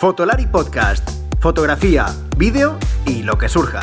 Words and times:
Fotolari 0.00 0.46
Podcast. 0.46 1.06
Fotografía, 1.40 2.06
vídeo 2.38 2.78
y 3.04 3.22
lo 3.22 3.36
que 3.36 3.50
surja. 3.50 3.80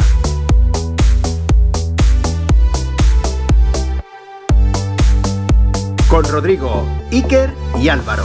Con 6.10 6.24
Rodrigo, 6.24 6.88
Iker 7.12 7.52
y 7.80 7.90
Álvaro. 7.90 8.24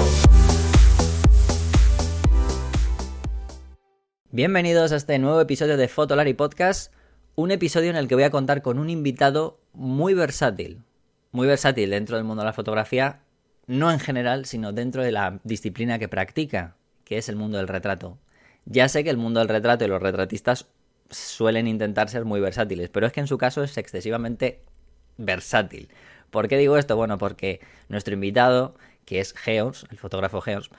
Bienvenidos 4.30 4.92
a 4.92 4.96
este 4.96 5.18
nuevo 5.18 5.42
episodio 5.42 5.76
de 5.76 5.88
Fotolari 5.88 6.32
Podcast, 6.32 6.94
un 7.34 7.50
episodio 7.50 7.90
en 7.90 7.96
el 7.96 8.08
que 8.08 8.14
voy 8.14 8.24
a 8.24 8.30
contar 8.30 8.62
con 8.62 8.78
un 8.78 8.88
invitado 8.88 9.60
muy 9.74 10.14
versátil, 10.14 10.80
muy 11.30 11.46
versátil 11.46 11.90
dentro 11.90 12.16
del 12.16 12.24
mundo 12.24 12.40
de 12.40 12.46
la 12.46 12.54
fotografía, 12.54 13.20
no 13.66 13.92
en 13.92 14.00
general, 14.00 14.46
sino 14.46 14.72
dentro 14.72 15.02
de 15.02 15.12
la 15.12 15.40
disciplina 15.44 15.98
que 15.98 16.08
practica, 16.08 16.74
que 17.04 17.18
es 17.18 17.28
el 17.28 17.36
mundo 17.36 17.58
del 17.58 17.68
retrato. 17.68 18.18
Ya 18.64 18.88
sé 18.88 19.04
que 19.04 19.10
el 19.10 19.16
mundo 19.16 19.40
del 19.40 19.48
retrato 19.48 19.84
y 19.84 19.88
los 19.88 20.02
retratistas 20.02 20.68
suelen 21.10 21.66
intentar 21.66 22.08
ser 22.08 22.24
muy 22.24 22.40
versátiles, 22.40 22.88
pero 22.90 23.06
es 23.06 23.12
que 23.12 23.20
en 23.20 23.26
su 23.26 23.38
caso 23.38 23.62
es 23.62 23.76
excesivamente 23.76 24.62
versátil. 25.18 25.88
¿Por 26.30 26.48
qué 26.48 26.56
digo 26.56 26.78
esto? 26.78 26.96
Bueno, 26.96 27.18
porque 27.18 27.60
nuestro 27.88 28.14
invitado, 28.14 28.74
que 29.04 29.20
es 29.20 29.34
Geos, 29.34 29.86
el 29.90 29.98
fotógrafo 29.98 30.40
Geos, 30.40 30.70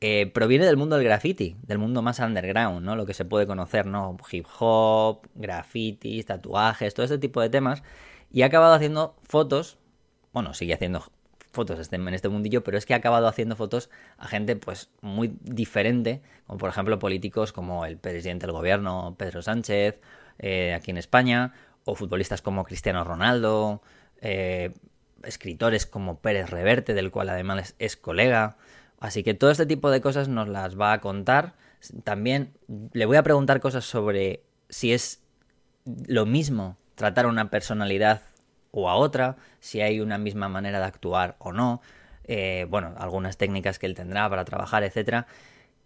eh, 0.00 0.26
proviene 0.26 0.66
del 0.66 0.76
mundo 0.76 0.96
del 0.96 1.04
graffiti, 1.04 1.56
del 1.62 1.78
mundo 1.78 2.02
más 2.02 2.18
underground, 2.18 2.84
¿no? 2.84 2.96
Lo 2.96 3.06
que 3.06 3.14
se 3.14 3.24
puede 3.24 3.46
conocer, 3.46 3.86
¿no? 3.86 4.16
Hip 4.30 4.46
hop, 4.58 5.26
grafitis, 5.34 6.26
tatuajes, 6.26 6.94
todo 6.94 7.06
ese 7.06 7.18
tipo 7.18 7.40
de 7.40 7.50
temas. 7.50 7.82
Y 8.30 8.42
ha 8.42 8.46
acabado 8.46 8.74
haciendo 8.74 9.16
fotos, 9.28 9.78
bueno, 10.32 10.54
sigue 10.54 10.74
haciendo 10.74 11.04
fotos 11.54 11.78
este, 11.78 11.96
en 11.96 12.08
este 12.08 12.28
mundillo, 12.28 12.62
pero 12.62 12.76
es 12.76 12.84
que 12.84 12.92
ha 12.92 12.98
acabado 12.98 13.26
haciendo 13.26 13.56
fotos 13.56 13.88
a 14.18 14.28
gente 14.28 14.56
pues 14.56 14.90
muy 15.00 15.36
diferente, 15.42 16.20
como 16.46 16.58
por 16.58 16.68
ejemplo 16.68 16.98
políticos 16.98 17.52
como 17.52 17.86
el 17.86 17.96
presidente 17.96 18.46
del 18.46 18.52
gobierno, 18.52 19.14
Pedro 19.16 19.40
Sánchez, 19.40 20.00
eh, 20.38 20.74
aquí 20.74 20.90
en 20.90 20.98
España, 20.98 21.54
o 21.84 21.94
futbolistas 21.94 22.42
como 22.42 22.64
Cristiano 22.64 23.04
Ronaldo, 23.04 23.82
eh, 24.20 24.72
escritores 25.22 25.86
como 25.86 26.18
Pérez 26.18 26.50
Reverte, 26.50 26.94
del 26.94 27.10
cual 27.10 27.28
además 27.28 27.74
es, 27.78 27.96
colega. 27.96 28.56
Así 29.00 29.22
que 29.22 29.34
todo 29.34 29.50
este 29.50 29.66
tipo 29.66 29.90
de 29.90 30.00
cosas 30.00 30.28
nos 30.28 30.48
las 30.48 30.78
va 30.78 30.92
a 30.92 31.00
contar. 31.00 31.54
También 32.04 32.52
le 32.92 33.06
voy 33.06 33.16
a 33.16 33.22
preguntar 33.22 33.60
cosas 33.60 33.84
sobre 33.84 34.42
si 34.68 34.92
es 34.92 35.20
lo 36.06 36.26
mismo 36.26 36.76
tratar 36.94 37.26
a 37.26 37.28
una 37.28 37.50
personalidad 37.50 38.22
o 38.74 38.88
a 38.88 38.96
otra, 38.96 39.36
si 39.60 39.80
hay 39.80 40.00
una 40.00 40.18
misma 40.18 40.48
manera 40.48 40.80
de 40.80 40.84
actuar 40.86 41.36
o 41.38 41.52
no, 41.52 41.80
eh, 42.24 42.66
bueno, 42.68 42.94
algunas 42.98 43.36
técnicas 43.36 43.78
que 43.78 43.86
él 43.86 43.94
tendrá 43.94 44.28
para 44.28 44.44
trabajar, 44.44 44.82
etcétera, 44.82 45.26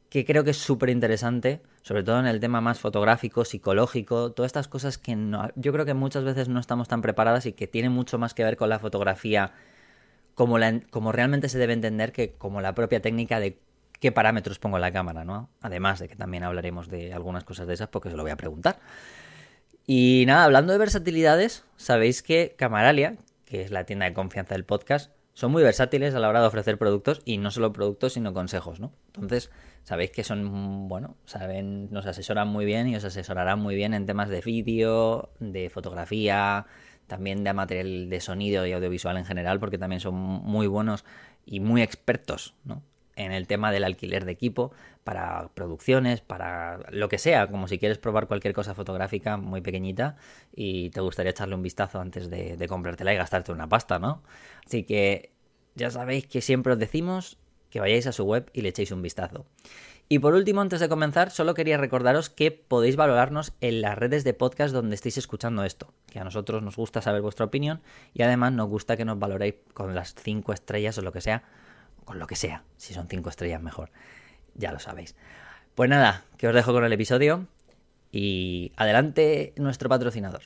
que 0.08 0.24
creo 0.24 0.42
que 0.42 0.50
es 0.50 0.56
súper 0.56 0.88
interesante, 0.88 1.60
sobre 1.82 2.02
todo 2.02 2.18
en 2.18 2.26
el 2.26 2.40
tema 2.40 2.60
más 2.60 2.80
fotográfico, 2.80 3.44
psicológico, 3.44 4.32
todas 4.32 4.48
estas 4.48 4.68
cosas 4.68 4.96
que 4.96 5.16
no, 5.16 5.50
yo 5.54 5.72
creo 5.72 5.84
que 5.84 5.94
muchas 5.94 6.24
veces 6.24 6.48
no 6.48 6.60
estamos 6.60 6.88
tan 6.88 7.02
preparadas 7.02 7.44
y 7.46 7.52
que 7.52 7.66
tienen 7.66 7.92
mucho 7.92 8.18
más 8.18 8.32
que 8.32 8.42
ver 8.42 8.56
con 8.56 8.70
la 8.70 8.78
fotografía 8.78 9.52
como, 10.34 10.58
la, 10.58 10.80
como 10.90 11.12
realmente 11.12 11.48
se 11.48 11.58
debe 11.58 11.74
entender 11.74 12.12
que 12.12 12.32
como 12.32 12.60
la 12.60 12.74
propia 12.74 13.02
técnica 13.02 13.38
de 13.38 13.58
qué 14.00 14.12
parámetros 14.12 14.58
pongo 14.58 14.76
en 14.78 14.82
la 14.82 14.92
cámara, 14.92 15.24
¿no? 15.24 15.50
Además 15.60 15.98
de 15.98 16.08
que 16.08 16.16
también 16.16 16.44
hablaremos 16.44 16.88
de 16.88 17.12
algunas 17.12 17.44
cosas 17.44 17.66
de 17.66 17.74
esas 17.74 17.88
porque 17.88 18.08
se 18.10 18.16
lo 18.16 18.22
voy 18.22 18.30
a 18.30 18.36
preguntar. 18.36 18.78
Y 19.90 20.24
nada, 20.26 20.44
hablando 20.44 20.74
de 20.74 20.78
versatilidades, 20.78 21.64
sabéis 21.78 22.22
que 22.22 22.54
Camaralia, 22.58 23.16
que 23.46 23.62
es 23.62 23.70
la 23.70 23.84
tienda 23.84 24.04
de 24.04 24.12
confianza 24.12 24.54
del 24.54 24.66
podcast, 24.66 25.10
son 25.32 25.50
muy 25.50 25.62
versátiles 25.62 26.14
a 26.14 26.18
la 26.18 26.28
hora 26.28 26.42
de 26.42 26.46
ofrecer 26.46 26.76
productos 26.76 27.22
y 27.24 27.38
no 27.38 27.50
solo 27.50 27.72
productos, 27.72 28.12
sino 28.12 28.34
consejos, 28.34 28.80
¿no? 28.80 28.92
Entonces, 29.14 29.50
sabéis 29.84 30.10
que 30.10 30.24
son, 30.24 30.88
bueno, 30.90 31.16
saben, 31.24 31.90
nos 31.90 32.04
asesoran 32.04 32.48
muy 32.48 32.66
bien 32.66 32.86
y 32.86 32.96
os 32.96 33.04
asesorarán 33.04 33.60
muy 33.60 33.76
bien 33.76 33.94
en 33.94 34.04
temas 34.04 34.28
de 34.28 34.42
vídeo, 34.42 35.30
de 35.40 35.70
fotografía, 35.70 36.66
también 37.06 37.42
de 37.42 37.54
material 37.54 38.10
de 38.10 38.20
sonido 38.20 38.66
y 38.66 38.72
audiovisual 38.72 39.16
en 39.16 39.24
general, 39.24 39.58
porque 39.58 39.78
también 39.78 40.00
son 40.00 40.16
muy 40.16 40.66
buenos 40.66 41.06
y 41.46 41.60
muy 41.60 41.80
expertos, 41.80 42.54
¿no? 42.62 42.82
En 43.18 43.32
el 43.32 43.46
tema 43.46 43.72
del 43.72 43.84
alquiler 43.84 44.24
de 44.24 44.32
equipo 44.32 44.72
para 45.04 45.50
producciones, 45.54 46.20
para 46.20 46.78
lo 46.90 47.08
que 47.08 47.18
sea, 47.18 47.48
como 47.48 47.66
si 47.68 47.78
quieres 47.78 47.98
probar 47.98 48.28
cualquier 48.28 48.54
cosa 48.54 48.74
fotográfica 48.74 49.36
muy 49.36 49.60
pequeñita 49.60 50.16
y 50.54 50.90
te 50.90 51.00
gustaría 51.00 51.30
echarle 51.30 51.56
un 51.56 51.62
vistazo 51.62 52.00
antes 52.00 52.30
de, 52.30 52.66
comprártela 52.68 53.12
y 53.12 53.16
gastarte 53.16 53.52
una 53.52 53.68
pasta, 53.68 53.98
¿no? 53.98 54.22
Así 54.64 54.84
que 54.84 55.32
ya 55.74 55.90
sabéis 55.90 56.26
que 56.26 56.40
siempre 56.40 56.72
os 56.72 56.78
decimos 56.78 57.38
que 57.70 57.80
vayáis 57.80 58.06
a 58.06 58.12
su 58.12 58.24
web 58.24 58.48
y 58.52 58.62
le 58.62 58.70
echéis 58.70 58.92
un 58.92 59.02
vistazo. 59.02 59.44
Y 60.08 60.20
por 60.20 60.32
último, 60.32 60.62
antes 60.62 60.80
de 60.80 60.88
comenzar, 60.88 61.30
solo 61.30 61.52
quería 61.52 61.76
recordaros 61.76 62.30
que 62.30 62.50
podéis 62.50 62.96
valorarnos 62.96 63.52
en 63.60 63.82
las 63.82 63.98
redes 63.98 64.24
de 64.24 64.32
podcast 64.32 64.72
donde 64.72 64.94
estéis 64.94 65.18
escuchando 65.18 65.64
esto, 65.64 65.92
que 66.10 66.18
a 66.18 66.24
nosotros 66.24 66.62
nos 66.62 66.76
gusta 66.76 67.02
saber 67.02 67.20
vuestra 67.20 67.44
opinión 67.44 67.82
y 68.14 68.22
además 68.22 68.52
nos 68.52 68.68
gusta 68.68 68.96
que 68.96 69.04
nos 69.04 69.18
valoréis 69.18 69.56
con 69.74 69.94
las 69.94 70.14
5 70.14 70.52
estrellas 70.52 70.96
o 70.96 71.02
lo 71.02 71.12
que 71.12 71.20
sea 71.20 71.42
con 72.08 72.18
lo 72.18 72.26
que 72.26 72.36
sea. 72.36 72.62
Si 72.78 72.94
son 72.94 73.06
cinco 73.06 73.28
estrellas, 73.28 73.60
mejor. 73.60 73.90
Ya 74.54 74.72
lo 74.72 74.78
sabéis. 74.78 75.14
Pues 75.74 75.90
nada, 75.90 76.24
que 76.38 76.48
os 76.48 76.54
dejo 76.54 76.72
con 76.72 76.82
el 76.82 76.92
episodio 76.94 77.46
y 78.10 78.72
adelante 78.76 79.52
nuestro 79.56 79.90
patrocinador. 79.90 80.40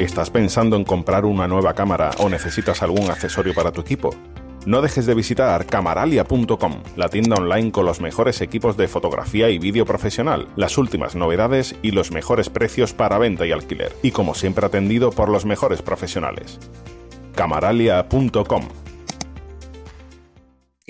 ¿Estás 0.00 0.30
pensando 0.30 0.74
en 0.76 0.82
comprar 0.82 1.24
una 1.24 1.46
nueva 1.46 1.74
cámara 1.74 2.10
o 2.18 2.28
necesitas 2.28 2.82
algún 2.82 3.08
accesorio 3.08 3.54
para 3.54 3.70
tu 3.70 3.82
equipo? 3.82 4.10
No 4.66 4.82
dejes 4.82 5.06
de 5.06 5.14
visitar 5.14 5.64
camaralia.com, 5.64 6.82
la 6.96 7.08
tienda 7.08 7.36
online 7.36 7.70
con 7.70 7.86
los 7.86 8.00
mejores 8.00 8.40
equipos 8.40 8.76
de 8.76 8.88
fotografía 8.88 9.48
y 9.48 9.58
vídeo 9.58 9.86
profesional, 9.86 10.48
las 10.56 10.76
últimas 10.76 11.14
novedades 11.14 11.76
y 11.82 11.92
los 11.92 12.10
mejores 12.10 12.50
precios 12.50 12.94
para 12.94 13.18
venta 13.18 13.46
y 13.46 13.52
alquiler, 13.52 13.92
y 14.02 14.10
como 14.10 14.34
siempre 14.34 14.66
atendido 14.66 15.12
por 15.12 15.28
los 15.28 15.44
mejores 15.44 15.82
profesionales. 15.82 16.58
camaralia.com 17.36 18.89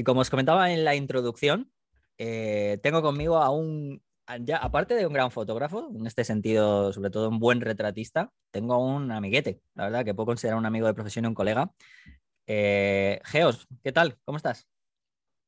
y 0.00 0.03
como 0.03 0.22
os 0.22 0.31
comentaba 0.31 0.72
en 0.72 0.83
la 0.83 0.94
introducción, 0.94 1.71
eh, 2.16 2.78
tengo 2.83 3.03
conmigo 3.03 3.37
a 3.37 3.50
un, 3.50 4.03
ya, 4.41 4.56
aparte 4.56 4.94
de 4.94 5.06
un 5.06 5.12
gran 5.12 5.31
fotógrafo, 5.31 5.91
en 5.94 6.06
este 6.06 6.25
sentido, 6.25 6.91
sobre 6.94 7.11
todo 7.11 7.28
un 7.28 7.38
buen 7.38 7.61
retratista, 7.61 8.33
tengo 8.50 8.72
a 8.72 8.78
un 8.78 9.12
amiguete, 9.12 9.60
la 9.75 9.84
verdad, 9.84 10.05
que 10.06 10.15
puedo 10.15 10.28
considerar 10.28 10.59
un 10.59 10.65
amigo 10.65 10.87
de 10.87 10.94
profesión 10.94 11.27
y 11.27 11.28
un 11.28 11.34
colega. 11.34 11.75
Eh, 12.47 13.21
Geos, 13.25 13.69
¿qué 13.84 13.93
tal? 13.93 14.16
¿Cómo 14.25 14.39
estás? 14.39 14.66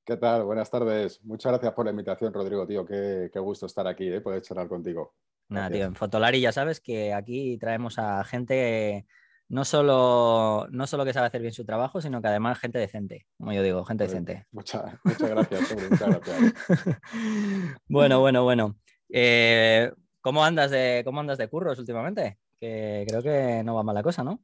¿Qué 0.05 0.19
tal? 0.19 0.45
Buenas 0.45 0.71
tardes. 0.71 1.25
Muchas 1.25 1.53
gracias 1.53 1.73
por 1.73 1.87
la 1.87 1.93
invitación, 1.93 2.35
Rodrigo, 2.35 2.67
tío. 2.67 2.85
Qué, 2.85 3.31
gusto 3.37 3.65
estar 3.65 3.87
aquí, 3.87 4.07
¿eh? 4.09 4.21
poder 4.21 4.43
charlar 4.43 4.69
contigo. 4.69 5.15
Nada, 5.49 5.71
tío, 5.71 5.87
en 5.87 5.95
Fotolari 5.95 6.43
ya 6.43 6.53
sabes 6.53 6.79
que 6.79 7.15
aquí 7.15 7.57
traemos 7.57 7.99
a 7.99 8.23
gente 8.25 9.07
no 9.53 9.67
solo, 9.67 10.67
no 10.71 10.87
solo 10.87 11.05
que 11.05 11.13
sabe 11.13 11.27
hacer 11.27 11.43
bien 11.43 11.53
su 11.53 11.67
trabajo, 11.67 12.01
sino 12.01 12.23
que 12.23 12.29
además 12.29 12.59
gente 12.59 12.79
decente, 12.79 13.27
como 13.37 13.53
yo 13.53 13.63
digo, 13.63 13.85
gente 13.85 14.05
decente. 14.05 14.47
Muchas, 14.51 14.83
muchas 15.05 15.29
gracias, 15.29 15.77
muchas 15.91 16.09
gracias. 16.09 16.55
bueno, 17.87 18.21
bueno, 18.21 18.45
bueno. 18.45 18.77
Eh, 19.11 19.93
¿cómo, 20.23 20.43
andas 20.43 20.71
de, 20.71 21.03
¿Cómo 21.05 21.21
andas 21.21 21.37
de 21.37 21.49
curros 21.49 21.79
últimamente? 21.79 22.39
Que 22.59 23.05
creo 23.07 23.23
que 23.23 23.63
no 23.63 23.75
va 23.75 23.83
mal 23.83 23.95
la 23.95 24.03
cosa, 24.03 24.25
¿no? 24.25 24.43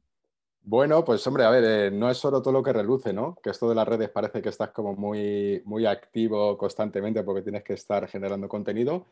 Bueno, 0.61 1.03
pues 1.03 1.25
hombre, 1.25 1.43
a 1.43 1.49
ver, 1.49 1.63
eh, 1.63 1.91
no 1.91 2.11
es 2.11 2.17
solo 2.19 2.43
todo 2.43 2.53
lo 2.53 2.61
que 2.61 2.73
reluce, 2.73 3.11
¿no? 3.11 3.35
Que 3.41 3.49
esto 3.49 3.67
de 3.67 3.73
las 3.73 3.87
redes 3.87 4.11
parece 4.11 4.43
que 4.43 4.49
estás 4.49 4.69
como 4.69 4.95
muy, 4.95 5.63
muy 5.65 5.87
activo 5.87 6.55
constantemente 6.55 7.23
porque 7.23 7.41
tienes 7.41 7.63
que 7.63 7.73
estar 7.73 8.07
generando 8.07 8.47
contenido, 8.47 9.07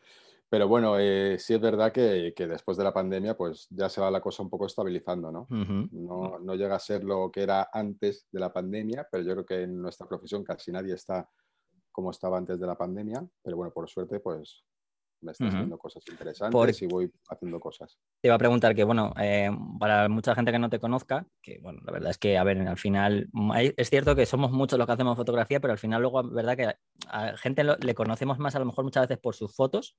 pero 0.50 0.66
bueno, 0.66 0.98
eh, 0.98 1.38
sí 1.38 1.54
es 1.54 1.60
verdad 1.60 1.92
que, 1.92 2.32
después 2.36 2.76
de 2.76 2.84
la 2.84 2.92
pandemia, 2.92 3.36
pues 3.36 3.66
ya 3.70 3.88
se 3.88 4.00
va 4.00 4.10
la 4.10 4.20
cosa 4.20 4.42
un 4.42 4.48
poco 4.48 4.66
estabilizando, 4.66 5.30
¿no? 5.30 5.46
¿no? 5.50 6.38
¿no? 6.38 6.54
llega 6.54 6.74
a 6.74 6.80
ser 6.80 7.04
lo 7.04 7.30
que 7.30 7.42
era 7.42 7.68
antes 7.72 8.26
de 8.32 8.40
la 8.40 8.52
pandemia, 8.52 9.06
pero 9.10 9.24
yo 9.24 9.32
creo 9.32 9.46
que 9.46 9.62
en 9.62 9.80
nuestra 9.80 10.08
profesión 10.08 10.42
casi 10.44 10.72
nadie 10.72 10.94
está 10.94 11.28
como 11.92 12.12
estaba 12.12 12.38
antes 12.38 12.58
de 12.58 12.66
la 12.66 12.76
pandemia, 12.76 13.26
pero 13.42 13.56
bueno, 13.56 13.72
por 13.72 13.88
suerte, 13.88 14.20
pues 14.20 14.64
me 15.20 15.32
está 15.32 15.48
haciendo 15.48 15.76
cosas 15.78 16.02
interesantes 16.08 16.82
y 16.82 16.86
voy 16.86 17.12
haciendo 17.28 17.58
cosas. 17.58 17.98
Te 18.20 18.28
iba 18.28 18.36
a 18.36 18.38
preguntar 18.38 18.74
que, 18.74 18.84
bueno, 18.84 19.12
eh, 19.20 19.50
para 19.78 20.08
mucha 20.08 20.34
gente 20.34 20.52
que 20.52 20.58
no 20.58 20.70
te 20.70 20.78
conozca, 20.78 21.26
que, 21.42 21.58
bueno, 21.60 21.80
la 21.84 21.92
verdad 21.92 22.10
es 22.10 22.18
que, 22.18 22.38
a 22.38 22.44
ver, 22.44 22.60
al 22.60 22.76
final, 22.76 23.28
es 23.76 23.90
cierto 23.90 24.14
que 24.14 24.26
somos 24.26 24.52
muchos 24.52 24.78
los 24.78 24.86
que 24.86 24.92
hacemos 24.92 25.16
fotografía, 25.16 25.60
pero 25.60 25.72
al 25.72 25.78
final 25.78 26.00
luego, 26.00 26.22
verdad 26.22 26.56
que 26.56 26.74
a 27.08 27.36
gente 27.36 27.64
le 27.64 27.94
conocemos 27.94 28.38
más 28.38 28.54
a 28.54 28.60
lo 28.60 28.66
mejor 28.66 28.84
muchas 28.84 29.08
veces 29.08 29.18
por 29.18 29.34
sus 29.34 29.54
fotos 29.54 29.96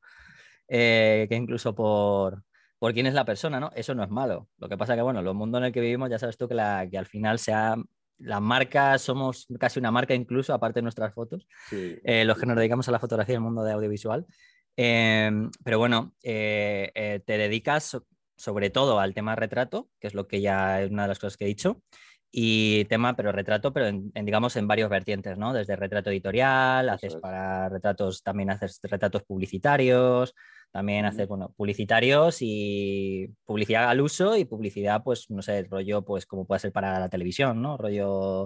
eh, 0.69 1.25
que 1.27 1.36
incluso 1.36 1.74
por, 1.74 2.44
por 2.77 2.94
quién 2.94 3.07
es 3.07 3.13
la 3.13 3.25
persona, 3.25 3.60
¿no? 3.60 3.71
Eso 3.75 3.95
no 3.95 4.04
es 4.04 4.10
malo. 4.10 4.48
Lo 4.57 4.69
que 4.69 4.77
pasa 4.77 4.95
que, 4.95 5.01
bueno, 5.01 5.19
el 5.19 5.33
mundo 5.33 5.57
en 5.57 5.66
el 5.66 5.74
que 5.74 5.81
vivimos, 5.81 6.10
ya 6.10 6.19
sabes 6.19 6.38
tú 6.38 6.48
que, 6.48 6.54
la, 6.56 6.88
que 6.89 6.98
al 6.98 7.07
final 7.07 7.39
sea 7.39 7.75
la 8.19 8.39
marca, 8.39 8.98
somos 8.98 9.48
casi 9.60 9.80
una 9.80 9.92
marca 9.92 10.13
incluso, 10.13 10.54
aparte 10.54 10.80
de 10.80 10.83
nuestras 10.83 11.13
fotos, 11.13 11.48
eh, 11.71 12.24
los 12.25 12.38
que 12.38 12.45
nos 12.45 12.56
dedicamos 12.56 12.88
a 12.88 12.92
la 12.92 13.00
fotografía 13.00 13.33
y 13.33 13.38
el 13.38 13.42
mundo 13.42 13.63
de 13.63 13.71
audiovisual. 13.71 14.25
Em, 14.75 15.50
pero 15.63 15.80
bueno, 15.80 16.13
eh, 16.24 17.22
te 17.25 17.38
dedicas 17.38 17.98
sobre 18.36 18.69
todo 18.69 19.00
al 19.00 19.13
tema 19.13 19.36
retrato, 19.36 19.89
que 20.00 20.07
es 20.07 20.13
lo 20.13 20.27
que 20.27 20.42
ya 20.42 20.81
es 20.81 20.92
una 20.92 21.04
de 21.04 21.07
las 21.10 21.19
cosas 21.19 21.36
que 21.36 21.45
he 21.45 21.48
dicho. 21.48 21.81
Y 22.31 22.85
tema, 22.85 23.15
pero 23.15 23.31
retrato, 23.31 23.73
pero 23.73 23.87
en, 23.87 24.11
digamos 24.13 24.55
en 24.55 24.67
varios 24.67 24.89
vertientes, 24.89 25.37
¿no? 25.37 25.51
Desde 25.51 25.75
retrato 25.75 26.11
editorial, 26.11 26.89
haces 26.89 27.15
para 27.15 27.69
retratos, 27.69 28.21
también 28.21 28.51
haces 28.51 28.79
retratos 28.83 29.23
publicitarios, 29.23 30.35
también 30.71 31.05
haces, 31.05 31.27
bueno, 31.27 31.51
publicitarios 31.57 32.37
y 32.41 33.33
publicidad 33.43 33.89
al 33.89 34.01
uso 34.01 34.37
y 34.37 34.45
publicidad, 34.45 35.03
pues, 35.03 35.29
no 35.31 35.41
sé, 35.41 35.63
rollo, 35.63 36.03
pues, 36.03 36.27
como 36.27 36.45
puede 36.45 36.59
ser 36.59 36.71
para 36.71 36.99
la 36.99 37.09
televisión, 37.09 37.61
¿no? 37.61 37.77
Rollo, 37.77 38.45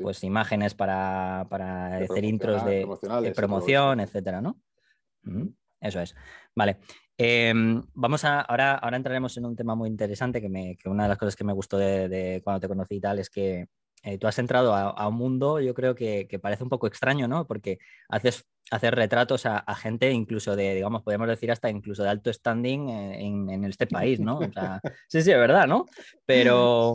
pues, 0.00 0.24
imágenes 0.24 0.74
para, 0.74 1.46
para 1.50 1.98
hacer 1.98 2.24
intros 2.24 2.64
de, 2.64 2.86
promoción, 3.36 4.00
etcétera, 4.00 4.40
¿no? 4.40 4.58
Eso 5.80 6.00
es. 6.00 6.14
Vale. 6.54 6.78
Em, 7.22 7.82
vamos 7.92 8.24
a, 8.24 8.40
ahora, 8.40 8.76
ahora 8.76 8.96
entraremos 8.96 9.36
en 9.36 9.44
un 9.44 9.54
tema 9.54 9.74
muy 9.74 9.90
interesante 9.90 10.40
que, 10.40 10.48
me, 10.48 10.74
que 10.78 10.88
una 10.88 11.02
de 11.02 11.10
las 11.10 11.18
cosas 11.18 11.36
que 11.36 11.44
me 11.44 11.52
gustó 11.52 11.76
de, 11.76 12.40
cuando 12.42 12.60
te 12.60 12.68
conocí 12.68 12.94
y 12.94 13.00
tal 13.00 13.18
es 13.18 13.28
que 13.28 13.66
eh, 14.02 14.16
tú 14.16 14.26
has 14.26 14.38
entrado 14.38 14.74
a, 14.74 15.06
un 15.06 15.16
mundo, 15.16 15.60
yo 15.60 15.74
creo 15.74 15.94
que, 15.94 16.26
parece 16.40 16.62
un 16.62 16.70
poco 16.70 16.86
extraño, 16.86 17.28
¿no? 17.28 17.46
Porque 17.46 17.78
haces, 18.08 18.46
hacer 18.70 18.94
retratos 18.94 19.44
a, 19.44 19.62
gente 19.74 20.10
incluso 20.10 20.56
de, 20.56 20.76
digamos, 20.76 21.02
podemos 21.02 21.28
decir 21.28 21.52
hasta 21.52 21.68
incluso 21.68 22.02
de 22.02 22.08
alto 22.08 22.32
standing 22.32 22.88
en, 22.88 23.50
en 23.50 23.64
este 23.66 23.86
país, 23.86 24.18
¿no? 24.18 24.38
O 24.38 24.50
sea, 24.50 24.80
sí, 25.08 25.20
sí, 25.20 25.30
es 25.30 25.38
verdad, 25.38 25.66
¿no? 25.66 25.84
Pero, 26.24 26.94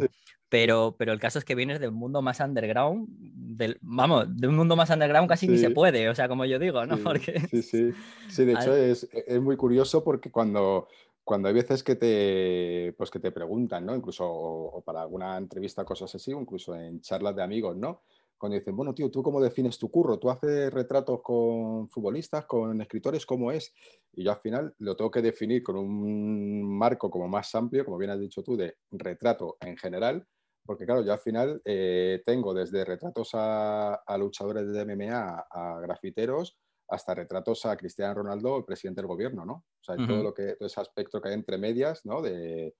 pero, 0.56 0.96
pero 0.98 1.12
el 1.12 1.20
caso 1.20 1.38
es 1.38 1.44
que 1.44 1.54
vienes 1.54 1.82
del 1.82 1.92
mundo 1.92 2.22
más 2.22 2.40
underground, 2.40 3.10
del, 3.10 3.78
vamos, 3.82 4.26
de 4.38 4.48
un 4.48 4.56
mundo 4.56 4.78
más 4.78 4.90
underground 4.90 5.28
casi 5.28 5.50
ni 5.50 5.58
se 5.58 5.70
puede, 5.70 6.08
o 6.08 6.16
sea, 6.16 6.30
como 6.30 6.46
yo 6.46 6.58
digo, 6.58 6.86
¿no? 6.86 6.96
Sí, 6.96 7.04
porque... 7.04 7.42
sí, 7.50 7.62
sí. 7.62 7.92
sí 8.30 8.46
de 8.46 8.54
hecho 8.54 8.74
es, 8.74 9.06
es, 9.12 9.42
muy 9.42 9.58
curioso 9.58 10.02
porque 10.02 10.32
cuando, 10.32 10.88
cuando 11.26 11.50
hay 11.50 11.54
veces 11.54 11.84
que 11.84 11.96
te, 11.96 12.96
pues 12.98 13.12
que 13.12 13.20
te 13.20 13.34
preguntan, 13.34 13.86
¿no? 13.86 13.98
Incluso 13.98 14.26
o, 14.26 14.82
para 14.82 15.02
alguna 15.02 15.36
entrevista, 15.36 15.84
cosas 15.84 16.16
así, 16.16 16.32
o 16.32 16.40
incluso 16.40 16.74
en 16.74 17.02
charlas 17.02 17.36
de 17.36 17.44
amigos, 17.44 17.76
¿no? 17.76 18.04
Cuando 18.38 18.58
dicen, 18.58 18.78
bueno, 18.78 18.96
tío, 18.96 19.12
¿tú 19.12 19.22
cómo 19.22 19.42
defines 19.42 19.78
tu 19.78 19.92
curro? 19.92 20.20
¿Tú 20.20 20.30
haces 20.30 20.74
retratos 20.74 21.22
con 21.22 21.90
futbolistas, 21.90 22.46
con 22.46 22.80
escritores? 22.80 23.26
¿Cómo 23.26 23.52
es? 23.52 23.74
Y 24.14 24.24
yo 24.24 24.32
al 24.32 24.40
final 24.40 24.74
lo 24.78 24.96
tengo 24.96 25.12
que 25.12 25.22
definir 25.22 25.64
con 25.64 25.76
un 25.76 26.78
marco 26.78 27.12
como 27.12 27.28
más 27.28 27.54
amplio, 27.56 27.84
como 27.84 27.98
bien 27.98 28.12
has 28.12 28.20
dicho 28.22 28.42
tú, 28.42 28.56
de 28.56 28.78
retrato 28.92 29.58
en 29.60 29.76
general, 29.76 30.26
porque 30.66 30.86
claro, 30.86 31.04
yo 31.04 31.14
al 31.14 31.20
final 31.20 31.62
eh, 31.64 32.22
tengo 32.26 32.54
desde 32.54 32.84
retratos 32.84 33.30
a, 33.34 34.02
luchadores 34.18 34.72
de 34.72 34.86
MMA, 34.86 35.46
a 35.50 35.80
grafiteros, 35.82 36.58
hasta 36.88 37.14
retratos 37.14 37.66
a 37.66 37.78
Cristiano 37.78 38.16
Ronaldo, 38.16 38.58
el 38.58 38.66
presidente 38.66 39.02
del 39.02 39.08
gobierno, 39.08 39.46
¿no? 39.46 39.54
O 39.54 39.84
sea, 39.84 39.96
todo, 39.96 40.24
lo 40.24 40.34
que, 40.34 40.56
todo 40.56 40.68
ese 40.68 40.82
aspecto 40.82 41.22
que 41.22 41.30
hay 41.30 41.36
entre 41.36 41.58
medias, 41.58 42.06
¿no? 42.06 42.22
De, 42.22 42.74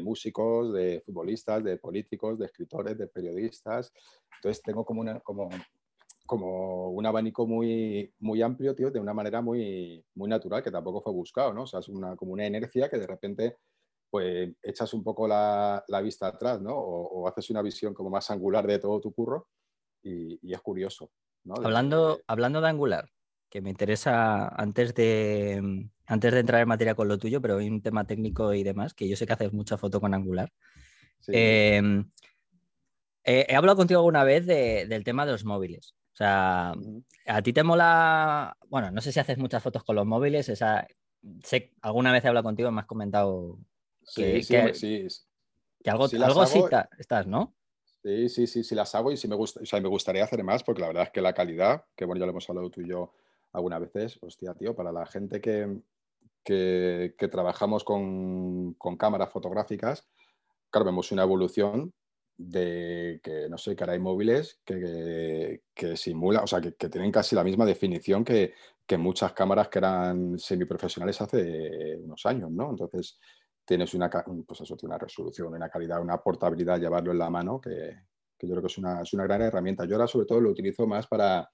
músicos, 0.00 0.72
de 0.72 1.02
futbolistas, 1.04 1.62
de 1.62 1.76
políticos, 1.76 2.38
de 2.38 2.46
escritores, 2.46 2.96
de 2.96 3.06
periodistas. 3.06 3.92
Entonces 4.36 4.62
tengo 4.62 4.84
como, 4.84 5.02
una, 5.02 5.20
como, 5.20 5.50
como 6.26 6.90
un 6.90 7.04
abanico 7.04 7.46
muy, 7.46 8.12
muy 8.20 8.40
amplio, 8.42 8.74
tío, 8.74 8.90
de 8.90 9.00
una 9.00 9.12
manera 9.12 9.42
muy, 9.42 10.02
muy 10.14 10.28
natural, 10.28 10.62
que 10.62 10.70
tampoco 10.70 11.02
fue 11.02 11.12
buscado, 11.12 11.52
¿no? 11.52 11.62
O 11.62 11.66
sea, 11.66 11.80
es 11.80 11.88
una, 11.88 12.16
como 12.16 12.32
una 12.32 12.46
inercia 12.46 12.88
que 12.88 12.98
de 12.98 13.06
repente 13.06 13.56
pues 14.14 14.48
echas 14.62 14.94
un 14.94 15.02
poco 15.02 15.26
la, 15.26 15.82
vista 16.00 16.28
atrás, 16.28 16.62
¿no? 16.62 16.72
O, 16.72 17.26
haces 17.26 17.50
una 17.50 17.62
visión 17.62 17.92
como 17.92 18.10
más 18.10 18.30
angular 18.30 18.64
de 18.64 18.78
todo 18.78 19.00
tu 19.00 19.12
curro 19.12 19.48
y, 20.04 20.38
es 20.52 20.60
curioso. 20.60 21.10
¿no? 21.42 21.56
hablando, 21.56 22.18
de... 22.18 22.22
hablando 22.28 22.60
de 22.60 22.68
angular, 22.68 23.10
que 23.50 23.60
me 23.60 23.70
interesa 23.70 24.46
antes 24.46 24.94
de, 24.94 25.90
antes 26.06 26.32
de 26.32 26.38
entrar 26.38 26.60
en 26.60 26.68
materia 26.68 26.94
con 26.94 27.08
lo 27.08 27.18
tuyo, 27.18 27.42
pero 27.42 27.58
hay 27.58 27.68
un 27.68 27.82
tema 27.82 28.06
técnico 28.06 28.54
y 28.54 28.62
demás, 28.62 28.94
que 28.94 29.08
yo 29.08 29.16
sé 29.16 29.26
que 29.26 29.32
haces 29.32 29.52
mucha 29.52 29.78
foto 29.78 30.00
con 30.00 30.14
angular. 30.14 30.52
Em, 31.26 32.08
he 33.24 33.56
hablado 33.56 33.78
contigo 33.78 33.98
alguna 33.98 34.22
vez 34.22 34.46
del 34.46 35.02
tema 35.02 35.26
de 35.26 35.32
los 35.32 35.44
móviles. 35.44 35.96
O 36.12 36.16
sea, 36.16 36.72
a 37.26 37.42
ti 37.42 37.52
te 37.52 37.64
mola, 37.64 38.56
bueno, 38.68 38.92
no 38.92 39.00
sé 39.00 39.10
si 39.10 39.18
haces 39.18 39.38
muchas 39.38 39.60
fotos 39.60 39.82
con 39.82 39.96
los 39.96 40.06
móviles, 40.06 40.48
esa, 40.48 40.86
sé, 41.42 41.72
alguna 41.82 42.12
vez 42.12 42.24
he 42.24 42.28
hablado 42.28 42.44
contigo, 42.44 42.70
me 42.70 42.80
has 42.80 42.86
comentado 42.86 43.58
Sí, 44.06 44.42
sí, 44.42 44.56
sí. 44.74 45.08
Que 45.82 45.90
algo, 45.90 46.04
algo 46.04 46.46
sí 46.46 46.62
estás, 46.98 47.26
¿no? 47.26 47.54
Sí, 48.04 48.28
sí, 48.28 48.46
sí, 48.46 48.62
sí 48.62 48.74
las 48.74 48.94
hago 48.94 49.12
y 49.12 49.16
sí 49.16 49.28
me, 49.28 49.34
gusta, 49.34 49.60
o 49.62 49.66
sea, 49.66 49.80
me 49.80 49.88
gustaría 49.88 50.24
hacer 50.24 50.44
más 50.44 50.62
porque 50.62 50.82
la 50.82 50.88
verdad 50.88 51.04
es 51.04 51.10
que 51.10 51.22
la 51.22 51.32
calidad, 51.32 51.86
que 51.96 52.04
bueno, 52.04 52.20
ya 52.20 52.26
lo 52.26 52.32
hemos 52.32 52.48
hablado 52.50 52.70
tú 52.70 52.82
y 52.82 52.88
yo 52.88 53.12
algunas 53.52 53.80
veces, 53.80 54.18
hostia, 54.20 54.52
tío, 54.54 54.74
para 54.74 54.92
la 54.92 55.06
gente 55.06 55.40
que, 55.40 55.80
que, 56.44 57.28
trabajamos 57.30 57.82
con, 57.82 58.74
con, 58.74 58.96
cámaras 58.96 59.30
fotográficas, 59.30 60.06
claro, 60.70 60.84
vemos 60.84 61.12
una 61.12 61.22
evolución 61.22 61.94
de 62.36 63.20
que, 63.22 63.48
no 63.48 63.56
sé, 63.56 63.74
que 63.74 63.84
ahora 63.84 63.94
hay 63.94 64.00
móviles 64.00 64.60
que, 64.64 65.62
que, 65.72 65.96
simulan, 65.96 66.44
o 66.44 66.46
sea, 66.46 66.60
que, 66.60 66.72
tienen 66.72 67.12
casi 67.12 67.34
la 67.34 67.44
misma 67.44 67.64
definición 67.64 68.22
que, 68.22 68.52
que 68.86 68.98
muchas 68.98 69.32
cámaras 69.32 69.68
que 69.68 69.78
eran 69.78 70.38
semiprofesionales 70.38 71.20
hace 71.22 71.96
unos 72.02 72.26
años, 72.26 72.50
¿no? 72.50 72.70
Entonces, 72.70 73.18
tienes 73.64 73.94
una, 73.94 74.10
pues 74.46 74.60
eso, 74.60 74.76
tiene 74.76 74.94
una 74.94 74.98
resolución, 74.98 75.54
una 75.54 75.70
calidad, 75.70 76.00
una 76.00 76.18
portabilidad, 76.18 76.78
llevarlo 76.78 77.12
en 77.12 77.18
la 77.18 77.30
mano, 77.30 77.60
que, 77.60 77.96
yo 78.40 78.50
creo 78.50 78.60
que 78.60 78.66
es 78.66 78.78
una, 78.78 79.00
es 79.00 79.12
una, 79.14 79.24
gran 79.24 79.40
herramienta. 79.40 79.86
Yo 79.86 79.94
ahora 79.94 80.06
sobre 80.06 80.26
todo 80.26 80.40
lo 80.40 80.50
utilizo 80.50 80.86
más 80.86 81.06
para, 81.06 81.50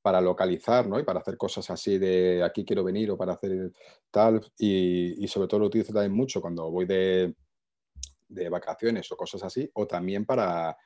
para 0.00 0.20
localizar, 0.20 0.86
¿no? 0.86 1.00
Y 1.00 1.02
para 1.02 1.18
hacer 1.18 1.36
cosas 1.36 1.68
así 1.70 1.98
de 1.98 2.42
aquí 2.44 2.64
quiero 2.64 2.84
venir 2.84 3.10
o 3.10 3.16
para 3.16 3.32
hacer 3.32 3.72
tal. 4.12 4.40
Y, 4.56 5.26
sobre 5.26 5.48
todo 5.48 5.60
lo 5.60 5.66
utilizo 5.66 5.92
también 5.92 6.12
mucho 6.12 6.40
cuando 6.40 6.70
voy 6.70 6.86
de, 6.86 7.34
de, 8.28 8.48
vacaciones 8.48 9.10
o 9.10 9.16
cosas 9.16 9.42
así, 9.42 9.68
o 9.74 9.88
también 9.88 10.24
para, 10.24 10.76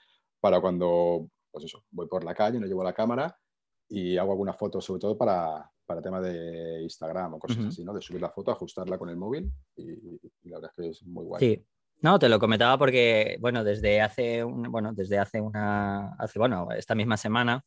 para 0.41 0.61
cuando, 0.62 1.29
pues 1.50 1.67
eso, 1.67 1.85
voy 1.91 2.09
por 2.09 2.25
la 2.25 2.35
calle, 2.35 2.59
no 2.59 2.67
llevo 2.67 2.83
la 2.83 2.95
cámara 2.95 3.39
y 3.88 4.17
hago 4.17 4.32
algunas 4.32 4.56
fotos, 4.56 4.85
sobre 4.85 5.00
todo 5.00 5.17
para, 5.17 5.70
para 5.87 6.02
temas 6.02 6.23
de 6.23 6.82
Instagram 6.82 7.35
o 7.35 7.38
cosas 7.38 7.64
así, 7.67 7.85
¿no? 7.85 7.94
De 7.94 8.02
subir 8.02 8.20
la 8.20 8.29
foto, 8.29 8.50
ajustarla 8.50 8.99
con 8.99 9.08
el 9.08 9.17
móvil 9.17 9.50
y, 9.76 10.20
la 10.44 10.56
verdad 10.56 10.70
es 10.76 10.82
que 10.85 10.88
es 10.90 11.02
muy 11.05 11.25
guay. 11.25 11.40
Sí. 11.40 11.67
No, 12.00 12.19
te 12.19 12.29
lo 12.29 12.38
comentaba 12.38 12.79
porque, 12.79 13.38
bueno, 13.40 13.64
desde 13.64 14.00
hace, 14.00 14.44
bueno, 14.44 14.93
desde 14.93 15.19
hace 15.19 15.40
una, 15.40 16.14
hace, 16.14 16.38
bueno, 16.38 16.69
esta 16.76 16.94
misma 16.94 17.17
semana, 17.17 17.64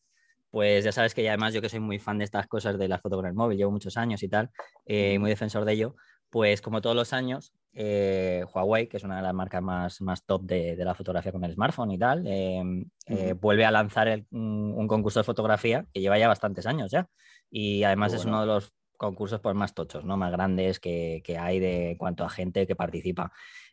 pues 0.51 0.85
ya 0.85 0.91
sabes 0.91 1.13
que 1.13 1.23
ya 1.23 1.31
además 1.31 1.53
yo 1.53 1.62
que 1.62 1.68
soy 1.68 1.79
muy 1.79 2.00
fan 2.00 2.18
de 2.18 2.25
estas 2.25 2.47
cosas 2.47 2.77
de 2.77 2.88
la 2.88 3.00
foto 3.00 3.18
con 3.18 3.25
el 3.25 3.33
móvil, 3.33 3.57
llevo 3.57 3.71
muchos 3.71 3.97
años 3.97 4.21
y 4.23 4.29
tal, 4.29 4.51
eh, 4.85 5.18
muy 5.19 5.29
defensor 5.29 5.65
de 5.65 5.73
ello, 5.73 5.95
pues 6.31 6.62
como 6.62 6.81
todos 6.81 6.95
los 6.95 7.13
años, 7.13 7.54
eh, 7.74 8.44
Huawei, 8.54 8.88
que 8.88 8.98
es 8.98 9.04
una 9.04 9.18
de 9.18 9.22
las 9.22 9.33
marcas 9.33 9.62
más, 9.62 10.01
más 10.01 10.25
top 10.25 10.44
de, 10.44 10.75
la 10.78 10.95
fotografía 10.95 11.31
con 11.31 11.44
el 11.44 11.54
smartphone 11.54 11.92
y 11.92 12.00
tal, 12.00 12.25
em, 12.25 12.86
eh, 13.06 13.33
vuelve 13.33 13.66
a 13.66 13.72
lanzar 13.72 14.24
un, 14.31 14.88
concurso 14.88 15.19
de 15.19 15.25
fotografía 15.25 15.85
que 15.94 16.00
lleva 16.00 16.18
ya 16.18 16.28
bastantes 16.28 16.66
años 16.66 16.90
ya. 16.90 17.07
Y 17.50 17.83
además 17.83 18.14
es 18.14 18.26
uno 18.26 18.42
de 18.42 18.47
los 18.47 18.73
concursos 18.97 19.42
pues, 19.42 19.56
más 19.56 19.73
tochos, 19.73 20.06
¿no? 20.06 20.16
más 20.16 20.31
grandes 20.31 20.80
que, 20.80 21.21
hay 21.40 21.59
de 21.59 21.95
cuanto 22.00 22.23
a 22.23 22.30
gente 22.30 22.66
que 22.66 22.76
participa. 22.76 23.31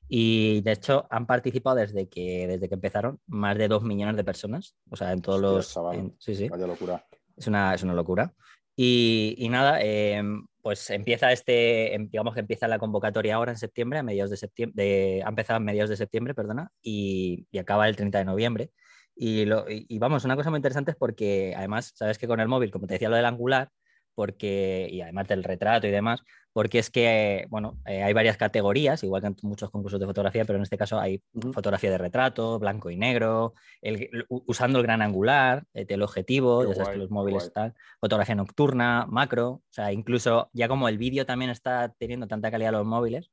Y 0.08 0.62
de 0.62 0.72
hecho 0.72 1.06
han 1.10 1.26
participado 1.26 1.76
desde 1.76 2.08
que, 2.08 2.46
desde 2.48 2.68
que 2.68 2.74
empezaron 2.74 3.20
más 3.26 3.56
de 3.56 3.68
dos 3.68 3.84
millones 3.84 4.16
de 4.16 4.24
personas. 4.24 4.74
O 4.90 4.96
sea, 4.96 5.12
en 5.12 5.22
todos 5.22 5.40
los... 5.40 5.78
sí, 6.18 6.34
sí. 6.34 6.48
Vaya 6.48 6.66
locura. 6.66 7.06
Es 7.36 7.46
una, 7.46 7.74
es 7.74 7.82
una 7.84 7.94
locura. 7.94 8.34
Y, 8.80 9.48
nada, 9.50 9.82
em, 9.82 10.46
pues 10.68 10.90
empieza 10.90 11.32
este, 11.32 11.94
em, 11.94 12.10
digamos 12.10 12.34
que 12.34 12.40
empieza 12.40 12.68
la 12.68 12.78
convocatoria 12.78 13.36
ahora 13.36 13.52
en 13.52 13.56
septiembre, 13.56 14.00
a 14.00 14.02
mediados 14.02 14.30
de 14.30 14.36
septiembre, 14.36 15.22
ha 15.24 15.28
empezado 15.30 15.56
a 15.56 15.60
mediados 15.60 15.88
de 15.88 15.96
septiembre, 15.96 16.34
perdona, 16.34 16.70
y, 16.82 17.46
y 17.50 17.56
acaba 17.56 17.88
el 17.88 17.96
30 17.96 18.18
de 18.18 18.26
noviembre. 18.26 18.70
Y, 19.16 19.46
lo, 19.46 19.64
y, 19.66 19.98
vamos, 19.98 20.26
una 20.26 20.36
cosa 20.36 20.50
muy 20.50 20.58
interesante 20.58 20.90
es 20.90 20.96
porque 20.98 21.54
además, 21.56 21.92
sabes 21.94 22.18
que 22.18 22.28
con 22.28 22.40
el 22.40 22.48
móvil, 22.48 22.70
como 22.70 22.86
te 22.86 22.92
decía 22.96 23.08
lo 23.08 23.16
del 23.16 23.24
angular, 23.24 23.70
porque, 24.18 24.88
y 24.90 25.00
además 25.00 25.28
del 25.28 25.44
retrato 25.44 25.86
y 25.86 25.92
demás, 25.92 26.24
porque 26.52 26.80
es 26.80 26.90
que, 26.90 27.46
bueno, 27.50 27.78
eh, 27.86 28.02
hay 28.02 28.12
varias 28.12 28.36
categorías, 28.36 29.04
igual 29.04 29.22
que 29.22 29.28
en 29.28 29.36
muchos 29.42 29.70
concursos 29.70 30.00
de 30.00 30.06
fotografía, 30.06 30.44
pero 30.44 30.56
en 30.56 30.64
este 30.64 30.76
caso 30.76 30.98
hay 30.98 31.22
fotografía 31.52 31.88
de 31.88 31.98
retrato, 31.98 32.58
blanco 32.58 32.90
y 32.90 32.96
negro, 32.96 33.54
usando 34.28 34.80
el 34.80 34.82
gran 34.82 35.02
angular, 35.02 35.62
el 35.72 35.86
teleobjetivo, 35.86 36.66
ya 36.66 36.74
sabes 36.74 36.88
que 36.88 36.96
los 36.96 37.10
móviles 37.12 37.44
están, 37.44 37.76
fotografía 38.00 38.34
nocturna, 38.34 39.06
macro, 39.08 39.48
o 39.50 39.62
sea, 39.70 39.92
incluso 39.92 40.50
ya 40.52 40.66
como 40.66 40.88
el 40.88 40.98
vídeo 40.98 41.24
también 41.24 41.52
está 41.52 41.94
teniendo 41.96 42.26
tanta 42.26 42.50
calidad 42.50 42.72
los 42.72 42.84
móviles, 42.84 43.30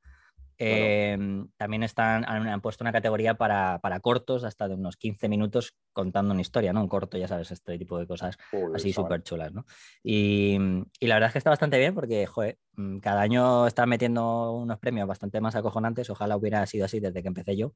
Em, 0.57 1.49
también 1.57 1.83
están, 1.83 2.23
han, 2.27 2.61
puesto 2.61 2.83
una 2.83 2.93
categoría 2.93 3.33
para, 3.33 3.79
cortos 4.01 4.43
hasta 4.43 4.67
de 4.67 4.75
unos 4.75 4.95
15 4.95 5.27
minutos 5.27 5.75
contando 5.91 6.33
una 6.33 6.41
historia, 6.41 6.71
¿no? 6.71 6.81
Un 6.81 6.87
corto, 6.87 7.17
ya 7.17 7.27
sabes, 7.27 7.51
este 7.51 7.77
tipo 7.77 7.99
de 7.99 8.07
cosas 8.07 8.37
así 8.73 8.93
súper 8.93 9.21
chulas, 9.23 9.53
¿no? 9.53 9.65
Y, 10.03 10.57
la 11.01 11.15
verdad 11.15 11.27
es 11.27 11.33
que 11.33 11.37
está 11.39 11.49
bastante 11.49 11.77
bien 11.77 11.93
porque, 11.93 12.25
joder, 12.25 12.57
mm, 12.73 12.99
cada 12.99 13.21
año 13.21 13.67
está 13.67 13.85
metiendo 13.85 14.53
unos 14.53 14.79
premios 14.79 15.07
bastante 15.07 15.41
más 15.41 15.55
acojonantes. 15.55 16.09
Ojalá 16.09 16.37
hubiera 16.37 16.65
sido 16.65 16.85
así 16.85 16.99
desde 16.99 17.21
que 17.21 17.27
empecé 17.27 17.57
yo. 17.57 17.73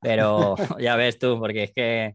Pero 0.00 0.54
ya 0.80 0.96
ves 0.96 1.18
tú, 1.18 1.38
porque 1.38 1.64
es 1.64 1.72
que... 1.72 2.14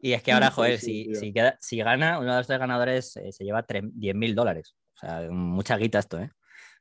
Y 0.00 0.12
es 0.12 0.22
que 0.22 0.30
ahora, 0.30 0.52
joder, 0.52 0.78
si, 0.78 1.12
si, 1.16 1.34
si, 1.58 1.78
gana, 1.78 2.20
uno 2.20 2.30
de 2.30 2.38
los 2.38 2.46
tres 2.46 2.60
ganadores 2.60 3.16
eh, 3.16 3.32
se 3.32 3.44
lleva 3.44 3.66
10 3.68 4.14
mil 4.14 4.36
dólares. 4.36 4.76
O 4.94 4.98
sea, 5.00 5.28
mucha 5.28 5.76
guita 5.76 5.98
esto, 5.98 6.20
¿eh? 6.20 6.30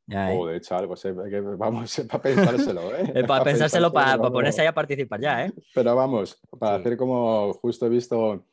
¿Eh? 0.09 0.35
Joder, 0.35 0.61
chaval, 0.61 0.87
pues, 0.87 1.01
que 1.01 1.41
vamos, 1.41 2.01
para 2.09 2.21
pensárselo, 2.23 2.95
¿eh? 2.95 3.23
Para 3.27 3.43
pensárselo, 3.43 3.91
para, 3.91 4.17
ponerse 4.17 4.61
ahí 4.61 4.67
a 4.67 4.73
participar 4.73 5.19
ya, 5.19 5.45
¿eh? 5.45 5.53
Pero 5.73 5.95
vamos, 5.95 6.39
para 6.59 6.75
Sí. 6.75 6.81
hacer 6.81 6.97
como 6.97 7.53
justo 7.53 7.85
he 7.85 7.89
visto 7.89 8.45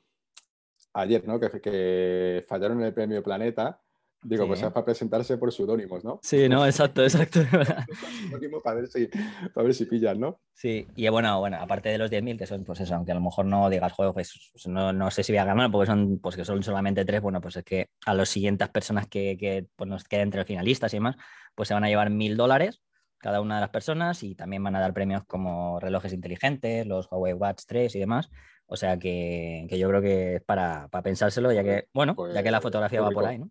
ayer, 0.93 1.27
¿no? 1.27 1.39
Que, 1.39 1.61
que 1.61 2.45
fallaron 2.49 2.83
el 2.83 2.93
premio 2.95 3.23
Planeta. 3.23 3.81
Digo, 4.25 4.45
Sí. 4.45 4.49
pues 4.49 4.63
es 4.63 4.73
para 4.73 4.85
presentarse 4.87 5.37
por 5.39 5.53
seudónimos, 5.53 6.03
¿no? 6.03 6.19
Sí, 6.23 6.49
no, 6.49 6.65
exacto, 6.67 7.03
exacto. 7.03 7.41
Para 8.65 8.77
ver 8.77 8.89
si, 8.89 9.09
para 9.53 9.65
ver 9.65 9.75
si 9.75 9.85
pillan, 9.87 10.19
¿no? 10.21 10.41
Sí, 10.53 10.87
y 10.97 11.09
bueno, 11.09 11.39
bueno, 11.41 11.59
aparte 11.61 11.89
de 11.91 11.99
los 11.99 12.11
10.000, 12.11 12.39
que 12.39 12.47
son, 12.47 12.65
pues 12.65 12.81
eso, 12.81 12.95
aunque 12.95 13.13
a 13.13 13.15
lo 13.15 13.21
mejor 13.21 13.45
no 13.47 13.69
digas 13.69 13.93
juego, 13.93 14.15
pues 14.15 14.51
no, 14.67 14.93
no 14.93 15.11
sé 15.11 15.23
si 15.23 15.33
voy 15.33 15.39
a 15.39 15.45
ganar, 15.45 15.71
porque 15.71 15.87
son, 15.87 16.19
pues 16.21 16.37
que 16.37 16.45
son 16.45 16.63
solamente 16.63 17.05
tres, 17.05 17.21
bueno, 17.21 17.41
pues 17.41 17.57
es 17.57 17.65
que 17.65 17.89
a 18.07 18.15
las 18.15 18.29
siguientes 18.29 18.69
personas 18.71 19.07
que, 19.09 19.37
que 19.39 19.67
pues 19.77 19.89
nos 19.91 20.05
queden 20.05 20.25
entre 20.25 20.39
los 20.41 20.47
finalistas 20.47 20.93
y 20.95 20.97
demás, 20.97 21.17
pues 21.55 21.69
se 21.69 21.75
van 21.75 21.85
a 21.85 21.89
llevar 21.89 22.11
mil 22.11 22.37
dólares 22.37 22.81
cada 23.19 23.41
una 23.41 23.55
de 23.57 23.61
las 23.63 23.71
personas 23.71 24.23
y 24.23 24.35
también 24.35 24.63
van 24.63 24.77
a 24.77 24.81
dar 24.81 24.93
premios 24.93 25.25
como 25.27 25.81
relojes 25.81 26.13
inteligentes, 26.13 26.87
los 26.87 27.11
Huawei 27.11 27.33
Watch 27.33 27.63
3 27.67 27.95
y 27.97 27.99
demás. 27.99 28.31
O 28.67 28.77
sea 28.77 28.99
que, 28.99 29.67
que 29.69 29.79
yo 29.79 29.89
creo 29.89 30.01
que 30.03 30.37
es 30.37 30.43
para, 30.43 30.89
para 30.89 31.03
pensárselo, 31.03 31.53
ya 31.53 31.63
que, 31.63 31.89
bueno, 31.93 32.15
ya 32.33 32.43
que 32.43 32.51
la 32.51 32.59
Pues, 32.59 32.63
fotografía 32.65 33.01
va 33.03 33.11
por 33.11 33.25
ahí, 33.27 33.39
¿no? 33.39 33.51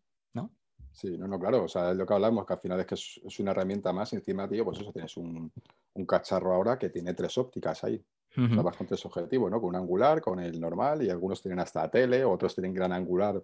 ¿No? 0.94 1.00
Sí, 1.00 1.18
no, 1.18 1.28
no, 1.28 1.40
claro. 1.40 1.64
O 1.64 1.68
sea, 1.68 1.92
es 1.92 1.98
lo 1.98 2.06
que 2.06 2.14
hablamos, 2.14 2.46
que 2.46 2.54
al 2.54 2.60
final 2.60 2.80
es 2.80 2.86
que 2.86 2.96
es, 2.96 3.22
es 3.26 3.40
una 3.40 3.52
herramienta 3.52 3.92
más. 3.92 4.14
Encima, 4.14 4.48
tío, 4.48 4.64
pues 4.64 4.80
eso, 4.80 4.92
tienes 4.92 5.18
un, 5.18 5.52
un 5.94 6.06
cacharro 6.06 6.54
ahora 6.54 6.78
que 6.78 6.90
tiene 6.90 7.14
tres 7.14 7.38
ópticas 7.38 7.84
ahí. 7.84 8.04
Ujú. 8.38 8.54
Trabajas 8.54 8.78
con 8.78 8.88
tres 8.88 9.06
objetivos, 9.06 9.52
¿no? 9.52 9.60
Con 9.60 9.70
un 9.70 9.76
angular, 9.76 10.22
con 10.22 10.40
el 10.40 10.60
normal, 10.60 11.04
y 11.04 11.10
algunos 11.10 11.42
tienen 11.42 11.60
hasta 11.60 11.90
tele, 11.90 12.24
otros 12.26 12.56
tienen 12.56 12.74
gran 12.74 12.92
angular, 12.92 13.42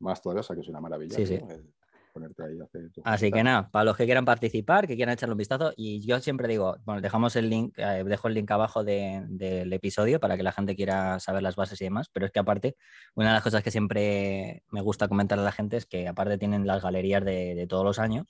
más 0.00 0.20
todavía, 0.20 0.40
o 0.40 0.42
sea 0.42 0.56
que 0.56 0.62
es 0.62 0.68
una 0.68 0.80
maravilla. 0.80 1.16
Sí, 1.16 1.24
tío, 1.24 1.38
sí. 1.38 1.54
el 1.54 1.72
ponerte 2.12 2.44
ahí 2.44 2.60
a 2.60 2.64
hacer 2.64 2.90
tu 2.92 3.02
Así 3.04 3.32
que 3.32 3.42
nada, 3.42 3.68
para 3.70 3.84
los 3.84 3.96
que 3.96 4.04
quieran 4.04 4.24
participar, 4.24 4.86
que 4.86 4.96
quieran 4.96 5.14
echarle 5.14 5.32
un 5.32 5.38
vistazo, 5.38 5.72
y 5.76 6.06
yo 6.06 6.20
siempre 6.20 6.46
digo, 6.48 6.76
bueno, 6.84 7.00
dejamos 7.00 7.34
el 7.36 7.50
link, 7.50 7.74
eh, 7.78 8.04
dejo 8.06 8.28
el 8.28 8.34
link 8.34 8.50
abajo 8.50 8.84
de- 8.84 9.24
del 9.28 9.72
episodio 9.72 10.20
para 10.20 10.36
que 10.36 10.42
la 10.44 10.52
gente 10.52 10.76
quiera 10.76 11.18
saber 11.20 11.42
las 11.42 11.56
bases 11.56 11.80
y 11.80 11.84
demás, 11.84 12.08
pero 12.12 12.26
es 12.26 12.32
que 12.32 12.38
aparte, 12.40 12.76
una 13.14 13.28
de 13.28 13.34
las 13.34 13.42
cosas 13.42 13.62
que 13.64 13.70
siempre 13.72 14.62
me 14.70 14.80
gusta 14.82 15.08
comentar 15.08 15.38
a 15.38 15.42
la 15.42 15.52
gente 15.52 15.76
es 15.76 15.86
que 15.86 16.06
aparte 16.08 16.38
tienen 16.38 16.66
las 16.66 16.82
galerías 16.82 17.24
de, 17.24 17.54
de 17.54 17.66
todos 17.66 17.84
los 17.84 17.98
años 17.98 18.26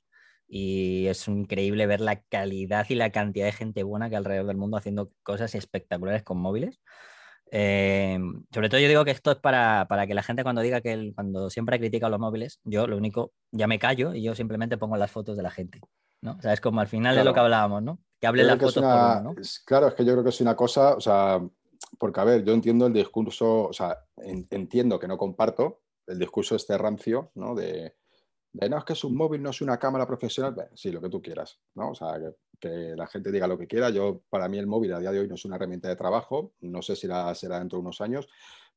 y 0.48 1.06
es 1.06 1.28
increíble 1.28 1.86
ver 1.86 2.00
la 2.00 2.20
calidad 2.22 2.86
y 2.88 2.94
la 2.94 3.10
cantidad 3.10 3.46
de 3.46 3.52
gente 3.52 3.82
buena 3.84 4.10
que 4.10 4.16
alrededor 4.16 4.46
del 4.46 4.56
mundo 4.56 4.76
haciendo 4.76 5.10
cosas 5.22 5.54
espectaculares 5.54 6.22
con 6.22 6.38
móviles. 6.38 6.80
Eh, 7.54 8.18
sobre 8.50 8.70
todo 8.70 8.80
yo 8.80 8.88
digo 8.88 9.04
que 9.04 9.10
esto 9.10 9.30
es 9.30 9.36
para, 9.36 9.86
para 9.86 10.06
que 10.06 10.14
la 10.14 10.22
gente 10.22 10.42
cuando 10.42 10.62
diga 10.62 10.80
que 10.80 10.92
el- 10.94 11.14
cuando 11.14 11.50
siempre 11.50 11.78
critica 11.78 12.08
los 12.08 12.18
móviles, 12.18 12.60
yo 12.64 12.86
lo 12.86 12.96
único, 12.96 13.32
ya 13.50 13.66
me 13.66 13.78
callo 13.78 14.14
y 14.14 14.22
yo 14.22 14.34
simplemente 14.34 14.78
pongo 14.78 14.96
las 14.96 15.10
fotos 15.10 15.36
de 15.36 15.42
la 15.42 15.50
gente. 15.50 15.78
¿no? 16.22 16.32
O 16.38 16.40
sea, 16.40 16.54
es 16.54 16.60
como 16.62 16.80
al 16.80 16.86
final 16.86 17.14
de 17.14 17.24
lo 17.24 17.32
Claro. 17.32 17.34
que 17.34 17.40
hablábamos, 17.40 17.82
¿no? 17.82 17.98
Que 18.20 18.28
creo 18.30 18.46
las 18.46 18.58
fotos 18.58 18.74
por 18.76 18.84
una- 18.84 19.20
uno, 19.20 19.34
¿no? 19.34 19.34
Claro, 19.66 19.88
es 19.88 19.94
que 19.94 20.04
yo 20.04 20.12
creo 20.12 20.22
que 20.24 20.30
es 20.30 20.40
una 20.40 20.56
cosa, 20.56 20.94
o 20.94 21.00
sea, 21.00 21.40
porque 21.98 22.20
a 22.20 22.24
ver, 22.24 22.42
yo 22.44 22.54
entiendo 22.54 22.86
el 22.86 22.92
discurso, 22.94 23.64
o 23.68 23.72
sea, 23.72 23.98
en- 24.16 24.46
entiendo 24.50 24.98
que 24.98 25.08
no 25.08 25.18
comparto 25.18 25.80
el 26.06 26.18
discurso 26.18 26.54
este 26.56 26.78
rancio, 26.78 27.32
¿no? 27.34 27.54
De, 27.54 27.96
de 28.52 28.68
no, 28.68 28.78
es 28.78 28.84
que 28.84 28.92
es 28.94 29.02
un 29.04 29.14
móvil, 29.16 29.42
no 29.42 29.50
es 29.50 29.60
una 29.60 29.78
cámara 29.78 30.06
profesional, 30.06 30.68
sí, 30.74 30.90
lo 30.92 31.00
que 31.02 31.08
tú 31.10 31.20
quieras, 31.20 31.58
¿no? 31.74 31.90
O 31.90 31.94
sea, 31.94 32.14
que, 32.18 32.30
que 32.62 32.94
la 32.96 33.08
gente 33.08 33.32
diga 33.32 33.48
lo 33.48 33.58
que 33.58 33.66
quiera. 33.66 33.90
Yo, 33.90 34.22
para 34.30 34.48
mí 34.48 34.56
el 34.56 34.68
móvil 34.68 34.94
a 34.94 35.00
día 35.00 35.10
de 35.10 35.18
hoy 35.18 35.28
no 35.28 35.34
es 35.34 35.44
una 35.44 35.56
herramienta 35.56 35.88
de 35.88 35.96
trabajo, 35.96 36.54
no 36.60 36.80
sé 36.80 36.94
si 36.94 37.08
la 37.08 37.34
será 37.34 37.58
dentro 37.58 37.78
de 37.78 37.82
unos 37.82 38.00
años, 38.00 38.28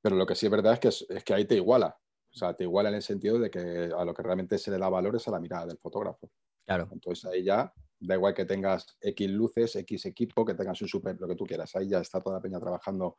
pero 0.01 0.15
lo 0.15 0.25
que 0.25 0.36
sí 0.36 0.48
es 0.48 0.51
verdad 0.51 0.74
es 0.74 0.80
que, 0.80 0.88
es, 0.88 1.06
es 1.08 1.24
que 1.24 1.34
ahí 1.34 1.46
te 1.46 1.56
iguala. 1.56 1.98
O 2.34 2.38
sea, 2.38 2.54
te 2.54 2.63
iguala 2.63 2.89
en 2.89 2.96
el 2.96 3.01
sentido 3.01 3.39
de 3.39 3.50
que 3.50 3.92
a 3.96 4.04
lo 4.04 4.13
que 4.13 4.24
realmente 4.24 4.58
se 4.58 4.72
le 4.72 4.77
da 4.77 4.89
valor 4.89 5.15
es 5.15 5.27
a 5.27 5.32
la 5.32 5.39
mirada 5.39 5.68
del 5.68 5.77
fotógrafo. 5.77 6.30
Claro. 6.65 6.89
Entonces 6.92 7.24
ahí 7.25 7.44
ya, 7.44 7.72
da 8.00 8.15
igual 8.15 8.34
que 8.34 8.46
tengas 8.46 8.98
X 9.00 9.30
luces, 9.30 9.75
X 9.75 10.06
equipo, 10.06 10.44
que 10.44 10.56
tengas 10.56 10.82
un 10.82 10.88
super, 10.88 11.15
lo 11.20 11.27
que 11.27 11.36
tú 11.36 11.46
quieras. 11.46 11.75
Ahí 11.75 11.88
ya 11.88 12.00
está 12.00 12.20
toda 12.20 12.38
la 12.38 12.42
peña 12.42 12.60
trabajando 12.60 13.18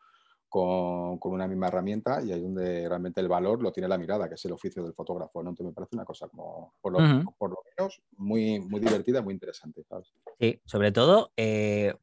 con, 0.56 1.18
con 1.18 1.32
una 1.32 1.46
misma 1.46 1.68
herramienta 1.68 2.22
y 2.22 2.32
ahí 2.32 2.38
es 2.38 2.42
donde 2.42 2.88
realmente 2.88 3.20
el 3.20 3.28
valor 3.28 3.62
lo 3.62 3.72
tiene 3.72 3.88
la 3.88 3.98
mirada, 3.98 4.26
que 4.26 4.36
es 4.36 4.44
el 4.46 4.52
oficio 4.52 4.82
del 4.82 4.94
fotógrafo. 4.94 5.42
¿no? 5.42 5.50
Entonces 5.50 5.66
me 5.70 5.74
parece 5.74 5.96
una 5.96 6.06
cosa 6.06 6.28
como, 6.28 6.72
por 6.80 6.92
lo, 6.94 6.98
Ujú. 7.00 7.34
por 7.36 7.50
lo 7.50 7.58
menos, 7.76 8.00
muy, 8.16 8.58
muy 8.60 8.80
divertida, 8.80 9.20
muy 9.20 9.34
interesante. 9.34 9.84
¿sabes? 9.86 10.14
Sí, 10.40 10.58
sobre 10.64 10.92
todo 10.92 11.30
eh, 11.36 11.94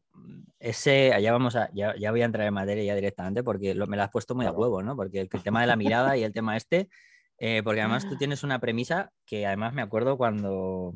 ese, 0.59 1.13
allá 1.13 1.31
vamos 1.31 1.55
a, 1.55 1.71
ya, 1.73 1.95
ya 1.97 2.11
voy 2.11 2.21
a 2.21 2.25
entrar 2.25 2.45
en 2.45 2.53
materia 2.53 2.83
ya 2.83 2.93
directamente 2.93 3.41
porque 3.43 3.73
lo- 3.73 3.87
me 3.87 3.97
lo 3.97 4.03
has 4.03 4.11
puesto 4.11 4.35
muy 4.35 4.45
a 4.45 4.51
huevo, 4.51 4.83
¿no? 4.83 4.95
Porque 4.95 5.21
el, 5.21 5.29
el 5.33 5.41
tema 5.41 5.61
de 5.61 5.67
la 5.67 5.75
mirada 5.75 6.15
y 6.15 6.23
el 6.23 6.31
tema 6.31 6.55
este, 6.55 6.89
eh, 7.39 7.63
porque 7.63 7.81
además 7.81 8.07
tú 8.07 8.15
tienes 8.19 8.43
una 8.43 8.59
premisa 8.59 9.11
que 9.25 9.47
además 9.47 9.73
me 9.73 9.81
acuerdo 9.81 10.15
cuando, 10.15 10.93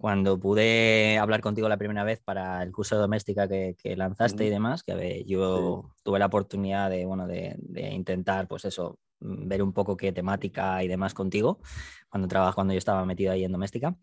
cuando 0.00 0.40
pude 0.40 1.18
hablar 1.18 1.42
contigo 1.42 1.68
la 1.68 1.76
primera 1.76 2.04
vez 2.04 2.20
para 2.20 2.62
el 2.62 2.72
curso 2.72 2.94
de 2.96 3.02
doméstica 3.02 3.46
que, 3.46 3.76
que 3.78 3.94
lanzaste 3.96 4.44
y 4.44 4.46
Ujú. 4.46 4.54
demás, 4.54 4.82
que 4.82 4.92
a 4.92 4.96
ver, 4.96 5.26
yo 5.26 5.92
tuve 6.02 6.18
la 6.18 6.26
oportunidad 6.26 6.88
de, 6.88 7.04
bueno, 7.04 7.26
de, 7.26 7.54
de 7.58 7.90
intentar, 7.90 8.48
pues 8.48 8.64
eso, 8.64 8.98
mm, 9.20 9.46
ver 9.46 9.62
un 9.62 9.74
poco 9.74 9.98
qué 9.98 10.10
temática 10.12 10.82
y 10.82 10.88
demás 10.88 11.12
contigo 11.12 11.60
cuando 12.08 12.28
trabajo, 12.28 12.54
cuando 12.54 12.72
yo 12.72 12.78
estaba 12.78 13.04
metido 13.04 13.32
ahí 13.32 13.44
en 13.44 13.52
doméstica. 13.52 13.94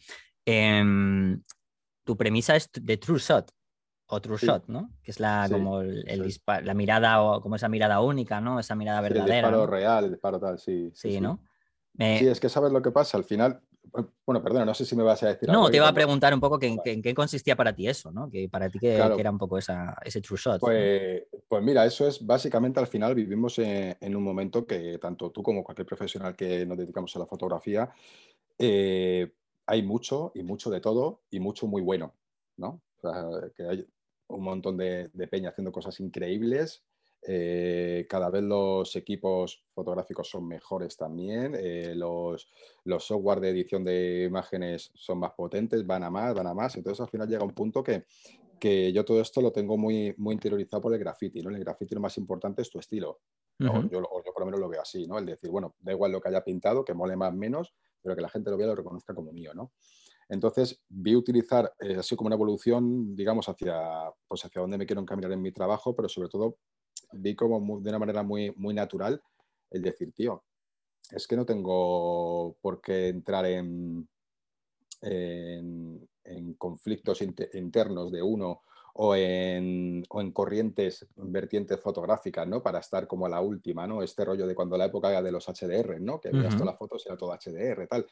Em, 0.46 1.42
tu 2.06 2.16
premisa 2.16 2.56
es 2.56 2.70
de 2.72 2.98
true 2.98 3.18
shot 3.20 3.52
o 4.06 4.22
true 4.22 4.38
Sí. 4.38 4.46
shot, 4.46 4.68
¿no? 4.68 4.92
Que 5.02 5.10
es 5.12 5.20
la 5.20 5.46
Sí, 5.48 5.54
como 5.54 5.82
el, 5.82 5.98
el 6.08 6.22
eso 6.22 6.24
es. 6.26 6.42
dispa- 6.46 6.62
la 6.62 6.76
mirada 6.76 7.22
o 7.24 7.42
como 7.42 7.56
esa 7.56 7.70
mirada 7.70 8.02
única, 8.02 8.40
¿no? 8.40 8.60
Esa 8.60 8.76
mirada 8.76 9.02
Sí, 9.02 9.08
el 9.08 9.14
verdadera. 9.16 9.48
disparo 9.48 9.58
¿no? 9.62 9.66
real, 9.68 10.06
el 10.06 10.12
disparo 10.12 10.40
tal, 10.40 10.60
sí. 10.60 10.92
Sí, 10.94 11.20
¿no? 11.20 11.44
Me- 11.94 12.20
Sí, 12.20 12.28
es 12.28 12.40
que 12.40 12.48
sabes 12.50 12.72
lo 12.72 12.82
que 12.84 12.92
pasa. 12.92 13.18
Al 13.18 13.24
final, 13.24 13.62
bueno, 14.26 14.44
perdona, 14.44 14.66
no 14.66 14.74
sé 14.74 14.86
si 14.86 14.96
me 14.96 15.04
vas 15.04 15.22
a 15.24 15.28
decir 15.28 15.50
no, 15.50 15.70
te 15.70 15.78
iba 15.78 15.88
a 15.88 15.94
preguntar 15.94 16.34
un 16.34 16.40
poco 16.40 16.58
que, 16.60 16.68
en 16.68 16.80
qué- 16.84 16.92
en 16.94 17.02
qué 17.02 17.14
consistía 17.14 17.56
para 17.56 17.74
ti 17.74 17.88
eso, 17.88 18.12
¿no? 18.12 18.30
Que 18.30 18.50
para 18.50 18.70
ti 18.70 18.80
que, 18.80 18.96
Claro. 18.96 19.16
que 19.16 19.22
era 19.22 19.32
un 19.32 19.38
poco 19.38 19.58
esa, 19.58 19.96
ese 20.04 20.22
true 20.22 20.38
shot. 20.38 20.54
¿no? 20.56 20.60
Pues, 20.68 21.24
pues 21.48 21.64
mira, 21.64 21.86
eso 21.86 22.08
es 22.08 22.26
básicamente 22.26 22.80
al 22.80 22.88
final 22.88 23.16
vivimos 23.16 23.58
en, 23.60 23.96
en 24.00 24.16
un 24.16 24.24
momento 24.24 24.66
que 24.66 24.98
tanto 24.98 25.32
tú 25.32 25.42
como 25.44 25.64
cualquier 25.64 25.86
profesional 25.88 26.36
que 26.36 26.66
nos 26.66 26.78
dedicamos 26.78 27.16
a 27.16 27.20
la 27.20 27.26
fotografía, 27.26 27.90
eh, 28.58 29.32
hay 29.66 29.84
mucho 29.84 30.32
y 30.36 30.44
mucho 30.44 30.70
de 30.70 30.82
todo 30.82 31.22
y 31.30 31.40
mucho 31.40 31.68
muy 31.68 31.82
bueno, 31.82 32.14
¿no? 32.58 32.82
O 32.98 33.02
sea, 33.02 33.52
que 33.56 33.64
hay 33.64 33.88
un 34.30 34.44
montón 34.44 34.78
de, 34.78 35.10
de 35.14 35.28
peña 35.28 35.50
haciendo 35.50 35.72
cosas 35.72 36.00
increíbles. 36.00 36.84
Eh, 37.30 38.08
cada 38.10 38.30
vez 38.30 38.42
los 38.42 38.96
equipos 38.96 39.66
fotográficos 39.74 40.30
son 40.30 40.48
mejores 40.48 40.96
también. 40.96 41.56
eh, 41.60 41.94
los, 41.94 42.50
los 42.86 43.04
software 43.04 43.42
de 43.42 43.50
edición 43.50 43.84
de 43.84 44.24
imágenes 44.24 44.92
son 44.96 45.20
más 45.20 45.34
potentes, 45.34 45.86
van 45.86 46.04
a 46.04 46.10
más, 46.10 46.34
van 46.34 46.48
a 46.48 46.54
más. 46.54 46.78
Entonces 46.78 47.02
al 47.02 47.10
final 47.10 47.28
llega 47.28 47.44
un 47.44 47.54
punto 47.54 47.84
que, 47.84 48.06
que 48.58 48.94
yo 48.94 49.04
todo 49.04 49.20
esto 49.20 49.42
lo 49.42 49.52
tengo 49.52 49.78
muy, 49.78 50.16
muy 50.18 50.36
interiorizado 50.36 50.82
por 50.82 50.94
el 50.94 51.00
graffiti, 51.00 51.42
¿no? 51.42 51.50
En 51.50 51.58
el 51.58 51.64
graffiti 51.66 51.96
lo 51.96 52.02
más 52.02 52.18
importante 52.18 52.62
es 52.62 52.70
tu 52.70 52.80
estilo. 52.80 53.20
¿no? 53.60 53.90
Yo, 53.90 54.02
yo 54.02 54.34
por 54.34 54.40
lo 54.40 54.46
menos 54.46 54.60
lo 54.62 54.70
veo 54.70 54.82
así, 54.82 55.06
¿no? 55.06 55.18
El 55.18 55.26
decir, 55.26 55.50
bueno, 55.50 55.76
da 55.80 55.92
igual 55.92 56.14
lo 56.14 56.22
que 56.22 56.30
haya 56.30 56.44
pintado, 56.44 56.86
que 56.86 56.94
mole 56.94 57.18
más 57.18 57.34
o 57.34 57.36
menos, 57.36 57.74
pero 58.02 58.16
que 58.16 58.22
la 58.22 58.30
gente 58.30 58.52
lo 58.52 58.58
vea 58.58 58.68
y 58.68 58.70
lo 58.70 58.76
reconozca 58.76 59.14
como 59.14 59.34
mío, 59.34 59.54
¿no? 59.54 59.74
Entonces 60.30 60.82
vi 60.90 61.16
utilizar 61.16 61.74
eh, 61.80 61.96
así 61.98 62.16
como 62.16 62.28
una 62.28 62.36
evolución, 62.36 63.16
digamos, 63.16 63.50
hacia, 63.50 64.12
pues 64.28 64.46
hacia 64.46 64.62
dónde 64.62 64.78
me 64.78 64.86
quiero 64.86 65.02
encaminar 65.02 65.32
en 65.32 65.42
mi 65.42 65.52
trabajo, 65.52 65.96
pero 65.96 66.08
sobre 66.10 66.30
todo 66.30 66.58
vi 67.14 67.36
como 67.36 67.80
de 67.80 67.90
una 67.90 68.00
manera 68.00 68.24
muy, 68.24 68.54
muy 68.56 68.74
natural 68.74 69.22
el 69.70 69.82
decir, 69.82 70.12
tío, 70.14 70.44
es 71.12 71.28
que 71.28 71.36
no 71.36 71.46
tengo 71.46 72.58
por 72.62 72.82
qué 72.82 73.10
entrar 73.10 73.46
en, 73.46 74.08
en, 75.02 76.10
en 76.24 76.54
conflictos 76.56 77.22
inte- 77.22 77.50
internos 77.54 78.12
de 78.12 78.22
uno 78.22 78.64
o 79.00 79.16
en, 79.16 80.04
o 80.10 80.22
en 80.22 80.32
corrientes, 80.32 81.08
vertientes 81.16 81.80
fotográficas, 81.80 82.48
¿no? 82.48 82.64
Para 82.64 82.80
estar 82.80 83.08
como 83.08 83.26
a 83.28 83.30
la 83.30 83.42
última, 83.42 83.86
¿no? 83.86 84.02
Este 84.02 84.26
rollo 84.26 84.48
de 84.48 84.56
cuando 84.56 84.78
la 84.78 84.86
época 84.86 85.22
de 85.22 85.32
los 85.32 85.48
HDR, 85.48 86.00
¿no? 86.00 86.20
Que 86.20 86.32
veías 86.32 86.56
Ujú. 86.56 86.58
todas 86.58 86.74
las 86.74 86.80
fotos 86.80 87.06
era 87.06 87.16
todo 87.16 87.32
HDR, 87.32 87.88
tal. 87.88 88.08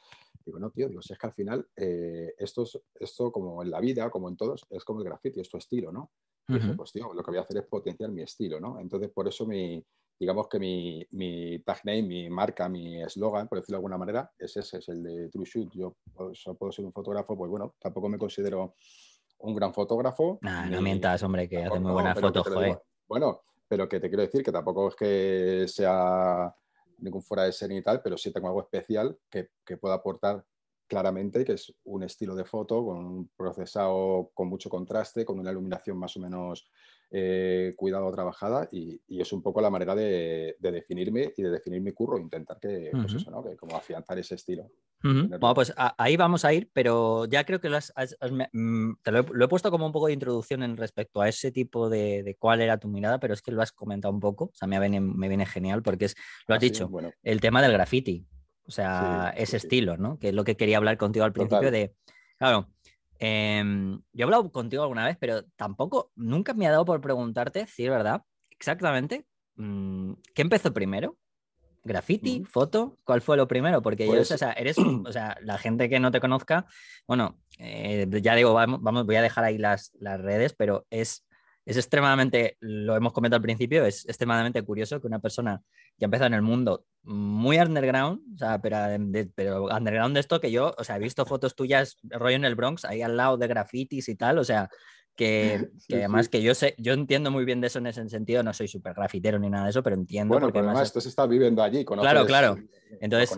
Digo, 0.46 0.60
no, 0.60 0.70
tío, 0.70 0.88
digo, 0.88 1.02
si 1.02 1.14
es 1.14 1.20
que 1.20 1.26
al 1.28 1.34
final 1.34 1.68
eh, 1.76 2.34
esto, 2.38 2.64
es, 2.64 2.80
esto, 3.00 3.32
como 3.32 3.64
en 3.64 3.72
la 3.72 3.80
vida, 3.80 4.12
como 4.12 4.30
en 4.30 4.38
todos, 4.38 4.68
es 4.70 4.84
como 4.86 5.00
el 5.00 5.06
graffiti, 5.06 5.40
es 5.40 5.50
tu 5.50 5.58
estilo, 5.58 5.92
¿no? 5.92 6.12
Y 6.52 6.60
dije, 6.60 6.74
Ujú. 6.74 6.76
pues 6.76 6.92
tío, 6.92 7.12
lo 7.14 7.24
que 7.24 7.32
voy 7.32 7.40
a 7.40 7.42
hacer 7.42 7.58
es 7.58 7.66
potenciar 7.68 8.12
mi 8.12 8.22
estilo, 8.22 8.60
¿no? 8.60 8.80
Entonces, 8.80 9.10
por 9.12 9.28
eso 9.28 9.48
mi, 9.48 9.84
digamos 10.20 10.48
que 10.48 10.60
mi, 10.60 11.04
mi 11.12 11.60
tag 11.64 11.80
name, 11.84 12.04
mi 12.04 12.30
marca, 12.30 12.70
mi 12.70 13.02
eslogan, 13.02 13.48
por 13.48 13.58
decirlo 13.58 13.78
de 13.78 13.80
alguna 13.80 13.98
manera, 13.98 14.32
es 14.38 14.56
ese, 14.56 14.78
es 14.78 14.88
el 14.90 15.02
de 15.02 15.30
True 15.30 15.46
Shoot. 15.46 15.74
Yo 15.74 15.98
pues, 16.14 16.44
puedo 16.60 16.72
ser 16.72 16.86
un 16.86 16.94
fotógrafo, 16.94 17.36
pues 17.36 17.50
bueno, 17.50 17.76
tampoco 17.80 18.08
me 18.08 18.20
considero 18.20 18.76
un 19.46 19.56
gran 19.56 19.74
fotógrafo. 19.74 20.40
Nah, 20.42 20.66
no 20.66 20.82
mientas, 20.82 21.22
hombre, 21.24 21.48
que 21.48 21.64
hace 21.64 21.80
muy 21.80 21.92
buenas 21.92 22.20
fotos, 22.20 22.48
joder. 22.48 22.82
Bueno, 23.08 23.42
pero 23.68 23.88
que 23.88 24.00
te 24.00 24.10
quiero 24.10 24.24
decir 24.24 24.44
que 24.44 24.52
tampoco 24.52 24.90
es 24.90 24.96
que 24.96 25.66
sea 25.68 26.54
ningún 26.98 27.22
fuera 27.22 27.44
de 27.44 27.52
serie 27.52 27.78
y 27.78 27.84
tal, 27.84 28.02
pero 28.02 28.18
sí 28.18 28.32
tengo 28.32 28.48
algo 28.48 28.62
especial 28.62 29.18
que, 29.30 29.50
que 29.66 29.78
pueda 29.78 29.96
aportar 29.96 30.44
claramente 30.88 31.44
que 31.44 31.54
es 31.54 31.74
un 31.86 32.04
estilo 32.04 32.36
de 32.36 32.46
foto 32.46 32.86
con 32.86 32.98
un 32.98 33.30
procesado 33.36 34.32
con 34.34 34.48
mucho 34.48 34.70
contraste, 34.70 35.26
con 35.26 35.40
una 35.40 35.52
iluminación 35.52 35.98
más 35.98 36.16
o 36.18 36.20
menos 36.20 36.70
eh, 37.18 37.74
cuidado 37.78 38.12
trabajada 38.12 38.68
y, 38.74 39.00
es 39.08 39.32
un 39.32 39.42
poco 39.42 39.62
la 39.62 39.70
manera 39.70 39.96
de, 39.96 40.58
definirme 40.60 41.32
y 41.38 41.44
de 41.44 41.50
definir 41.50 41.80
mi 41.80 41.94
curro, 41.94 42.18
intentar 42.18 42.60
que, 42.60 42.90
pues 42.92 43.14
eso, 43.14 43.32
¿no? 43.32 43.42
que 43.42 43.56
como 43.56 43.78
afianzar 43.78 44.20
ese 44.20 44.36
estilo. 44.36 44.70
Bueno, 45.02 45.54
pues 45.54 45.74
ahí 45.78 46.18
vamos 46.18 46.44
a 46.44 46.52
ir, 46.52 46.70
pero 46.74 47.24
ya 47.24 47.46
creo 47.46 47.62
que 47.62 47.70
lo 47.70 47.78
has, 47.78 47.94
mm, 48.52 48.96
te 49.02 49.12
lo 49.12 49.46
he, 49.46 49.48
puesto 49.48 49.72
como 49.72 49.86
un 49.86 49.94
poco 49.94 50.08
de 50.08 50.14
introducción 50.14 50.62
en 50.62 50.76
respecto 50.76 51.22
a 51.22 51.30
ese 51.30 51.54
tipo 51.54 51.90
de, 51.90 52.36
cuál 52.38 52.60
era 52.60 52.78
tu 52.80 52.90
mirada, 52.90 53.18
pero 53.18 53.34
es 53.34 53.42
que 53.42 53.54
lo 53.54 53.62
has 53.62 53.72
comentado 53.72 54.14
un 54.14 54.20
poco, 54.20 54.46
o 54.46 54.54
sea, 54.54 54.68
me 54.68 54.78
viene, 54.78 55.00
me 55.00 55.30
viene 55.30 55.46
genial 55.46 55.84
porque 55.84 56.06
es, 56.06 56.16
lo 56.48 56.56
has 56.56 56.60
ah, 56.60 56.66
dicho, 56.66 56.92
el 57.24 57.40
tema 57.40 57.62
del 57.62 57.72
graffiti, 57.72 58.28
o 58.68 58.72
sea, 58.72 59.34
ese 59.38 59.56
estilo, 59.56 59.96
¿no? 59.96 60.20
Que 60.20 60.30
es 60.30 60.34
lo 60.34 60.44
que 60.44 60.58
quería 60.58 60.76
hablar 60.78 60.98
contigo 60.98 61.24
al 61.24 61.32
principio 61.32 61.72
de, 61.72 61.96
claro, 62.38 62.75
em, 63.20 64.00
yo 64.14 64.20
he 64.20 64.24
hablado 64.24 64.52
contigo 64.52 64.84
alguna 64.84 65.06
vez, 65.06 65.18
pero 65.20 65.44
tampoco, 65.56 66.12
nunca 66.16 66.54
me 66.54 66.68
ha 66.68 66.72
dado 66.72 66.86
por 66.86 67.02
preguntarte, 67.02 67.68
si 67.68 67.86
es 67.86 67.90
verdad, 67.90 68.24
exactamente, 68.50 69.26
mm, 69.56 70.14
¿qué 70.34 70.42
empezó 70.42 70.74
primero? 70.74 71.18
¿Graffiti? 71.84 72.44
¿Foto? 72.44 72.98
¿Cuál 73.04 73.22
fue 73.22 73.38
lo 73.38 73.48
primero? 73.48 73.82
Porque 73.82 74.08
yo, 74.08 74.14
o 74.14 74.16
pues 74.16 74.28
sea, 74.28 74.54
eres, 74.54 74.78
o 75.06 75.12
sea, 75.12 75.38
la 75.42 75.58
gente 75.58 75.88
que 75.88 76.00
no 76.00 76.12
te 76.12 76.20
conozca, 76.20 76.66
bueno, 77.08 77.40
eh, 77.60 78.08
ya 78.22 78.36
digo, 78.36 78.54
vamos, 78.54 78.82
vamos, 78.82 79.06
voy 79.06 79.16
a 79.16 79.22
dejar 79.22 79.44
ahí 79.44 79.58
las, 79.58 79.92
las 80.00 80.20
redes, 80.20 80.54
pero 80.58 80.88
es 80.90 81.25
es 81.66 81.78
extremadamente, 81.78 82.58
lo 82.60 82.96
hemos 82.96 83.12
comentado 83.12 83.38
al 83.38 83.44
principio, 83.44 83.86
es 83.86 84.06
extremadamente 84.06 84.62
curioso 84.62 85.02
que 85.02 85.08
una 85.08 85.20
persona 85.20 85.62
que 85.98 86.06
empezado 86.06 86.28
en 86.28 86.36
el 86.36 86.44
mundo 86.44 86.86
muy 87.04 87.58
underground, 87.58 88.22
o 88.36 88.38
sea, 88.38 88.62
pero, 88.62 88.78
pero 89.34 89.66
underground 89.66 90.14
de 90.14 90.20
esto 90.20 90.40
que 90.40 90.52
yo, 90.52 90.76
o 90.78 90.84
sea, 90.84 90.98
he 90.98 91.00
visto 91.00 91.26
fotos 91.26 91.56
tuyas 91.56 91.98
rollo 92.04 92.36
en 92.36 92.46
el 92.46 92.56
Bronx, 92.56 92.86
ahí 92.86 93.02
al 93.02 93.18
lado 93.18 93.38
de 93.38 93.48
grafitis 93.48 94.08
y 94.10 94.16
tal, 94.16 94.38
o 94.38 94.44
sea, 94.44 94.70
que, 95.16 95.70
además 95.92 96.30
que 96.30 96.44
yo 96.44 96.54
sé, 96.54 96.76
yo 96.78 96.94
entiendo 96.94 97.32
muy 97.32 97.46
bien 97.46 97.62
de 97.62 97.68
eso 97.68 97.80
en 97.80 97.88
ese 97.88 98.08
sentido, 98.10 98.44
no 98.44 98.54
soy 98.54 98.68
súper 98.68 98.94
grafitero 98.94 99.40
ni 99.40 99.50
nada 99.50 99.64
de 99.64 99.70
eso, 99.72 99.82
pero 99.82 99.96
entiendo. 99.96 100.34
Bueno, 100.34 100.48
porque 100.48 100.60
además 100.60 100.94
tú 100.94 101.00
estás 101.00 101.28
viviendo 101.28 101.64
allí, 101.64 101.84
conoces, 101.84 102.12
Claro, 102.12 102.28
claro. 102.28 102.58
Entonces, 103.02 103.36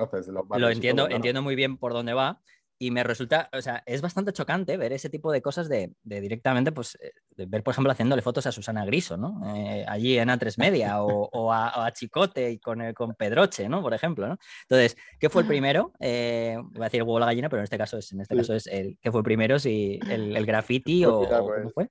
lo, 0.57 0.69
entiendo, 0.69 1.10
entiendo 1.10 1.41
muy 1.41 1.55
bien 1.55 1.77
por 1.77 1.93
dónde 1.93 2.13
va. 2.13 2.41
Y 2.79 2.91
me 2.91 3.03
resulta, 3.03 3.50
o 3.53 3.62
sea, 3.62 3.81
es 3.88 4.01
bastante 4.01 4.34
chocante 4.34 4.77
ver 4.77 4.93
ese 4.93 5.10
tipo 5.10 5.31
de 5.31 5.41
cosas 5.41 5.67
de, 5.67 5.93
directamente, 6.03 6.72
pues, 6.72 6.96
eh, 7.01 7.12
de 7.36 7.48
ver, 7.48 7.63
por 7.63 7.72
ejemplo, 7.72 7.91
haciéndole 7.91 8.22
fotos 8.22 8.46
a 8.46 8.51
Susana 8.51 8.86
Griso, 8.86 9.17
¿no? 9.17 9.41
Eh, 9.55 9.84
allí 9.88 10.17
en 10.19 10.29
A3 10.29 10.60
Media 10.60 11.01
o, 11.01 11.51
a, 11.51 11.91
Chicote 11.91 12.51
y 12.51 12.60
con, 12.60 12.93
con 12.93 13.15
Pedroche, 13.15 13.67
¿no? 13.67 13.81
Por 13.81 13.96
ejemplo, 13.96 14.27
¿no? 14.27 14.38
Entonces, 14.69 14.96
¿qué 15.19 15.29
fue 15.29 15.41
el 15.41 15.48
primero? 15.48 15.91
Eh, 16.00 16.55
voy 16.62 16.81
a 16.81 16.84
decir 16.86 17.00
el 17.00 17.07
huevo 17.07 17.19
la 17.19 17.25
gallina, 17.25 17.50
pero 17.50 17.62
en 17.62 17.63
este 17.63 17.79
caso 17.79 17.98
es, 17.98 18.12
en 18.12 18.22
este 18.22 18.36
caso 18.36 18.53
es 18.53 18.67
el, 18.67 19.00
¿qué 19.01 19.12
fue 19.12 19.22
el 19.22 19.25
primero? 19.25 19.57
Si 19.57 20.00
el, 20.07 20.38
el 20.38 20.46
graffiti 20.46 21.03
o, 21.05 21.27
¿cómo 21.27 21.48
pues. 21.48 21.74
fue? 21.74 21.89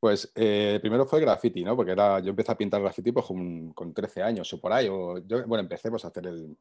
Pues 0.00 0.32
primero 0.34 1.06
fue 1.06 1.20
graffiti, 1.20 1.62
¿no? 1.62 1.76
Porque 1.76 1.92
era, 1.92 2.18
yo 2.18 2.30
empecé 2.30 2.50
a 2.50 2.56
pintar 2.58 2.80
graffiti 2.80 3.12
pues, 3.12 3.26
con, 3.26 3.72
con 3.74 3.94
13 3.94 4.22
años 4.22 4.52
o 4.52 4.60
por 4.60 4.72
ahí. 4.72 4.88
O 4.88 5.18
yo, 5.18 5.46
bueno, 5.46 5.62
empecé 5.62 5.88
pues, 5.88 6.04
a 6.04 6.08
hacer 6.08 6.26
el, 6.26 6.56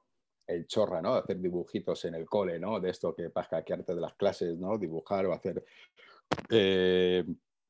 el 0.49 0.65
chorra, 0.65 1.01
¿no? 1.01 1.13
Hacer 1.13 1.39
dibujitos 1.39 2.03
en 2.05 2.15
el 2.15 2.25
cole, 2.27 2.59
¿no? 2.59 2.79
De 2.79 2.89
esto 2.89 3.15
que 3.15 3.29
pasa 3.29 3.63
que 3.63 3.73
arte 3.73 3.93
de 3.93 4.01
las 4.01 4.15
clases, 4.15 4.57
¿no? 4.57 4.77
Dibujar 4.77 5.25
o 5.27 5.33
hacer 5.33 5.63
eh, 6.49 7.23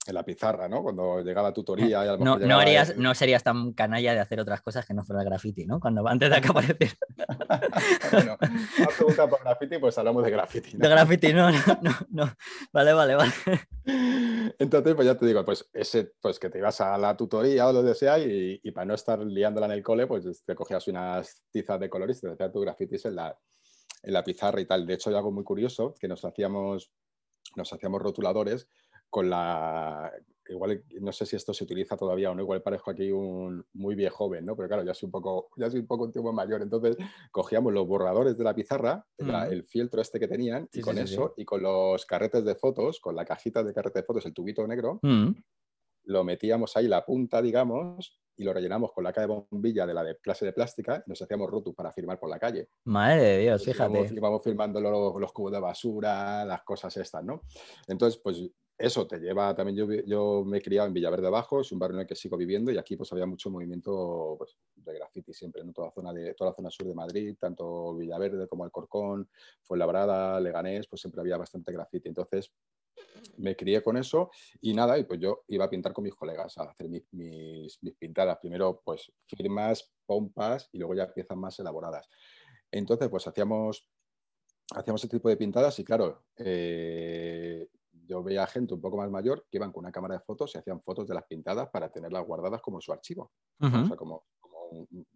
en 0.08 0.16
la 0.16 0.24
pizarra, 0.24 0.68
¿no? 0.68 0.82
Cuando 0.82 1.22
llegaba 1.22 1.54
tutoría. 1.54 2.06
Y 2.06 2.24
no, 2.24 2.38
no, 2.38 2.60
harías, 2.60 2.96
no 2.98 3.14
serías 3.14 3.44
tan 3.44 3.74
canalla 3.74 4.14
de 4.14 4.20
hacer 4.20 4.40
otras 4.40 4.62
cosas 4.62 4.86
que 4.86 4.94
no 4.94 5.04
fuera 5.04 5.24
graffiti, 5.24 5.66
¿no? 5.66 5.80
Cuando 5.80 6.08
antes 6.08 6.30
de 6.30 6.42
que 6.42 6.48
apareciera. 6.48 6.94
bueno, 8.12 8.38
una 8.78 8.88
pregunta 8.88 9.28
por 9.28 9.44
graffiti, 9.44 9.78
pues 9.78 9.98
hablamos 9.98 10.24
de 10.24 10.32
graffiti. 10.32 10.78
De 10.78 10.90
graffiti, 10.90 11.34
no, 11.34 11.52
no, 11.52 11.60
no, 12.10 12.34
Vale, 12.72 12.94
vale, 12.94 13.16
vale. 13.16 13.34
Entonces, 14.58 14.96
pues 14.96 15.06
ya 15.06 15.16
te 15.16 15.26
digo, 15.26 15.44
pues 15.46 15.70
ese, 15.74 16.14
pues 16.22 16.40
que 16.40 16.50
te 16.50 16.60
ibas 16.60 16.82
a 16.82 16.98
la 16.98 17.16
tutoría 17.16 17.68
o 17.68 17.74
lo 17.74 17.84
que 17.84 17.94
sea 17.94 18.20
y, 18.20 18.60
y 18.64 18.72
para 18.72 18.86
no 18.86 18.94
estar 18.94 19.20
liándola 19.20 19.68
en 19.68 19.74
el 19.74 19.84
cole, 19.84 20.08
pues 20.08 20.44
te 20.44 20.56
cogías 20.56 20.88
unas 20.88 21.44
tizas 21.52 21.80
de 21.80 21.90
colores 21.90 22.18
y 22.18 22.22
te 22.22 22.32
hacías 22.32 22.52
tus 22.52 22.64
grafitis 22.64 23.06
en 23.06 23.16
la, 23.16 23.38
en 24.04 24.14
la 24.14 24.24
pizarra 24.24 24.62
y 24.62 24.66
tal. 24.66 24.86
De 24.88 24.94
hecho, 24.94 25.10
hay 25.10 25.16
algo 25.16 25.32
muy 25.32 25.44
curioso, 25.44 25.94
que 26.00 26.08
nos 26.08 26.24
hacíamos, 26.24 26.92
nos 27.56 27.74
hacíamos 27.74 28.02
rotuladores 28.02 28.68
con 29.10 29.30
la, 29.30 30.12
igual 30.50 30.84
no 31.00 31.12
sé 31.12 31.26
si 31.26 31.36
esto 31.36 31.54
se 31.54 31.64
utiliza 31.64 31.96
todavía 31.96 32.32
o 32.32 32.36
no, 32.36 32.42
igual 32.42 32.62
parezco 32.62 32.92
aquí 32.92 33.12
un 33.12 33.66
muy 33.74 33.96
viejo 33.96 34.18
joven, 34.18 34.46
¿no? 34.46 34.56
Pero 34.56 34.68
claro, 34.68 34.84
ya 34.84 34.94
soy 34.94 35.08
un 35.08 35.12
poco, 35.12 35.50
ya 35.56 35.70
soy 35.70 35.80
un 35.80 35.88
poco 35.88 36.06
un 36.06 36.12
tiempo 36.12 36.34
mayor, 36.34 36.62
entonces 36.62 36.98
cogíamos 37.32 37.72
los 37.72 37.88
borradores 37.88 38.38
de 38.38 38.44
la 38.44 38.54
pizarra, 38.54 39.06
el 39.18 39.64
fieltro 39.64 40.02
este 40.02 40.20
que 40.20 40.28
tenían, 40.28 40.68
y 40.74 40.82
con 40.82 40.98
eso, 40.98 41.34
y 41.38 41.46
con 41.46 41.62
los 41.62 42.06
carretes 42.06 42.44
de 42.44 42.56
fotos, 42.56 43.00
con 43.00 43.16
la 43.16 43.26
cajita 43.26 43.64
de 43.64 43.74
carrete 43.74 44.00
de 44.00 44.04
fotos, 44.04 44.26
el 44.26 44.34
tubito 44.34 44.68
negro, 44.68 45.00
lo 46.10 46.24
metíamos 46.24 46.76
ahí 46.76 46.88
la 46.88 47.06
punta, 47.06 47.42
digamos, 47.42 48.20
y 48.36 48.44
lo 48.44 48.52
rellenamos 48.52 48.92
con 48.92 49.04
la 49.04 49.14
caja 49.14 49.28
de 49.28 49.46
bombilla 49.50 49.86
de 49.86 49.94
la 49.94 50.04
de 50.04 50.18
clase 50.18 50.46
de 50.46 50.54
plástica 50.54 51.04
y 51.06 51.10
nos 51.10 51.22
hacíamos 51.22 51.50
rotus 51.50 51.76
para 51.76 51.92
firmar 51.92 52.20
por 52.20 52.30
la 52.30 52.40
calle. 52.40 52.70
Madre 52.86 53.22
de 53.22 53.38
Dios, 53.40 53.64
fíjate. 53.64 53.92
Íbamos, 53.92 54.12
íbamos 54.12 54.44
firmando 54.44 54.82
los, 54.82 55.20
los, 55.20 55.32
cubos 55.32 55.52
de 55.52 55.60
basura, 55.60 56.44
las 56.46 56.64
cosas 56.64 56.96
estas, 56.98 57.24
¿no? 57.24 57.42
Entonces, 57.88 58.20
pues 58.24 58.42
eso 58.76 59.06
te 59.06 59.20
lleva, 59.20 59.54
también 59.54 59.78
yo, 59.78 59.94
yo, 60.08 60.44
me 60.46 60.60
he 60.60 60.62
criado 60.62 60.88
en 60.88 60.94
Villaverde 60.94 61.28
Abajo, 61.28 61.62
es 61.62 61.72
un 61.72 61.80
barrio 61.80 61.98
en 61.98 62.02
el 62.02 62.08
que 62.08 62.16
sigo 62.16 62.38
viviendo 62.38 62.72
y 62.72 62.78
aquí 62.78 62.96
pues 62.96 63.12
había 63.12 63.26
mucho 63.26 63.52
movimiento 63.52 64.36
pues, 64.38 64.58
de 64.78 64.94
graffiti 64.94 65.34
siempre, 65.34 65.62
en 65.62 65.74
toda, 65.74 65.90
la 65.90 65.94
zona 65.94 66.14
de, 66.14 66.34
toda 66.34 66.52
la 66.52 66.56
zona 66.56 66.72
sur 66.72 66.88
de 66.88 66.96
Madrid, 66.96 67.36
tanto 67.38 67.94
Villaverde 67.96 68.48
como 68.48 68.64
Alcorcón, 68.64 69.30
Fuenlabrada, 69.62 70.40
Leganés, 70.40 70.88
pues 70.88 71.02
siempre 71.02 71.20
había 71.22 71.38
bastante 71.38 71.74
graffiti. 71.74 72.08
Entonces 72.08 72.52
me 73.38 73.56
crié 73.56 73.82
con 73.82 73.98
eso 73.98 74.32
y 74.62 74.74
nada, 74.74 74.98
y 74.98 75.04
pues 75.04 75.20
yo 75.20 75.44
iba 75.48 75.66
a 75.66 75.70
pintar 75.70 75.94
con 75.94 76.04
mis 76.04 76.16
colegas, 76.16 76.58
a 76.58 76.64
hacer 76.64 76.90
mis, 76.90 77.04
mis, 77.12 77.78
mis 77.82 77.96
pintadas, 77.96 78.38
primero 78.40 78.82
pues 78.84 79.12
firmas, 79.28 79.92
pompas 80.06 80.70
y 80.72 80.78
luego 80.78 80.96
ya 80.96 81.14
piezas 81.14 81.38
más 81.38 81.58
elaboradas. 81.60 82.10
Entonces 82.72 83.10
pues 83.10 83.28
hacíamos 83.28 83.88
hacíamos 84.76 85.02
ese 85.04 85.10
tipo 85.10 85.30
de 85.30 85.38
pintadas 85.38 85.80
y 85.80 85.84
claro, 85.84 86.26
eh, 86.38 87.68
yo 87.92 88.24
veía 88.24 88.46
gente 88.48 88.74
un 88.74 88.82
poco 88.82 88.98
más 88.98 89.10
mayor 89.10 89.46
que 89.50 89.58
iban 89.58 89.72
con 89.72 89.84
una 89.84 89.92
cámara 89.92 90.16
de 90.16 90.22
fotos 90.22 90.54
y 90.54 90.58
hacían 90.58 90.82
fotos 90.82 91.08
de 91.08 91.14
las 91.14 91.26
pintadas 91.26 91.70
para 91.70 91.92
tenerlas 91.92 92.26
guardadas 92.26 92.62
como 92.62 92.82
su 92.82 92.92
archivo. 92.92 93.32
O 93.60 93.86
sea, 93.86 93.96
como, 93.96 94.26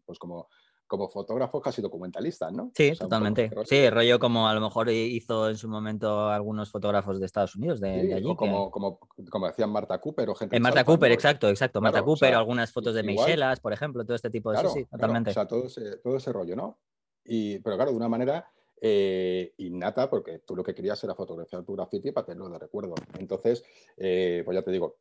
pues 0.05 0.19
como, 0.19 0.47
como 0.87 1.09
fotógrafos 1.09 1.61
casi 1.61 1.81
documentalistas, 1.81 2.51
¿no? 2.51 2.71
Sí, 2.75 2.93
totalmente. 2.97 3.49
Sí, 3.65 3.89
rollo 3.89 4.19
como 4.19 4.47
a 4.47 4.53
lo 4.53 4.61
mejor 4.61 4.89
hizo 4.89 5.49
en 5.49 5.57
su 5.57 5.67
momento 5.67 6.29
algunos 6.29 6.69
fotógrafos 6.69 7.19
de 7.19 7.25
Estados 7.25 7.55
Unidos, 7.55 7.79
de, 7.79 8.13
allí. 8.13 8.35
como, 8.35 8.69
como, 8.69 8.99
como, 9.29 9.47
decían 9.47 9.71
Marta 9.71 9.99
Cooper 9.99 10.29
o 10.29 10.35
gente. 10.35 10.55
En 10.55 10.61
Marta 10.61 10.83
Cooper, 10.83 11.11
exacto, 11.11 11.49
exacto. 11.49 11.81
Marta 11.81 12.03
Cooper, 12.03 12.33
algunas 12.35 12.71
fotos 12.71 12.95
de 12.95 13.03
Meiselas, 13.03 13.59
por 13.59 13.73
ejemplo, 13.73 14.03
todo 14.03 14.15
este 14.15 14.29
tipo 14.29 14.51
de 14.51 14.57
cosas. 14.57 14.73
Sí, 14.73 14.85
totalmente. 14.85 15.31
o 15.31 15.33
sea, 15.33 15.47
todo 15.47 15.65
ese, 15.65 15.97
todo 15.97 16.17
ese 16.17 16.31
rollo, 16.31 16.55
¿no? 16.55 16.79
Y, 17.25 17.59
pero 17.59 17.75
claro, 17.75 17.91
de 17.91 17.97
una 17.97 18.09
manera 18.09 18.47
eh, 18.85 19.53
innata, 19.59 20.09
porque 20.09 20.39
tú 20.39 20.55
lo 20.55 20.63
que 20.63 20.75
querías 20.75 21.01
era 21.03 21.15
fotografiar 21.15 21.63
tu 21.63 21.73
graffiti 21.73 22.11
para 22.11 22.25
tenerlo 22.25 22.49
de 22.49 22.59
recuerdo. 22.59 22.95
Entonces, 23.17 23.63
eh, 23.95 24.41
pues 24.43 24.55
ya 24.55 24.61
te 24.61 24.71
digo, 24.71 24.97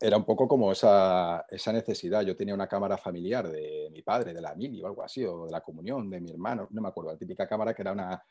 era 0.00 0.16
un 0.16 0.24
poco 0.24 0.48
como 0.48 0.72
esa, 0.72 1.44
esa, 1.48 1.72
necesidad. 1.72 2.22
Yo 2.22 2.36
tenía 2.36 2.54
una 2.54 2.66
cámara 2.66 2.96
familiar 2.96 3.48
de 3.48 3.88
mi 3.92 4.02
padre, 4.02 4.34
de 4.34 4.40
la 4.40 4.54
mili 4.54 4.82
o 4.82 4.86
algo 4.86 5.02
así, 5.02 5.24
o 5.24 5.46
de 5.46 5.52
la 5.52 5.60
comunión 5.60 6.08
de 6.10 6.20
mi 6.20 6.30
hermano, 6.30 6.68
no 6.70 6.82
me 6.82 6.88
acuerdo, 6.88 7.12
la 7.12 7.18
típica 7.18 7.46
cámara 7.46 7.74
que 7.74 7.82
era 7.82 7.92
una, 7.92 8.22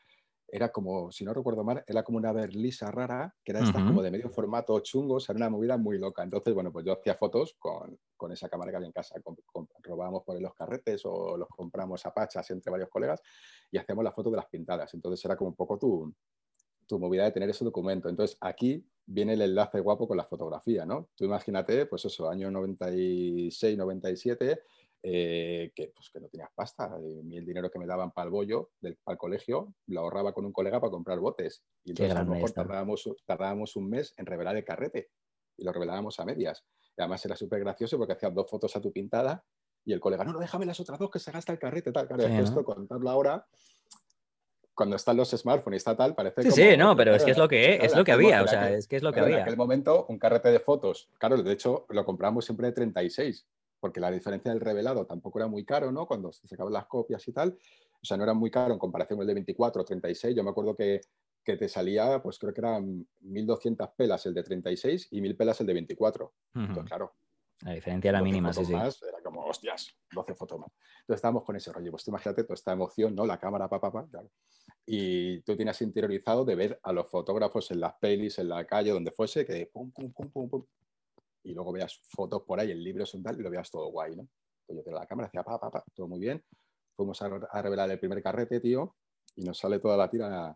era 0.48 0.70
como, 0.70 1.10
si 1.10 1.24
no 1.24 1.34
recuerdo 1.34 1.64
mal, 1.64 1.82
era 1.86 2.02
como 2.02 2.18
una 2.18 2.32
berlisa 2.32 2.90
rara, 2.90 3.34
que 3.42 3.52
era 3.52 3.60
esta 3.60 3.84
como 3.84 4.02
de 4.02 4.10
medio 4.10 4.30
formato 4.30 4.78
chungo, 4.80 5.14
o 5.14 5.20
sea, 5.20 5.32
era 5.32 5.46
una 5.46 5.56
movida 5.56 5.76
muy 5.76 5.98
loca. 5.98 6.22
Entonces, 6.22 6.54
bueno, 6.54 6.70
pues 6.70 6.84
yo 6.84 6.92
hacía 6.92 7.14
fotos 7.14 7.56
con, 7.58 7.98
con 8.16 8.30
esa 8.30 8.48
cámara 8.48 8.70
que 8.70 8.76
había 8.76 8.86
en 8.86 8.92
casa, 8.92 9.16
robábamos 9.82 10.22
por 10.22 10.36
ahí 10.36 10.42
los 10.42 10.54
carretes 10.54 11.02
o 11.04 11.36
los 11.36 11.48
compramos 11.48 12.04
a 12.06 12.12
pachas 12.12 12.48
entre 12.50 12.70
varios 12.70 12.88
colegas 12.88 13.20
y 13.70 13.78
hacíamos 13.78 14.04
la 14.04 14.12
foto 14.12 14.30
de 14.30 14.36
las 14.36 14.46
pintadas. 14.46 14.92
Entonces 14.94 15.24
era 15.24 15.36
como 15.36 15.50
un 15.50 15.56
poco 15.56 15.78
tu, 15.78 16.14
tu 16.86 16.98
movida 16.98 17.24
de 17.24 17.32
tener 17.32 17.50
ese 17.50 17.64
documento. 17.64 18.08
Entonces 18.08 18.36
aquí 18.40 18.86
viene 19.06 19.34
el 19.34 19.42
enlace 19.42 19.80
guapo 19.80 20.08
con 20.08 20.16
la 20.16 20.24
fotografía, 20.24 20.86
¿no? 20.86 21.10
Tú 21.14 21.24
imagínate, 21.24 21.86
pues 21.86 22.04
eso, 22.04 22.28
año 22.28 22.50
96, 22.50 23.76
97, 23.76 24.62
eh, 25.02 25.72
que, 25.74 25.92
pues, 25.94 26.08
que 26.10 26.20
no 26.20 26.28
tenías 26.28 26.50
pasta. 26.54 26.96
Y 27.02 27.36
el 27.36 27.44
dinero 27.44 27.70
que 27.70 27.78
me 27.78 27.86
daban 27.86 28.12
para 28.12 28.26
el 28.26 28.30
bollo, 28.30 28.70
del, 28.80 28.96
para 28.96 29.14
el 29.14 29.18
colegio, 29.18 29.74
lo 29.88 30.00
ahorraba 30.00 30.32
con 30.32 30.46
un 30.46 30.52
colega 30.52 30.80
para 30.80 30.90
comprar 30.90 31.18
botes. 31.18 31.62
Y 31.84 31.90
entonces 31.90 32.16
a 32.16 32.22
lo 32.22 32.30
mejor 32.30 32.52
tardábamos, 32.52 33.10
tardábamos, 33.26 33.76
un 33.76 33.90
mes 33.90 34.14
en 34.16 34.26
revelar 34.26 34.56
el 34.56 34.64
carrete 34.64 35.10
y 35.56 35.64
lo 35.64 35.72
revelábamos 35.72 36.18
a 36.20 36.24
medias. 36.24 36.64
Y 36.96 37.02
además 37.02 37.24
era 37.24 37.36
súper 37.36 37.60
gracioso 37.60 37.98
porque 37.98 38.14
hacías 38.14 38.34
dos 38.34 38.48
fotos 38.48 38.74
a 38.76 38.80
tu 38.80 38.92
pintada 38.92 39.44
y 39.84 39.92
el 39.92 40.00
colega, 40.00 40.24
no, 40.24 40.32
no, 40.32 40.38
déjame 40.38 40.64
las 40.64 40.80
otras 40.80 40.98
dos 40.98 41.10
que 41.10 41.18
se 41.18 41.30
gasta 41.30 41.52
el 41.52 41.58
carrete, 41.58 41.92
tal. 41.92 42.08
Claro, 42.08 42.22
esto 42.24 42.64
contarlo 42.64 43.10
ahora 43.10 43.46
cuando 44.74 44.96
están 44.96 45.16
los 45.16 45.30
smartphones 45.30 45.76
y 45.76 45.78
está 45.78 45.96
tal, 45.96 46.14
parece 46.14 46.42
sí, 46.42 46.50
Sí, 46.50 46.76
no, 46.76 46.96
pero 46.96 47.14
es 47.14 47.24
que 47.24 47.30
es 47.30 47.38
lo 47.38 47.48
que, 47.48 47.76
es, 47.76 47.94
lo 47.94 48.04
que 48.04 48.12
había, 48.12 48.42
o 48.42 48.48
sea, 48.48 48.70
es 48.70 48.88
que 48.88 48.96
es 48.96 49.02
lo 49.02 49.12
que 49.12 49.20
había. 49.20 49.36
En 49.36 49.42
aquel 49.42 49.56
momento, 49.56 50.06
un 50.08 50.18
carrete 50.18 50.50
de 50.50 50.60
fotos, 50.60 51.08
claro, 51.18 51.40
de 51.42 51.52
hecho, 51.52 51.86
lo 51.88 52.04
compramos 52.04 52.44
siempre 52.44 52.66
de 52.68 52.72
36, 52.72 53.46
porque 53.80 54.00
la 54.00 54.10
diferencia 54.10 54.50
del 54.50 54.60
revelado 54.60 55.06
tampoco 55.06 55.38
era 55.38 55.48
muy 55.48 55.64
caro, 55.64 55.92
¿no? 55.92 56.06
Cuando 56.06 56.32
se 56.32 56.48
sacaban 56.48 56.72
las 56.72 56.86
copias 56.86 57.26
y 57.28 57.32
tal, 57.32 57.56
o 58.02 58.04
sea, 58.04 58.16
no 58.16 58.24
era 58.24 58.34
muy 58.34 58.50
caro 58.50 58.72
en 58.72 58.78
comparación 58.78 59.18
con 59.18 59.22
el 59.22 59.28
de 59.28 59.34
24 59.34 59.82
o 59.82 59.84
36. 59.84 60.36
Yo 60.36 60.42
me 60.42 60.50
acuerdo 60.50 60.74
que 60.74 61.00
que 61.44 61.56
te 61.56 61.68
salía, 61.68 62.20
pues 62.22 62.38
creo 62.38 62.54
que 62.54 62.60
eran 62.60 63.06
1200 63.20 63.90
pelas 63.90 64.24
el 64.26 64.34
de 64.34 64.42
36 64.42 65.08
y 65.10 65.20
1000 65.20 65.36
pelas 65.36 65.60
el 65.60 65.66
de 65.66 65.74
24. 65.74 66.32
Entonces, 66.54 66.84
claro. 66.84 67.12
La 67.64 67.72
diferencia 67.72 68.10
era 68.10 68.22
mínima, 68.22 68.52
sí, 68.52 68.62
sí. 68.64 68.74
Era 68.74 69.22
como, 69.22 69.46
hostias, 69.46 69.96
12 70.12 70.34
fotos 70.34 70.60
más. 70.60 70.70
Entonces 71.00 71.16
estábamos 71.16 71.44
con 71.44 71.56
ese 71.56 71.72
rollo. 71.72 71.90
Pues 71.90 72.04
tú 72.04 72.10
imagínate 72.10 72.44
toda 72.44 72.54
esta 72.54 72.72
emoción, 72.72 73.14
¿no? 73.14 73.24
La 73.24 73.38
cámara, 73.38 73.68
papá, 73.68 73.90
pa, 73.90 74.02
pa, 74.02 74.08
claro. 74.10 74.30
Y 74.84 75.40
tú 75.40 75.56
tienes 75.56 75.80
interiorizado 75.80 76.44
de 76.44 76.54
ver 76.54 76.78
a 76.82 76.92
los 76.92 77.10
fotógrafos 77.10 77.70
en 77.70 77.80
las 77.80 77.94
pelis, 77.94 78.38
en 78.38 78.50
la 78.50 78.66
calle, 78.66 78.90
donde 78.90 79.12
fuese, 79.12 79.46
que 79.46 79.70
pum, 79.72 79.90
pum, 79.92 80.12
pum, 80.12 80.30
pum, 80.30 80.48
pum. 80.50 80.66
Y 81.42 81.54
luego 81.54 81.72
veas 81.72 81.98
fotos 82.06 82.42
por 82.42 82.60
ahí, 82.60 82.70
el 82.70 82.84
libro 82.84 83.06
son 83.06 83.22
tal, 83.22 83.40
y 83.40 83.42
lo 83.42 83.48
veas 83.48 83.70
todo 83.70 83.88
guay, 83.88 84.14
¿no? 84.14 84.28
Pues 84.66 84.76
yo 84.76 84.84
tengo 84.84 84.98
la 84.98 85.06
cámara, 85.06 85.28
decía, 85.28 85.42
pa, 85.42 85.58
pa, 85.58 85.70
pa, 85.70 85.82
todo 85.94 86.06
muy 86.06 86.20
bien. 86.20 86.44
Fuimos 86.94 87.20
a, 87.22 87.26
a 87.50 87.62
revelar 87.62 87.90
el 87.90 87.98
primer 87.98 88.22
carrete, 88.22 88.60
tío, 88.60 88.94
y 89.36 89.42
nos 89.42 89.58
sale 89.58 89.78
toda 89.78 89.96
la 89.96 90.10
tira 90.10 90.54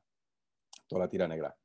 toda 0.87 1.05
la 1.05 1.09
tira 1.09 1.27
negra. 1.27 1.57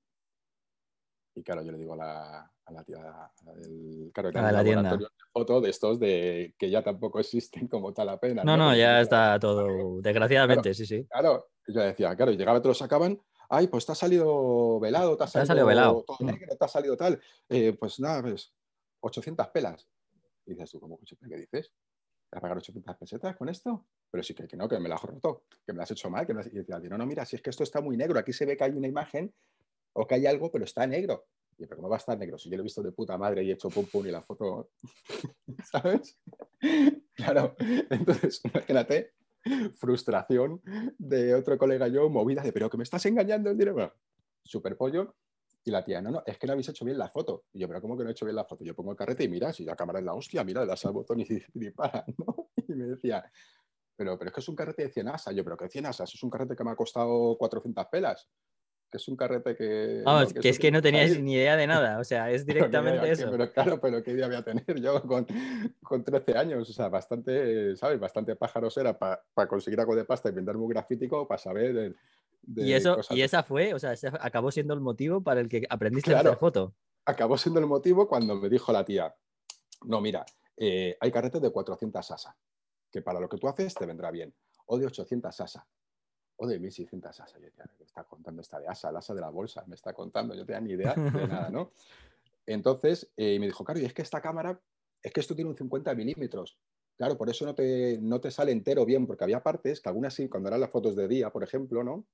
Y 1.36 1.42
claro, 1.44 1.64
yo 1.64 1.72
le 1.72 1.80
digo 1.80 1.94
a 1.94 1.98
la, 1.98 2.52
a 2.66 2.72
la 2.72 2.84
tía, 2.84 2.98
a 3.00 3.32
la 3.46 3.54
del, 3.56 4.12
claro, 4.14 4.30
A 4.36 4.52
la 4.52 4.64
tienda. 4.64 4.96
de 4.98 5.08
foto 5.32 5.62
de 5.62 5.70
estos 5.72 6.00
de 6.00 6.54
que 6.58 6.70
ya 6.70 6.84
tampoco 6.84 7.20
existen 7.20 7.68
como 7.68 7.92
tal 7.94 8.08
la 8.08 8.20
pena. 8.20 8.44
No, 8.44 8.56
no, 8.56 8.66
Porque 8.68 8.80
ya 8.80 9.02
está 9.02 9.40
todo, 9.40 10.00
desgraciadamente, 10.02 10.62
Claro. 10.70 10.74
sí, 10.76 10.86
sí. 10.86 11.06
Claro, 11.10 11.50
yo 11.68 11.82
decía, 11.82 12.16
claro, 12.16 12.32
y 12.32 12.38
llegaba, 12.38 12.62
te 12.62 12.68
lo 12.68 12.74
sacaban, 12.76 13.20
ay, 13.50 13.68
pues 13.68 13.86
te 13.86 13.94
ha 13.94 13.96
salido 13.96 14.80
velado, 14.80 15.18
te 15.18 15.24
ha 15.24 15.28
Te 15.28 15.40
ha 15.40 15.46
salido, 15.46 15.66
velado. 15.66 16.04
todo 16.06 16.18
negro, 16.22 16.56
te 16.56 16.66
ha 16.66 16.68
salido 16.68 16.96
tal. 16.96 17.20
Eh, 17.50 17.74
pues 17.80 18.00
nada, 18.00 18.22
pues 18.22 18.54
800 19.00 19.48
pelas. 19.48 19.88
Y 20.46 20.52
dices 20.54 20.70
tú, 20.72 20.80
¿cómo, 20.80 21.00
¿qué 21.00 21.36
dices? 21.38 21.72
¿Te 22.30 22.36
vas 22.36 22.38
a 22.38 22.42
pagar 22.42 22.58
800 22.58 22.96
pesetas 22.98 23.36
con 23.38 23.50
esto? 23.50 23.88
Pero 24.12 24.24
sí 24.24 24.36
que, 24.36 24.48
que 24.48 24.56
no, 24.58 24.68
que 24.70 24.78
me 24.80 24.88
la 24.90 24.96
has 24.96 25.02
roto, 25.04 25.46
que 25.66 25.74
me 25.74 25.78
la 25.78 25.84
has 25.84 25.92
hecho 25.92 26.10
mal. 26.12 26.28
Que 26.28 26.34
me 26.36 26.44
las- 26.44 26.54
Y 26.54 26.58
decía, 26.58 26.80
no, 26.80 26.98
no, 26.98 27.06
mira, 27.08 27.26
si 27.26 27.36
es 27.38 27.42
que 27.42 27.50
esto 27.50 27.64
está 27.64 27.82
muy 27.82 27.98
negro, 27.98 28.20
aquí 28.20 28.34
se 28.34 28.46
ve 28.46 28.56
que 28.56 28.64
hay 28.66 28.72
una 28.72 28.88
imagen 28.88 29.34
o 29.94 30.08
que 30.08 30.16
hay 30.16 30.26
algo, 30.26 30.52
pero 30.52 30.66
está 30.66 30.86
negro. 30.86 31.26
Y 31.58 31.66
pero 31.66 31.78
¿cómo 31.78 31.90
va 31.90 31.98
a 31.98 32.00
estar 32.00 32.18
negro? 32.18 32.38
Si 32.38 32.50
yo 32.50 32.58
lo 32.58 32.64
he 32.64 32.66
visto 32.66 32.82
de 32.82 32.92
puta 32.92 33.18
madre 33.18 33.44
y 33.44 33.52
he 33.52 33.54
hecho 33.54 33.70
pum 33.70 33.86
pum 33.86 34.06
y 34.08 34.12
la 34.12 34.22
foto, 34.22 34.72
¿sabes? 35.72 36.20
Claro, 37.14 37.56
entonces 37.90 38.42
imagínate, 38.44 39.14
frustración 39.76 40.62
de 40.98 41.36
otro 41.36 41.58
colega 41.58 41.88
yo, 41.88 42.10
movida 42.10 42.42
de, 42.42 42.52
pero 42.52 42.70
que 42.70 42.78
me 42.78 42.84
estás 42.84 43.06
engañando 43.06 43.52
dinero. 43.52 43.74
Bueno, 43.74 43.94
super 44.44 44.78
pollo. 44.78 45.16
Y 45.66 45.72
la 45.72 45.84
tía, 45.84 46.02
no, 46.02 46.12
no, 46.12 46.24
es 46.26 46.38
que 46.38 46.46
no 46.46 46.54
habéis 46.54 46.68
hecho 46.68 46.84
bien 46.84 46.98
la 46.98 47.10
foto. 47.10 47.46
Y 47.54 47.60
yo, 47.60 47.68
pero 47.70 47.80
¿cómo 47.82 47.98
que 47.98 48.04
no 48.04 48.10
he 48.10 48.12
hecho 48.12 48.26
bien 48.26 48.36
la 48.36 48.44
foto? 48.44 48.66
Yo 48.66 48.76
pongo 48.76 48.92
el 48.92 48.98
carrete 48.98 49.24
y 49.24 49.30
mira, 49.30 49.54
si 49.54 49.64
la 49.64 49.78
cámara 49.78 50.00
es 50.00 50.06
la 50.06 50.14
hostia, 50.14 50.44
mira, 50.44 50.62
le 50.62 50.68
das 50.68 50.84
al 50.86 50.92
botón 50.92 51.20
y, 51.22 51.26
dispara, 51.54 52.04
¿no? 52.18 52.50
Y 52.68 52.74
me 52.74 52.86
decía, 52.86 53.24
pero, 53.96 54.18
pero 54.18 54.30
es 54.30 54.34
que 54.34 54.42
es 54.42 54.50
un 54.50 54.56
carrete 54.56 54.84
de 54.84 54.90
100 54.90 55.08
asas. 55.08 55.34
Yo, 55.34 55.44
pero 55.44 55.56
¿qué 55.56 55.70
100 55.70 55.86
asas? 55.86 56.14
Es 56.14 56.22
un 56.22 56.30
carrete 56.30 56.56
que 56.56 56.64
me 56.66 56.72
ha 56.72 56.76
costado 56.76 57.38
400 57.38 57.86
pelas. 57.88 58.30
Que 58.94 58.98
es 58.98 59.08
un 59.08 59.16
carrete 59.16 59.56
que... 59.56 60.04
Vamos, 60.06 60.36
no, 60.36 60.40
que 60.40 60.50
es 60.50 60.60
que 60.60 60.70
no 60.70 60.80
salir". 60.80 61.20
ni 61.24 61.34
idea 61.34 61.58
de 61.58 61.66
nada, 61.66 61.98
o 61.98 62.04
sea, 62.04 62.30
es 62.32 62.46
Pero 62.46 62.68
ni 62.68 62.70
idea, 62.70 62.82
directamente 62.82 63.12
eso. 63.12 63.32
Pero 63.32 63.52
claro, 63.52 63.82
pero 63.82 64.04
qué 64.04 64.12
idea 64.12 64.28
voy 64.28 64.36
a 64.36 64.44
tener 64.44 64.80
yo 64.80 65.02
con, 65.02 65.26
con 65.82 66.04
13 66.04 66.38
años. 66.38 66.70
O 66.70 66.74
sea, 66.74 66.90
bastante, 66.90 67.76
¿sabes? 67.76 68.00
Bastante 68.00 68.36
pájaros 68.36 68.78
era 68.78 68.96
para 69.00 69.48
conseguir 69.48 69.80
algo 69.80 69.96
de 69.96 70.06
pasta 70.06 70.30
y 70.30 70.34
pintarme 70.34 70.62
un 70.62 70.70
grafítico 70.70 71.28
para 71.28 71.40
saber 71.40 71.74
de, 71.74 71.96
de 72.44 72.64
Y 72.68 72.74
eso, 72.74 72.98
cosas 72.98 73.18
y 73.18 73.24
esa 73.24 73.42
fue, 73.42 73.74
o 73.74 73.80
sea, 73.80 73.94
ese 73.94 74.12
acabó 74.20 74.52
siendo 74.52 74.76
el 74.76 74.82
motivo 74.82 75.24
para 75.24 75.42
el 75.42 75.50
que 75.50 75.66
aprendiste 75.68 76.14
a 76.14 76.20
hacer 76.20 76.38
foto. 76.38 76.76
acabó 77.04 77.36
siendo 77.36 77.60
el 77.60 77.66
motivo 77.66 78.08
cuando 78.08 78.36
me 78.36 78.48
dijo 78.48 78.72
la 78.72 78.86
tía, 78.86 79.16
no, 79.86 80.02
mira, 80.02 80.24
eh, 80.56 80.96
hay 81.00 81.12
carretes 81.12 81.42
de 81.42 81.50
400 81.50 82.12
asa, 82.12 82.38
que 82.92 83.02
para 83.02 83.20
lo 83.20 83.28
que 83.28 83.38
tú 83.38 83.48
haces 83.48 83.74
te 83.74 83.88
vendrá 83.88 84.12
bien, 84.12 84.36
o 84.68 84.78
de 84.78 84.86
800 84.86 85.42
asa, 85.42 85.66
o 86.44 86.48
de 86.48 86.60
1600 86.60 87.20
asa. 87.22 87.38
Yo 87.40 87.46
decía, 87.46 87.66
¿qué 87.78 87.84
está 87.84 88.04
contando 88.04 88.42
esta 88.42 88.60
de 88.60 88.68
asa? 88.68 88.90
El 88.90 88.98
asa 88.98 89.14
de 89.14 89.22
la 89.22 89.30
bolsa, 89.30 89.64
me 89.68 89.76
está 89.76 89.94
contando, 89.94 90.36
yo 90.36 90.46
tenía 90.46 90.62
ni 90.62 90.74
idea 90.74 90.94
de 90.94 91.02
nada, 91.28 91.50
¿no? 91.50 91.72
Entonces, 92.46 93.10
eh, 93.16 93.40
me 93.40 93.46
dijo, 93.46 93.64
claro, 93.64 93.80
y 93.80 93.86
es 93.86 93.94
que 93.94 94.02
esta 94.02 94.20
cámara, 94.20 94.60
es 95.02 95.12
que 95.14 95.22
esto 95.22 95.36
tiene 95.36 95.50
un 95.50 95.58
50 95.58 95.96
milímetros. 95.96 96.58
Claro, 96.98 97.18
por 97.18 97.30
eso 97.30 97.46
no 97.46 97.56
te, 97.56 97.98
no 98.02 98.20
te 98.20 98.30
sale 98.30 98.52
entero 98.52 98.86
bien, 98.86 99.08
porque 99.08 99.24
había 99.24 99.42
partes 99.42 99.80
que 99.80 99.90
algunas 99.90 100.14
sí, 100.14 100.28
cuando 100.28 100.50
eran 100.50 100.60
las 100.60 100.70
fotos 100.70 100.96
de 100.96 101.08
día, 101.08 101.32
por 101.32 101.44
ejemplo, 101.44 101.84
¿no? 101.84 102.06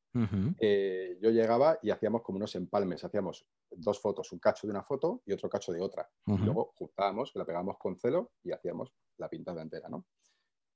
Eh, 0.59 1.17
yo 1.21 1.31
llegaba 1.31 1.79
y 1.81 1.89
hacíamos 1.89 2.21
como 2.21 2.37
unos 2.37 2.55
empalmes, 2.55 3.03
hacíamos 3.03 3.45
dos 3.71 3.99
fotos, 3.99 4.31
un 4.31 4.39
cacho 4.39 4.67
de 4.67 4.71
una 4.71 4.83
foto 4.83 5.21
y 5.25 5.33
otro 5.33 5.49
cacho 5.49 5.73
de 5.73 5.81
otra. 5.81 6.07
Y 6.27 6.37
luego 6.37 6.71
juntábamos, 6.77 7.31
la 7.35 7.45
pegábamos 7.45 7.77
con 7.77 7.97
celo 7.97 8.31
y 8.43 8.51
hacíamos 8.51 8.93
la 9.17 9.27
pintada 9.27 9.61
entera, 9.61 9.89
¿no? 9.89 10.05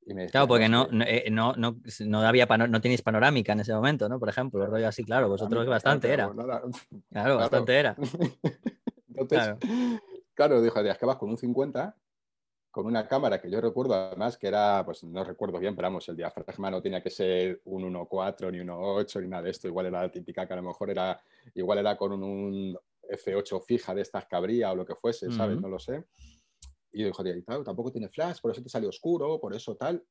Y 0.05 0.13
me 0.13 0.23
decía, 0.23 0.31
Claro, 0.31 0.47
porque 0.47 0.67
no, 0.69 0.83
es 0.83 0.89
que- 0.89 0.95
no, 0.95 1.03
eh, 1.05 1.25
no, 1.31 1.53
no, 1.55 1.77
no 2.05 2.21
había 2.21 2.47
pano- 2.47 2.67
no 2.67 2.81
tenéis 2.81 3.01
panorámica 3.01 3.53
en 3.53 3.61
ese 3.61 3.73
momento, 3.73 4.09
¿no? 4.09 4.19
Por 4.19 4.29
ejemplo, 4.29 4.65
rollo 4.65 4.87
así, 4.87 5.03
claro, 5.03 5.29
vosotros 5.29 5.65
bastante 5.67 6.11
era. 6.11 6.27
Claro, 6.33 6.71
claro. 7.11 7.37
bastante 7.37 7.75
era. 7.79 7.95
Entonces, 9.15 9.39
Claro. 9.39 9.59
claro, 10.33 10.61
dijo, 10.61 10.79
es 10.79 10.97
que 10.97 11.05
vas 11.05 11.17
con 11.17 11.29
un 11.29 11.37
50, 11.37 11.95
con 12.71 12.85
una 12.87 13.07
cámara 13.07 13.39
que 13.39 13.49
yo 13.51 13.61
recuerdo 13.61 13.93
además 13.93 14.37
que 14.37 14.47
era, 14.47 14.83
pues 14.83 15.03
no 15.03 15.23
recuerdo 15.23 15.59
bien, 15.59 15.75
pero 15.75 15.85
vamos, 15.87 16.09
el 16.09 16.15
diafragma 16.17 16.71
no 16.71 16.81
tenía 16.81 17.01
que 17.03 17.09
ser 17.11 17.61
un 17.65 17.83
1.4 17.83 18.51
ni 18.51 18.57
1.8 18.59 19.21
ni 19.21 19.27
nada 19.27 19.43
de 19.43 19.51
esto, 19.51 19.67
igual 19.67 19.85
era 19.85 20.01
la 20.01 20.11
típica 20.11 20.47
que 20.47 20.53
a 20.53 20.55
lo 20.57 20.63
mejor 20.63 20.89
era, 20.89 21.21
igual 21.53 21.77
era 21.77 21.95
con 21.95 22.11
un, 22.13 22.23
un 22.23 22.77
F8 23.09 23.61
fija 23.63 23.93
de 23.93 24.01
estas 24.01 24.25
que 24.25 24.35
habría 24.35 24.71
o 24.71 24.75
lo 24.75 24.85
que 24.85 24.95
fuese, 24.95 25.29
¿sabes? 25.31 25.61
No 25.61 25.69
lo 25.69 25.77
sé. 25.77 26.03
Y 26.93 27.01
yo 27.01 27.07
dijo, 27.07 27.23
tal, 27.45 27.63
tampoco 27.63 27.91
tiene 27.91 28.07
flash, 28.09 28.39
por 28.39 28.51
eso 28.51 28.61
te 28.61 28.69
sale 28.69 28.87
oscuro, 28.87 29.39
por 29.39 29.53
eso 29.53 29.75
tal. 29.75 30.05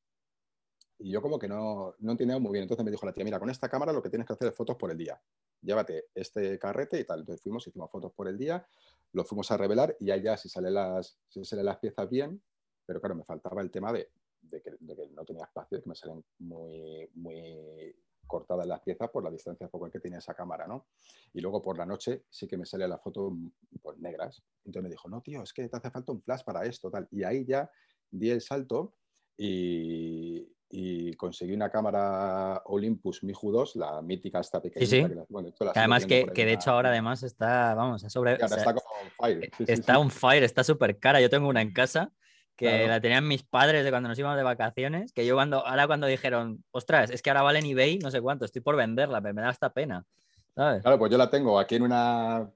Y 0.99 1.11
yo 1.11 1.21
como 1.21 1.39
que 1.39 1.47
no, 1.47 1.95
no 1.99 2.11
entendía 2.11 2.37
muy 2.39 2.51
bien. 2.51 2.63
Entonces 2.63 2.83
me 2.85 2.91
dijo 2.91 3.05
la 3.05 3.13
tía, 3.13 3.23
mira, 3.23 3.39
con 3.39 3.49
esta 3.49 3.69
cámara 3.69 3.93
lo 3.93 4.01
que 4.01 4.09
tienes 4.09 4.27
que 4.27 4.33
hacer 4.33 4.49
es 4.49 4.55
fotos 4.55 4.75
por 4.75 4.91
el 4.91 4.97
día. 4.97 5.19
Llévate 5.61 6.05
este 6.13 6.59
carrete 6.59 6.99
y 6.99 7.05
tal. 7.05 7.21
Entonces 7.21 7.41
fuimos, 7.41 7.65
hicimos 7.65 7.89
fotos 7.89 8.11
por 8.13 8.27
el 8.27 8.37
día, 8.37 8.65
lo 9.13 9.23
fuimos 9.23 9.49
a 9.51 9.57
revelar 9.57 9.95
y 9.99 10.07
ya 10.21 10.37
si 10.37 10.49
salen 10.49 10.73
las, 10.73 11.17
si 11.27 11.43
salen 11.45 11.65
las 11.65 11.77
piezas 11.77 12.09
bien, 12.09 12.41
pero 12.85 12.99
claro, 12.99 13.15
me 13.15 13.23
faltaba 13.23 13.61
el 13.61 13.71
tema 13.71 13.93
de, 13.93 14.09
de 14.41 14.61
que, 14.61 14.71
de 14.79 14.95
que 14.95 15.07
no 15.09 15.23
tenía 15.23 15.45
espacio, 15.45 15.77
de 15.77 15.83
que 15.83 15.89
me 15.89 15.95
salen 15.95 16.23
muy, 16.39 17.09
muy 17.13 17.95
cortadas 18.27 18.65
las 18.65 18.81
piezas 18.81 19.09
por 19.09 19.23
la 19.23 19.29
distancia 19.31 19.67
focal 19.69 19.91
que 19.91 19.99
tiene 19.99 20.17
esa 20.17 20.33
cámara, 20.33 20.67
¿no? 20.67 20.87
Y 21.33 21.41
luego 21.41 21.61
por 21.61 21.77
la 21.77 21.85
noche 21.85 22.23
sí 22.29 22.47
que 22.47 22.57
me 22.57 22.65
sale 22.65 22.87
la 22.87 22.97
foto 22.97 23.35
pues, 23.81 23.97
negras. 23.99 24.41
Entonces 24.65 24.83
me 24.83 24.89
dijo, 24.89 25.09
no, 25.09 25.21
tío, 25.21 25.43
es 25.43 25.53
que 25.53 25.67
te 25.67 25.77
hace 25.77 25.91
falta 25.91 26.11
un 26.11 26.21
flash 26.21 26.43
para 26.43 26.65
esto, 26.65 26.89
tal. 26.89 27.07
Y 27.11 27.23
ahí 27.23 27.45
ya 27.45 27.69
di 28.09 28.29
el 28.29 28.41
salto 28.41 28.95
y, 29.37 30.47
y 30.69 31.13
conseguí 31.15 31.53
una 31.53 31.69
cámara 31.69 32.61
Olympus 32.65 33.23
Miju 33.23 33.51
2, 33.51 33.75
la 33.75 34.01
mítica 34.01 34.39
esta 34.39 34.61
pequeñita. 34.61 34.89
sí. 34.95 35.07
Que, 35.07 35.15
la- 35.15 35.25
bueno, 35.29 35.49
la 35.59 35.73
Que 35.73 35.79
además 35.79 36.05
que, 36.05 36.25
que 36.33 36.45
de 36.45 36.53
hecho 36.53 36.71
ahora 36.71 36.89
además 36.89 37.23
está, 37.23 37.75
vamos, 37.75 38.03
a 38.03 38.09
sobre, 38.09 38.37
que 38.37 38.45
o 38.45 38.47
sea, 38.47 38.57
está 38.57 38.73
como 38.73 38.87
on 39.01 39.11
fire. 39.17 39.49
Sí, 39.57 39.65
sí, 39.65 39.71
está 39.71 39.93
sí. 39.95 39.99
on 39.99 40.09
fire, 40.09 40.43
está 40.43 40.63
súper 40.63 40.99
cara. 40.99 41.21
Yo 41.21 41.29
tengo 41.29 41.47
una 41.47 41.61
en 41.61 41.73
casa 41.73 42.11
que 42.55 42.67
Claro. 42.67 42.87
la 42.87 43.01
tenían 43.01 43.27
mis 43.27 43.43
padres 43.43 43.83
de 43.83 43.89
cuando 43.89 44.09
nos 44.09 44.19
íbamos 44.19 44.37
de 44.37 44.43
vacaciones, 44.43 45.11
que 45.11 45.25
yo 45.25 45.35
cuando, 45.35 45.65
ahora 45.65 45.87
cuando 45.87 46.07
dijeron, 46.07 46.63
ostras, 46.71 47.09
es 47.09 47.21
que 47.21 47.29
ahora 47.29 47.41
vale 47.41 47.59
en 47.59 47.65
eBay 47.65 47.99
no 47.99 48.11
sé 48.11 48.21
cuánto, 48.21 48.45
estoy 48.45 48.61
por 48.61 48.75
venderla, 48.75 49.21
pero 49.21 49.33
me 49.33 49.41
da 49.41 49.49
hasta 49.49 49.71
pena, 49.73 50.05
¿sabes? 50.55 50.81
Claro, 50.81 50.99
pues 50.99 51.11
yo 51.11 51.17
la 51.17 51.29
tengo 51.29 51.59
aquí 51.59 51.75
en 51.75 51.83
una 51.83 52.49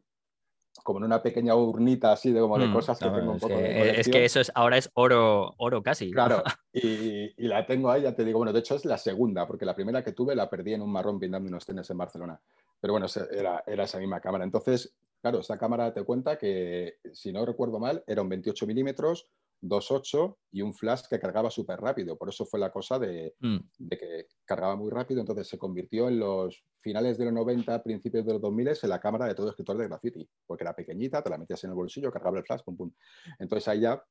como 0.84 1.00
en 1.00 1.06
una 1.06 1.22
pequeña 1.22 1.56
urnita 1.56 2.12
así 2.12 2.32
de 2.32 2.40
como 2.40 2.58
de 2.60 2.68
Mm, 2.68 2.74
cosas 2.74 3.00
que 3.00 3.06
no, 3.06 3.16
tengo 3.16 3.32
un 3.32 3.38
es, 3.38 3.42
poco 3.42 3.56
que, 3.56 3.62
de 3.64 4.00
es 4.00 4.08
que 4.08 4.26
eso 4.26 4.40
es, 4.40 4.52
ahora 4.54 4.78
es 4.78 4.90
oro, 4.94 5.54
oro 5.58 5.82
casi. 5.82 6.12
Claro, 6.12 6.44
y, 6.74 7.34
y 7.36 7.48
la 7.48 7.66
tengo 7.66 7.90
ahí, 7.90 8.04
ya 8.04 8.16
te 8.16 8.24
digo, 8.24 8.38
bueno, 8.38 8.54
de 8.54 8.60
hecho 8.60 8.76
es 8.76 8.86
la 8.86 8.98
segunda, 8.98 9.48
porque 9.48 9.66
la 9.66 9.76
primera 9.76 10.04
que 10.04 10.14
tuve 10.14 10.36
la 10.36 10.50
perdí 10.50 10.74
en 10.74 10.82
un 10.84 10.92
marrón 10.92 11.20
pintando 11.20 11.50
unos 11.50 11.66
tenis 11.66 11.90
en 11.90 11.98
Barcelona. 11.98 12.40
Pero 12.80 12.94
bueno, 12.94 13.08
era, 13.32 13.64
era 13.66 13.84
esa 13.84 13.98
misma 13.98 14.22
cámara. 14.22 14.44
Entonces, 14.44 14.94
claro, 15.20 15.40
esta 15.40 15.58
cámara 15.58 15.92
te 15.94 16.04
cuenta 16.04 16.38
que, 16.38 17.00
si 17.12 17.32
no 17.34 17.44
recuerdo 17.46 17.80
mal, 17.80 18.04
era 18.06 18.22
un 18.22 18.30
28 18.30 18.68
milímetros, 18.68 19.28
2.8 19.62 20.38
y 20.52 20.62
un 20.62 20.74
flash 20.74 21.04
que 21.10 21.20
cargaba 21.20 21.50
súper 21.50 21.80
rápido. 21.80 22.18
Por 22.18 22.30
eso 22.30 22.46
fue 22.46 22.60
la 22.60 22.72
cosa 22.72 23.00
de, 23.00 23.36
Mm, 23.40 23.58
de 23.78 23.98
que 23.98 24.28
cargaba 24.46 24.76
muy 24.76 24.90
rápido, 24.90 25.20
entonces 25.20 25.48
se 25.48 25.58
convirtió 25.58 26.08
en 26.08 26.20
los 26.20 26.64
finales 26.82 27.18
de 27.18 27.26
los 27.26 27.34
90, 27.34 27.84
principios 27.84 28.26
de 28.26 28.34
los 28.34 28.42
2000 28.42 28.68
en 28.68 28.90
la 28.90 29.00
cámara 29.00 29.26
de 29.26 29.36
todo 29.36 29.50
escritor 29.50 29.78
de 29.78 29.88
graffiti, 29.88 30.28
porque 30.46 30.64
era 30.64 30.76
pequeñita, 30.76 31.22
te 31.22 31.30
la 31.30 31.38
metías 31.38 31.64
en 31.64 31.72
el 31.72 31.76
bolsillo, 31.76 32.12
cargaba 32.12 32.38
el 32.40 32.46
flash, 32.46 32.62
pum, 32.64 32.76
pum. 32.76 32.92
Entonces 33.40 33.68
ahí 33.68 33.82
ya 33.82 34.04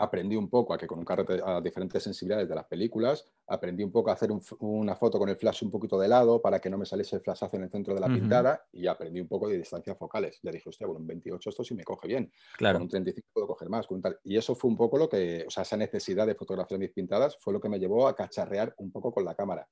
aprendí 0.00 0.36
un 0.36 0.48
poco 0.48 0.74
a 0.74 0.78
que 0.78 0.86
con 0.86 0.98
un 0.98 1.04
carrete 1.04 1.40
a 1.44 1.60
diferentes 1.60 2.02
sensibilidades 2.02 2.48
de 2.48 2.54
las 2.54 2.64
películas, 2.66 3.24
aprendí 3.46 3.82
un 3.82 3.92
poco 3.92 4.10
a 4.10 4.14
hacer 4.14 4.32
un 4.32 4.40
una 4.60 4.96
foto 4.96 5.18
con 5.18 5.28
el 5.28 5.36
flash 5.36 5.62
un 5.64 5.70
poquito 5.70 5.98
de 5.98 6.08
lado 6.08 6.40
para 6.40 6.58
que 6.60 6.70
no 6.70 6.78
me 6.78 6.86
saliese 6.86 7.16
el 7.16 7.22
flashazo 7.22 7.56
en 7.56 7.64
el 7.64 7.70
centro 7.70 7.94
de 7.94 8.00
la 8.00 8.08
pintada 8.08 8.66
y 8.72 8.86
aprendí 8.86 9.20
un 9.20 9.28
poco 9.28 9.48
de 9.48 9.58
distancias 9.58 9.96
focales. 9.96 10.40
Ya 10.42 10.50
dije, 10.50 10.68
hostia, 10.68 10.86
bueno, 10.86 11.00
un 11.00 11.06
28 11.06 11.50
esto 11.50 11.64
sí 11.64 11.74
me 11.74 11.84
coge 11.84 12.08
bien 12.08 12.32
claro. 12.56 12.78
con 12.78 12.82
un 12.84 12.88
35 12.88 13.28
puedo 13.32 13.46
coger 13.46 13.68
más. 13.68 13.86
Con 13.86 13.96
un 13.96 14.02
tal. 14.02 14.18
Y 14.24 14.36
eso 14.36 14.54
fue 14.54 14.70
un 14.70 14.76
poco 14.76 14.98
lo 14.98 15.08
que, 15.08 15.44
o 15.46 15.50
sea, 15.50 15.62
esa 15.62 15.76
necesidad 15.76 16.26
de 16.26 16.34
fotografiar 16.34 16.80
mis 16.80 16.90
pintadas 16.90 17.36
fue 17.38 17.52
lo 17.52 17.60
que 17.60 17.68
me 17.68 17.78
llevó 17.78 18.08
a 18.08 18.14
cacharrear 18.14 18.74
un 18.78 18.90
poco 18.90 19.12
con 19.12 19.24
la 19.24 19.34
cámara. 19.34 19.68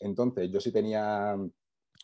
Entonces, 0.00 0.50
yo 0.50 0.60
sí 0.60 0.72
tenía, 0.72 1.36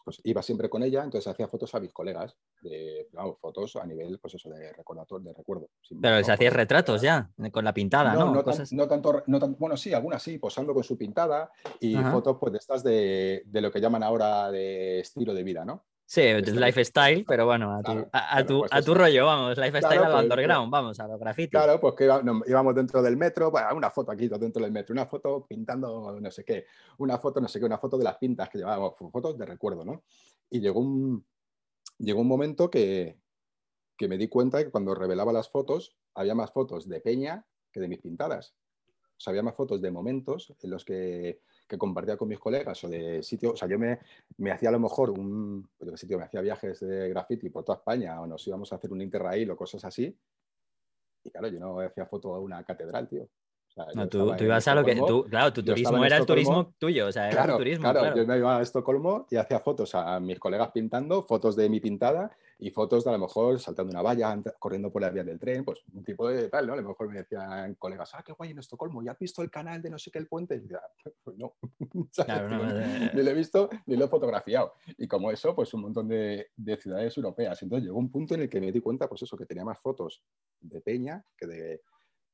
pues 0.05 0.21
iba 0.25 0.43
siempre 0.43 0.69
con 0.69 0.83
ella, 0.83 1.03
entonces 1.03 1.27
hacía 1.27 1.49
fotos 1.49 1.75
a 1.75 1.81
mis 1.81 1.93
colegas, 1.93 2.37
de, 2.61 3.09
vamos, 3.13 3.39
fotos 3.41 3.75
a 3.77 3.87
nivel, 3.87 4.19
pues 4.21 4.35
eso, 4.35 4.51
de 4.51 4.73
recordatorio, 4.75 5.29
de 5.31 5.35
recuerdo. 5.35 5.69
sin 5.83 6.01
Pero 6.01 6.17
hacías 6.17 6.39
Fotos- 6.39 6.53
retratos 6.53 7.01
ya, 7.03 7.31
con 7.51 7.65
la 7.65 7.73
pintada, 7.73 8.13
¿no? 8.13 8.27
no, 8.27 8.35
no, 8.35 8.45
tan- 8.45 8.53
Cosas- 8.53 8.73
no 8.73 8.87
tanto, 8.87 9.23
no 9.27 9.39
tan- 9.41 9.57
bueno, 9.59 9.77
sí, 9.79 9.95
algunas 9.95 10.23
sí, 10.23 10.37
posando 10.39 10.75
con 10.75 10.85
su 10.85 10.99
pintada 10.99 11.51
y 11.81 11.97
Ajá. 11.97 12.13
fotos 12.13 12.37
pues 12.39 12.53
de 12.53 12.59
estas 12.59 12.85
de, 12.85 13.43
de 13.47 13.61
lo 13.63 13.71
que 13.73 13.81
llaman 13.81 14.03
ahora 14.03 14.51
de 14.51 15.01
estilo 15.01 15.33
de 15.33 15.43
vida, 15.43 15.65
¿no? 15.65 15.85
Sí, 16.07 16.21
lifestyle, 16.21 17.25
pero 17.27 17.47
bueno, 17.47 17.73
a 17.73 17.83
tu, 17.83 18.07
a, 18.13 18.45
tu, 18.45 18.61
pues 18.69 18.87
rollo, 18.87 19.25
vamos, 19.25 19.57
lifestyle 19.57 19.99
al 19.99 20.13
pues, 20.13 20.23
underground, 20.23 20.71
vamos, 20.71 21.01
a 21.01 21.09
los 21.09 21.19
grafitis. 21.19 21.51
Claro, 21.51 21.81
pues 21.81 21.95
que 21.95 22.05
íbamos 22.05 22.75
dentro 22.75 23.03
del 23.03 23.17
metro, 23.17 23.51
bueno, 23.51 23.69
una 23.75 23.91
foto 23.91 24.13
aquí 24.13 24.29
dentro 24.29 24.63
del 24.63 24.71
metro, 24.71 24.93
una 24.93 25.07
foto 25.07 25.47
pintando 25.47 26.21
no 26.21 26.31
sé 26.31 26.45
qué, 26.45 26.67
una 26.99 27.19
foto 27.19 27.41
no 27.41 27.49
sé 27.49 27.59
qué, 27.59 27.65
una 27.65 27.79
foto 27.79 27.97
de 27.97 28.05
las 28.05 28.19
pintas 28.19 28.51
que 28.51 28.59
llevábamos, 28.59 28.95
fotos 29.11 29.39
de 29.39 29.47
recuerdo, 29.47 29.85
¿no? 29.85 30.05
Y 30.51 30.61
llegó 30.61 30.81
un, 30.81 31.25
llegó 31.99 32.21
un 32.21 32.29
momento 32.29 32.71
que, 32.71 33.19
que 33.97 34.07
me 34.07 34.19
di 34.19 34.29
cuenta 34.29 34.63
que 34.63 34.71
cuando 34.71 34.95
revelaba 34.95 35.33
las 35.33 35.49
fotos, 35.49 35.97
había 36.15 36.35
más 36.35 36.53
fotos 36.53 36.87
de 36.87 37.01
Peña 37.01 37.47
que 37.73 37.81
de 37.81 37.89
mis 37.89 38.01
pintadas. 38.01 38.55
O 39.17 39.21
sea, 39.21 39.31
había 39.31 39.43
más 39.43 39.55
fotos 39.55 39.81
de 39.81 39.91
momentos 39.91 40.55
en 40.61 40.71
los 40.71 40.85
que 40.85 41.41
que 41.67 41.79
compartía 41.79 42.17
con 42.17 42.29
mis 42.29 42.39
colegas 42.39 42.83
o 42.85 42.89
de 42.89 43.23
sitio, 43.23 43.53
o 43.53 43.57
sea, 43.57 43.69
yo 43.69 43.79
me, 43.79 43.99
me 44.39 44.53
hacía 44.53 44.69
a 44.69 44.73
lo 44.73 44.81
mejor 44.81 45.11
un, 45.11 45.69
pues 45.77 45.99
sitio, 45.99 46.19
me 46.19 46.25
hacía 46.25 46.41
viajes 46.41 46.81
de 46.81 47.09
graffiti 47.09 47.49
por 47.49 47.65
toda 47.65 47.79
España 47.79 48.21
o 48.21 48.27
nos 48.27 48.47
íbamos 48.47 48.73
a 48.73 48.77
hacer 48.77 48.93
un 48.93 49.01
interrail 49.01 49.51
o 49.51 49.57
cosas 49.57 49.85
así. 49.85 50.17
Y 51.23 51.31
claro, 51.31 51.49
yo 51.49 51.59
no 51.59 51.81
hacía 51.81 52.07
foto 52.07 52.35
a 52.35 52.41
una 52.41 52.63
catedral, 52.65 53.09
tío. 53.09 53.29
no, 53.95 54.09
tú, 54.09 54.35
ibas 54.39 54.69
a 54.69 54.75
lo 54.75 54.85
que. 54.85 54.95
Tú, 54.95 55.25
claro, 55.25 55.53
tu 55.53 55.65
turismo 55.65 56.05
era 56.05 56.19
el 56.19 56.27
turismo 56.27 56.75
tuyo. 56.79 57.07
O 57.07 57.13
sea, 57.13 57.29
era 57.29 57.45
claro, 57.45 57.57
turismo. 57.57 57.91
Claro, 57.91 58.15
yo 58.15 58.27
me 58.27 58.37
iba 58.37 58.59
a 58.59 58.63
Estocolmo 58.63 59.27
y 59.31 59.37
hacía 59.37 59.59
fotos 59.61 59.95
a 59.95 60.21
mis 60.21 60.39
colegas 60.39 60.71
pintando, 60.71 61.23
fotos 61.23 61.57
de 61.57 61.71
mi 61.71 61.81
pintada 61.81 62.37
y 62.59 62.71
fotos 62.71 63.05
de 63.05 63.11
a 63.11 63.13
lo 63.15 63.19
mejor 63.19 63.59
saltando 63.59 63.91
una 63.91 64.03
valla, 64.03 64.41
corriendo 64.59 64.93
por 64.93 65.03
la 65.03 65.11
vía 65.11 65.25
del 65.25 65.39
tren, 65.39 65.65
pues 65.65 65.81
un 65.93 66.05
tipo 66.05 66.29
de 66.29 66.49
tal, 66.49 66.67
¿no? 66.67 66.75
A 66.75 66.77
lo 66.77 66.83
mejor 66.83 67.09
me 67.09 67.19
decían 67.19 67.75
colegas, 67.75 68.11
ah, 68.15 68.23
qué 68.25 68.33
guay 68.33 68.51
en 68.51 68.59
Estocolmo, 68.59 69.03
¿ya 69.03 69.13
has 69.13 69.19
visto 69.19 69.43
el 69.43 69.51
canal 69.51 69.83
de 69.83 69.91
no 69.91 69.99
sé 69.99 70.11
qué 70.11 70.19
el 70.19 70.29
puente? 70.29 70.55
Y 70.55 70.61
decía, 70.61 70.81
pues 71.23 71.37
no, 71.39 71.55
ni 73.15 73.23
lo 73.23 73.31
he 73.31 73.35
visto 73.35 73.69
ni 73.87 73.97
lo 73.97 74.05
he 74.05 74.09
fotografiado. 74.09 74.75
Y 74.99 75.09
como 75.09 75.31
eso, 75.31 75.55
pues 75.55 75.73
un 75.75 75.83
montón 75.83 76.09
de, 76.09 76.49
de, 76.57 76.77
ciudades 76.77 77.17
europeas. 77.17 77.63
Entonces 77.63 77.87
llegó 77.87 77.99
un 77.99 78.11
punto 78.11 78.35
en 78.35 78.43
el 78.43 78.49
que 78.49 78.61
me 78.61 78.73
di 78.73 78.81
cuenta, 78.81 79.09
pues 79.09 79.23
eso, 79.23 79.37
que 79.37 79.47
tenía 79.47 79.65
más 79.65 79.81
fotos 79.81 80.23
de 80.61 80.81
Peña 80.81 81.25
que 81.37 81.47
de, 81.47 81.83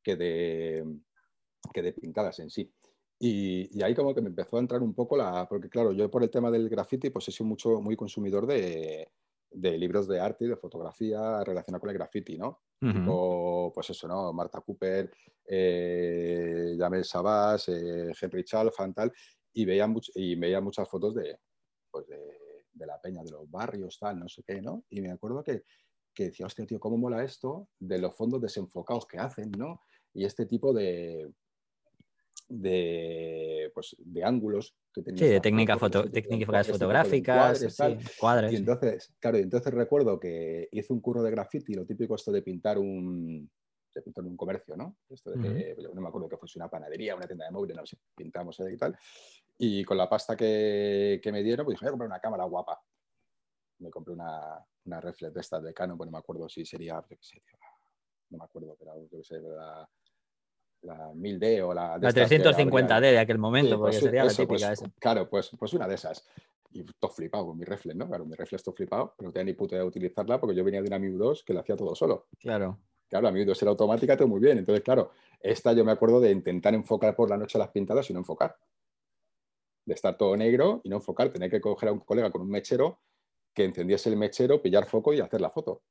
que 0.02 0.16
de, 0.16 0.84
que 1.72 1.82
de 1.82 1.92
pintadas 1.92 2.38
en 2.40 2.50
sí. 2.50 2.72
Y, 3.22 3.78
y, 3.78 3.82
ahí 3.82 3.94
como 3.94 4.14
que 4.14 4.22
me 4.22 4.28
empezó 4.28 4.56
a 4.56 4.60
entrar 4.60 4.82
un 4.82 4.94
poco 4.94 5.14
la... 5.14 5.46
Porque 5.46 5.68
claro, 5.68 5.92
yo 5.92 6.10
por 6.10 6.22
el 6.22 6.30
tema 6.30 6.50
del 6.50 6.70
graffiti 6.70 7.10
pues 7.10 7.28
he 7.28 7.32
sido 7.32 7.46
mucho, 7.46 7.80
muy 7.80 7.94
consumidor 7.94 8.46
de, 8.46 9.10
de 9.50 9.76
libros 9.76 10.06
de 10.06 10.20
arte 10.20 10.44
y 10.44 10.48
de 10.48 10.56
fotografía 10.56 11.42
relacionados 11.44 11.80
con 11.80 11.90
el 11.90 11.96
graffiti, 11.96 12.38
¿no? 12.38 12.62
pues 13.74 13.90
eso, 13.90 14.08
¿no? 14.08 14.32
Marta 14.32 14.60
Cooper, 14.60 15.10
eh, 15.44 16.76
Jamel 16.78 17.04
Sabas, 17.04 17.68
eh, 17.68 18.12
Henry 18.18 18.44
Chalfan, 18.44 18.94
tal, 18.94 19.12
y 19.52 19.64
veía, 19.64 19.92
y 20.14 20.34
veía 20.36 20.60
muchas 20.60 20.88
fotos 20.88 21.14
de, 21.14 21.38
pues 21.90 22.06
de, 22.06 22.18
de, 22.72 22.86
la 22.86 23.00
peña, 23.00 23.22
de 23.22 23.32
los 23.32 23.50
barrios, 23.50 23.98
tal, 23.98 24.18
no 24.18 24.28
sé 24.28 24.42
qué, 24.46 24.62
¿no? 24.62 24.84
Y 24.88 25.00
me 25.00 25.10
acuerdo 25.10 25.42
que, 25.42 25.64
que 26.14 26.24
decía, 26.24 26.46
hostia, 26.46 26.64
tío, 26.66 26.80
¿cómo 26.80 26.96
mola 26.96 27.22
esto 27.22 27.68
de 27.78 27.98
los 27.98 28.14
fondos 28.14 28.40
desenfocados 28.40 29.06
que 29.06 29.18
hacen, 29.18 29.50
¿no? 29.52 29.82
Y 30.14 30.24
este 30.24 30.46
tipo 30.46 30.72
de, 30.72 31.30
de, 32.50 33.70
pues, 33.72 33.96
de 33.98 34.24
ángulos 34.24 34.76
que 34.92 35.02
tenía. 35.02 35.24
Sí, 35.24 35.30
de 35.30 35.40
técnicas 35.40 35.78
foto, 35.78 36.10
técnicas 36.10 36.66
fotográficas, 36.66 37.76
cuadros, 38.18 38.52
Y 38.52 38.56
entonces, 38.56 39.14
claro, 39.18 39.38
y 39.38 39.42
entonces 39.42 39.72
recuerdo 39.72 40.18
que 40.18 40.68
hice 40.72 40.92
un 40.92 41.00
curro 41.00 41.22
de 41.22 41.30
graffiti, 41.30 41.74
lo 41.74 41.86
típico 41.86 42.16
esto 42.16 42.32
de 42.32 42.42
pintar 42.42 42.76
un, 42.76 43.48
de 43.94 44.02
pintar 44.02 44.24
un 44.24 44.36
comercio, 44.36 44.76
¿no? 44.76 44.96
Esto 45.08 45.30
de 45.30 45.40
que, 45.40 45.76
no 45.94 46.00
me 46.00 46.08
acuerdo 46.08 46.28
que 46.28 46.36
fuese 46.36 46.58
una 46.58 46.68
panadería, 46.68 47.14
una 47.14 47.26
tienda 47.26 47.46
de 47.46 47.52
móviles, 47.52 47.76
no 47.76 47.86
sé, 47.86 47.96
pintamos 48.16 48.58
y 48.60 48.76
tal. 48.76 48.98
Y 49.56 49.84
con 49.84 49.96
la 49.96 50.08
pasta 50.08 50.36
que, 50.36 51.20
que 51.22 51.30
me 51.30 51.42
dieron, 51.44 51.64
pues 51.64 51.76
dije, 51.76 51.84
voy 51.84 51.88
a 51.88 51.92
comprar 51.92 52.08
una 52.08 52.20
cámara 52.20 52.44
guapa. 52.44 52.82
Me 53.78 53.90
compré 53.90 54.12
una, 54.12 54.58
una 54.86 55.00
reflex 55.00 55.32
de 55.32 55.40
estas 55.40 55.62
de 55.62 55.72
Canon, 55.72 55.96
pues 55.96 56.08
no 56.08 56.12
me 56.12 56.18
acuerdo 56.18 56.48
si 56.48 56.66
sería, 56.66 57.00
no 58.30 58.38
me 58.38 58.44
acuerdo, 58.44 58.76
pero 58.78 59.00
yo 59.00 59.08
que 59.08 59.24
sé, 59.24 59.40
la 59.40 59.88
la 60.82 61.12
1000D 61.12 61.62
o 61.62 61.74
la... 61.74 61.98
la 61.98 62.10
350D 62.10 63.00
de 63.00 63.18
aquel 63.18 63.38
momento, 63.38 63.78
porque 63.78 63.96
pues 63.96 64.04
sería 64.04 64.24
la 64.24 64.30
típica 64.30 64.68
pues, 64.68 64.80
esa. 64.80 64.90
Claro, 64.98 65.28
pues, 65.28 65.50
pues 65.58 65.72
una 65.74 65.86
de 65.86 65.94
esas. 65.94 66.26
Y 66.72 66.84
todo 66.84 67.10
flipado 67.10 67.46
con 67.46 67.58
mi 67.58 67.64
reflex, 67.64 67.96
¿no? 67.96 68.06
Claro, 68.06 68.24
mi 68.24 68.34
reflex 68.34 68.62
todo 68.62 68.74
flipado, 68.74 69.14
pero 69.16 69.28
no 69.28 69.32
tenía 69.32 69.46
ni 69.46 69.52
puta 69.54 69.74
idea 69.74 69.82
de 69.82 69.88
utilizarla 69.88 70.40
porque 70.40 70.54
yo 70.54 70.64
venía 70.64 70.80
de 70.80 70.86
una 70.86 70.98
Miu 70.98 71.18
2 71.18 71.42
que 71.44 71.52
lo 71.52 71.60
hacía 71.60 71.76
todo 71.76 71.94
solo. 71.94 72.28
Claro. 72.38 72.78
Claro, 73.08 73.24
la 73.24 73.32
Miu 73.32 73.44
2 73.44 73.60
era 73.62 73.70
automática, 73.72 74.16
todo 74.16 74.28
muy 74.28 74.40
bien. 74.40 74.58
Entonces, 74.58 74.84
claro, 74.84 75.10
esta 75.40 75.72
yo 75.72 75.84
me 75.84 75.92
acuerdo 75.92 76.20
de 76.20 76.30
intentar 76.30 76.74
enfocar 76.74 77.16
por 77.16 77.28
la 77.28 77.36
noche 77.36 77.58
las 77.58 77.70
pintadas 77.70 78.08
y 78.08 78.12
no 78.12 78.20
enfocar. 78.20 78.56
De 79.84 79.94
estar 79.94 80.16
todo 80.16 80.36
negro 80.36 80.80
y 80.84 80.88
no 80.88 80.96
enfocar. 80.96 81.30
Tener 81.30 81.50
que 81.50 81.60
coger 81.60 81.88
a 81.88 81.92
un 81.92 82.00
colega 82.00 82.30
con 82.30 82.42
un 82.42 82.50
mechero 82.50 83.00
que 83.52 83.64
encendiese 83.64 84.08
el 84.08 84.16
mechero, 84.16 84.62
pillar 84.62 84.86
foco 84.86 85.12
y 85.12 85.20
hacer 85.20 85.40
la 85.40 85.50
foto. 85.50 85.82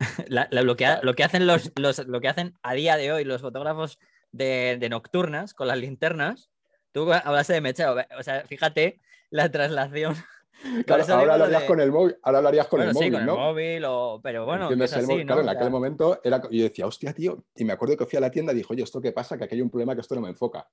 lo, 0.28 0.74
que, 0.74 0.86
lo, 1.02 1.14
que, 1.14 1.22
hacen 1.22 1.46
los, 1.46 1.70
los, 1.76 2.04
lo 2.08 2.20
que 2.20 2.28
hacen 2.28 2.54
a 2.62 2.74
día 2.74 2.96
de 2.96 3.12
hoy 3.12 3.24
los 3.24 3.40
fotógrafos 3.40 4.00
de, 4.34 4.88
nocturnas 4.90 5.54
con 5.54 5.68
las 5.68 5.78
linternas. 5.78 6.50
Tú 6.92 7.12
hablaste 7.12 7.54
de 7.54 7.60
mechero, 7.60 7.96
o 8.18 8.22
sea, 8.22 8.44
fíjate 8.46 9.00
la 9.30 9.50
traslación. 9.50 10.14
ahora 10.88 11.34
hablarías 11.34 11.64
con 11.64 11.80
el 11.80 11.90
móvil, 11.90 12.16
ahora 12.22 12.38
hablarías 12.38 12.68
con 12.68 12.82
el 12.82 12.92
móvil, 12.92 13.12
con 13.12 13.26
¿no? 13.26 13.32
el 13.32 13.40
móvil, 13.40 14.20
pero 14.22 14.44
bueno, 14.44 14.68
Claro, 14.68 15.40
en 15.40 15.48
aquel 15.48 15.70
momento 15.70 16.20
era, 16.22 16.40
yo 16.50 16.62
decía, 16.62 16.86
hostia, 16.86 17.12
tío, 17.12 17.44
y 17.56 17.64
me 17.64 17.72
acuerdo 17.72 17.96
que 17.96 18.06
fui 18.06 18.16
a 18.16 18.20
la 18.20 18.30
tienda 18.30 18.52
y 18.52 18.56
dijo, 18.56 18.72
oye, 18.72 18.82
¿esto 18.82 19.00
qué 19.00 19.12
pasa? 19.12 19.36
Que 19.36 19.44
aquí 19.44 19.56
hay 19.56 19.62
un 19.62 19.70
problema 19.70 19.94
que 19.94 20.00
esto 20.00 20.14
no 20.14 20.20
me 20.20 20.28
enfoca, 20.28 20.68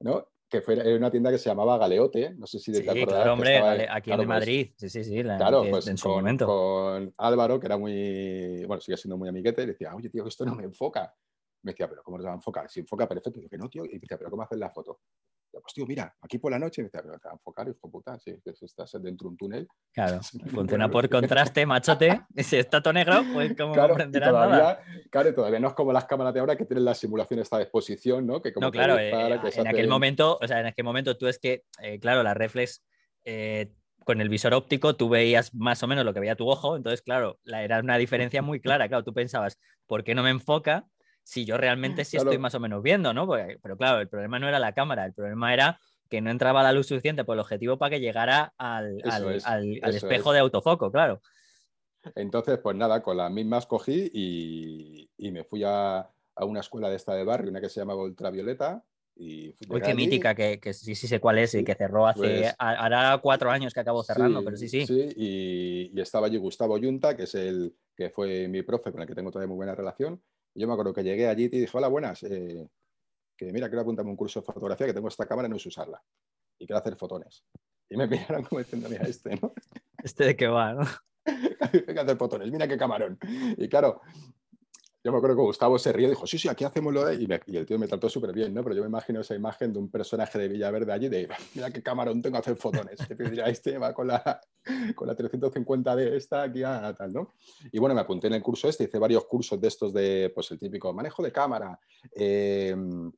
¿no? 0.00 0.28
Que 0.48 0.60
fue 0.62 0.96
una 0.96 1.10
tienda 1.10 1.30
que 1.30 1.38
se 1.38 1.48
llamaba 1.48 1.78
Galeote, 1.78 2.34
no 2.36 2.46
sé 2.46 2.58
si 2.58 2.72
te 2.72 2.78
sí, 2.78 3.04
Claro, 3.04 3.34
hombre, 3.34 3.86
aquí 3.88 4.10
en 4.10 4.16
pues 4.16 4.28
Madrid, 4.28 4.70
sí, 4.76 4.88
sí, 4.88 5.04
sí, 5.04 5.22
claro, 5.22 5.64
pues 5.70 5.86
en 5.86 5.98
su 5.98 6.08
momento. 6.08 6.46
Con 6.46 7.14
Álvaro, 7.18 7.60
que 7.60 7.66
era 7.66 7.76
muy, 7.76 8.64
bueno, 8.64 8.80
sigue 8.80 8.96
siendo 8.96 9.16
muy 9.16 9.28
amiguete, 9.28 9.62
y 9.62 9.66
decía, 9.66 9.94
oye, 9.94 10.08
tío, 10.08 10.26
esto 10.26 10.44
no 10.44 10.54
me 10.54 10.64
enfoca. 10.64 11.14
Me 11.62 11.72
decía, 11.72 11.88
pero 11.88 12.02
¿cómo 12.02 12.18
te 12.18 12.24
va 12.24 12.32
a 12.32 12.34
enfocar? 12.34 12.70
Si 12.70 12.80
enfoca 12.80 13.08
perfecto, 13.08 13.40
yo 13.40 13.48
que 13.48 13.58
no, 13.58 13.68
tío. 13.68 13.84
Y 13.84 13.94
me 13.94 13.98
decía, 13.98 14.16
pero 14.16 14.30
¿cómo 14.30 14.42
haces 14.42 14.58
la 14.58 14.70
foto? 14.70 15.00
pues 15.60 15.74
tío, 15.74 15.86
mira, 15.86 16.14
aquí 16.20 16.38
por 16.38 16.52
la 16.52 16.58
noche, 16.58 16.82
me 16.82 16.86
decía, 16.86 17.02
pero 17.02 17.18
te 17.18 17.28
va 17.28 17.32
a 17.32 17.34
enfocar, 17.34 17.68
hijo 17.68 17.90
puta, 17.90 18.18
si, 18.18 18.38
estás 18.44 18.92
dentro 19.02 19.24
de 19.24 19.28
un 19.28 19.36
túnel. 19.36 19.68
Claro, 19.92 20.20
funciona 20.54 20.90
por 20.90 21.08
contraste, 21.08 21.66
machote. 21.66 22.20
Si 22.36 22.56
está 22.56 22.82
todo 22.82 22.92
negro, 22.92 23.22
pues 23.32 23.56
como 23.56 23.74
claro, 23.74 23.88
comprenderás 23.88 24.30
todavía, 24.30 24.56
nada. 24.56 24.80
Claro, 25.10 25.34
todavía 25.34 25.60
no 25.60 25.68
es 25.68 25.74
como 25.74 25.92
las 25.92 26.04
cámaras 26.04 26.34
de 26.34 26.40
ahora 26.40 26.56
que 26.56 26.64
tienen 26.64 26.84
la 26.84 26.94
simulación 26.94 27.40
esta 27.40 27.56
de 27.56 27.64
exposición, 27.64 28.26
¿no? 28.26 28.40
Que 28.40 28.52
como 28.52 28.66
no, 28.66 28.70
claro, 28.70 28.98
eh, 28.98 29.10
en 29.56 29.66
aquel 29.66 29.88
momento, 29.88 30.38
o 30.40 30.46
sea, 30.46 30.60
en 30.60 30.66
aquel 30.66 30.84
momento 30.84 31.16
tú 31.16 31.26
es 31.26 31.38
que, 31.38 31.64
eh, 31.82 31.98
claro, 31.98 32.22
la 32.22 32.34
reflex 32.34 32.84
eh, 33.24 33.72
con 34.04 34.20
el 34.20 34.28
visor 34.28 34.54
óptico 34.54 34.96
tú 34.96 35.08
veías 35.08 35.54
más 35.54 35.82
o 35.82 35.86
menos 35.86 36.04
lo 36.04 36.14
que 36.14 36.20
veía 36.20 36.36
tu 36.36 36.48
ojo, 36.48 36.76
entonces, 36.76 37.02
claro, 37.02 37.40
la, 37.42 37.62
era 37.62 37.80
una 37.80 37.98
diferencia 37.98 38.40
muy 38.40 38.60
clara. 38.60 38.88
Claro, 38.88 39.04
tú 39.04 39.12
pensabas, 39.12 39.58
¿por 39.86 40.04
qué 40.04 40.14
no 40.14 40.22
me 40.22 40.30
enfoca? 40.30 40.86
Si 41.28 41.44
yo 41.44 41.58
realmente 41.58 42.06
sí 42.06 42.16
estoy 42.16 42.38
más 42.38 42.54
o 42.54 42.60
menos 42.60 42.82
viendo, 42.82 43.12
¿no? 43.12 43.28
pero 43.62 43.76
claro, 43.76 44.00
el 44.00 44.08
problema 44.08 44.38
no 44.38 44.48
era 44.48 44.58
la 44.58 44.72
cámara, 44.72 45.04
el 45.04 45.12
problema 45.12 45.52
era 45.52 45.78
que 46.08 46.22
no 46.22 46.30
entraba 46.30 46.62
la 46.62 46.72
luz 46.72 46.86
suficiente 46.86 47.22
por 47.22 47.34
el 47.34 47.40
objetivo 47.40 47.76
para 47.76 47.90
que 47.90 48.00
llegara 48.00 48.54
al, 48.56 48.98
espejo 49.94 50.32
de 50.32 50.38
autofoco, 50.38 50.90
claro. 50.90 51.20
Entonces, 52.14 52.58
pues 52.62 52.74
nada, 52.76 53.02
con 53.02 53.18
las 53.18 53.30
mismas 53.30 53.66
cogí 53.66 54.10
y, 54.10 55.30
me 55.30 55.44
fui 55.44 55.64
a, 55.66 56.08
una 56.40 56.60
escuela 56.60 56.88
de 56.88 56.96
esta 56.96 57.14
de 57.14 57.24
barrio, 57.24 57.50
una 57.50 57.60
que 57.60 57.68
se 57.68 57.80
llama 57.80 57.94
Ultravioleta. 57.94 58.82
Y 59.14 59.54
Uy, 59.68 59.82
qué 59.82 59.94
mítica, 59.94 60.34
que, 60.34 60.72
sí, 60.72 60.94
sí 60.94 61.06
sé 61.08 61.20
cuál 61.20 61.40
es 61.40 61.52
y 61.52 61.62
que 61.62 61.74
cerró 61.74 62.06
hace. 62.06 62.20
Pues 62.20 62.54
hará 62.56 63.18
cuatro 63.18 63.50
años 63.50 63.74
que 63.74 63.80
acabó 63.80 64.02
cerrando, 64.02 64.42
pero 64.42 64.56
sí, 64.56 64.66
sí. 64.66 64.86
Sí, 64.86 65.12
y, 65.14 66.00
estaba 66.00 66.28
allí 66.28 66.38
Gustavo 66.38 66.78
Yunta, 66.78 67.14
que 67.14 67.24
es 67.24 67.34
el 67.34 67.76
que 67.94 68.08
fue 68.08 68.48
mi 68.48 68.62
profe 68.62 68.92
con 68.92 69.02
el 69.02 69.06
que 69.06 69.14
tengo 69.14 69.30
todavía 69.30 69.48
muy 69.48 69.56
buena 69.56 69.74
relación 69.74 70.22
yo 70.54 70.66
me 70.66 70.72
acuerdo 70.72 70.92
que 70.92 71.02
llegué 71.02 71.28
allí 71.28 71.44
y 71.44 71.48
dije, 71.48 71.76
hola, 71.76 71.88
buenas, 71.88 72.22
eh, 72.24 72.68
que 73.36 73.52
mira, 73.52 73.68
quiero 73.68 73.82
apuntarme 73.82 74.10
un 74.10 74.16
curso 74.16 74.40
de 74.40 74.46
fotografía, 74.46 74.86
que 74.86 74.94
tengo 74.94 75.08
esta 75.08 75.26
cámara 75.26 75.48
y 75.48 75.50
no 75.50 75.58
sé 75.58 75.68
usarla. 75.68 76.02
Y 76.58 76.66
quiero 76.66 76.78
hacer 76.80 76.96
fotones. 76.96 77.44
Y 77.88 77.96
me 77.96 78.06
miraron 78.08 78.44
como 78.44 78.58
diciendo, 78.58 78.88
mira, 78.88 79.04
este, 79.04 79.36
¿no? 79.36 79.52
Este 80.02 80.24
de 80.24 80.36
qué 80.36 80.46
va, 80.46 80.74
¿no? 80.74 80.82
Hay 81.26 81.98
hacer 81.98 82.16
fotones, 82.16 82.50
mira 82.50 82.68
qué 82.68 82.78
camarón. 82.78 83.18
Y 83.56 83.68
claro, 83.68 84.00
yo 85.04 85.12
me 85.12 85.18
acuerdo 85.18 85.36
que 85.36 85.42
Gustavo 85.42 85.78
se 85.78 85.90
y 85.90 86.06
dijo, 86.06 86.26
sí, 86.26 86.38
sí, 86.38 86.48
aquí 86.48 86.64
hacemos 86.64 86.92
lo 86.92 87.04
de... 87.04 87.14
Y, 87.14 87.56
el 87.56 87.66
tío 87.66 87.78
me 87.78 87.86
trató 87.86 88.08
súper 88.08 88.32
bien, 88.32 88.52
¿no? 88.52 88.64
Pero 88.64 88.74
yo 88.74 88.82
me 88.82 88.88
imagino 88.88 89.20
esa 89.20 89.34
imagen 89.34 89.72
de 89.72 89.78
un 89.78 89.90
personaje 89.90 90.38
de 90.38 90.48
Villaverde 90.48 90.92
allí 90.92 91.08
de, 91.08 91.28
mira 91.54 91.70
qué 91.70 91.82
camarón 91.82 92.20
tengo 92.20 92.36
a 92.36 92.40
hacer 92.40 92.56
fotones. 92.56 92.98
Este 93.46 93.78
va 93.78 93.94
con 93.94 94.08
la, 94.08 94.40
con 94.96 95.06
la 95.06 95.14
350 95.14 95.96
de 95.96 96.16
esta 96.16 96.42
aquí 96.42 96.62
a 96.64 96.92
tal, 96.94 97.12
¿no? 97.12 97.32
Y 97.70 97.78
bueno, 97.78 97.94
me 97.94 98.00
apunté 98.00 98.26
en 98.26 98.34
el 98.34 98.42
curso 98.42 98.68
este, 98.68 98.84
hice 98.84 98.98
varios 98.98 99.24
cursos 99.26 99.60
de 99.60 99.68
estos 99.68 99.92
de, 99.92 100.32
pues 100.34 100.50
el 100.50 100.58
típico 100.58 100.92
manejo 100.92 101.22
de 101.22 101.30
cámara. 101.30 101.78
Em, 102.12 103.10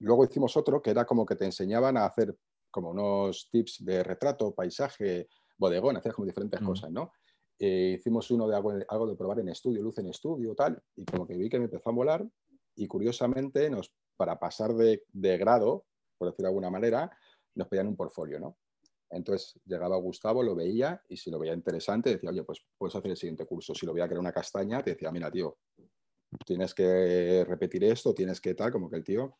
luego 0.00 0.24
hicimos 0.24 0.56
otro 0.56 0.82
que 0.82 0.90
era 0.90 1.06
como 1.06 1.24
que 1.24 1.34
te 1.34 1.46
enseñaban 1.46 1.96
a 1.96 2.04
hacer 2.04 2.36
como 2.70 2.90
unos 2.90 3.48
tips 3.50 3.84
de 3.84 4.04
retrato, 4.04 4.54
paisaje, 4.54 5.28
bodegón, 5.56 5.96
hacer 5.96 6.12
como 6.12 6.26
diferentes 6.26 6.60
mm. 6.60 6.64
cosas, 6.64 6.90
¿no? 6.90 7.12
Eh, 7.58 7.96
hicimos 7.98 8.30
uno 8.30 8.46
de 8.46 8.54
algo, 8.54 9.06
de 9.06 9.16
probar 9.16 9.40
en 9.40 9.48
estudio, 9.48 9.82
luz 9.82 9.98
en 9.98 10.06
estudio, 10.06 10.54
tal, 10.54 10.80
y 10.94 11.04
como 11.04 11.26
que 11.26 11.36
vi 11.36 11.48
que 11.48 11.58
me 11.58 11.64
empezó 11.64 11.90
a 11.90 11.92
molar 11.92 12.24
y 12.76 12.86
curiosamente 12.86 13.68
nos, 13.68 13.92
para 14.16 14.38
pasar 14.38 14.74
de, 14.74 15.02
grado, 15.38 15.84
por 16.16 16.28
decirlo 16.28 16.46
de 16.46 16.50
alguna 16.50 16.70
manera, 16.70 17.10
nos 17.56 17.66
pedían 17.66 17.88
un 17.88 17.96
portfolio, 17.96 18.38
¿no? 18.38 18.56
Entonces 19.10 19.58
llegaba 19.64 19.96
Gustavo, 19.96 20.42
lo 20.42 20.54
veía 20.54 21.02
y 21.08 21.16
si 21.16 21.30
lo 21.30 21.38
veía 21.38 21.54
interesante 21.54 22.10
decía, 22.10 22.30
oye, 22.30 22.44
pues 22.44 22.60
puedes 22.76 22.94
hacer 22.94 23.10
el 23.10 23.16
siguiente 23.16 23.46
curso. 23.46 23.74
Si 23.74 23.86
lo 23.86 23.94
veía 23.94 24.06
que 24.06 24.12
era 24.12 24.20
una 24.20 24.32
castaña, 24.32 24.82
te 24.82 24.90
decía, 24.90 25.10
mira, 25.10 25.30
tío, 25.30 25.56
tienes 26.44 26.74
que 26.74 27.44
repetir 27.48 27.82
esto, 27.84 28.14
tienes 28.14 28.40
que 28.40 28.54
tal, 28.54 28.70
como 28.70 28.90
que 28.90 28.96
el 28.96 29.04
tío, 29.04 29.38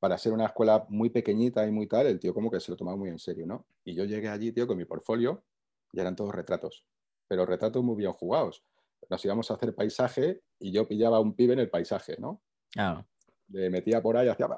para 0.00 0.18
ser 0.18 0.32
una 0.32 0.46
escuela 0.46 0.86
muy 0.88 1.10
pequeñita 1.10 1.66
y 1.66 1.70
muy 1.70 1.86
tal, 1.86 2.06
el 2.06 2.18
tío 2.18 2.34
como 2.34 2.50
que 2.50 2.58
se 2.58 2.72
lo 2.72 2.76
tomaba 2.76 2.96
muy 2.96 3.10
en 3.10 3.18
serio, 3.18 3.46
¿no? 3.46 3.66
Y 3.84 3.94
yo 3.94 4.04
llegué 4.04 4.28
allí, 4.28 4.50
tío, 4.50 4.66
con 4.66 4.76
mi 4.76 4.84
portfolio 4.84 5.44
y 5.92 6.00
eran 6.00 6.16
todos 6.16 6.34
retratos, 6.34 6.84
pero 7.30 7.46
retratos 7.46 7.84
muy 7.84 7.94
bien 7.94 8.12
jugados. 8.12 8.64
Nos 9.08 9.24
íbamos 9.24 9.48
a 9.50 9.54
hacer 9.54 9.72
paisaje 9.72 10.42
y 10.58 10.72
yo 10.72 10.88
pillaba 10.88 11.18
a 11.18 11.20
un 11.20 11.34
pibe 11.34 11.52
en 11.52 11.60
el 11.60 11.70
paisaje, 11.70 12.16
¿no? 12.18 12.42
Ah. 12.76 13.04
Le 13.50 13.70
metía 13.70 14.02
por 14.02 14.16
ahí, 14.16 14.26
hacía... 14.26 14.48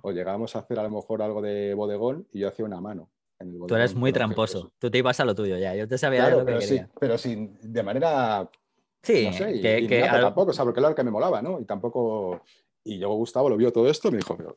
O 0.00 0.12
llegábamos 0.12 0.54
a 0.54 0.60
hacer 0.60 0.78
a 0.78 0.84
lo 0.84 0.90
mejor 0.90 1.22
algo 1.22 1.42
de 1.42 1.74
bodegón 1.74 2.28
y 2.30 2.38
yo 2.38 2.48
hacía 2.48 2.64
una 2.64 2.80
mano. 2.80 3.10
Tú 3.66 3.74
eres 3.74 3.96
muy 3.96 4.12
tramposo. 4.12 4.72
Tú 4.78 4.92
te 4.92 4.98
ibas 4.98 5.18
a 5.18 5.24
lo 5.24 5.34
tuyo 5.34 5.58
ya. 5.58 5.74
Yo 5.74 5.88
te 5.88 5.98
sabía 5.98 6.20
claro, 6.20 6.38
lo 6.38 6.42
que 6.42 6.46
pero 6.46 6.58
quería. 6.60 6.84
Sí, 6.86 6.92
pero 7.00 7.18
sin, 7.18 7.58
de 7.60 7.82
manera. 7.82 8.48
Sí, 9.02 9.26
no 9.26 9.32
sé, 9.32 9.60
que, 9.60 9.80
y, 9.80 9.88
que 9.88 9.98
y 9.98 10.00
nada, 10.02 10.12
al- 10.12 10.20
tampoco, 10.22 10.50
o 10.52 10.54
sea, 10.54 10.64
porque 10.64 10.78
era 10.78 10.90
lo 10.90 10.94
que 10.94 11.02
me 11.02 11.10
molaba, 11.10 11.42
¿no? 11.42 11.58
Y 11.60 11.64
tampoco. 11.64 12.42
Y 12.84 12.98
luego 12.98 13.16
Gustavo 13.16 13.48
lo 13.48 13.56
vio 13.56 13.72
todo 13.72 13.88
esto 13.90 14.06
y 14.08 14.12
me 14.12 14.18
dijo, 14.18 14.36
pero. 14.36 14.56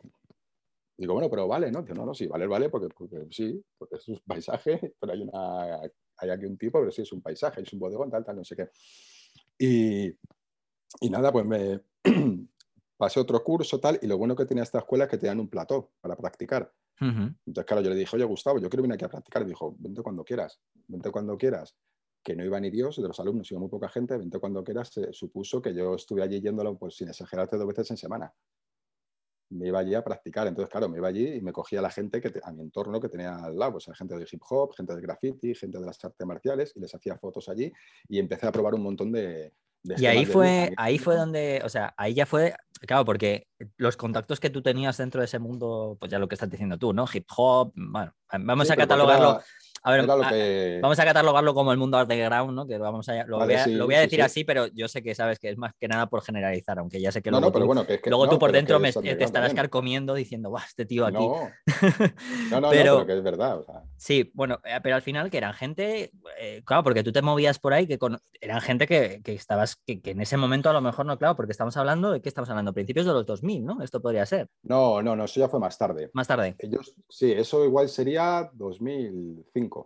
Digo, 0.96 1.14
bueno, 1.14 1.30
pero 1.30 1.48
vale, 1.48 1.72
¿no? 1.72 1.82
Digo, 1.82 1.96
no, 1.96 2.06
no, 2.06 2.14
sí, 2.14 2.28
vale, 2.28 2.46
vale, 2.46 2.70
porque, 2.70 2.88
porque 2.96 3.28
sí, 3.32 3.60
porque 3.78 3.96
es 3.96 4.08
un 4.08 4.20
paisaje, 4.26 4.94
pero 5.00 5.14
hay 5.14 5.22
una. 5.24 5.82
Hay 6.18 6.30
aquí 6.30 6.46
un 6.46 6.58
tipo, 6.58 6.80
pero 6.80 6.92
sí 6.92 7.02
es 7.02 7.12
un 7.12 7.22
paisaje, 7.22 7.62
es 7.62 7.74
un 7.74 7.80
bodegón, 7.80 8.10
tal, 8.10 8.24
tal, 8.24 8.36
no 8.36 8.44
sé 8.44 8.56
qué. 8.56 8.70
Y, 9.58 10.08
y 11.02 11.10
nada, 11.10 11.32
pues 11.32 11.46
me 11.46 11.82
pasé 12.98 13.20
otro 13.20 13.44
curso, 13.44 13.80
tal, 13.80 14.00
y 14.02 14.08
lo 14.08 14.18
bueno 14.18 14.36
que 14.36 14.46
tenía 14.46 14.64
esta 14.64 14.80
escuela 14.80 15.06
es 15.06 15.10
que 15.10 15.18
te 15.18 15.28
dan 15.28 15.40
un 15.40 15.50
plató 15.50 15.92
para 16.02 16.16
practicar. 16.16 16.72
Entonces, 17.00 17.66
claro, 17.66 17.82
yo 17.82 17.90
le 17.90 17.96
dije, 17.96 18.16
oye, 18.16 18.26
Gustavo, 18.26 18.60
yo 18.60 18.70
quiero 18.70 18.82
venir 18.82 18.96
aquí 18.96 19.06
a 19.06 19.10
practicar. 19.10 19.44
Y 19.44 19.46
dijo, 19.46 19.76
vente 19.80 20.02
cuando 20.02 20.24
quieras, 20.24 20.60
vente 20.88 21.12
cuando 21.12 21.38
quieras. 21.38 21.76
Que 22.24 22.36
no 22.36 22.44
iba 22.44 22.60
ni 22.60 22.70
Dios, 22.70 22.98
de 22.98 23.08
los 23.08 23.20
alumnos 23.20 23.50
iba 23.52 23.60
muy 23.60 23.70
poca 23.70 23.88
gente, 23.88 24.18
vente 24.18 24.40
cuando 24.40 24.64
quieras. 24.64 24.90
Se 24.90 25.14
supuso 25.14 25.62
que 25.62 25.74
yo 25.74 25.96
estuve 25.96 26.24
allí 26.24 26.42
yéndolo, 26.42 26.78
pues 26.78 26.96
sin 26.96 27.08
exagerarte, 27.08 27.58
dos 27.58 27.68
veces 27.68 27.92
en 27.92 27.98
semana. 27.98 28.34
Me 29.50 29.68
iba 29.68 29.80
allí 29.80 29.96
a 29.96 30.04
practicar. 30.04 30.46
Entonces, 30.48 30.70
claro, 30.70 30.90
me 30.90 30.98
iba 30.98 31.08
allí 31.08 31.36
y 31.36 31.42
me 31.42 31.52
cogía 31.54 31.80
a 31.80 31.82
la 31.82 31.90
gente 31.90 32.20
que 32.20 32.30
te- 32.30 32.42
a 32.44 32.52
mi 32.52 32.62
entorno 32.64 33.00
que 33.00 33.08
tenía 33.10 33.36
al 33.36 33.58
lado, 33.58 33.74
pues, 33.74 33.86
gente 33.98 34.18
de 34.18 34.28
hip 34.30 34.42
hop, 34.50 34.74
gente 34.76 34.94
de 34.96 35.02
graffiti, 35.02 35.56
gente 35.56 35.80
de 35.80 35.86
las 35.86 36.04
artes 36.04 36.28
marciales, 36.28 36.74
y 36.76 36.80
les 36.82 36.94
hacía 36.94 37.18
fotos 37.18 37.48
allí 37.50 37.72
y 38.10 38.20
empecé 38.20 38.46
a 38.48 38.52
probar 38.52 38.74
un 38.76 38.84
montón 38.84 39.12
de... 39.12 39.54
de 39.84 39.96
Y 39.98 40.06
ahí 40.06 40.26
de 40.26 40.32
fue, 40.32 40.74
ahí 40.78 40.98
fue 40.98 41.16
donde, 41.16 41.62
o 41.64 41.70
sea, 41.70 41.94
ahí 41.98 42.14
ya 42.14 42.26
fue, 42.26 42.54
claro, 42.82 43.06
porque 43.06 43.48
los 43.78 43.96
contactos 43.96 44.40
que 44.42 44.50
tú 44.50 44.62
tenías 44.62 44.98
dentro 44.98 45.22
de 45.22 45.26
ese 45.26 45.40
mundo, 45.40 45.96
pues 46.00 46.12
ya 46.12 46.20
lo 46.20 46.28
que 46.28 46.36
estás 46.36 46.50
diciendo 46.50 46.78
tú, 46.78 46.92
¿no? 46.94 47.06
Hip 47.12 47.26
hop, 47.38 47.72
bueno, 47.76 48.14
vamos 48.40 48.68
Sí, 48.68 48.74
a 48.74 48.76
catalogarlo, 48.76 49.30
era- 49.36 49.46
a 49.88 49.92
ver, 49.92 50.10
a- 50.10 50.30
que- 50.30 50.80
vamos 50.82 51.00
a 51.00 51.06
catalogarlo 51.06 51.54
como 51.54 51.72
el 51.72 51.78
mundo 51.78 51.98
underground, 52.00 52.54
¿no? 52.54 52.68
Que 52.68 52.78
vamos 52.78 53.08
a, 53.10 53.24
lo, 53.26 53.38
Vale, 53.40 53.54
voy 53.54 53.62
a, 53.62 53.64
sí, 53.66 53.74
lo 53.76 53.86
voy 53.86 53.96
a 53.96 53.98
sí, 54.00 54.04
decir 54.04 54.20
sí. 54.20 54.22
así, 54.24 54.44
pero 54.44 54.68
yo 54.68 54.88
sé 54.88 55.02
que 55.02 55.16
sabes 55.16 55.40
que 55.40 55.50
es 55.50 55.58
más 55.58 55.74
que 55.80 55.88
nada 55.88 56.08
por 56.08 56.22
generalizar, 56.22 56.78
aunque 56.80 57.00
ya 57.02 57.12
sé 57.12 57.22
que 57.22 57.32
No, 57.32 57.40
luego, 57.40 57.48
no, 57.50 57.54
pero 57.54 57.64
tú, 57.64 57.68
bueno, 57.68 57.88
que 57.88 57.94
es 57.96 58.02
que... 58.02 58.10
luego 58.10 58.28
tú 58.30 58.40
por 58.40 58.52
dentro 58.52 58.80
me, 58.80 58.92
te 58.92 59.24
estarás 59.24 59.54
carcomiendo 59.54 60.14
diciendo, 60.14 60.50
¡guau, 60.50 60.64
este 60.66 60.86
tío 60.86 61.06
aquí! 61.06 61.18
No, 62.52 62.62
no, 62.62 62.62
no, 62.62 62.70
Pero- 62.70 63.00
no, 63.00 63.06
pero 63.06 63.06
que 63.08 63.14
es 63.18 63.24
verdad. 63.24 63.60
o 63.60 63.64
sea. 63.64 63.84
Sí, 63.98 64.32
bueno, 64.34 64.60
eh, 64.64 64.80
pero 64.82 64.96
al 64.96 65.02
final 65.02 65.30
que 65.30 65.38
eran 65.38 65.54
gente, 65.54 66.12
eh, 66.40 66.62
claro, 66.66 66.84
porque 66.84 67.04
tú 67.04 67.12
te 67.12 67.22
movías 67.22 67.60
por 67.60 67.74
ahí, 67.74 67.88
que 67.88 67.98
con- 67.98 68.20
eran 68.40 68.62
gente 68.62 68.88
que, 68.88 69.22
que 69.24 69.34
estabas, 69.34 69.76
que, 69.86 70.02
que 70.02 70.12
en 70.12 70.22
ese 70.22 70.38
momento 70.38 70.70
a 70.70 70.74
lo 70.74 70.82
mejor 70.82 71.06
no, 71.06 71.18
claro, 71.18 71.36
porque 71.36 71.52
estamos 71.52 71.76
hablando 71.78 72.12
de 72.12 72.22
qué 72.22 72.30
estamos 72.30 72.50
hablando, 72.50 72.74
principios 72.74 73.06
de 73.06 73.14
los 73.14 73.26
2000, 73.26 73.66
¿no? 73.66 73.82
Esto 73.84 74.02
podría 74.02 74.26
ser, 74.26 74.48
No, 74.64 75.02
no, 75.02 75.16
no, 75.16 75.26
eso 75.26 75.40
ya 75.40 75.50
fue 75.50 75.60
más 75.60 75.78
tarde. 75.78 76.10
más 76.14 76.28
tarde. 76.28 76.56
Ellos, 76.60 76.94
sí, 77.10 77.32
eso 77.32 77.64
igual 77.66 77.90
sería 77.90 78.50
2005. 78.54 79.77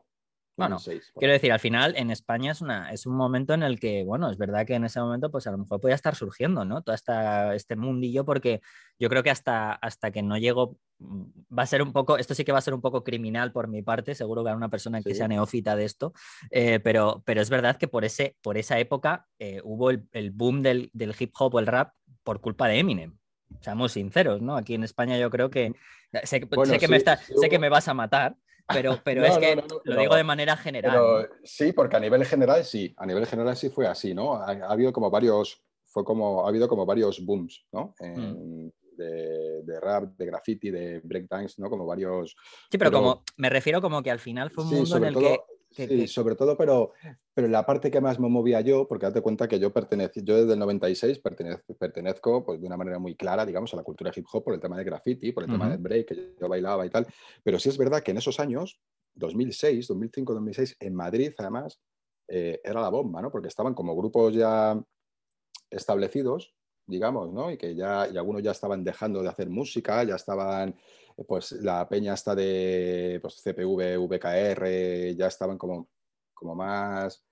Bueno, 0.62 0.76
2006, 0.76 1.12
por 1.14 1.22
Quiero 1.22 1.34
decir, 1.34 1.52
al 1.52 1.60
final 1.60 1.94
en 1.98 2.12
España 2.12 2.52
es, 2.52 2.62
una, 2.62 2.92
es 2.92 3.06
un 3.06 3.16
momento 3.16 3.54
en 3.54 3.64
el 3.64 3.80
que, 3.80 4.04
bueno, 4.04 4.30
es 4.30 4.38
verdad 4.38 4.66
que 4.66 4.76
en 4.76 4.86
ese 4.86 5.00
momento 5.00 5.30
pues 5.32 5.48
a 5.48 5.52
lo 5.52 5.58
mejor 5.58 5.80
podía 5.80 5.96
estar 5.96 6.16
surgiendo, 6.16 6.66
¿no? 6.66 6.82
Todo 6.82 6.96
esta, 6.96 7.54
este 7.56 7.76
mundillo 7.76 8.26
porque 8.26 8.62
yo 9.00 9.10
creo 9.10 9.24
que 9.24 9.30
hasta, 9.30 9.74
hasta 9.74 10.12
que 10.12 10.22
no 10.22 10.38
llego 10.38 10.78
mm, 11.00 11.24
va 11.58 11.64
a 11.64 11.68
ser 11.68 11.82
un 11.82 11.92
poco, 11.94 12.18
esto 12.18 12.34
sí 12.34 12.44
que 12.46 12.52
va 12.52 12.60
a 12.60 12.62
ser 12.62 12.74
un 12.74 12.82
poco 12.82 13.04
criminal 13.04 13.52
por 13.52 13.68
mi 13.68 13.82
parte, 13.82 14.16
seguro 14.16 14.44
que 14.44 14.50
hay 14.52 14.56
una 14.56 14.70
persona 14.70 15.02
que 15.02 15.10
Sí. 15.12 15.16
sea 15.16 15.28
neófita 15.28 15.76
de 15.76 15.86
esto, 15.86 16.14
eh, 16.50 16.80
pero, 16.80 17.22
pero 17.26 17.42
es 17.42 17.50
verdad 17.50 17.78
que 17.78 17.88
por, 17.88 18.06
ese, 18.06 18.36
por 18.42 18.58
esa 18.58 18.78
época 18.80 19.28
eh, 19.40 19.62
hubo 19.64 19.90
el, 19.90 20.08
el 20.12 20.32
boom 20.32 20.62
del, 20.62 20.90
del 20.94 21.16
hip 21.20 21.34
hop 21.40 21.56
o 21.56 21.60
el 21.60 21.68
rap 21.68 21.94
por 22.24 22.40
culpa 22.42 22.68
de 22.68 22.80
Eminem. 22.80 23.18
Seamos 23.60 23.92
sinceros, 23.92 24.42
¿no? 24.42 24.56
Aquí 24.56 24.76
en 24.76 24.84
España 24.84 25.18
yo 25.18 25.30
creo 25.30 25.50
que 25.50 25.74
sé, 26.24 26.40
Bueno, 26.46 26.74
sé 26.74 26.80
que, 26.80 26.88
me, 26.88 26.96
sí, 26.96 26.98
está- 27.00 27.18
sí 27.18 27.34
sé 27.36 27.50
que 27.50 27.60
me 27.60 27.68
vas 27.70 27.88
a 27.90 27.94
matar, 27.94 28.36
pero, 28.74 29.00
pero 29.04 29.22
No, 29.22 29.28
es 29.28 29.38
que 29.38 29.56
no, 29.56 29.62
no, 29.64 29.68
lo 29.76 29.82
pero- 29.84 30.02
digo 30.02 30.16
de 30.16 30.24
manera 30.24 30.56
general. 30.58 31.30
sí, 31.44 31.74
porque 31.74 31.96
a 31.96 32.00
nivel 32.00 32.26
general 32.26 32.64
sí, 32.66 32.94
a 32.98 33.06
nivel 33.06 33.26
general 33.26 33.56
sí 33.56 33.70
fue 33.70 33.88
así, 33.88 34.14
¿no? 34.14 34.36
Ha, 34.36 34.52
ha 34.52 34.72
habido 34.72 34.92
como 34.94 35.10
varios, 35.10 35.62
fue 35.86 36.04
como, 36.04 36.46
ha 36.46 36.50
habido 36.50 36.68
como 36.68 36.86
varios 36.86 37.24
booms, 37.26 37.66
¿no? 37.72 37.94
En- 38.00 38.74
de, 38.98 39.64
de 39.64 39.80
rap, 39.80 40.04
de 40.16 40.26
graffiti, 40.28 40.70
de 40.70 41.00
breakdance, 41.00 41.60
¿no? 41.60 41.70
Como 41.72 41.86
varios... 41.88 42.36
Sí, 42.70 42.78
pero, 42.78 42.92
pero- 42.92 43.02
como 43.02 43.24
me 43.38 43.50
refiero 43.50 43.82
como 43.82 44.04
que 44.04 44.12
al 44.12 44.20
final 44.20 44.52
fue 44.52 44.64
un 44.64 44.70
Sí, 44.70 44.76
mundo 44.76 44.98
en 44.98 45.04
el 45.06 45.14
todo, 45.14 45.24
que, 45.24 45.40
que- 45.76 45.88
sí, 45.88 45.98
que- 46.02 46.08
sobre 46.08 46.36
todo, 46.36 46.58
pero, 46.58 46.92
pero 47.34 47.48
la 47.48 47.66
parte 47.66 47.90
que 47.90 48.02
más 48.02 48.20
me 48.20 48.30
movía 48.30 48.62
yo, 48.62 48.88
porque 48.88 49.06
date 49.08 49.22
cuenta 49.22 49.48
que 49.48 49.60
yo 49.60 49.72
pertenecí, 49.74 50.22
yo 50.24 50.36
desde 50.38 50.54
el 50.54 50.60
96 50.60 51.20
pertenezco, 51.20 51.74
pertenezco 51.76 52.44
pues, 52.44 52.60
de 52.62 52.68
una 52.68 52.78
manera 52.78 53.00
muy 53.00 53.16
clara, 53.16 53.46
digamos, 53.46 53.74
a 53.74 53.78
la 53.78 53.84
cultura 53.84 54.12
hip 54.16 54.26
hop 54.32 54.44
por 54.44 54.54
el 54.54 54.60
tema 54.60 54.78
de 54.78 54.84
graffiti, 54.84 55.32
por 55.32 55.44
el 55.44 55.50
tema 55.50 55.70
del 55.70 55.80
break, 55.80 56.08
que 56.08 56.36
yo 56.40 56.48
bailaba 56.50 56.86
y 56.86 56.90
tal. 56.90 57.08
Pero 57.44 57.58
sí 57.60 57.70
es 57.70 57.78
verdad 57.78 58.02
que 58.04 58.12
en 58.12 58.18
esos 58.18 58.40
años, 58.40 58.80
2006, 59.16 59.88
2005, 59.88 60.34
2006, 60.34 60.76
en 60.80 60.94
Madrid, 60.96 61.34
además, 61.38 61.80
eh, 62.28 62.62
era 62.64 62.80
la 62.82 62.90
bomba, 62.90 63.22
¿no? 63.22 63.32
Porque 63.32 63.48
estaban 63.48 63.74
como 63.74 63.96
grupos 63.96 64.34
ya 64.34 64.82
establecidos, 65.70 66.54
digamos, 66.86 67.32
¿no? 67.32 67.52
Y 67.52 67.58
que 67.58 67.76
ya, 67.76 68.08
y 68.12 68.18
algunos 68.18 68.42
ya 68.44 68.52
estaban 68.52 68.84
dejando 68.84 69.22
de 69.22 69.30
hacer 69.30 69.50
música, 69.50 70.04
ya 70.04 70.16
estaban, 70.16 70.76
pues 71.28 71.52
la 71.54 71.88
peña 71.88 72.14
hasta 72.14 72.36
de 72.36 73.20
pues, 73.22 73.42
CPV, 73.44 73.98
VKR, 73.98 75.16
ya 75.16 75.28
estaban 75.28 75.58
como, 75.58 75.90
como 76.34 76.56
más, 76.56 77.24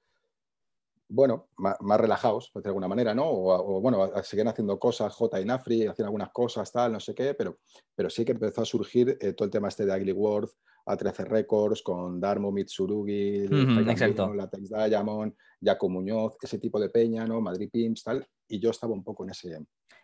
bueno, 1.08 1.49
más, 1.58 1.78
más 1.82 1.99
relajados, 1.99 2.52
de 2.54 2.67
alguna 2.69 2.88
manera, 2.88 3.13
¿no? 3.13 3.25
O, 3.25 3.78
o, 3.78 3.82
bueno, 3.82 4.12
seguían 4.23 4.47
haciendo 4.47 4.80
cosas, 4.80 5.13
J 5.13 5.41
y 5.41 5.45
Nafri, 5.45 5.88
hacían 5.88 6.08
algunas 6.08 6.32
cosas, 6.32 6.71
tal, 6.71 6.93
no 6.93 6.99
sé 6.99 7.15
qué, 7.15 7.34
pero, 7.34 7.60
pero 7.95 8.10
sí 8.10 8.23
que 8.23 8.34
empezó 8.34 8.62
a 8.62 8.65
surgir 8.65 9.17
eh, 9.19 9.34
todo 9.34 9.45
el 9.45 9.52
tema 9.52 9.67
este 9.67 9.86
de 9.86 9.95
Ugly 9.95 10.12
World, 10.12 10.49
A13 10.86 11.25
Records, 11.25 11.82
con 11.82 12.19
Darmo, 12.19 12.52
Mitsurugi, 12.52 13.47
Latex 13.47 14.69
Diamond, 14.69 15.36
Jaco 15.62 15.89
Muñoz, 15.89 16.38
ese 16.41 16.60
tipo 16.60 16.80
de 16.80 16.89
peña, 16.89 17.25
¿no? 17.25 17.41
Madrid 17.41 17.69
Pimps, 17.71 18.04
tal, 18.04 18.25
y 18.47 18.60
yo 18.60 18.69
estaba 18.69 18.93
un 18.93 19.04
poco 19.04 19.23
en 19.23 19.32
ese, 19.32 19.60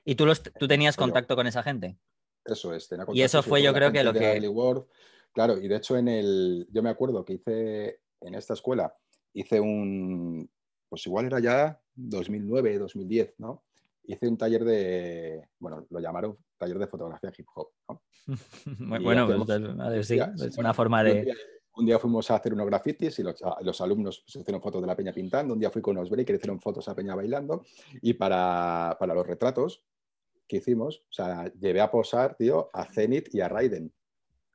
y 0.06 0.15
tú, 0.15 0.26
los, 0.28 0.41
tú 0.43 0.67
tenías 0.67 0.95
contacto 0.95 1.36
con 1.36 1.48
esa 1.48 1.63
gente. 1.63 1.98
Eso 2.45 2.73
es. 2.73 2.88
tenía 2.88 3.05
Y 3.13 3.21
eso 3.21 3.41
fue, 3.43 3.62
yo 3.62 3.73
creo 3.73 3.91
que 3.91 4.03
lo 4.03 4.13
que- 4.13 4.47
World. 4.47 4.86
Claro, 5.34 5.58
y 5.60 5.67
de 5.67 5.75
hecho 5.75 5.97
en 5.97 6.08
el, 6.08 6.67
yo 6.71 6.81
me 6.81 6.89
acuerdo 6.89 7.25
que 7.25 7.34
hice 7.34 7.99
en 8.21 8.36
esta 8.36 8.53
escuela, 8.53 8.95
hice 9.34 9.60
un, 9.60 10.49
pues 10.88 11.05
igual 11.08 11.25
era 11.25 11.39
ya 11.39 11.79
2009, 11.95 12.77
2010, 12.79 13.34
¿no? 13.39 13.63
Hice 14.05 14.27
un 14.29 14.38
taller 14.38 14.63
de, 14.63 15.49
bueno, 15.60 15.86
lo 15.89 15.99
llamaron 15.99 16.38
taller 16.58 16.79
de 16.79 16.88
fotografía 16.88 17.34
hip 17.38 17.47
hop, 17.55 17.67
¿no? 17.89 18.01
Muy 18.79 18.99
bueno, 19.03 19.23
hacíamos- 19.25 19.47
pues, 19.47 20.08
sí, 20.08 20.15
Ya, 20.17 20.34
es 20.41 20.58
una 20.58 20.73
forma 20.73 21.01
Un 21.01 21.05
de... 21.08 21.21
día, 21.23 21.36
un 21.77 21.86
día 21.86 21.99
fuimos 21.99 22.31
a 22.31 22.36
hacer 22.36 22.53
unos 22.53 22.67
grafitis 22.67 23.19
y 23.19 23.23
los, 23.23 23.36
los 23.62 23.81
alumnos 23.81 24.23
se 24.25 24.39
hicieron 24.39 24.62
fotos 24.62 24.79
de 24.79 24.88
la 24.88 24.95
peña 24.95 25.12
pintando. 25.12 25.53
Un 25.53 25.60
día 25.60 25.69
fui 25.69 25.81
con 25.81 25.97
los 25.97 26.10
breakers, 26.10 26.38
hicieron 26.39 26.62
fotos 26.62 26.88
a 26.88 26.95
peña 26.95 27.13
bailando. 27.15 27.65
Y 28.01 28.13
para, 28.13 28.95
para 28.97 29.13
los 29.13 29.27
retratos 29.27 29.84
que 30.47 30.58
hicimos, 30.58 30.99
o 31.10 31.13
sea, 31.13 31.51
llevé 31.60 31.81
a 31.81 31.91
posar, 31.91 32.36
tío, 32.36 32.69
a 32.73 32.86
Zenith 32.86 33.34
y 33.34 33.41
a 33.41 33.49
Raiden. 33.49 33.93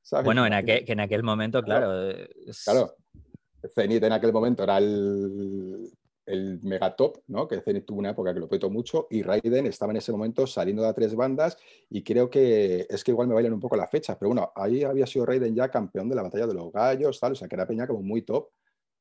¿sabes? 0.02 0.24
Bueno, 0.24 0.46
en 0.46 0.52
aquel, 0.52 0.84
que 0.84 0.92
en 0.92 1.00
aquel 1.00 1.22
momento, 1.22 1.62
Claro. 1.62 2.14
claro. 2.64 2.94
Zenith 3.74 4.02
en 4.02 4.12
aquel 4.12 4.32
momento 4.32 4.62
era 4.64 4.78
el, 4.78 5.90
el 6.30 6.60
megatop, 6.62 7.18
¿no? 7.26 7.46
Que 7.46 7.60
Zenith 7.60 7.84
tuvo 7.84 7.98
una 7.98 8.10
época 8.10 8.32
que 8.32 8.40
lo 8.40 8.48
petó 8.48 8.70
mucho 8.70 9.06
y 9.10 9.22
Raiden 9.22 9.66
estaba 9.66 9.92
en 9.92 9.98
ese 9.98 10.12
momento 10.12 10.46
saliendo 10.46 10.82
de 10.82 10.88
a 10.88 10.94
tres 10.94 11.14
bandas 11.14 11.58
y 11.88 12.02
creo 12.02 12.30
que 12.30 12.86
es 12.88 13.04
que 13.04 13.10
igual 13.10 13.28
me 13.28 13.34
bailan 13.34 13.52
un 13.52 13.60
poco 13.60 13.76
la 13.76 13.88
fecha, 13.88 14.18
pero 14.18 14.30
bueno, 14.30 14.52
ahí 14.54 14.84
había 14.84 15.06
sido 15.06 15.26
Raiden 15.26 15.54
ya 15.54 15.68
campeón 15.68 16.08
de 16.08 16.14
la 16.14 16.22
batalla 16.22 16.46
de 16.46 16.54
los 16.54 16.72
gallos, 16.72 17.18
tal, 17.20 17.32
o 17.32 17.34
sea 17.34 17.48
que 17.48 17.56
era 17.56 17.66
peña 17.66 17.86
como 17.86 18.02
muy 18.02 18.22
top 18.22 18.48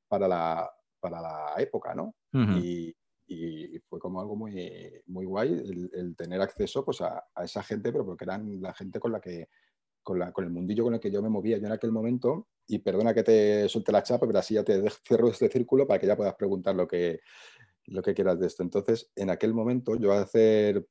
para 0.07 0.27
la, 0.27 0.69
para 0.99 1.21
la 1.21 1.53
época, 1.57 1.93
¿no? 1.93 2.15
Y, 2.33 2.93
y 3.29 3.79
fue 3.87 3.99
como 3.99 4.19
algo 4.19 4.35
muy, 4.35 5.01
muy 5.05 5.25
guay 5.25 5.53
el, 5.53 5.89
el 5.93 6.15
tener 6.15 6.41
acceso 6.41 6.83
pues, 6.83 7.01
a, 7.01 7.23
a 7.33 7.43
esa 7.43 7.61
gente, 7.63 7.91
pero 7.91 8.05
porque 8.05 8.25
eran 8.25 8.61
la 8.61 8.73
gente 8.73 8.99
con 8.99 9.11
la 9.11 9.21
que, 9.21 9.47
con, 10.01 10.17
la, 10.17 10.31
con 10.31 10.43
el 10.45 10.49
mundillo 10.49 10.83
con 10.83 10.95
el 10.95 10.99
que 10.99 11.11
yo 11.11 11.21
me 11.21 11.29
movía 11.29 11.57
yo 11.57 11.67
en 11.67 11.71
aquel 11.71 11.91
momento. 11.91 12.47
Y 12.67 12.79
perdona 12.79 13.13
que 13.13 13.23
te 13.23 13.69
suelte 13.69 13.91
la 13.91 14.03
chapa, 14.03 14.27
pero 14.27 14.39
así 14.39 14.55
ya 14.55 14.63
te 14.63 14.83
cierro 15.07 15.29
este 15.29 15.49
círculo 15.49 15.87
para 15.87 15.99
que 15.99 16.07
ya 16.07 16.17
puedas 16.17 16.35
preguntar 16.35 16.75
lo 16.75 16.87
que, 16.87 17.19
lo 17.85 18.01
que 18.01 18.13
quieras 18.13 18.39
de 18.39 18.47
esto. 18.47 18.63
Entonces, 18.63 19.11
en 19.15 19.29
aquel 19.29 19.53
momento, 19.53 19.95
yo 19.95 20.11
al 20.11 20.23
hacer 20.23 20.87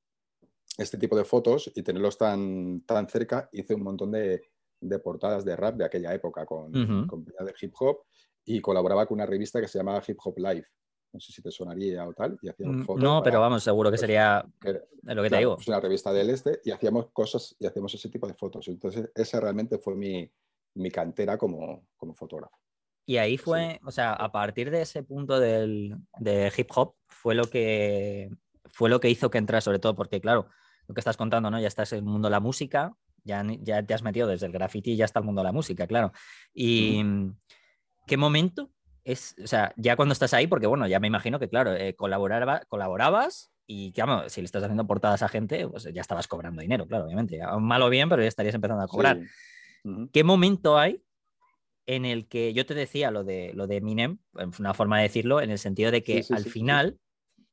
este 0.77 0.99
tipo 0.99 1.17
de 1.17 1.25
fotos 1.25 1.71
y 1.75 1.83
tenerlos 1.83 2.19
tan, 2.19 2.83
tan 2.83 3.09
cerca, 3.09 3.49
hice 3.53 3.75
un 3.75 3.83
montón 3.83 4.13
de, 4.13 4.43
de 4.81 4.99
portadas 4.99 5.45
de 5.45 5.57
rap 5.57 5.77
de 5.77 5.85
aquella 5.85 6.15
época 6.15 6.47
con, 6.47 6.73
con 7.07 7.25
de 7.25 7.55
hip 7.61 7.75
hop 7.81 7.99
y 8.45 8.61
colaboraba 8.61 9.07
con 9.07 9.17
una 9.17 9.27
revista 9.27 9.61
que 9.61 9.69
se 9.69 9.79
llamaba 9.79 10.03
Hip 10.07 10.19
Hop 10.25 10.39
Live. 10.39 10.67
No 11.13 11.21
sé 11.21 11.33
si 11.33 11.43
te 11.43 11.51
sonaría 11.51 12.07
o 12.07 12.13
tal. 12.13 12.39
Y 12.43 12.49
hacíamos 12.49 12.77
mm, 12.77 12.83
fotos 12.85 13.03
no, 13.03 13.23
pero 13.23 13.41
vamos, 13.41 13.63
seguro 13.63 13.91
que 13.91 13.97
pues, 13.97 14.03
sería 14.03 14.45
lo 15.03 15.23
que 15.23 15.31
te 15.31 15.39
digo. 15.39 15.57
Es 15.59 15.69
una 15.69 15.81
revista 15.81 16.13
del 16.13 16.31
este 16.31 16.61
y 16.65 16.71
hacíamos 16.71 17.11
cosas 17.13 17.57
y 17.59 17.67
hacíamos 17.67 17.95
ese 17.95 18.09
tipo 18.09 18.27
de 18.27 18.35
fotos. 18.35 18.69
Entonces, 18.69 19.11
esa 19.15 19.41
realmente 19.41 19.79
fue 19.79 19.95
mi, 19.95 20.31
mi 20.75 20.91
cantera 20.91 21.39
como, 21.39 21.87
como 21.97 22.15
fotógrafo. 22.15 22.57
Y 23.07 23.17
ahí 23.17 23.39
fue, 23.39 23.81
o 23.87 23.91
sea, 23.91 24.13
a 24.13 24.31
partir 24.31 24.71
de 24.71 24.83
ese 24.83 25.03
punto 25.03 25.41
del, 25.41 25.97
de 26.19 26.53
hip 26.55 26.69
hop, 26.75 26.95
fue 27.07 27.35
lo 27.35 27.47
que 27.47 28.31
fue 28.71 28.91
lo 28.91 29.01
que 29.01 29.09
hizo 29.09 29.31
que 29.31 29.39
entras, 29.39 29.65
sobre 29.65 29.79
todo 29.79 29.97
porque, 29.97 30.21
claro, 30.21 30.49
lo 30.87 30.95
que 30.95 31.01
estás 31.01 31.17
contando, 31.17 31.51
¿no? 31.51 31.59
Ya 31.59 31.69
estás 31.69 31.93
en 31.93 32.01
el 32.01 32.05
mundo 32.05 32.29
de 32.29 32.33
la 32.33 32.41
música, 32.41 32.95
ya, 33.25 33.45
ya 33.61 33.83
te 33.83 33.95
has 33.95 34.03
metido 34.03 34.29
desde 34.29 34.47
el 34.47 34.53
graffiti 34.53 34.93
y 34.93 34.97
ya 34.97 35.07
está 35.07 35.21
el 35.21 35.25
mundo 35.25 35.41
de 35.41 35.47
la 35.47 35.53
música, 35.53 35.87
claro. 35.87 36.13
Y 36.53 37.03
¿qué 38.07 38.17
momento 38.17 38.71
es, 39.09 39.35
o 39.43 39.47
sea, 39.47 39.73
ya 39.77 39.97
cuando 39.97 40.13
estás 40.13 40.35
ahí, 40.35 40.47
porque 40.47 40.67
bueno, 40.67 40.87
ya 40.87 41.01
me 41.01 41.07
imagino 41.07 41.39
que, 41.39 41.49
claro, 41.49 41.75
eh, 41.75 41.97
colaborabas 41.97 43.51
y, 43.67 43.93
claro, 43.93 44.29
si 44.29 44.43
le 44.43 44.45
estás 44.45 44.63
haciendo 44.63 44.87
portadas 44.87 45.23
a 45.23 45.29
gente, 45.29 45.67
pues 45.67 45.85
ya 45.85 46.03
estabas 46.03 46.29
cobrando 46.29 46.61
dinero, 46.61 46.87
claro, 46.87 47.07
obviamente. 47.07 47.41
Mal 47.59 47.81
o 47.81 47.89
bien, 47.89 48.11
pero 48.11 48.21
ya 48.21 48.29
estarías 48.29 48.55
empezando 48.55 48.85
a 48.85 48.87
cobrar. 48.87 49.19
¿Qué 50.13 50.25
momento 50.25 50.79
hay 50.79 51.03
en 51.87 52.05
el 52.05 52.29
que 52.29 52.53
yo 52.53 52.67
te 52.67 52.75
decía 52.75 53.11
lo 53.11 53.25
de, 53.25 53.53
lo 53.55 53.67
de 53.67 53.81
Minem, 53.81 54.19
una 54.59 54.75
forma 54.75 54.99
de 54.99 55.05
decirlo, 55.05 55.41
en 55.41 55.51
el 55.51 55.59
sentido 55.59 55.91
de 55.91 56.03
que 56.03 56.23
al 56.29 56.45
final 56.45 56.99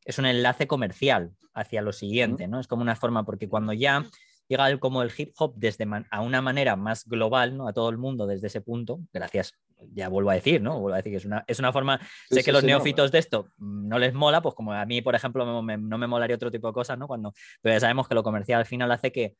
es 0.03 0.19
un 0.19 0.25
enlace 0.25 0.67
comercial 0.67 1.31
hacia 1.53 1.81
lo 1.81 1.93
siguiente, 1.93 2.49
¿no? 2.49 2.59
Es 2.59 2.67
como 2.67 2.81
una 2.81 2.97
forma, 2.97 3.23
porque 3.23 3.47
cuando 3.47 3.71
ya 3.71 4.05
llega 4.47 4.77
como 4.79 5.01
el 5.01 5.11
hip 5.15 5.33
hop 5.37 5.53
desde 5.55 5.87
a 6.09 6.21
una 6.21 6.41
manera 6.41 6.75
más 6.75 7.05
global, 7.05 7.57
¿no? 7.57 7.67
A 7.67 7.73
todo 7.73 7.89
el 7.89 7.97
mundo 7.97 8.27
desde 8.27 8.47
ese 8.47 8.61
punto, 8.61 8.99
gracias, 9.13 9.53
ya 9.93 10.09
vuelvo 10.09 10.29
a 10.29 10.35
decir, 10.35 10.61
¿no? 10.61 10.79
Vuelvo 10.79 10.93
a 10.93 10.97
decir 10.97 11.11
que 11.11 11.17
es 11.17 11.25
una, 11.25 11.43
es 11.47 11.59
una 11.59 11.71
forma, 11.71 11.99
sé 12.29 12.43
que 12.43 12.51
los 12.51 12.63
neófitos 12.63 13.11
de 13.11 13.19
esto 13.19 13.49
no 13.57 13.99
les 13.99 14.13
mola, 14.13 14.41
pues 14.41 14.55
como 14.55 14.73
a 14.73 14.85
mí, 14.85 15.01
por 15.01 15.15
ejemplo, 15.15 15.45
no 15.45 15.97
me 15.97 16.07
molaría 16.07 16.35
otro 16.35 16.51
tipo 16.51 16.67
de 16.67 16.73
cosas, 16.73 16.97
¿no? 16.97 17.07
Cuando, 17.07 17.33
pero 17.61 17.75
ya 17.75 17.79
sabemos 17.79 18.07
que 18.07 18.15
lo 18.15 18.23
comercial 18.23 18.59
al 18.59 18.65
final 18.65 18.91
hace 18.91 19.11
que, 19.11 19.35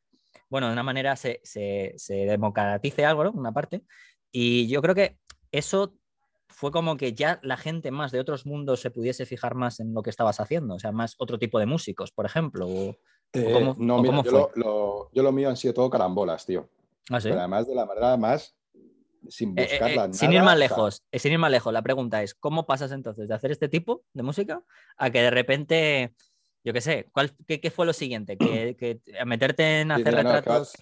bueno, 0.49 0.67
de 0.67 0.73
una 0.73 0.83
manera 0.83 1.15
se, 1.15 1.39
se, 1.43 1.93
se 1.97 2.13
democratice 2.25 3.05
algo, 3.05 3.23
¿no? 3.23 3.31
Una 3.31 3.51
parte, 3.51 3.83
y 4.31 4.67
yo 4.67 4.81
creo 4.81 4.95
que 4.95 5.17
eso 5.51 5.95
fue 6.49 6.71
como 6.71 6.97
que 6.97 7.13
ya 7.13 7.39
la 7.41 7.57
gente 7.57 7.91
más 7.91 8.11
de 8.11 8.19
otros 8.19 8.45
mundos 8.45 8.81
se 8.81 8.91
pudiese 8.91 9.25
fijar 9.25 9.55
más 9.55 9.79
en 9.79 9.93
lo 9.93 10.03
que 10.03 10.09
estabas 10.09 10.39
haciendo, 10.39 10.75
o 10.75 10.79
sea, 10.79 10.91
más 10.91 11.15
otro 11.17 11.37
tipo 11.39 11.59
de 11.59 11.65
músicos, 11.65 12.11
por 12.11 12.25
ejemplo. 12.25 12.97
Eh, 13.35 13.73
no, 13.77 14.01
mira, 14.01 14.23
yo, 14.23 15.09
lo, 15.13 15.31
mío 15.31 15.49
han 15.49 15.57
sido 15.57 15.73
todo 15.73 15.89
carambolas, 15.89 16.45
tío. 16.45 16.69
¿Ah, 17.09 17.19
Pero 17.21 17.39
además 17.39 17.67
de 17.67 17.75
la 17.75 17.85
manera 17.85 18.17
más 18.17 18.55
sin 19.27 19.57
eh, 19.57 19.63
eh, 19.63 19.67
buscarla. 19.71 20.13
sin 20.13 20.33
ir 20.33 20.43
más 20.43 20.57
lejos, 20.57 21.03
sin 21.11 21.33
ir 21.33 21.39
más 21.39 21.51
lejos, 21.51 21.73
la 21.73 21.81
pregunta 21.81 22.23
es, 22.23 22.33
¿cómo 22.33 22.65
pasas 22.65 22.91
entonces 22.91 23.27
de 23.27 23.35
hacer 23.35 23.51
este 23.51 23.67
tipo 23.67 24.03
de 24.13 24.23
música 24.23 24.61
a 24.97 25.09
que 25.09 25.21
de 25.21 25.31
repente, 25.31 26.13
yo 26.63 26.73
qué 26.73 26.81
sé, 26.81 27.09
¿cuál, 27.11 27.35
qué, 27.45 27.71
fue 27.71 27.85
lo 27.85 27.93
siguiente? 27.93 28.37
¿Que, 28.37 28.99
a 29.19 29.25
meterte 29.25 29.81
en 29.81 29.91
hacer 29.91 30.15
retratos? 30.15 30.73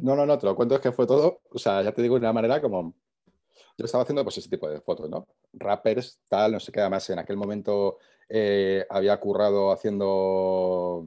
No, 0.00 0.14
no, 0.14 0.26
no, 0.26 0.38
te 0.38 0.46
lo 0.46 0.54
cuento, 0.54 0.74
es 0.74 0.80
que 0.80 0.92
fue 0.92 1.06
todo, 1.06 1.40
o 1.50 1.58
sea, 1.58 1.82
ya 1.82 1.92
te 1.92 2.02
digo 2.02 2.16
de 2.16 2.20
una 2.20 2.32
manera 2.32 2.60
como, 2.60 2.94
yo 3.78 3.84
estaba 3.84 4.02
haciendo 4.02 4.22
pues 4.24 4.36
ese 4.38 4.50
tipo 4.50 4.68
de 4.68 4.80
fotos, 4.80 5.08
¿no? 5.08 5.26
Rappers, 5.54 6.20
tal, 6.28 6.52
no 6.52 6.60
sé 6.60 6.70
qué, 6.70 6.80
además 6.80 7.08
en 7.10 7.18
aquel 7.18 7.36
momento 7.36 7.98
eh, 8.32 8.86
había 8.88 9.18
currado 9.18 9.72
haciendo, 9.72 11.04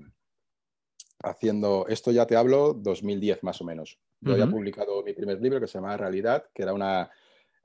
haciendo, 1.23 1.85
esto 1.87 2.11
ya 2.11 2.27
te 2.27 2.35
hablo, 2.35 2.73
2010 2.73 3.43
más 3.43 3.61
o 3.61 3.63
menos. 3.63 3.97
Yo 4.19 4.33
había 4.33 4.47
publicado 4.47 5.03
mi 5.03 5.13
primer 5.13 5.41
libro 5.41 5.59
que 5.59 5.67
se 5.67 5.77
llama 5.77 5.97
Realidad, 5.97 6.45
que 6.53 6.63
era 6.63 6.73
una, 6.73 7.09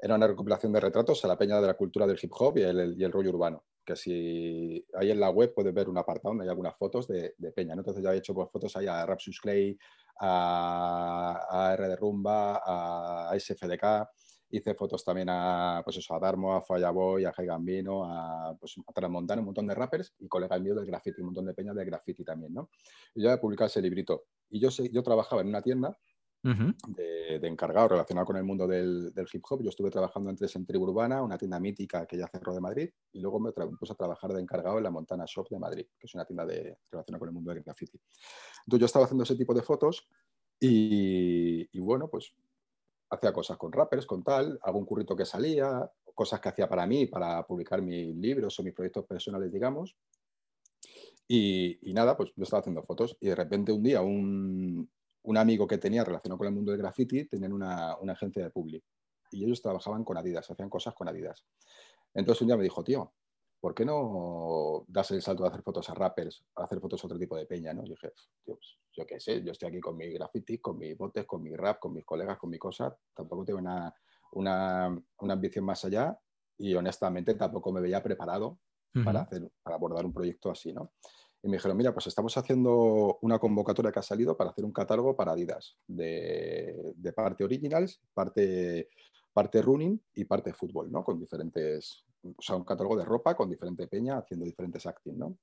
era 0.00 0.14
una 0.14 0.28
recopilación 0.28 0.72
de 0.72 0.80
retratos 0.80 1.24
a 1.24 1.28
la 1.28 1.36
peña 1.36 1.60
de 1.60 1.66
la 1.66 1.74
cultura 1.74 2.06
del 2.06 2.18
hip 2.20 2.32
hop 2.36 2.58
y 2.58 2.62
el, 2.62 2.94
y 2.96 3.04
el 3.04 3.12
rollo 3.12 3.30
urbano. 3.30 3.64
Que 3.84 3.96
si 3.96 4.84
hay 4.94 5.10
en 5.10 5.20
la 5.20 5.30
web 5.30 5.52
puedes 5.54 5.74
ver 5.74 5.88
un 5.88 5.98
apartado 5.98 6.30
donde 6.30 6.44
hay 6.44 6.50
algunas 6.50 6.76
fotos 6.76 7.08
de, 7.08 7.34
peña. 7.54 7.74
¿no? 7.74 7.80
Entonces 7.80 8.02
ya 8.02 8.14
he 8.14 8.18
hecho 8.18 8.34
pues, 8.34 8.48
fotos 8.50 8.76
ahí 8.76 8.86
a 8.86 9.06
Rapsus 9.06 9.40
Clay, 9.40 9.76
a, 10.20 11.74
R 11.74 11.88
de 11.88 11.96
Rumba, 11.96 12.62
a 12.64 13.38
SFDK, 13.38 14.08
hice 14.50 14.74
fotos 14.74 15.04
también 15.04 15.28
a, 15.30 15.82
pues 15.84 15.98
eso, 15.98 16.14
a 16.14 16.18
Darmo, 16.18 16.54
a 16.54 16.62
Fireboy, 16.62 17.24
a 17.24 17.32
Jai 17.32 17.46
Gambino, 17.46 18.04
a, 18.04 18.56
pues, 18.58 18.76
a 18.86 18.92
Transmontana, 18.92 19.40
un 19.40 19.46
montón 19.46 19.66
de 19.66 19.74
rappers 19.74 20.14
y 20.18 20.28
colega 20.28 20.58
mío 20.58 20.74
del 20.74 20.86
graffiti, 20.86 21.20
un 21.20 21.26
montón 21.26 21.46
de 21.46 21.54
peñas 21.54 21.76
de 21.76 21.84
graffiti 21.84 22.24
también, 22.24 22.54
¿no? 22.54 22.70
Y 23.14 23.22
yo 23.22 23.32
he 23.32 23.38
publicado 23.38 23.66
ese 23.66 23.82
librito. 23.82 24.24
Y 24.50 24.60
yo, 24.60 24.70
yo 24.70 25.02
trabajaba 25.02 25.42
en 25.42 25.48
una 25.48 25.62
tienda 25.62 25.96
de, 26.42 27.40
encargado 27.42 27.88
relacionado 27.88 28.26
con 28.26 28.36
el 28.36 28.44
mundo 28.44 28.66
del, 28.66 29.12
hip 29.32 29.42
hop. 29.48 29.62
Yo 29.62 29.70
estuve 29.70 29.90
trabajando 29.90 30.30
antes 30.30 30.54
en 30.56 30.64
Tribu 30.64 30.84
Urbana, 30.84 31.22
una 31.22 31.36
tienda 31.36 31.60
mítica 31.60 32.06
que 32.06 32.16
ya 32.16 32.28
cerró 32.28 32.54
de 32.54 32.60
Madrid, 32.60 32.90
y 33.12 33.20
luego 33.20 33.40
me, 33.40 33.52
puse 33.52 33.92
a 33.92 33.96
trabajar 33.96 34.32
de 34.32 34.40
encargado 34.40 34.78
en 34.78 34.84
la 34.84 34.90
Montana 34.90 35.24
Shop 35.26 35.48
de 35.50 35.58
Madrid, 35.58 35.86
que 35.98 36.06
es 36.06 36.14
una 36.14 36.24
tienda 36.24 36.46
de, 36.46 36.78
relacionada 36.90 37.18
con 37.18 37.28
el 37.28 37.34
mundo 37.34 37.52
del 37.52 37.62
graffiti. 37.62 38.00
Entonces 38.64 38.80
yo 38.80 38.86
estaba 38.86 39.04
haciendo 39.04 39.24
ese 39.24 39.36
tipo 39.36 39.52
de 39.52 39.62
fotos 39.62 40.08
y, 40.60 41.68
y 41.76 41.80
bueno, 41.80 42.08
pues 42.08 42.32
hacía 43.10 43.32
cosas 43.32 43.56
con 43.56 43.72
rappers, 43.72 44.06
con 44.06 44.22
tal, 44.22 44.58
algún 44.62 44.84
currito 44.84 45.16
que 45.16 45.24
salía, 45.24 45.90
cosas 46.14 46.40
que 46.40 46.48
hacía 46.48 46.68
para 46.68 46.86
mí, 46.86 47.06
para 47.06 47.46
publicar 47.46 47.80
mis 47.80 48.14
libros 48.16 48.58
o 48.58 48.62
mis 48.62 48.74
proyectos 48.74 49.06
personales, 49.06 49.52
digamos. 49.52 49.96
Y, 51.26 51.78
nada, 51.92 52.16
pues 52.16 52.32
yo 52.36 52.44
estaba 52.44 52.60
haciendo 52.60 52.82
fotos 52.82 53.16
y 53.20 53.28
de 53.28 53.34
repente 53.34 53.70
un 53.70 53.82
día 53.82 54.00
un, 54.00 54.90
un 55.22 55.36
amigo 55.36 55.66
que 55.66 55.76
tenía 55.76 56.02
relacionado 56.02 56.38
con 56.38 56.46
el 56.46 56.54
mundo 56.54 56.72
del 56.72 56.80
graffiti 56.80 57.26
tenían 57.26 57.52
una, 57.52 57.96
una, 57.98 58.14
agencia 58.14 58.42
de 58.42 58.50
public 58.50 58.82
y 59.30 59.44
ellos 59.44 59.60
trabajaban 59.60 60.04
con 60.04 60.16
Adidas, 60.16 60.50
hacían 60.50 60.70
cosas 60.70 60.94
con 60.94 61.06
Adidas. 61.06 61.44
Entonces 62.14 62.40
un 62.40 62.48
día 62.48 62.56
me 62.56 62.62
dijo, 62.62 62.82
tío, 62.82 63.12
¿por 63.60 63.74
qué 63.74 63.84
no 63.84 64.84
das 64.86 65.10
el 65.10 65.22
salto 65.22 65.42
de 65.42 65.48
hacer 65.48 65.62
fotos 65.62 65.88
a 65.90 65.94
rappers, 65.94 66.44
a 66.56 66.64
hacer 66.64 66.80
fotos 66.80 67.02
a 67.02 67.06
otro 67.06 67.18
tipo 67.18 67.36
de 67.36 67.46
peña? 67.46 67.72
¿no? 67.72 67.84
Y 67.84 67.90
dije, 67.90 68.12
pues, 68.44 68.78
yo 68.92 69.06
qué 69.06 69.20
sé, 69.20 69.42
yo 69.42 69.52
estoy 69.52 69.68
aquí 69.68 69.80
con 69.80 69.96
mi 69.96 70.10
graffiti, 70.12 70.58
con 70.58 70.78
mis 70.78 70.96
botes, 70.96 71.26
con 71.26 71.42
mi 71.42 71.54
rap, 71.54 71.78
con 71.78 71.92
mis 71.92 72.04
colegas, 72.04 72.38
con 72.38 72.50
mi 72.50 72.58
cosa, 72.58 72.96
tampoco 73.14 73.44
tengo 73.44 73.58
una, 73.58 73.92
una, 74.32 74.98
una 75.20 75.32
ambición 75.32 75.64
más 75.64 75.84
allá 75.84 76.18
y 76.56 76.74
honestamente 76.74 77.34
tampoco 77.34 77.72
me 77.72 77.80
veía 77.80 78.02
preparado 78.02 78.58
para, 79.04 79.20
hacer, 79.20 79.48
para 79.62 79.76
abordar 79.76 80.04
un 80.04 80.12
proyecto 80.12 80.50
así, 80.50 80.72
¿no? 80.72 80.92
y 81.42 81.48
me 81.48 81.56
dijeron, 81.56 81.76
mira, 81.76 81.92
pues 81.92 82.06
estamos 82.08 82.36
haciendo 82.36 83.18
una 83.22 83.38
convocatoria 83.38 83.92
que 83.92 84.00
ha 84.00 84.02
salido 84.02 84.36
para 84.36 84.50
hacer 84.50 84.64
un 84.64 84.72
catálogo 84.72 85.14
para 85.14 85.32
Adidas, 85.32 85.76
de, 85.86 86.94
parte 87.14 87.44
originals, 87.44 88.00
parte, 88.12 88.88
parte 89.38 89.62
running 89.62 90.02
y 90.16 90.24
parte 90.24 90.52
fútbol, 90.52 90.90
¿no? 90.90 91.04
Con 91.04 91.16
diferentes, 91.16 92.04
o 92.24 92.42
sea, 92.42 92.56
un 92.56 92.64
catálogo 92.64 92.96
de 92.96 93.04
ropa 93.04 93.36
con 93.36 93.48
diferente 93.48 93.86
peña 93.86 94.18
haciendo 94.18 94.44
diferentes 94.44 94.84
acting, 94.84 95.16
¿no? 95.16 95.38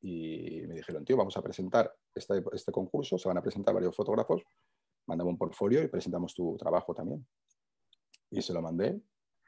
Y 0.00 0.62
me 0.66 0.76
dijeron, 0.76 1.04
tío, 1.04 1.18
vamos 1.18 1.36
a 1.36 1.42
presentar 1.42 1.94
este, 2.14 2.72
concurso, 2.72 3.18
se 3.18 3.28
van 3.28 3.36
a 3.36 3.42
presentar 3.42 3.74
varios 3.74 3.94
fotógrafos, 3.94 4.42
mandame 5.06 5.28
un 5.28 5.36
portfolio 5.36 5.82
y 5.82 5.88
presentamos 5.88 6.34
tu 6.34 6.56
trabajo 6.56 6.94
también. 6.94 7.26
Y 8.30 8.40
se 8.40 8.54
lo 8.54 8.62
mandé 8.62 8.98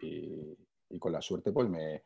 y, 0.02 0.54
y 0.90 0.98
con 0.98 1.12
la 1.12 1.22
suerte 1.22 1.50
pues 1.50 1.66
me, 1.70 2.04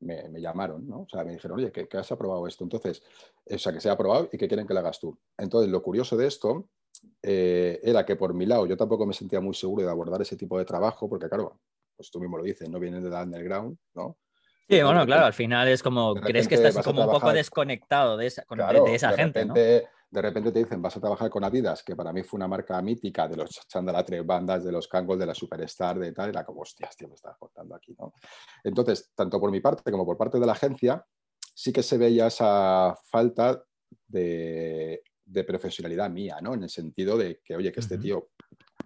me, 0.00 0.38
llamaron, 0.38 0.86
¿no? 0.86 1.00
O 1.04 1.08
sea, 1.08 1.24
me 1.24 1.32
dijeron, 1.32 1.58
oye, 1.58 1.72
que, 1.72 1.88
has 1.96 2.12
aprobado 2.12 2.46
esto. 2.46 2.62
Entonces, 2.62 3.02
o 3.50 3.56
sea, 3.56 3.72
que 3.72 3.80
se 3.80 3.88
ha 3.88 3.92
aprobado 3.92 4.28
y 4.30 4.36
que 4.36 4.48
quieren 4.48 4.66
que 4.66 4.74
lo 4.74 4.80
hagas 4.80 5.00
tú. 5.00 5.18
Entonces, 5.38 5.70
lo 5.70 5.82
curioso 5.82 6.14
de 6.14 6.26
esto 6.26 6.68
eh, 7.22 7.80
era 7.82 8.04
que 8.04 8.16
por 8.16 8.34
mi 8.34 8.46
lado 8.46 8.66
yo 8.66 8.76
tampoco 8.76 9.06
me 9.06 9.14
sentía 9.14 9.40
muy 9.40 9.54
seguro 9.54 9.84
de 9.84 9.90
abordar 9.90 10.22
ese 10.22 10.36
tipo 10.36 10.58
de 10.58 10.64
trabajo, 10.64 11.08
porque 11.08 11.28
claro, 11.28 11.60
pues 11.96 12.10
tú 12.10 12.20
mismo 12.20 12.38
lo 12.38 12.44
dices, 12.44 12.68
no 12.68 12.78
vienen 12.78 13.02
de 13.02 13.10
la 13.10 13.22
underground, 13.22 13.76
¿no? 13.94 14.18
Sí, 14.68 14.82
bueno, 14.82 15.04
claro, 15.04 15.26
al 15.26 15.34
final 15.34 15.68
es 15.68 15.82
como, 15.82 16.14
crees 16.14 16.48
que 16.48 16.54
estás 16.54 16.82
como 16.84 17.04
un 17.04 17.10
poco 17.10 17.32
desconectado 17.32 18.16
de 18.16 18.28
esa, 18.28 18.44
de, 18.48 18.94
esa 18.94 19.12
gente, 19.12 19.44
¿no? 19.44 19.54
de 20.12 20.20
repente 20.20 20.52
te 20.52 20.58
dicen, 20.58 20.82
vas 20.82 20.94
a 20.94 21.00
trabajar 21.00 21.30
con 21.30 21.42
Adidas, 21.42 21.82
que 21.82 21.96
para 21.96 22.12
mí 22.12 22.22
fue 22.22 22.36
una 22.36 22.46
marca 22.46 22.80
mítica 22.82 23.26
de 23.26 23.36
los 23.36 23.50
chandalatres 23.66 24.24
bandas, 24.26 24.62
de 24.62 24.70
los 24.70 24.86
Kangol, 24.86 25.18
de 25.18 25.24
la 25.24 25.34
Superstar, 25.34 25.98
de 25.98 26.12
tal, 26.12 26.28
era 26.28 26.44
como, 26.44 26.60
hostias, 26.60 26.94
tío, 26.94 27.08
me 27.08 27.14
estás 27.14 27.36
contando 27.38 27.74
aquí, 27.74 27.94
¿no? 27.98 28.12
Entonces, 28.62 29.10
tanto 29.14 29.40
por 29.40 29.50
mi 29.50 29.60
parte 29.60 29.90
como 29.90 30.04
por 30.04 30.18
parte 30.18 30.38
de 30.38 30.44
la 30.44 30.52
agencia, 30.52 31.02
sí 31.54 31.72
que 31.72 31.82
se 31.82 31.96
veía 31.96 32.26
esa 32.26 32.94
falta 33.10 33.64
de, 34.06 35.02
profesionalidad 35.44 36.10
mía, 36.10 36.38
¿no? 36.42 36.54
En 36.54 36.62
el 36.62 36.70
sentido 36.70 37.16
de 37.16 37.40
que, 37.44 37.56
oye, 37.56 37.72
que 37.72 37.80
este 37.80 37.98
tío, 37.98 38.30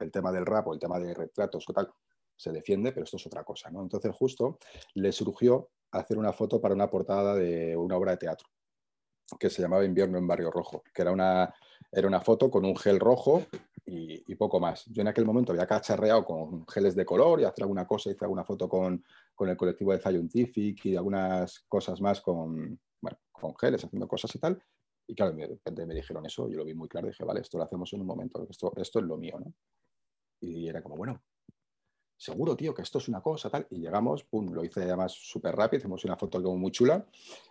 el 0.01 0.11
tema 0.11 0.33
del 0.33 0.47
rap 0.47 0.69
o 0.69 0.75
el 0.75 0.81
tema 0.81 0.99
de 0.99 1.15
retratos 1.15 1.65
o 1.69 1.73
tal, 1.73 1.91
se 2.37 2.53
defiende, 2.53 2.93
pero 2.93 3.05
esto 3.05 3.17
es 3.17 3.27
otra 3.27 3.45
cosa, 3.45 3.71
¿no? 3.71 3.83
Entonces, 3.83 4.15
justo 4.15 4.59
le 4.95 5.13
surgió 5.13 5.71
hacer 5.91 6.19
una 6.19 6.33
foto 6.33 6.61
para 6.61 6.75
una 6.75 6.91
portada 6.91 7.35
de 7.35 7.77
una 7.77 7.97
obra 7.97 8.13
de 8.13 8.19
teatro 8.19 8.49
que 9.39 9.51
se 9.51 9.63
llamaba 9.63 9.85
Invierno 9.85 10.19
en 10.19 10.27
Barrio 10.27 10.51
Rojo, 10.51 10.83
que 10.95 11.03
era 11.03 11.11
una, 11.11 11.53
era 11.91 12.07
una 12.07 12.21
foto 12.21 12.51
con 12.51 12.65
un 12.65 12.77
gel 12.77 13.01
rojo 13.01 13.43
y, 13.85 14.35
poco 14.37 14.61
más. 14.61 14.85
Yo 14.87 15.03
en 15.03 15.09
aquel 15.09 15.25
momento 15.25 15.53
había 15.53 15.67
cacharreado 15.67 16.25
con 16.25 16.67
geles 16.69 16.95
de 16.95 17.05
color 17.05 17.41
y 17.41 17.45
hacer 17.45 17.65
alguna 17.65 17.87
cosa, 17.87 18.11
hice 18.11 18.25
alguna 18.25 18.45
foto 18.45 18.69
con, 18.69 19.05
el 19.41 19.57
colectivo 19.57 19.93
de 19.93 19.99
Scientific 19.99 20.85
y 20.87 20.97
algunas 20.97 21.61
cosas 21.69 22.01
más 22.01 22.21
con, 22.21 22.79
con 23.33 23.57
geles, 23.57 23.85
haciendo 23.85 24.09
cosas 24.09 24.35
y 24.35 24.39
tal. 24.39 24.63
Y 25.09 25.15
claro, 25.15 25.33
de 25.33 25.47
repente 25.47 25.87
me 25.87 25.95
dijeron 25.95 26.27
eso, 26.27 26.49
yo 26.49 26.59
lo 26.59 26.65
vi 26.65 26.75
muy 26.75 26.89
claro, 26.89 27.07
dije, 27.07 27.25
vale, 27.25 27.41
esto 27.41 27.59
lo 27.59 27.65
hacemos 27.65 27.93
en 27.93 28.01
un 28.01 28.07
momento, 28.07 28.47
esto, 28.49 28.73
esto 28.77 28.99
es 28.99 29.05
lo 29.05 29.17
mío, 29.17 29.39
¿no? 29.39 29.53
Y 30.41 30.69
era 30.69 30.83
como, 30.83 30.97
bueno, 30.97 31.23
seguro, 32.17 32.57
tío, 32.57 32.75
que 32.75 32.83
esto 32.83 32.99
es 32.99 33.09
una 33.09 33.21
cosa, 33.21 33.51
tal. 33.51 33.67
Y 33.71 33.81
llegamos, 33.81 34.25
pum, 34.25 34.53
lo 34.53 34.65
hice 34.65 34.83
además 34.83 35.13
súper 35.13 35.55
rápido, 35.55 35.79
hicimos 35.79 36.05
una 36.05 36.17
foto 36.17 36.43
como 36.43 36.57
muy 36.57 36.71
chula 36.71 37.07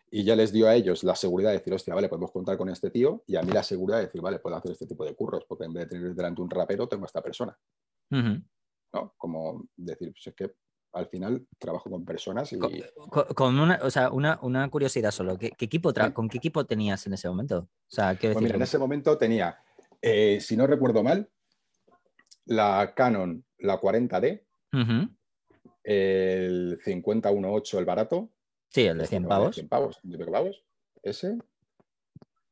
y 0.09 0.23
ya 0.23 0.35
les 0.35 0.51
dio 0.51 0.67
a 0.67 0.75
ellos 0.75 1.03
la 1.03 1.15
seguridad 1.15 1.51
de 1.51 1.57
decir, 1.57 1.73
hostia, 1.73 1.93
vale, 1.95 2.09
podemos 2.09 2.31
contar 2.31 2.57
con 2.57 2.69
este 2.69 2.89
tío 2.89 3.23
y 3.27 3.35
a 3.35 3.41
mí 3.41 3.51
la 3.51 3.63
seguridad 3.63 3.99
de 3.99 4.05
decir, 4.05 4.21
vale, 4.21 4.39
puedo 4.39 4.55
hacer 4.55 4.71
este 4.71 4.85
tipo 4.85 5.05
de 5.05 5.15
curros 5.15 5.45
porque 5.47 5.65
en 5.65 5.73
vez 5.73 5.89
de 5.89 5.97
tener 5.97 6.15
delante 6.15 6.41
un 6.41 6.49
rapero, 6.49 6.87
tengo 6.87 7.03
a 7.03 7.07
esta 7.07 7.21
persona. 7.21 7.57
¿No? 8.11 9.13
Como 9.17 9.67
decir, 9.75 10.11
pues 10.11 10.27
es 10.27 10.35
que 10.35 10.55
al 10.95 11.07
final 11.07 11.45
trabajo 11.59 11.89
con 11.89 12.05
personas 12.05 12.51
y... 12.53 12.57
Con, 12.57 13.59
una, 13.59 13.79
o 13.83 13.91
sea, 13.91 14.09
una, 14.09 14.39
una, 14.41 14.69
curiosidad 14.69 15.11
solo, 15.11 15.37
¿qué, 15.37 15.51
equipo 15.59 15.93
¿con 16.13 16.29
qué 16.29 16.37
equipo 16.37 16.65
tenías 16.65 17.05
en 17.05 17.13
ese 17.13 17.27
momento? 17.27 17.57
O 17.59 17.69
sea, 17.87 18.15
¿qué 18.15 18.31
pues 18.31 18.41
mira, 18.41 18.55
en 18.55 18.61
ese 18.61 18.77
momento 18.77 19.17
tenía, 19.17 19.59
eh, 20.01 20.39
si 20.39 20.55
no 20.55 20.65
recuerdo 20.65 21.03
mal, 21.03 21.29
la 22.45 22.93
Canon, 22.95 23.43
la 23.57 23.79
40D, 23.79 24.41
el 25.83 26.79
5018, 26.81 27.79
el 27.79 27.85
barato. 27.85 28.31
Sí, 28.69 28.85
el 28.85 28.97
de 28.97 29.05
100 29.05 29.23
este 29.23 29.29
pavos. 29.29 29.55
100 29.55 29.67
pavos, 29.67 30.01
pavos. 30.31 30.65
Ese. 31.03 31.37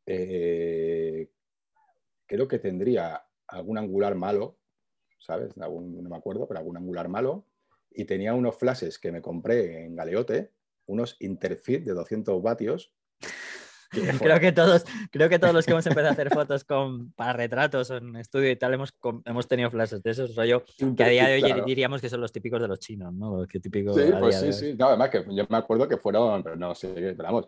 Eh, 0.06 1.32
creo 2.26 2.48
que 2.48 2.60
tendría 2.60 3.24
algún 3.48 3.78
angular 3.78 4.16
malo, 4.16 4.60
¿sabes? 5.18 5.56
no 5.56 5.70
me 5.80 6.18
acuerdo, 6.18 6.46
pero 6.46 6.60
algún 6.60 6.76
angular 6.76 7.08
malo. 7.08 7.46
Y 7.96 8.06
tenía 8.06 8.34
unos 8.34 8.58
flashes 8.58 9.00
que 9.00 9.12
me 9.12 9.22
compré 9.22 9.86
en 9.86 9.96
Galeote, 9.96 10.52
unos 10.86 11.16
Interfit 11.20 11.84
de 11.84 11.94
200 11.94 12.42
vatios, 12.42 12.94
creo 14.20 14.40
que 14.40 14.52
todos, 14.52 14.86
creo 15.12 15.30
que 15.30 15.40
todos 15.40 15.54
los 15.54 15.66
que 15.66 15.72
hemos 15.72 15.86
empezado 15.86 16.10
a 16.10 16.12
hacer 16.12 16.30
fotos 16.30 16.64
con, 16.64 17.12
para 17.14 17.34
retratos 17.34 17.92
o 17.92 17.98
en 17.98 18.16
estudio 18.16 18.50
y 18.50 18.56
tal 18.56 18.74
hemos, 18.74 18.94
hemos 19.26 19.48
tenido 19.48 19.70
flashes 19.70 20.02
de 20.02 20.12
esos 20.12 20.36
rollo 20.36 20.64
que 20.98 21.04
a 21.04 21.10
día 21.10 21.28
de 21.28 21.44
hoy 21.44 21.62
diríamos 21.66 22.02
que 22.02 22.10
son 22.10 22.22
los 22.22 22.32
típicos 22.32 22.62
de 22.62 22.68
los 22.68 22.80
chinos, 22.80 23.14
¿no? 23.14 23.46
sí, 23.46 23.60
pues 24.20 24.40
sí, 24.40 24.54
sí. 24.54 24.76
No, 24.78 24.88
además 24.88 25.10
que 25.10 25.24
yo 25.30 25.46
me 25.48 25.58
acuerdo 25.58 25.88
que 25.88 25.98
fueron, 25.98 26.44
pero 26.44 26.56
no 26.56 26.74
sé, 26.74 26.94
pero 26.94 27.24
vamos, 27.24 27.48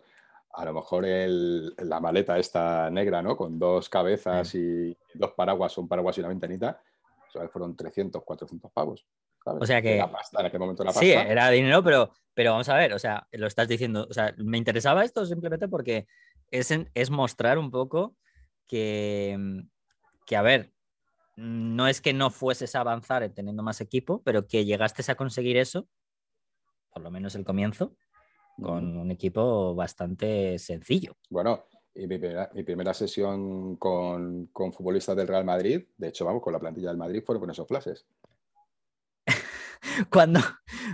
a 0.54 0.64
lo 0.64 0.72
mejor 0.72 1.04
el, 1.04 1.74
la 1.78 2.00
maleta 2.00 2.38
esta 2.38 2.90
negra, 2.90 3.22
¿no? 3.22 3.36
Con 3.36 3.58
dos 3.58 3.88
cabezas 3.88 4.54
y 4.54 4.96
dos 5.14 5.32
paraguas, 5.32 5.76
un 5.78 5.88
paraguas 5.88 6.16
y 6.16 6.20
una 6.20 6.28
ventanita, 6.28 6.80
fueron 7.50 7.76
300, 7.76 8.22
400 8.22 8.70
pavos. 8.72 9.06
O 9.46 9.66
sea 9.66 9.80
que. 9.80 10.04
Pasta, 10.10 10.40
en 10.40 10.46
aquel 10.46 10.60
momento 10.60 10.82
era 10.82 10.90
pasta. 10.90 11.00
Sí, 11.00 11.12
era 11.12 11.50
dinero, 11.50 11.82
pero, 11.82 12.10
pero 12.34 12.52
vamos 12.52 12.68
a 12.68 12.76
ver, 12.76 12.92
o 12.92 12.98
sea, 12.98 13.26
lo 13.32 13.46
estás 13.46 13.68
diciendo. 13.68 14.06
O 14.10 14.12
sea, 14.12 14.34
me 14.38 14.58
interesaba 14.58 15.04
esto 15.04 15.24
simplemente 15.24 15.68
porque 15.68 16.06
es, 16.50 17.10
mostrar 17.10 17.58
un 17.58 17.70
poco 17.70 18.16
que, 18.66 19.64
que, 20.26 20.36
a 20.36 20.42
ver, 20.42 20.72
no 21.36 21.86
es 21.86 22.00
que 22.00 22.12
no 22.12 22.30
fueses 22.30 22.74
a 22.74 22.80
avanzar 22.80 23.28
teniendo 23.30 23.62
más 23.62 23.80
equipo, 23.80 24.22
pero 24.24 24.46
que 24.46 24.64
llegaste 24.64 25.10
a 25.10 25.14
conseguir 25.14 25.56
eso, 25.56 25.88
por 26.92 27.02
lo 27.02 27.10
menos 27.10 27.34
el 27.36 27.44
comienzo, 27.44 27.96
con 28.60 28.96
un 28.96 29.10
equipo 29.10 29.74
bastante 29.74 30.58
sencillo. 30.58 31.16
Bueno, 31.30 31.66
y 31.94 32.06
mi 32.06 32.18
primera, 32.18 32.94
sesión 32.94 33.76
con, 33.76 34.46
con, 34.46 34.72
futbolistas 34.72 35.16
del 35.16 35.28
Real 35.28 35.44
Madrid, 35.44 35.86
de 35.96 36.08
hecho, 36.08 36.24
vamos, 36.24 36.42
con 36.42 36.52
la 36.52 36.58
plantilla 36.58 36.88
del 36.88 36.98
Madrid, 36.98 37.22
fueron 37.24 37.40
con 37.40 37.50
esos 37.50 37.66
flashes. 37.66 38.06
cuando. 40.10 40.40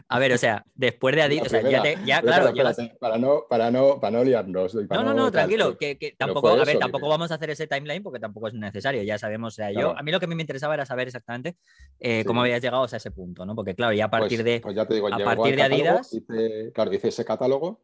A 0.08 0.18
ver, 0.18 0.32
o 0.32 0.38
sea, 0.38 0.64
después 0.74 1.14
de 1.14 1.22
Adidas. 1.22 1.46
O 1.46 1.50
sea, 1.50 1.62
ya, 1.62 1.82
te, 1.82 1.98
ya 2.04 2.20
claro. 2.20 2.52
para, 3.00 3.18
no, 3.18 3.44
para, 3.48 3.70
no, 3.70 4.00
para 4.00 4.18
no 4.18 4.24
liarnos. 4.24 4.74
no, 4.74 5.02
no, 5.02 5.14
no, 5.14 5.30
tranquilo. 5.30 5.76
Que, 5.76 5.98
que 5.98 6.12
tampoco, 6.12 6.48
a 6.50 6.64
ver, 6.64 6.78
tampoco 6.78 7.08
vamos 7.08 7.30
a 7.30 7.34
hacer 7.34 7.50
ese 7.50 7.66
timeline 7.66 8.02
porque 8.02 8.20
tampoco 8.20 8.48
es 8.48 8.54
necesario. 8.54 9.02
Ya 9.02 9.18
sabemos. 9.18 9.54
O 9.54 9.56
sea, 9.56 9.70
yo, 9.72 9.96
a 9.96 10.02
mí 10.02 10.10
lo 10.10 10.18
que 10.18 10.26
a 10.26 10.28
mí 10.28 10.34
me 10.34 10.42
interesaba 10.42 10.74
era 10.74 10.86
saber 10.86 11.08
exactamente 11.08 11.56
eh, 11.98 12.24
cómo 12.24 12.42
habías 12.42 12.62
llegado 12.62 12.84
a 12.84 12.86
ese 12.86 13.10
punto, 13.10 13.46
¿no? 13.46 13.54
Porque, 13.54 13.74
claro, 13.74 13.92
ya 13.92 14.06
a 14.06 14.10
pues, 14.10 14.20
partir 14.20 14.44
de. 14.44 14.60
Pues 14.60 14.74
ya 14.74 14.86
te 14.86 14.94
digo, 14.94 15.08
a 15.12 15.18
partir 15.18 15.56
de 15.56 15.62
Adidas. 15.62 16.10
claro, 16.74 16.92
hice 16.92 17.08
ese 17.08 17.24
catálogo. 17.24 17.80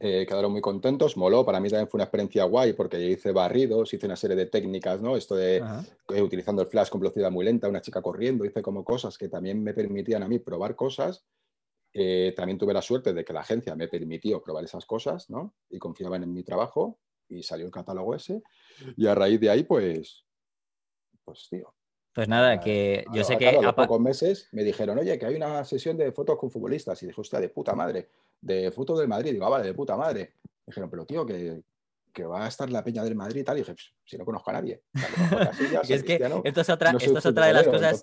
Eh, 0.00 0.26
quedaron 0.28 0.50
muy 0.50 0.60
contentos, 0.60 1.16
moló, 1.16 1.44
para 1.44 1.60
mí 1.60 1.68
también 1.68 1.88
fue 1.88 1.98
una 1.98 2.04
experiencia 2.04 2.42
guay 2.44 2.72
porque 2.72 3.00
hice 3.00 3.30
barridos, 3.30 3.94
hice 3.94 4.06
una 4.06 4.16
serie 4.16 4.36
de 4.36 4.46
técnicas, 4.46 5.00
¿no? 5.00 5.16
Esto 5.16 5.36
de 5.36 5.58
eh, 5.58 6.22
utilizando 6.22 6.62
el 6.62 6.68
flash 6.68 6.88
con 6.88 7.00
velocidad 7.00 7.30
muy 7.30 7.44
lenta, 7.44 7.68
una 7.68 7.80
chica 7.80 8.02
corriendo, 8.02 8.44
hice 8.44 8.62
como 8.62 8.82
cosas 8.84 9.16
que 9.16 9.28
también 9.28 9.62
me 9.62 9.72
permitían 9.72 10.24
a 10.24 10.28
mí 10.28 10.40
probar 10.40 10.74
cosas. 10.74 11.24
Eh, 11.92 12.32
también 12.36 12.58
tuve 12.58 12.74
la 12.74 12.82
suerte 12.82 13.12
de 13.12 13.24
que 13.24 13.32
la 13.32 13.40
agencia 13.40 13.76
me 13.76 13.88
permitió 13.88 14.42
probar 14.42 14.64
esas 14.64 14.86
cosas, 14.86 15.30
¿no? 15.30 15.54
Y 15.68 15.78
confiaban 15.78 16.22
en 16.24 16.32
mi 16.32 16.42
trabajo 16.42 16.98
y 17.28 17.42
salió 17.42 17.66
el 17.66 17.72
catálogo 17.72 18.14
ese. 18.14 18.42
Y 18.96 19.06
a 19.06 19.14
raíz 19.14 19.40
de 19.40 19.50
ahí, 19.50 19.62
pues, 19.62 20.24
pues, 21.24 21.46
tío, 21.48 21.74
pues 22.20 22.28
nada, 22.28 22.60
que 22.60 23.06
yo 23.14 23.24
sé 23.24 23.38
que. 23.38 23.48
a 23.48 23.74
pocos 23.74 23.98
meses 23.98 24.46
me 24.52 24.62
dijeron, 24.62 24.98
oye, 24.98 25.18
que 25.18 25.24
hay 25.24 25.36
una 25.36 25.64
sesión 25.64 25.96
de 25.96 26.12
fotos 26.12 26.36
con 26.36 26.50
futbolistas. 26.50 27.02
Y 27.02 27.06
dije, 27.06 27.18
hostia, 27.18 27.40
de 27.40 27.48
puta 27.48 27.74
madre 27.74 28.10
de 28.42 28.70
fotos 28.70 28.98
del 28.98 29.08
Madrid. 29.08 29.32
Digo, 29.32 29.46
ah, 29.46 29.48
vale, 29.48 29.64
de 29.64 29.72
puta 29.72 29.96
madre. 29.96 30.34
dijeron, 30.66 30.90
pero 30.90 31.06
tío, 31.06 31.24
que, 31.24 31.62
que, 32.12 32.26
va 32.26 32.44
a 32.44 32.48
estar 32.48 32.68
la 32.68 32.84
peña 32.84 33.02
del 33.02 33.14
Madrid 33.14 33.40
y 33.40 33.44
tal. 33.44 33.56
Y 33.56 33.60
dije, 33.60 33.72
pues, 33.72 33.94
si 34.04 34.18
no 34.18 34.26
conozco 34.26 34.50
a 34.50 34.52
nadie. 34.52 34.82
es 35.88 36.04
que 36.04 36.20
esto 36.44 36.60
es 36.60 36.68
otra, 36.68 36.90
esto 37.00 37.18
es 37.18 37.24
otra 37.24 37.46
de 37.46 37.52
las 37.54 37.66
cosas. 37.66 38.02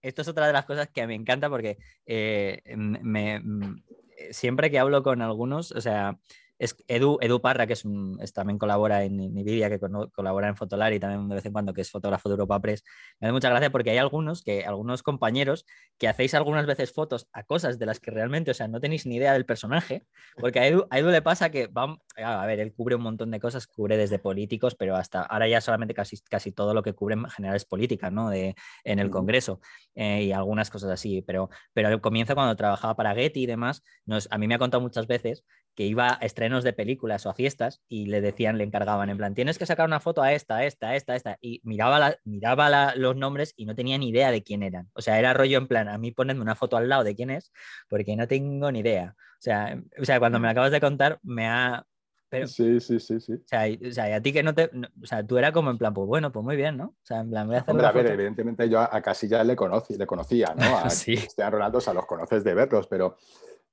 Esto 0.00 0.22
es 0.22 0.28
otra 0.28 0.46
de 0.46 0.52
las 0.52 0.64
cosas 0.64 0.88
que 0.88 1.04
me 1.08 1.16
encanta 1.16 1.50
porque 1.50 1.78
eh, 2.06 2.62
me, 2.76 3.42
siempre 4.30 4.70
que 4.70 4.78
hablo 4.78 5.02
con 5.02 5.20
algunos, 5.20 5.72
o 5.72 5.80
sea, 5.80 6.20
es 6.58 6.76
Edu, 6.88 7.18
Edu 7.20 7.40
Parra, 7.40 7.66
que 7.66 7.74
es, 7.74 7.84
un, 7.84 8.18
también 8.34 8.58
colabora 8.58 9.04
en 9.04 9.16
Nvidia, 9.16 9.70
que 9.70 9.78
colabora 9.78 10.48
en 10.48 10.56
Fotolar 10.56 10.92
y 10.92 11.00
también 11.00 11.28
de 11.28 11.36
vez 11.36 11.46
en 11.46 11.52
cuando 11.52 11.72
que 11.72 11.82
es 11.82 11.90
fotógrafo 11.90 12.28
de 12.28 12.34
Europa 12.34 12.60
Press, 12.60 12.84
me 13.20 13.28
da 13.28 13.32
mucha 13.32 13.48
gracia 13.48 13.70
porque 13.70 13.90
hay 13.90 13.98
algunos, 13.98 14.42
que, 14.42 14.64
algunos 14.64 15.02
compañeros 15.02 15.66
que 15.98 16.08
hacéis 16.08 16.34
algunas 16.34 16.66
veces 16.66 16.92
fotos 16.92 17.28
a 17.32 17.44
cosas 17.44 17.78
de 17.78 17.86
las 17.86 18.00
que 18.00 18.10
realmente, 18.10 18.50
o 18.50 18.54
sea, 18.54 18.68
no 18.68 18.80
tenéis 18.80 19.06
ni 19.06 19.16
idea 19.16 19.32
del 19.32 19.46
personaje, 19.46 20.04
porque 20.36 20.58
a 20.60 20.66
Edu, 20.66 21.10
le 21.10 21.22
pasa 21.22 21.50
que, 21.50 21.68
vamos, 21.68 21.98
a 22.16 22.44
ver, 22.46 22.60
él 22.60 22.72
cubre 22.74 22.96
un 22.96 23.02
montón 23.02 23.30
de 23.30 23.40
cosas, 23.40 23.66
cubre 23.66 23.96
desde 23.96 24.18
políticos, 24.18 24.74
pero 24.74 24.96
hasta 24.96 25.22
ahora 25.22 25.48
ya 25.48 25.60
solamente 25.60 25.94
casi, 25.94 26.18
casi 26.28 26.52
todo 26.52 26.74
lo 26.74 26.82
que 26.82 26.92
cubre 26.92 27.14
en 27.14 27.28
general 27.30 27.56
es 27.56 27.64
política, 27.64 28.10
¿no? 28.10 28.30
De, 28.30 28.54
en 28.84 28.98
el 28.98 29.10
Congreso 29.10 29.60
eh, 29.94 30.24
y 30.24 30.32
algunas 30.32 30.70
cosas 30.70 30.90
así, 30.90 31.22
pero, 31.22 31.50
pero 31.72 31.88
al 31.88 32.00
comienzo 32.00 32.34
cuando 32.34 32.56
trabajaba 32.56 32.96
para 32.96 33.14
Getty 33.14 33.42
y 33.42 33.46
demás, 33.46 33.82
nos, 34.06 34.28
a 34.30 34.38
mí 34.38 34.48
me 34.48 34.54
ha 34.54 34.58
contado 34.58 34.80
muchas 34.80 35.06
veces 35.06 35.44
que 35.78 35.86
iba 35.86 36.18
a 36.20 36.26
estrenos 36.26 36.64
de 36.64 36.72
películas 36.72 37.24
o 37.24 37.30
a 37.30 37.34
fiestas 37.34 37.84
y 37.86 38.06
le 38.06 38.20
decían, 38.20 38.58
le 38.58 38.64
encargaban, 38.64 39.10
en 39.10 39.16
plan, 39.16 39.36
tienes 39.36 39.58
que 39.58 39.64
sacar 39.64 39.86
una 39.86 40.00
foto 40.00 40.22
a 40.22 40.32
esta, 40.32 40.56
a 40.56 40.64
esta, 40.64 40.88
a 40.88 40.96
esta, 40.96 41.12
a 41.12 41.16
esta. 41.16 41.38
Y 41.40 41.60
miraba, 41.62 42.00
la, 42.00 42.16
miraba 42.24 42.96
los 42.96 43.14
nombres 43.14 43.54
y 43.56 43.64
no 43.64 43.76
tenía 43.76 43.96
ni 43.96 44.08
idea 44.08 44.32
de 44.32 44.42
quién 44.42 44.64
eran. 44.64 44.90
O 44.94 45.02
sea, 45.02 45.20
era 45.20 45.34
rollo 45.34 45.56
en 45.56 45.68
plan, 45.68 45.88
a 45.88 45.96
mí 45.96 46.10
ponedme 46.10 46.42
una 46.42 46.56
foto 46.56 46.76
al 46.76 46.88
lado 46.88 47.04
de 47.04 47.14
quién 47.14 47.30
es, 47.30 47.52
porque 47.88 48.16
no 48.16 48.26
tengo 48.26 48.72
ni 48.72 48.80
idea. 48.80 49.14
O 49.16 49.40
sea, 49.40 49.80
o 50.00 50.04
sea 50.04 50.18
cuando 50.18 50.40
me 50.40 50.48
lo 50.48 50.50
acabas 50.50 50.72
de 50.72 50.80
contar, 50.80 51.20
me 51.22 51.46
ha... 51.46 51.86
Pero, 52.28 52.48
sí, 52.48 52.80
sí, 52.80 52.98
sí, 52.98 53.20
sí. 53.20 53.34
O 53.34 53.46
sea, 53.46 53.68
y, 53.68 53.78
o 53.86 53.92
sea, 53.92 54.16
a 54.16 54.20
ti 54.20 54.32
que 54.32 54.42
no 54.42 54.56
te... 54.56 54.72
o 55.00 55.06
sea, 55.06 55.24
tú 55.24 55.38
era 55.38 55.52
como 55.52 55.70
en 55.70 55.78
plan, 55.78 55.94
pues 55.94 56.08
bueno, 56.08 56.32
pues 56.32 56.44
muy 56.44 56.56
bien, 56.56 56.76
¿no? 56.76 56.86
O 56.86 57.04
sea, 57.04 57.20
en 57.20 57.30
plan, 57.30 57.46
voy 57.46 57.54
a 57.54 57.60
hacer... 57.60 57.70
Hombre, 57.70 57.86
a 57.86 57.92
ver, 57.92 58.06
evidentemente 58.08 58.68
yo 58.68 58.80
a, 58.80 58.88
a 58.90 59.00
Casilla 59.00 59.44
le, 59.44 59.54
conocí, 59.54 59.96
le 59.96 60.06
conocía, 60.06 60.52
¿no? 60.56 60.76
A 60.78 60.90
sí. 60.90 61.16
Cristiano 61.16 61.52
Ronaldo, 61.52 61.78
o 61.78 61.80
sea, 61.80 61.94
los 61.94 62.04
conoces 62.04 62.42
de 62.42 62.52
verlos, 62.52 62.88
pero 62.88 63.16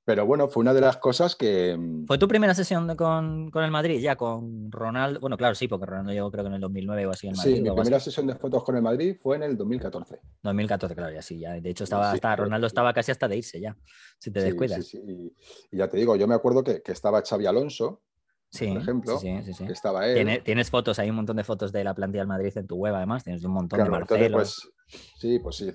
pero 0.06 0.24
bueno, 0.24 0.46
fue 0.46 0.60
una 0.60 0.72
de 0.72 0.80
las 0.80 0.98
cosas 0.98 1.34
que... 1.34 1.76
Mm, 1.76 2.06
¿Fue 2.06 2.16
tu 2.16 2.28
primera 2.28 2.54
sesión 2.54 2.94
con, 2.94 3.50
el 3.52 3.70
Madrid 3.72 3.98
ya 3.98 4.14
con 4.14 4.70
Ronaldo? 4.70 5.18
Bueno, 5.18 5.36
claro, 5.36 5.56
sí, 5.56 5.66
porque 5.66 5.84
Ronaldo 5.84 6.12
llegó 6.12 6.30
creo 6.30 6.44
que 6.44 6.48
en 6.48 6.54
el 6.54 6.60
2009 6.60 7.06
o 7.06 7.10
así 7.10 7.26
en 7.26 7.34
Madrid. 7.34 7.56
Sí, 7.56 7.60
mi 7.60 7.70
primera 7.72 7.98
sesión 7.98 8.28
de 8.28 8.36
fotos 8.36 8.62
con 8.62 8.76
el 8.76 8.82
Madrid 8.82 9.16
fue 9.20 9.34
en 9.34 9.42
el 9.42 9.56
2014. 9.56 10.20
2014, 10.44 10.94
claro, 10.94 11.12
ya 11.12 11.22
sí, 11.22 11.40
ya. 11.40 11.54
De 11.54 11.70
hecho, 11.70 11.82
estaba 11.82 12.12
hasta, 12.12 12.36
Ronaldo 12.36 12.68
estaba 12.68 12.94
casi 12.94 13.10
hasta 13.10 13.26
de 13.26 13.38
irse 13.38 13.60
ya, 13.60 13.76
si 14.16 14.30
te 14.30 14.40
descuidas. 14.40 14.86
Sí, 14.86 15.02
sí, 15.04 15.34
y, 15.72 15.76
ya 15.76 15.88
te 15.88 15.96
digo, 15.96 16.14
yo 16.14 16.28
me 16.28 16.36
acuerdo 16.36 16.62
que, 16.62 16.82
que 16.82 16.92
estaba 16.92 17.20
Xavi 17.22 17.46
Alonso, 17.46 18.02
sí, 18.50 18.68
por 18.68 18.82
ejemplo, 18.82 19.18
sí, 19.18 19.38
que 19.66 19.72
estaba 19.72 20.06
él. 20.06 20.42
¿Tienes, 20.42 20.70
fotos, 20.70 20.98
hay 20.98 21.10
un 21.10 21.16
montón 21.16 21.36
de 21.36 21.44
fotos 21.44 21.72
de 21.72 21.84
la 21.84 21.94
plantilla 21.94 22.22
del 22.22 22.28
Madrid 22.28 22.56
en 22.56 22.66
tu 22.66 22.76
web, 22.76 22.94
además, 22.94 23.24
tienes 23.24 23.44
un 23.44 23.52
montón 23.52 23.82
de 23.82 23.90
Marcelo. 23.90 24.36
pues, 24.36 24.70
sí, 25.18 25.38
pues 25.38 25.56
sí, 25.56 25.70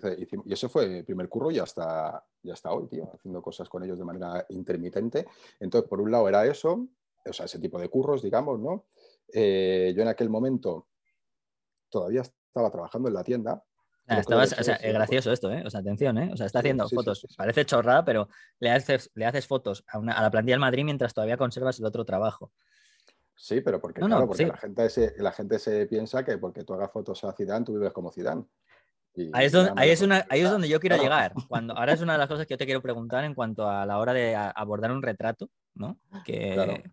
y 0.45 0.53
eso 0.53 0.69
fue 0.69 0.99
el 0.99 1.05
primer 1.05 1.29
curro 1.29 1.51
y 1.51 1.59
hasta, 1.59 2.23
ya 2.43 2.53
hasta 2.53 2.71
hoy, 2.71 2.87
tío, 2.87 3.11
haciendo 3.13 3.41
cosas 3.41 3.69
con 3.69 3.83
ellos 3.83 3.97
de 3.97 4.05
manera 4.05 4.45
intermitente. 4.49 5.25
Entonces, 5.59 5.89
por 5.89 6.01
un 6.01 6.11
lado 6.11 6.27
era 6.27 6.45
eso, 6.45 6.87
o 7.25 7.33
sea, 7.33 7.45
ese 7.45 7.59
tipo 7.59 7.79
de 7.79 7.89
curros, 7.89 8.21
digamos, 8.21 8.59
¿no? 8.59 8.87
Eh, 9.33 9.93
yo 9.95 10.01
en 10.01 10.07
aquel 10.07 10.29
momento 10.29 10.87
todavía 11.89 12.21
estaba 12.21 12.71
trabajando 12.71 13.07
en 13.07 13.13
la 13.13 13.23
tienda. 13.23 13.63
Ah, 14.11 14.19
estabas, 14.19 14.59
o 14.59 14.63
sea, 14.63 14.75
es 14.75 14.93
gracioso 14.93 15.31
esto, 15.31 15.51
¿eh? 15.51 15.63
O 15.65 15.69
sea, 15.69 15.79
atención, 15.79 16.17
¿eh? 16.17 16.29
O 16.33 16.37
sea, 16.37 16.45
está 16.45 16.59
haciendo 16.59 16.87
fotos. 16.89 17.25
Parece 17.37 17.65
chorrada, 17.65 18.03
pero 18.03 18.27
le 18.59 18.69
haces, 18.69 19.09
le 19.15 19.25
haces 19.25 19.47
fotos 19.47 19.85
a, 19.87 19.99
a, 19.99 20.21
la 20.21 20.29
plantilla 20.29 20.55
del 20.55 20.59
Madrid 20.59 20.83
mientras 20.83 21.13
todavía 21.13 21.37
conservas 21.37 21.79
el 21.79 21.85
otro 21.85 22.03
trabajo. 22.03 22.51
Sí, 23.35 23.61
pero 23.61 23.79
porque, 23.79 24.01
claro, 24.01 24.27
porque 24.27 24.45
La, 24.45 24.57
gente 24.57 24.89
se, 24.89 25.15
la 25.17 25.31
gente 25.31 25.59
se 25.59 25.87
piensa 25.87 26.23
que 26.23 26.37
porque 26.37 26.63
tú 26.63 26.73
hagas 26.73 26.91
fotos 26.91 27.23
a 27.23 27.33
Zidane, 27.33 27.65
tú 27.65 27.73
vives 27.73 27.91
como 27.91 28.11
Zidane. 28.11 28.43
ahí, 29.33 29.45
es 29.45 29.51
donde, 29.51 29.71
ahí, 29.77 29.89
es 29.89 30.01
una, 30.01 30.25
ahí 30.29 30.41
es 30.41 30.51
donde 30.51 30.67
yo 30.67 30.79
quiero 30.79 30.97
llegar. 30.97 31.33
Cuando, 31.47 31.75
ahora 31.75 31.93
es 31.93 32.01
una 32.01 32.13
de 32.13 32.19
las 32.19 32.27
cosas 32.29 32.45
que 32.45 32.53
yo 32.53 32.57
te 32.57 32.65
quiero 32.65 32.81
preguntar 32.81 33.23
en 33.23 33.33
cuanto 33.33 33.67
a 33.67 33.85
la 33.85 33.97
hora 33.97 34.13
de 34.13 34.35
abordar 34.35 34.91
un 34.91 35.01
retrato, 35.01 35.49
¿no? 35.73 35.97
Que, 36.25 36.83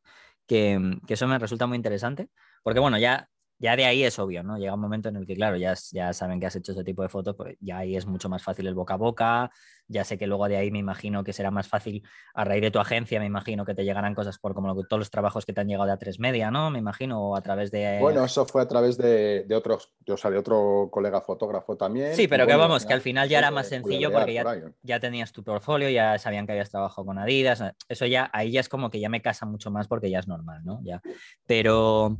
que, 0.47 0.99
que, 1.07 1.15
eso 1.15 1.27
me 1.27 1.39
resulta 1.39 1.67
muy 1.67 1.77
interesante. 1.77 2.31
Porque 2.63 2.81
bueno, 2.81 2.97
ya 2.97 3.29
ya 3.59 3.77
de 3.77 3.85
ahí 3.85 4.05
es 4.05 4.19
obvio, 4.19 4.43
¿no? 4.43 4.57
Llega 4.57 4.75
un 4.75 4.81
momento 4.81 5.09
en 5.09 5.17
el 5.17 5.27
que, 5.27 5.35
claro, 5.35 5.57
ya, 5.57 5.75
ya 5.93 6.13
saben 6.13 6.39
que 6.39 6.47
has 6.47 6.57
hecho 6.57 6.73
ese 6.73 6.85
tipo 6.85 7.03
de 7.03 7.09
fotos, 7.09 7.35
pues 7.35 7.57
ya 7.61 7.79
ahí 7.79 7.97
es 7.97 8.07
mucho 8.07 8.29
más 8.29 8.43
fácil 8.43 8.67
el 8.67 8.75
boca 8.75 8.95
a 8.95 8.97
boca, 8.97 9.51
ya 9.89 10.05
sé 10.05 10.19
que 10.19 10.27
luego 10.27 10.49
de 10.49 10.57
ahí 10.57 10.71
me 10.71 10.79
imagino 10.79 11.25
que 11.25 11.33
será 11.33 11.51
más 11.51 11.67
fácil 11.67 12.03
a 12.35 12.45
raíz 12.45 12.63
de 12.63 12.71
tu 12.71 12.79
agencia, 12.79 13.19
me 13.19 13.27
imagino 13.27 13.65
que 13.65 13.75
te 13.75 13.85
llegarán 13.85 14.15
cosas 14.15 14.39
por 14.39 14.55
como 14.55 14.75
todos 14.85 15.01
los 15.01 15.11
trabajos 15.11 15.45
que 15.45 15.53
te 15.53 15.61
han 15.61 15.67
llegado 15.67 15.87
de 15.87 15.95
A3 15.95 16.21
Media, 16.21 16.51
¿no? 16.51 16.71
Me 16.71 16.79
imagino, 16.79 17.31
o 17.31 17.37
a 17.37 17.43
través 17.43 17.71
de... 17.71 17.99
Bueno, 18.01 18.25
eso 18.25 18.47
fue 18.47 18.63
a 18.63 18.69
través 18.69 18.97
de, 18.99 19.47
otros, 19.55 19.93
o 20.07 20.17
sea, 20.17 20.31
de 20.31 20.39
otro 20.39 20.89
colega 20.93 21.21
fotógrafo 21.21 21.77
también. 21.77 22.15
Sí, 22.15 22.29
pero 22.29 22.47
que 22.47 22.55
vamos, 22.55 22.87
que 22.87 22.93
al 22.93 23.01
final 23.01 23.29
ya 23.29 23.39
era 23.39 23.51
más 23.51 23.69
sencillo 23.69 24.13
porque 24.13 24.35
ya, 24.35 24.45
ya 24.83 25.01
tenías 25.01 25.33
tu 25.33 25.43
portfolio, 25.43 25.89
ya 25.89 26.19
sabían 26.19 26.47
que 26.47 26.53
habías 26.53 26.71
trabajado 26.71 27.07
con 27.07 27.19
Adidas, 27.19 27.63
eso 27.89 28.07
ya, 28.07 28.31
ahí 28.33 28.53
ya 28.53 28.61
es 28.61 28.69
como 28.69 28.91
que 28.91 29.01
ya 29.01 29.09
me 29.09 29.23
casa 29.23 29.47
mucho 29.47 29.71
más 29.71 29.89
porque 29.89 30.11
ya 30.11 30.21
es 30.21 30.29
normal, 30.29 30.61
¿no? 30.65 30.81
Ya. 30.85 31.01
Pero, 31.47 32.19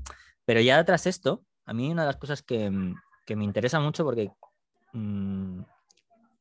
pero 0.49 0.63
ya 0.63 0.83
tras 0.83 1.07
esto, 1.07 1.45
a 1.67 1.75
mí 1.75 1.91
una 1.91 2.05
de 2.05 2.07
las 2.07 2.17
cosas 2.17 2.43
que, 2.43 2.71
mm, 2.71 2.95
me 3.37 3.45
interesa 3.45 3.81
mucho 3.81 4.03
porque 4.03 4.31
mm, 4.95 5.61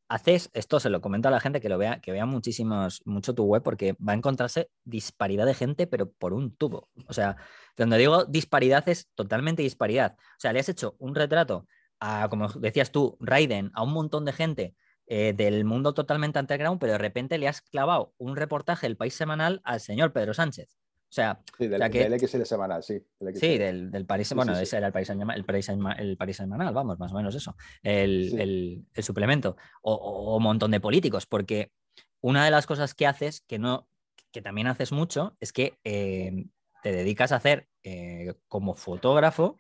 haces, 0.08 0.50
esto 0.54 0.80
se 0.80 0.90
lo 0.90 1.02
comento 1.02 1.28
a 1.28 1.32
la 1.32 1.42
gente 1.42 1.60
que 1.60 1.68
lo 1.68 1.78
vea, 1.78 2.00
que 2.00 2.14
vea 2.14 2.26
muchísimos, 2.26 3.02
mucho 3.04 3.36
tu 3.36 3.44
web 3.44 3.64
porque 3.64 3.98
va 4.00 4.14
a 4.14 4.16
encontrarse 4.16 4.70
disparidad 4.86 5.46
de 5.46 5.54
gente, 5.54 5.88
pero 5.88 6.10
por 6.10 6.32
un 6.32 6.56
tubo. 6.56 6.88
O 7.10 7.14
sea, 7.14 7.36
cuando 7.76 7.98
digo 7.98 8.24
disparidad 8.24 8.88
es 8.88 9.10
totalmente 9.14 9.62
disparidad. 9.62 10.16
O 10.18 10.40
sea, 10.40 10.54
le 10.54 10.62
has 10.62 10.70
hecho 10.70 10.96
un 11.00 11.14
retrato 11.14 11.68
a, 12.00 12.30
como 12.30 12.48
decías 12.48 12.94
tú, 12.94 13.18
Raiden, 13.20 13.72
a 13.74 13.84
un 13.84 13.92
montón 13.92 14.24
de 14.24 14.32
gente 14.32 14.76
eh, 15.08 15.34
del 15.36 15.66
mundo 15.66 15.94
totalmente 15.94 16.40
underground, 16.40 16.80
pero 16.80 16.94
de 16.94 17.00
repente 17.00 17.38
le 17.38 17.50
has 17.50 17.60
clavado 17.60 18.14
un 18.18 18.38
reportaje 18.38 18.88
del 18.88 18.96
País 18.96 19.16
Semanal 19.16 19.60
al 19.66 19.82
señor 19.82 20.14
Pedro 20.14 20.34
Sánchez. 20.34 20.78
O 21.10 21.14
sea, 21.18 21.42
sí, 21.58 21.68
del, 21.68 22.20
XL 22.20 22.44
semanal, 22.44 22.84
sí. 22.84 23.02
sí, 23.36 23.58
del, 23.58 23.90
del 23.92 24.06
París, 24.06 24.34
bueno, 24.34 24.58
ese 24.60 24.76
era 24.76 24.88
el 24.88 24.94
París, 24.94 25.10
el, 25.10 25.46
París, 25.46 25.70
el 25.70 26.34
semanal, 26.34 26.74
vamos, 26.74 27.00
más 27.00 27.14
o 27.14 27.16
menos 27.16 27.34
eso, 27.34 27.56
el, 27.82 28.86
el 28.94 29.04
suplemento, 29.04 29.56
o, 29.82 30.36
un 30.36 30.44
montón 30.44 30.70
de 30.70 30.82
políticos, 30.82 31.26
porque 31.26 31.72
una 32.20 32.44
de 32.44 32.52
las 32.52 32.66
cosas 32.66 32.94
que 32.94 33.08
haces, 33.08 33.40
que, 33.48 33.58
no, 33.58 33.88
que 34.34 34.42
también 34.42 34.68
haces 34.68 34.92
mucho, 34.92 35.38
es 35.40 35.54
que 35.54 35.80
eh, 35.86 36.46
te 36.84 36.92
dedicas 36.92 37.32
a 37.32 37.38
hacer 37.38 37.70
eh, 37.84 38.34
como 38.50 38.76
fotógrafo 38.76 39.58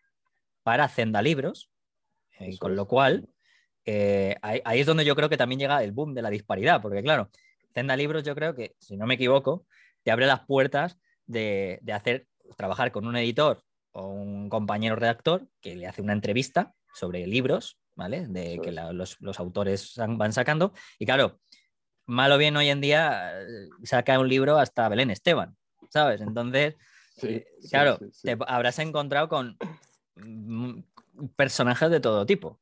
para 0.63 0.89
Zenda 0.89 1.21
Libros, 1.21 1.69
eh, 2.39 2.57
con 2.57 2.75
lo 2.75 2.89
cual 2.89 3.29
ahí, 3.85 4.61
ahí, 4.65 4.81
es 4.81 4.85
donde 4.85 5.05
yo 5.05 5.15
creo 5.15 5.29
que 5.29 5.37
también 5.37 5.59
llega 5.59 5.81
el 5.81 5.93
boom 5.93 6.13
de 6.13 6.21
la 6.21 6.29
disparidad, 6.29 6.81
porque 6.81 7.01
claro, 7.01 7.31
Zenda 7.73 7.95
Libros 7.95 8.23
yo 8.23 8.35
creo 8.35 8.53
que, 8.53 8.75
si 8.79 8.97
no 8.97 9.07
me 9.07 9.13
equivoco, 9.13 9.65
te 10.03 10.11
abre 10.11 10.25
las 10.25 10.41
puertas 10.41 10.97
de, 11.27 11.79
hacer, 11.93 12.27
trabajar 12.55 12.91
con 12.91 13.05
un 13.05 13.15
editor 13.15 13.61
o 13.91 14.07
un 14.07 14.49
compañero 14.49 14.95
redactor 14.95 15.47
que 15.61 15.75
le 15.75 15.87
hace 15.87 16.01
una 16.01 16.13
entrevista 16.13 16.73
sobre 16.93 17.27
libros, 17.27 17.77
¿vale? 17.95 18.27
De 18.27 18.59
que 18.63 18.71
los, 18.71 19.39
autores 19.39 19.93
van 19.97 20.33
sacando. 20.33 20.73
Y 20.97 21.05
claro, 21.05 21.39
malo 22.05 22.35
o 22.35 22.37
bien 22.37 22.55
hoy 22.57 22.69
en 22.69 22.81
día 22.81 23.41
eh, 23.41 23.69
saca 23.83 24.19
un 24.19 24.27
libro 24.27 24.57
hasta 24.57 24.89
Belén 24.89 25.11
Esteban, 25.11 25.55
¿sabes? 25.89 26.21
Entonces, 26.21 26.75
eh, 27.21 27.45
claro, 27.69 27.99
te 28.23 28.37
habrás 28.47 28.79
encontrado 28.79 29.29
con 29.29 29.57
mm, 30.15 30.79
personajes 31.35 31.89
de 31.89 31.99
todo 31.99 32.25
tipo. 32.25 32.59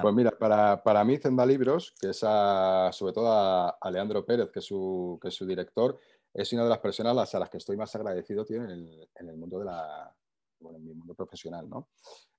Pues 0.00 0.14
mira, 0.14 0.30
para, 0.30 0.80
para 0.80 1.04
mí 1.04 1.18
Zenda 1.18 1.44
Libros, 1.44 1.92
que 2.00 2.10
es 2.10 2.18
sobre 2.18 3.12
todo 3.12 3.32
a, 3.80 3.90
Leandro 3.90 4.24
Pérez, 4.24 4.50
que 4.52 4.60
es 4.60 4.64
su, 4.64 5.18
que 5.20 5.28
es 5.28 5.34
su 5.34 5.44
director, 5.44 5.98
es 6.36 6.52
una 6.52 6.64
de 6.64 6.68
las 6.68 6.78
personas 6.78 7.34
a 7.34 7.38
las 7.38 7.48
que 7.48 7.56
estoy 7.56 7.76
más 7.76 7.94
agradecido 7.96 8.44
tío, 8.44 8.62
en, 8.62 8.70
el, 8.70 9.36
mundo 9.36 9.58
de 9.58 9.64
la, 9.64 10.14
bueno, 10.60 10.78
en 10.78 10.84
mi 10.84 10.94
mundo 10.94 11.14
profesional, 11.14 11.68
¿no? 11.68 11.88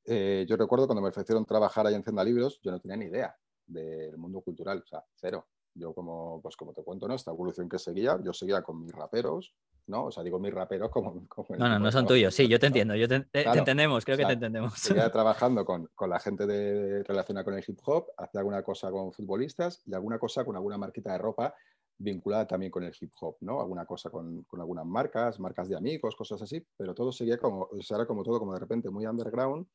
Eh, 0.05 0.45
yo 0.47 0.55
recuerdo 0.55 0.85
cuando 0.85 1.01
me 1.01 1.09
ofrecieron 1.09 1.45
trabajar 1.45 1.87
ahí 1.87 1.95
en 1.95 2.03
Zenda 2.03 2.23
Libros, 2.23 2.59
yo 2.63 2.71
no 2.71 2.79
tenía 2.79 2.95
ni 2.95 3.05
idea 3.05 3.35
del 3.65 4.17
mundo 4.17 4.41
cultural, 4.41 4.81
o 4.83 4.85
sea, 4.85 5.03
cero. 5.15 5.47
Yo 5.73 5.93
como, 5.93 6.41
pues 6.41 6.55
como 6.55 6.73
te 6.73 6.83
cuento, 6.83 7.07
¿no? 7.07 7.13
Esta 7.13 7.31
evolución 7.31 7.69
que 7.69 7.77
seguía, 7.77 8.17
yo 8.23 8.33
seguía 8.33 8.63
con 8.63 8.83
mis 8.83 8.91
raperos, 8.91 9.53
¿no? 9.87 10.05
O 10.05 10.11
sea, 10.11 10.23
digo 10.23 10.39
mis 10.39 10.53
raperos 10.53 10.89
como... 10.89 11.27
no, 11.57 11.69
no, 11.69 11.79
no 11.79 11.91
son 11.91 12.07
tuyos, 12.07 12.33
sí, 12.33 12.47
yo 12.47 12.59
te 12.59 12.67
entiendo, 12.67 12.95
yo 12.95 13.07
te, 13.07 13.27
entendemos, 13.33 14.05
creo 14.05 14.17
que 14.17 14.25
te 14.25 14.33
entendemos. 14.33 14.73
Seguía 14.73 15.11
trabajando 15.11 15.65
con, 15.65 15.87
con, 15.93 16.09
la 16.09 16.19
gente 16.19 16.47
de, 16.47 17.03
relacionada 17.03 17.43
con 17.43 17.53
el 17.55 17.63
hip 17.67 17.79
hop, 17.85 18.07
hacía 18.17 18.39
alguna 18.39 18.63
cosa 18.63 18.89
con 18.91 19.11
futbolistas 19.11 19.81
y 19.85 19.93
alguna 19.93 20.17
cosa 20.17 20.45
con 20.45 20.55
alguna 20.55 20.77
marquita 20.77 21.11
de 21.11 21.17
ropa 21.19 21.53
vinculada 21.97 22.47
también 22.47 22.71
con 22.71 22.83
el 22.83 22.95
hip 22.99 23.11
hop, 23.21 23.37
¿no? 23.41 23.59
Alguna 23.59 23.85
cosa 23.85 24.09
con, 24.09 24.45
algunas 24.53 24.85
marcas, 24.85 25.39
marcas 25.39 25.69
de 25.69 25.75
amigos, 25.75 26.15
cosas 26.15 26.41
así, 26.41 26.65
pero 26.77 26.93
todo 26.93 27.11
seguía 27.11 27.37
como, 27.37 27.63
o 27.63 27.95
era 27.95 28.05
como 28.05 28.23
todo 28.23 28.39
como 28.39 28.53
de 28.53 28.59
repente 28.59 28.89
muy 28.89 29.05
underground 29.05 29.67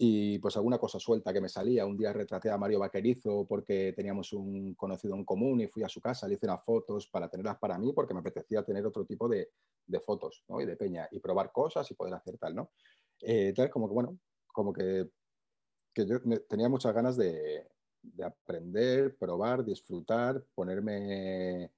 y 0.00 0.38
pues 0.38 0.56
alguna 0.56 0.78
cosa 0.78 1.00
suelta 1.00 1.32
que 1.32 1.40
me 1.40 1.48
salía. 1.48 1.84
Un 1.84 1.96
día 1.96 2.12
retraté 2.12 2.50
a 2.50 2.56
Mario 2.56 2.78
Vaquerizo 2.78 3.46
porque 3.48 3.92
teníamos 3.96 4.32
un 4.32 4.74
conocido 4.74 5.16
en 5.16 5.24
común 5.24 5.60
y 5.60 5.66
fui 5.66 5.82
a 5.82 5.88
su 5.88 6.00
casa, 6.00 6.28
le 6.28 6.34
hice 6.34 6.46
unas 6.46 6.64
fotos 6.64 7.08
para 7.08 7.28
tenerlas 7.28 7.58
para 7.58 7.78
mí 7.78 7.92
porque 7.92 8.14
me 8.14 8.20
apetecía 8.20 8.62
tener 8.62 8.86
otro 8.86 9.04
tipo 9.04 9.28
de, 9.28 9.50
fotos, 10.04 10.44
¿no? 10.48 10.60
Y 10.60 10.66
de 10.66 10.76
peña 10.76 11.08
y 11.10 11.18
probar 11.18 11.50
cosas 11.50 11.90
y 11.90 11.94
poder 11.94 12.14
hacer 12.14 12.38
tal, 12.38 12.54
¿no? 12.54 12.70
Eh, 13.20 13.48
entonces 13.48 13.72
como 13.72 13.88
que, 13.88 13.94
bueno, 13.94 14.18
como 14.46 14.72
que, 14.72 15.08
que 15.92 16.06
yo 16.06 16.20
tenía 16.48 16.68
muchas 16.68 16.94
ganas 16.94 17.16
de, 17.16 17.66
de 18.02 18.24
aprender, 18.24 19.16
probar, 19.16 19.64
disfrutar, 19.64 20.42
ponerme, 20.54 21.70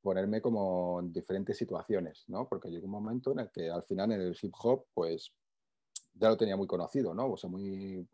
ponerme 0.00 0.40
como 0.40 1.00
en 1.00 1.12
diferentes 1.12 1.56
situaciones, 1.56 2.24
¿no? 2.28 2.48
Porque 2.48 2.70
llegó 2.70 2.86
un 2.86 2.92
momento 2.92 3.32
en 3.32 3.40
el 3.40 3.50
que 3.50 3.70
al 3.70 3.82
final 3.84 4.12
en 4.12 4.20
el 4.22 4.36
hip 4.40 4.54
hop, 4.62 4.86
pues 4.94 5.32
ya 6.14 6.28
lo 6.28 6.36
tenía 6.36 6.56
muy 6.56 6.66
conocido, 6.66 7.14
¿no? 7.14 7.32
O 7.32 7.36
sea, 7.36 7.50
muy, 7.50 8.06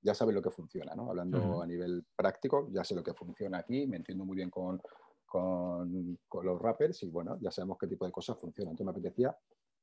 ya 0.00 0.14
sabe 0.14 0.32
lo 0.32 0.42
que 0.42 0.50
funciona, 0.50 0.94
¿no? 0.94 1.10
Hablando 1.10 1.62
a 1.62 1.66
nivel 1.66 2.04
práctico, 2.14 2.68
ya 2.70 2.84
sé 2.84 2.94
lo 2.94 3.02
que 3.02 3.14
funciona 3.14 3.58
aquí, 3.58 3.86
me 3.86 3.96
entiendo 3.96 4.24
muy 4.24 4.36
bien 4.36 4.50
con, 4.50 4.80
con, 5.24 6.18
con, 6.28 6.46
los 6.46 6.60
rappers 6.60 7.02
y 7.02 7.08
bueno, 7.08 7.38
ya 7.40 7.50
sabemos 7.50 7.78
qué 7.78 7.86
tipo 7.86 8.04
de 8.04 8.12
cosas 8.12 8.38
funcionan. 8.38 8.72
Entonces 8.72 8.94
me 8.94 8.98
apetecía 8.98 9.36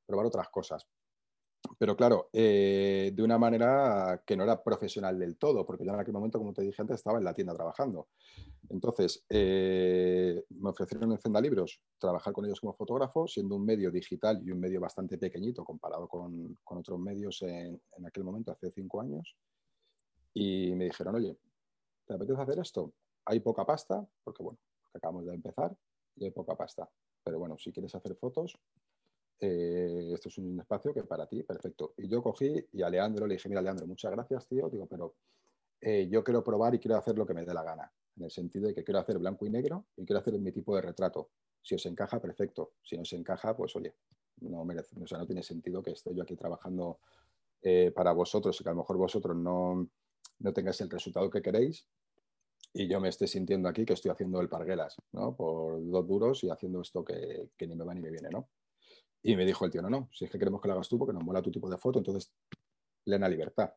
probar 0.06 0.28
otras 0.28 0.50
cosas 0.50 0.88
pero 1.84 1.98
claro, 1.98 2.30
eh, 2.32 3.12
de 3.14 3.24
una 3.24 3.38
manera 3.38 4.24
que 4.26 4.38
no 4.38 4.46
era 4.46 4.64
profesional 4.64 5.20
del 5.20 5.36
todo, 5.36 5.66
porque 5.66 5.84
yo 5.84 5.92
en 5.92 6.00
aquel 6.00 6.14
momento, 6.14 6.40
como 6.40 6.54
te 6.54 6.62
dije 6.62 6.82
antes, 6.82 6.96
estaba 6.96 7.18
en 7.18 7.26
la 7.26 7.34
tienda 7.34 7.54
trabajando. 7.54 8.08
Entonces, 8.70 9.26
eh, 9.28 10.46
me 10.52 10.70
ofrecieron 10.70 11.12
en 11.12 11.18
Zenda 11.18 11.42
Libros 11.42 11.82
trabajar 11.98 12.32
con 12.32 12.46
ellos 12.46 12.62
como 12.62 12.74
fotógrafo, 12.74 13.28
siendo 13.28 13.58
un 13.58 13.66
medio 13.66 13.92
digital 13.92 14.42
y 14.46 14.52
un 14.52 14.62
medio 14.62 14.80
bastante 14.80 15.18
pequeñito 15.18 15.66
comparado 15.66 16.08
con, 16.08 16.58
otros 16.64 17.00
medios 17.02 17.42
en, 17.42 17.82
aquel 18.08 18.24
momento, 18.24 18.54
hace 18.54 18.72
cinco 18.72 19.02
años. 19.02 19.36
Y 20.34 20.74
me 20.76 20.86
dijeron, 20.86 21.16
oye, 21.16 21.38
¿te 22.06 22.14
apetece 22.14 22.42
hacer 22.42 22.60
esto? 22.60 22.94
Hay 23.26 23.42
poca 23.42 23.66
pasta, 23.66 24.08
porque 24.24 24.42
bueno, 24.42 24.60
acabamos 24.94 25.26
de 25.26 25.36
empezar 25.36 25.76
y 26.16 26.24
hay 26.24 26.32
poca 26.32 26.56
pasta. 26.56 26.90
Pero 27.26 27.40
bueno, 27.40 27.58
si 27.58 27.74
quieres 27.74 27.94
hacer 27.94 28.16
fotos, 28.16 28.58
eh, 29.46 30.12
esto 30.14 30.30
es 30.30 30.38
un 30.38 30.58
espacio 30.58 30.94
que 30.94 31.04
para 31.04 31.28
ti, 31.28 31.44
perfecto. 31.44 31.94
Y 31.98 32.08
yo 32.08 32.24
cogí 32.24 32.66
y 32.72 32.82
a 32.82 32.90
Leandro 32.90 33.28
le 33.28 33.36
dije, 33.36 33.50
mira, 33.50 33.62
Leandro, 33.62 33.86
muchas 33.86 34.10
gracias, 34.12 34.48
tío. 34.48 34.70
Digo, 34.70 34.86
pero 34.86 35.16
eh, 35.82 36.08
yo 36.10 36.24
quiero 36.24 36.42
probar 36.42 36.74
y 36.76 36.80
quiero 36.80 36.96
hacer 36.96 37.18
lo 37.18 37.26
que 37.26 37.34
me 37.34 37.44
dé 37.44 37.54
la 37.54 37.62
gana, 37.62 37.92
en 38.16 38.24
el 38.24 38.32
sentido 38.32 38.68
de 38.68 38.74
que 38.74 38.86
quiero 38.86 39.00
hacer 39.00 39.20
blanco 39.20 39.46
y 39.46 39.50
negro 39.50 39.88
y 39.98 40.06
quiero 40.06 40.22
hacer 40.22 40.40
mi 40.40 40.54
tipo 40.54 40.74
de 40.78 40.84
retrato. 40.84 41.32
Si 41.62 41.76
os 41.76 41.86
encaja, 41.86 42.22
perfecto. 42.22 42.76
Si 42.82 42.96
no 42.96 43.02
os 43.02 43.12
encaja, 43.12 43.54
pues 43.54 43.76
oye, 43.76 43.94
no 44.42 44.64
merece, 44.64 44.96
o 45.02 45.08
sea, 45.08 45.18
no 45.18 45.26
tiene 45.26 45.44
sentido 45.44 45.84
que 45.84 45.92
esté 45.92 46.16
yo 46.16 46.24
aquí 46.24 46.38
trabajando 46.38 47.00
eh, 47.62 47.92
para 47.94 48.14
vosotros 48.14 48.60
y 48.60 48.64
que 48.64 48.70
a 48.70 48.74
lo 48.74 48.80
mejor 48.80 48.96
vosotros 48.96 49.36
no, 49.36 49.90
no 50.40 50.54
tengáis 50.54 50.80
el 50.80 50.90
resultado 50.90 51.30
que 51.30 51.42
queréis 51.42 51.86
y 52.74 52.88
yo 52.88 53.02
me 53.02 53.10
esté 53.10 53.28
sintiendo 53.28 53.68
aquí 53.68 53.86
que 53.86 53.94
estoy 53.94 54.12
haciendo 54.12 54.40
el 54.40 54.48
parguelas, 54.48 54.96
¿no? 55.12 55.36
Por 55.36 55.86
dos 55.90 56.08
duros 56.08 56.44
y 56.46 56.50
haciendo 56.50 56.80
esto 56.80 57.04
que, 57.04 57.50
que 57.58 57.68
ni 57.68 57.76
me 57.76 57.84
va 57.84 57.94
ni 57.94 58.00
me 58.00 58.10
viene, 58.10 58.30
¿no? 58.30 58.48
Y 59.24 59.36
me 59.36 59.46
dijo 59.46 59.66
el 59.66 59.72
tío, 59.72 59.82
no, 59.82 59.90
no, 59.90 60.10
si 60.12 60.26
es 60.26 60.32
que 60.32 60.38
queremos 60.38 60.62
que 60.62 60.68
lo 60.68 60.74
hagas 60.74 60.90
tú 60.90 61.00
porque 61.00 61.14
nos 61.14 61.24
mola 61.24 61.42
tu 61.42 61.50
tipo 61.50 61.70
de 61.70 61.78
foto, 61.78 62.00
entonces 62.00 62.34
plena 63.04 63.28
libertad. 63.30 63.72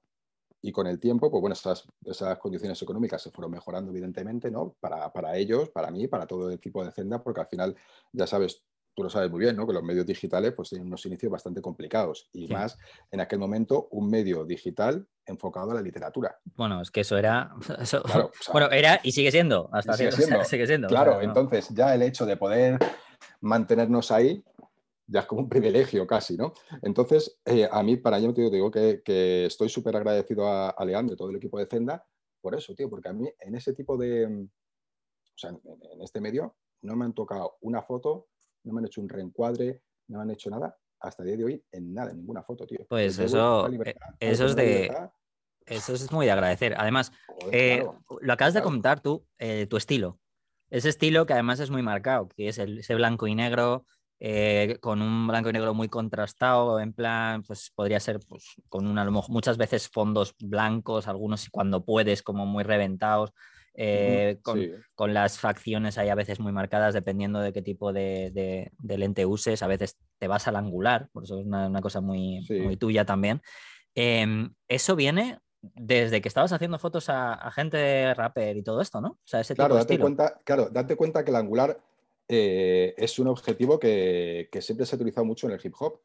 Y 0.61 0.73
con 0.73 0.89
el 0.89 0.99
tiempo, 0.99 1.31
pues 1.31 1.41
bueno, 1.41 1.55
esas, 1.55 1.87
esas 2.05 2.39
condiciones 2.39 2.81
económicas 2.83 3.23
se 3.23 3.31
fueron 3.31 3.53
mejorando, 3.53 3.93
evidentemente, 3.93 4.51
¿no? 4.51 4.75
Para, 4.81 5.13
para 5.13 5.37
ellos, 5.37 5.69
para 5.71 5.91
mí, 5.91 6.09
para 6.09 6.27
todo 6.27 6.51
el 6.51 6.59
tipo 6.59 6.85
de 6.85 6.91
Zenda, 6.91 7.23
porque 7.23 7.41
al 7.41 7.47
final, 7.47 7.77
ya 8.13 8.27
sabes, 8.27 8.65
tú 8.97 9.03
lo 9.03 9.11
sabes 9.11 9.31
muy 9.31 9.41
bien, 9.41 9.55
¿no? 9.55 9.67
Que 9.67 9.75
los 9.75 9.83
medios 9.83 10.07
digitales 10.07 10.55
pues 10.57 10.71
tienen 10.71 10.89
unos 10.89 11.05
inicios 11.05 11.31
bastante 11.31 11.61
complicados 11.61 12.29
y 12.33 12.49
más 12.49 12.79
en 13.11 13.21
aquel 13.21 13.39
momento 13.39 13.89
un 13.91 14.09
medio 14.09 14.45
digital 14.45 15.07
enfocado 15.27 15.71
a 15.73 15.75
la 15.75 15.83
literatura. 15.83 16.39
Bueno, 16.57 16.81
es 16.81 16.91
que 16.91 17.03
eso 17.03 17.19
era, 17.19 17.55
bueno, 18.53 18.71
era 18.71 18.99
y 19.03 19.13
sigue 19.13 19.31
siendo, 19.31 19.69
hasta 19.71 19.93
sigue, 19.93 20.13
siendo. 20.13 20.45
sigue 20.45 20.67
siendo. 20.67 20.89
Claro, 20.89 21.21
entonces 21.21 21.69
ya 21.69 21.95
el 21.95 22.03
hecho 22.03 22.25
de 22.25 22.39
poder 22.39 22.79
mantenernos 23.41 24.11
ahí 24.11 24.43
ya 25.07 25.21
es 25.21 25.27
como 25.27 25.43
un 25.43 25.49
privilegio 25.49 26.07
casi, 26.07 26.37
¿no? 26.37 26.53
Entonces, 26.83 27.39
eh, 27.45 27.69
a 27.71 27.83
mí, 27.83 27.97
para 27.97 28.19
ello, 28.19 28.35
te 28.35 28.51
digo 28.51 28.71
que, 28.71 29.03
que 29.05 29.47
estoy 29.47 29.69
súper 29.69 29.97
agradecido 29.97 30.49
a, 30.49 30.75
Leandro 30.85 31.15
y 31.15 31.17
todo 31.17 31.31
el 31.31 31.37
equipo 31.37 31.59
de 31.59 31.67
Zenda 31.67 32.05
por 32.41 32.55
eso, 32.55 32.75
tío, 32.75 32.89
porque 32.89 33.09
a 33.09 33.13
mí 33.13 33.29
en 33.41 33.55
ese 33.57 33.73
tipo 33.73 33.97
de, 33.97 34.27
o 34.27 35.39
sea, 35.39 35.51
en, 35.51 36.03
este 36.03 36.21
medio 36.21 36.57
no 36.83 36.95
me 36.95 37.05
han 37.05 37.13
tocado 37.13 37.57
una 37.63 37.83
foto, 37.83 38.29
no 38.65 38.73
me 38.73 38.79
han 38.81 38.87
hecho 38.87 39.01
un 39.01 39.09
reencuadre, 39.09 39.83
no 40.09 40.19
me 40.19 40.25
han 40.25 40.31
hecho 40.31 40.51
nada 40.51 40.79
hasta 41.01 41.23
el 41.23 41.29
día 41.29 41.37
de 41.39 41.45
hoy 41.45 41.65
en 41.73 41.93
nada, 41.93 42.11
en 42.13 42.19
ninguna 42.19 42.43
foto, 42.43 42.67
tío. 42.67 42.87
Pues 42.89 43.19
eso, 43.19 43.69
eh, 43.69 43.95
eso 44.21 44.47
es 44.47 44.57
de... 44.57 44.93
Eso 45.67 45.95
es 45.95 46.13
muy 46.13 46.27
de 46.27 46.33
agradecer. 46.33 46.77
Además, 46.79 47.11
eh, 47.51 47.85
lo 48.21 48.33
acabas 48.33 48.55
de 48.55 48.63
comentar 48.63 49.01
tú, 49.01 49.27
eh, 49.39 49.67
tu 49.67 49.77
estilo. 49.77 50.21
Ese 50.71 50.89
estilo 50.89 51.27
que 51.27 51.33
además 51.33 51.59
es 51.59 51.71
muy 51.71 51.83
marcado, 51.83 52.29
que 52.29 52.47
es 52.47 52.59
el, 52.59 52.79
ese 52.79 52.95
blanco 52.95 53.27
y 53.27 53.35
negro, 53.35 53.85
eh, 54.19 54.79
con 54.81 55.03
un 55.03 55.27
blanco 55.27 55.51
y 55.51 55.53
negro 55.53 55.75
muy 55.75 55.89
contrastado, 55.89 56.81
en 56.81 56.93
plan, 56.93 57.43
pues 57.43 57.71
podría 57.75 58.01
ser 58.01 58.21
pues, 58.27 58.55
con 58.69 58.87
una, 58.87 59.09
muchas 59.11 59.59
veces 59.59 59.89
fondos 59.89 60.35
blancos, 60.41 61.07
algunos 61.07 61.49
cuando 61.51 61.85
puedes, 61.85 62.23
como 62.23 62.47
muy 62.47 62.65
reventados, 62.65 63.33
eh, 63.75 64.39
con, 64.43 65.13
las 65.13 65.39
facciones 65.39 65.99
ahí 65.99 66.09
a 66.09 66.15
veces 66.15 66.41
muy 66.41 66.51
marcadas, 66.51 66.95
dependiendo 66.95 67.41
de 67.41 67.53
qué 67.53 67.61
tipo 67.61 67.93
de, 67.93 68.71
lente 68.83 69.27
uses, 69.27 69.63
a 69.63 69.67
veces 69.67 69.99
te 70.19 70.29
vas 70.29 70.49
al 70.49 70.57
angular, 70.57 71.11
por 71.13 71.25
eso 71.25 71.39
es 71.39 71.47
una, 71.47 71.81
cosa 71.83 72.01
muy, 72.01 72.41
muy, 72.49 72.79
tuya 72.79 73.05
también. 73.05 73.43
Em, 73.95 74.55
eso 74.67 74.97
viene 74.97 75.41
desde 75.61 76.23
que 76.23 76.29
estabas 76.29 76.53
haciendo 76.53 76.79
fotos 76.79 77.11
a, 77.11 77.51
gente 77.51 78.15
rapper 78.15 78.57
y 78.57 78.63
todo 78.63 78.81
esto, 78.81 79.03
¿no? 79.03 79.09
O 79.09 79.27
sea, 79.27 79.41
ese 79.41 79.55
claro, 79.55 79.75
date 79.75 79.99
cuenta, 79.99 80.41
claro, 80.45 80.71
date 80.71 80.97
cuenta 80.97 81.23
que 81.25 81.31
el 81.31 81.37
angular 81.37 81.79
eh, 82.29 82.95
es 82.97 83.19
un 83.19 83.29
objetivo 83.29 83.79
que, 83.79 84.49
siempre 84.61 84.87
se 84.87 84.95
ha 84.95 84.99
utilizado 84.99 85.25
mucho 85.25 85.47
en 85.47 85.55
el 85.55 85.61
hip 85.63 85.75
hop, 85.79 86.01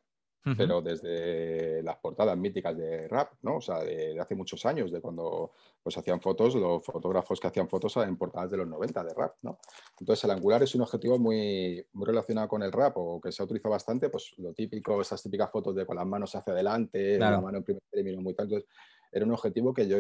pero 0.57 0.81
desde 0.81 1.83
las 1.83 1.97
portadas 1.97 2.35
míticas 2.35 2.75
de 2.75 3.07
rap, 3.07 3.33
¿no? 3.43 3.57
O 3.57 3.61
sea, 3.61 3.83
de, 3.83 4.19
hace 4.19 4.33
muchos 4.33 4.65
años, 4.65 4.91
de 4.91 4.99
cuando 4.99 5.51
pues 5.83 5.97
hacían 5.97 6.19
fotos, 6.19 6.55
los 6.55 6.83
fotógrafos 6.83 7.39
que 7.39 7.47
hacían 7.47 7.69
fotos 7.69 7.95
en 7.97 8.17
portadas 8.17 8.49
de 8.49 8.57
los 8.57 8.67
90 8.67 9.03
de 9.03 9.13
rap, 9.13 9.35
¿no? 9.43 9.59
Entonces 9.99 10.23
el 10.23 10.31
angular 10.31 10.63
es 10.63 10.73
un 10.73 10.81
objetivo 10.81 11.19
muy, 11.19 11.85
muy 11.93 12.05
relacionado 12.07 12.47
con 12.47 12.63
el 12.63 12.71
rap 12.71 12.97
o 12.97 13.21
que 13.21 13.31
se 13.31 13.41
ha 13.41 13.45
utilizado 13.45 13.71
bastante, 13.71 14.09
pues 14.09 14.33
lo 14.37 14.51
típico, 14.53 14.99
esas 14.99 15.21
típicas 15.21 15.51
fotos 15.51 15.75
de 15.75 15.85
con 15.85 15.95
las 15.95 16.07
manos 16.07 16.35
hacia 16.35 16.53
adelante, 16.53 17.19
la 17.19 17.39
mano 17.39 17.59
en 17.59 17.63
primer 17.63 17.83
término, 17.91 18.21
muy 18.21 18.33
tal. 18.33 18.45
Entonces 18.45 18.69
era 19.11 19.25
un 19.25 19.31
objetivo 19.33 19.73
que 19.73 19.87
yo 19.87 19.97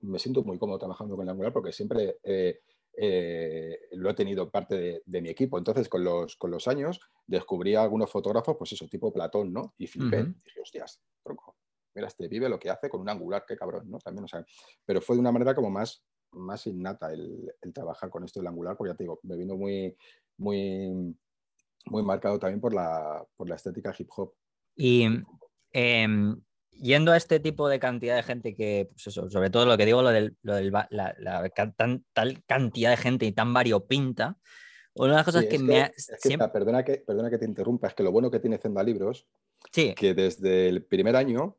me 0.00 0.18
siento 0.18 0.42
muy 0.42 0.58
cómodo 0.58 0.78
trabajando 0.78 1.14
con 1.14 1.24
el 1.24 1.30
angular 1.30 1.52
porque 1.52 1.72
siempre... 1.72 2.18
Eh, 2.24 2.60
eh, 2.94 3.78
lo 3.92 4.10
he 4.10 4.14
tenido 4.14 4.50
parte 4.50 5.02
de, 5.04 5.22
mi 5.22 5.28
equipo. 5.28 5.58
Entonces, 5.58 5.88
con 5.88 6.04
los, 6.04 6.36
con 6.36 6.50
los 6.50 6.68
años, 6.68 7.00
descubrí 7.26 7.74
a 7.74 7.82
algunos 7.82 8.10
fotógrafos, 8.10 8.56
pues 8.58 8.72
eso, 8.72 8.86
tipo 8.88 9.12
Platón, 9.12 9.52
¿no? 9.52 9.74
Y 9.78 9.86
flipé. 9.86 10.24
Dije, 10.44 10.60
hostias, 10.60 11.00
tronco, 11.22 11.56
mira, 11.94 12.08
este 12.08 12.28
vive 12.28 12.48
lo 12.48 12.58
que 12.58 12.70
hace 12.70 12.88
con 12.88 13.00
un 13.00 13.08
angular, 13.08 13.44
qué 13.46 13.56
cabrón, 13.56 13.90
¿no? 13.90 13.98
También, 13.98 14.24
o 14.24 14.28
sea, 14.28 14.44
pero 14.84 15.00
fue 15.00 15.16
de 15.16 15.20
una 15.20 15.32
manera 15.32 15.54
como 15.54 15.70
más, 15.70 16.04
más 16.32 16.66
innata 16.66 17.12
el, 17.12 17.52
trabajar 17.74 18.10
con 18.10 18.24
esto 18.24 18.40
del 18.40 18.48
angular, 18.48 18.76
porque 18.76 18.92
ya 18.92 18.96
te 18.96 19.04
digo, 19.04 19.20
me 19.22 19.36
vino 19.36 19.56
muy, 19.56 19.96
muy, 20.38 21.16
muy 21.86 22.02
marcado 22.02 22.38
también 22.38 22.60
por 22.60 22.74
la, 22.74 23.26
por 23.36 23.48
la 23.48 23.56
estética 23.56 23.94
hip 23.96 24.08
hop. 24.16 24.34
Y 24.76 25.06
em, 25.72 26.42
yendo 26.82 27.12
a 27.12 27.16
este 27.16 27.40
tipo 27.40 27.68
de 27.68 27.78
cantidad 27.78 28.16
de 28.16 28.22
gente 28.22 28.54
que, 28.54 28.88
pues 28.92 29.06
eso, 29.06 29.30
sobre 29.30 29.50
todo 29.50 29.64
lo 29.64 29.76
que 29.78 29.86
digo, 29.86 30.02
lo 30.02 30.10
del, 30.10 30.36
lo 30.42 30.56
del 30.56 30.72
la, 30.72 31.14
la 31.18 31.48
tal 31.74 32.44
cantidad 32.44 32.90
de 32.90 32.96
gente 32.96 33.24
y 33.24 33.32
tan 33.32 33.54
variopinta, 33.54 34.36
una 34.94 35.12
de 35.12 35.16
las 35.16 35.24
cosas 35.24 35.46
que, 35.46 35.58
me 35.58 35.80
ha... 35.80 36.52
perdona, 36.52 36.84
que, 36.84 36.98
perdona 36.98 37.30
que 37.30 37.38
te 37.38 37.46
interrumpa, 37.46 37.88
es 37.88 37.94
que 37.94 38.02
lo 38.02 38.12
bueno 38.12 38.30
que 38.30 38.40
tiene 38.40 38.58
Zenda 38.58 38.82
Libros, 38.82 39.26
sí. 39.70 39.94
que 39.94 40.12
desde 40.12 40.68
el 40.68 40.84
primer 40.84 41.16
año 41.16 41.56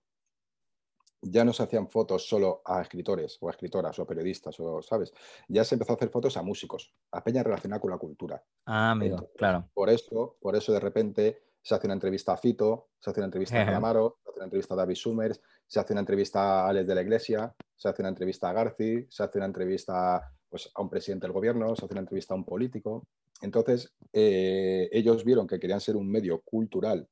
ya 1.21 1.45
no 1.45 1.53
se 1.53 1.63
hacían 1.63 1.87
fotos 1.87 2.27
solo 2.27 2.61
a 2.65 2.81
escritores 2.81 3.37
o 3.39 3.47
a 3.47 3.51
escritoras 3.51 3.97
o 3.97 4.05
periodistas, 4.05 4.59
o, 4.59 4.81
¿sabes? 4.81 5.13
Ya 5.47 5.63
se 5.63 5.75
empezó 5.75 5.93
a 5.93 5.95
hacer 5.95 6.09
fotos 6.09 6.35
a 6.35 6.43
músicos, 6.43 6.93
a 7.11 7.23
peña 7.23 7.41
relacionada 7.41 7.79
con 7.79 7.91
la 7.91 7.97
cultura. 7.97 8.43
Ah, 8.65 8.91
amigo, 8.91 9.31
claro. 9.37 9.69
Por 9.73 9.89
eso, 9.89 10.37
por 10.41 10.55
eso 10.57 10.73
de 10.73 10.81
repente 10.81 11.41
se 11.63 11.75
hace 11.75 11.87
una 11.87 11.93
entrevista 11.93 12.33
a 12.33 12.37
Fito, 12.37 12.89
se 12.99 13.09
hace 13.09 13.21
una 13.21 13.27
entrevista 13.27 13.61
a 13.61 13.65
Calamaro, 13.65 14.17
se 14.21 14.29
hace 14.29 14.39
una 14.39 14.45
entrevista 14.45 14.73
a 14.73 14.77
David 14.77 14.95
Summers, 14.95 15.41
se 15.65 15.79
hace 15.79 15.93
una 15.93 16.01
entrevista 16.01 16.65
a 16.65 16.69
Alex 16.69 16.87
de 16.87 16.95
la 16.95 17.01
Iglesia, 17.01 17.55
se 17.75 17.87
hace 17.87 18.01
una 18.01 18.09
entrevista 18.09 18.49
a 18.49 18.53
Garci, 18.53 19.07
se 19.09 19.23
hace 19.23 19.37
una 19.37 19.45
entrevista 19.45 20.29
pues, 20.49 20.69
a 20.75 20.81
un 20.81 20.89
presidente 20.89 21.25
del 21.25 21.31
gobierno, 21.31 21.73
se 21.75 21.85
hace 21.85 21.93
una 21.93 22.01
entrevista 22.01 22.33
a 22.33 22.37
un 22.37 22.43
político. 22.43 23.07
Entonces, 23.41 23.95
eh, 24.11 24.89
ellos 24.91 25.23
vieron 25.23 25.47
que 25.47 25.57
querían 25.57 25.79
ser 25.79 25.95
un 25.95 26.11
medio 26.11 26.41
cultural 26.41 27.07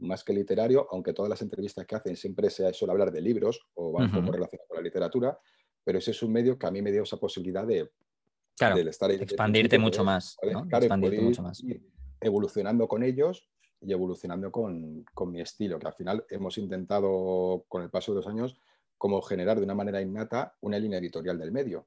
más 0.00 0.22
que 0.22 0.34
literario, 0.34 0.86
aunque 0.90 1.14
todas 1.14 1.30
las 1.30 1.40
entrevistas 1.40 1.86
que 1.86 1.96
hacen 1.96 2.16
siempre 2.16 2.50
se 2.50 2.70
suele 2.74 2.92
hablar 2.92 3.10
de 3.10 3.22
libros 3.22 3.58
o 3.74 3.92
van 3.92 4.04
un 4.04 4.20
poco 4.20 4.32
relacionados 4.32 4.68
con 4.68 4.76
la 4.76 4.82
literatura, 4.82 5.38
pero 5.82 5.98
ese 5.98 6.10
es 6.10 6.22
un 6.22 6.32
medio 6.32 6.58
que 6.58 6.66
a 6.66 6.70
mí 6.70 6.82
me 6.82 6.92
dio 6.92 7.04
esa 7.04 7.16
posibilidad 7.16 7.66
de, 7.66 7.90
estar 8.86 9.10
expandirte 9.10 9.78
mucho 9.78 10.04
más. 10.04 10.36
expandirte 10.42 11.20
mucho 11.22 11.42
más 11.42 11.62
evolucionando 12.20 12.88
con 12.88 13.02
ellos 13.02 13.48
y 13.80 13.92
evolucionando 13.92 14.50
con, 14.50 15.04
mi 15.26 15.40
estilo, 15.40 15.78
que 15.78 15.86
al 15.86 15.94
final 15.94 16.24
hemos 16.30 16.58
intentado 16.58 17.64
con 17.68 17.82
el 17.82 17.90
paso 17.90 18.12
de 18.12 18.16
los 18.16 18.26
años 18.26 18.56
como 18.96 19.20
generar 19.20 19.58
de 19.58 19.64
una 19.64 19.74
manera 19.74 20.00
innata 20.00 20.54
una 20.60 20.78
línea 20.78 20.98
editorial 20.98 21.38
del 21.38 21.52
medio. 21.52 21.86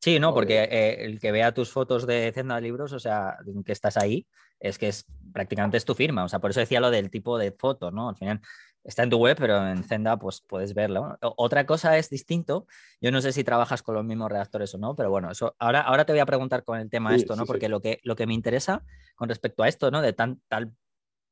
Sí, 0.00 0.18
no, 0.18 0.34
porque 0.34 0.64
eh, 0.64 1.04
el 1.04 1.20
que 1.20 1.32
vea 1.32 1.54
tus 1.54 1.70
fotos 1.72 2.06
de 2.06 2.32
Zenda 2.34 2.56
de 2.56 2.62
Libros, 2.62 2.92
o 2.92 2.98
sea, 3.00 3.38
que 3.64 3.72
estás 3.72 3.96
ahí, 3.96 4.26
es 4.60 4.78
que 4.78 4.88
es 4.88 5.04
prácticamente 5.32 5.76
es 5.76 5.84
tu 5.84 5.94
firma. 5.94 6.24
O 6.24 6.28
sea, 6.28 6.38
por 6.38 6.50
eso 6.50 6.60
decía 6.60 6.80
lo 6.80 6.90
del 6.90 7.10
tipo 7.10 7.38
de 7.38 7.52
foto, 7.52 7.90
¿no? 7.90 8.08
Al 8.08 8.16
final 8.16 8.40
está 8.86 9.02
en 9.02 9.10
tu 9.10 9.18
web, 9.18 9.36
pero 9.38 9.68
en 9.68 9.82
Zenda 9.82 10.16
pues 10.16 10.40
puedes 10.40 10.72
verlo. 10.72 11.18
Otra 11.20 11.66
cosa 11.66 11.98
es 11.98 12.08
distinto. 12.08 12.66
Yo 13.00 13.10
no 13.10 13.20
sé 13.20 13.32
si 13.32 13.44
trabajas 13.44 13.82
con 13.82 13.94
los 13.94 14.04
mismos 14.04 14.30
redactores 14.30 14.74
o 14.74 14.78
no, 14.78 14.94
pero 14.94 15.10
bueno, 15.10 15.30
eso 15.30 15.54
ahora, 15.58 15.80
ahora 15.80 16.04
te 16.04 16.12
voy 16.12 16.20
a 16.20 16.26
preguntar 16.26 16.64
con 16.64 16.78
el 16.78 16.88
tema 16.88 17.14
esto, 17.14 17.36
¿no? 17.36 17.44
Porque 17.44 17.68
Lo, 17.68 17.80
que, 17.80 18.00
lo 18.04 18.16
que 18.16 18.26
me 18.26 18.34
interesa 18.34 18.82
con 19.16 19.28
respecto 19.28 19.62
a 19.62 19.68
esto, 19.68 19.90
¿no? 19.90 20.02
De 20.02 20.12
tan, 20.12 20.40
tal 20.48 20.72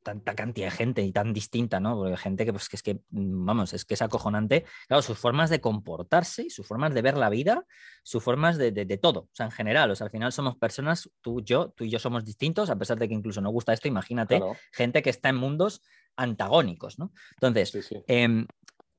tanta 0.04 0.34
cantidad 0.36 0.66
de 0.66 0.70
gente 0.70 1.02
y 1.02 1.10
tan 1.10 1.32
distinta, 1.32 1.80
¿no? 1.80 1.96
Porque 1.96 2.16
gente 2.16 2.44
que, 2.44 2.52
pues, 2.52 2.68
que 2.68 2.76
es 2.76 2.82
que, 2.82 2.94
mm, 3.10 3.44
vamos, 3.44 3.72
es 3.72 3.84
que 3.84 3.94
es 3.94 4.02
acojonante. 4.02 4.64
Claro, 4.86 5.02
sus 5.02 5.18
formas 5.18 5.50
de 5.50 5.60
comportarse, 5.60 6.48
sus 6.50 6.66
formas 6.66 6.94
de 6.94 7.02
ver 7.02 7.16
la 7.16 7.30
vida, 7.30 7.64
sus 8.04 8.22
formas 8.22 8.58
de, 8.58 8.70
de, 8.70 8.98
todo, 8.98 9.20
o 9.20 9.30
sea, 9.32 9.46
en 9.46 9.52
general, 9.52 9.90
o 9.90 9.96
sea, 9.96 10.04
al 10.04 10.10
final 10.10 10.30
somos 10.30 10.56
personas, 10.56 11.10
tú, 11.20 11.42
yo, 11.42 11.70
tú 11.70 11.84
y 11.84 11.90
yo 11.90 11.98
somos 11.98 12.24
distintos, 12.24 12.70
a 12.70 12.76
pesar 12.76 12.98
de 12.98 13.08
que 13.08 13.14
incluso 13.14 13.40
nos 13.40 13.52
gusta 13.52 13.72
esto, 13.72 13.88
imagínate, 13.88 14.40
gente 14.72 15.02
que 15.02 15.10
está 15.10 15.30
en 15.30 15.36
mundos 15.36 15.80
antagónicos, 16.16 16.98
¿no? 16.98 17.12
Entonces, 17.40 18.04
em, 18.06 18.46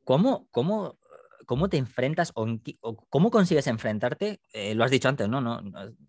¿cómo, 0.04 0.48
cómo, 0.50 0.98
cómo 1.46 1.70
te 1.70 1.78
enfrentas 1.78 2.32
o, 2.34 2.48
cómo 3.10 3.30
consigues 3.30 3.68
enfrentarte? 3.68 4.42
Eh, 4.52 4.74
lo 4.74 4.84
has 4.84 4.92
dicho 4.92 5.08
antes, 5.08 5.30
¿no? 5.30 5.40
no, 5.40 5.62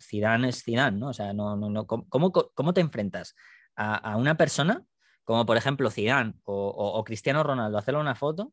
Zidane 0.02 0.48
es 0.48 0.64
Zidane, 0.64 0.98
¿no? 0.98 1.08
O 1.08 1.12
sea, 1.12 1.34
no, 1.34 1.54
no, 1.54 1.68
no, 1.68 1.86
¿cómo, 1.86 2.32
cómo 2.32 2.72
te 2.72 2.80
enfrentas 2.80 3.34
a, 3.76 4.16
una 4.16 4.36
persona, 4.36 4.84
como 5.24 5.46
por 5.46 5.56
ejemplo 5.56 5.90
Zidane 5.90 6.34
o, 6.44 7.04
Cristiano 7.04 7.42
Ronaldo, 7.42 7.78
hacerle 7.78 8.00
una 8.00 8.14
foto 8.14 8.52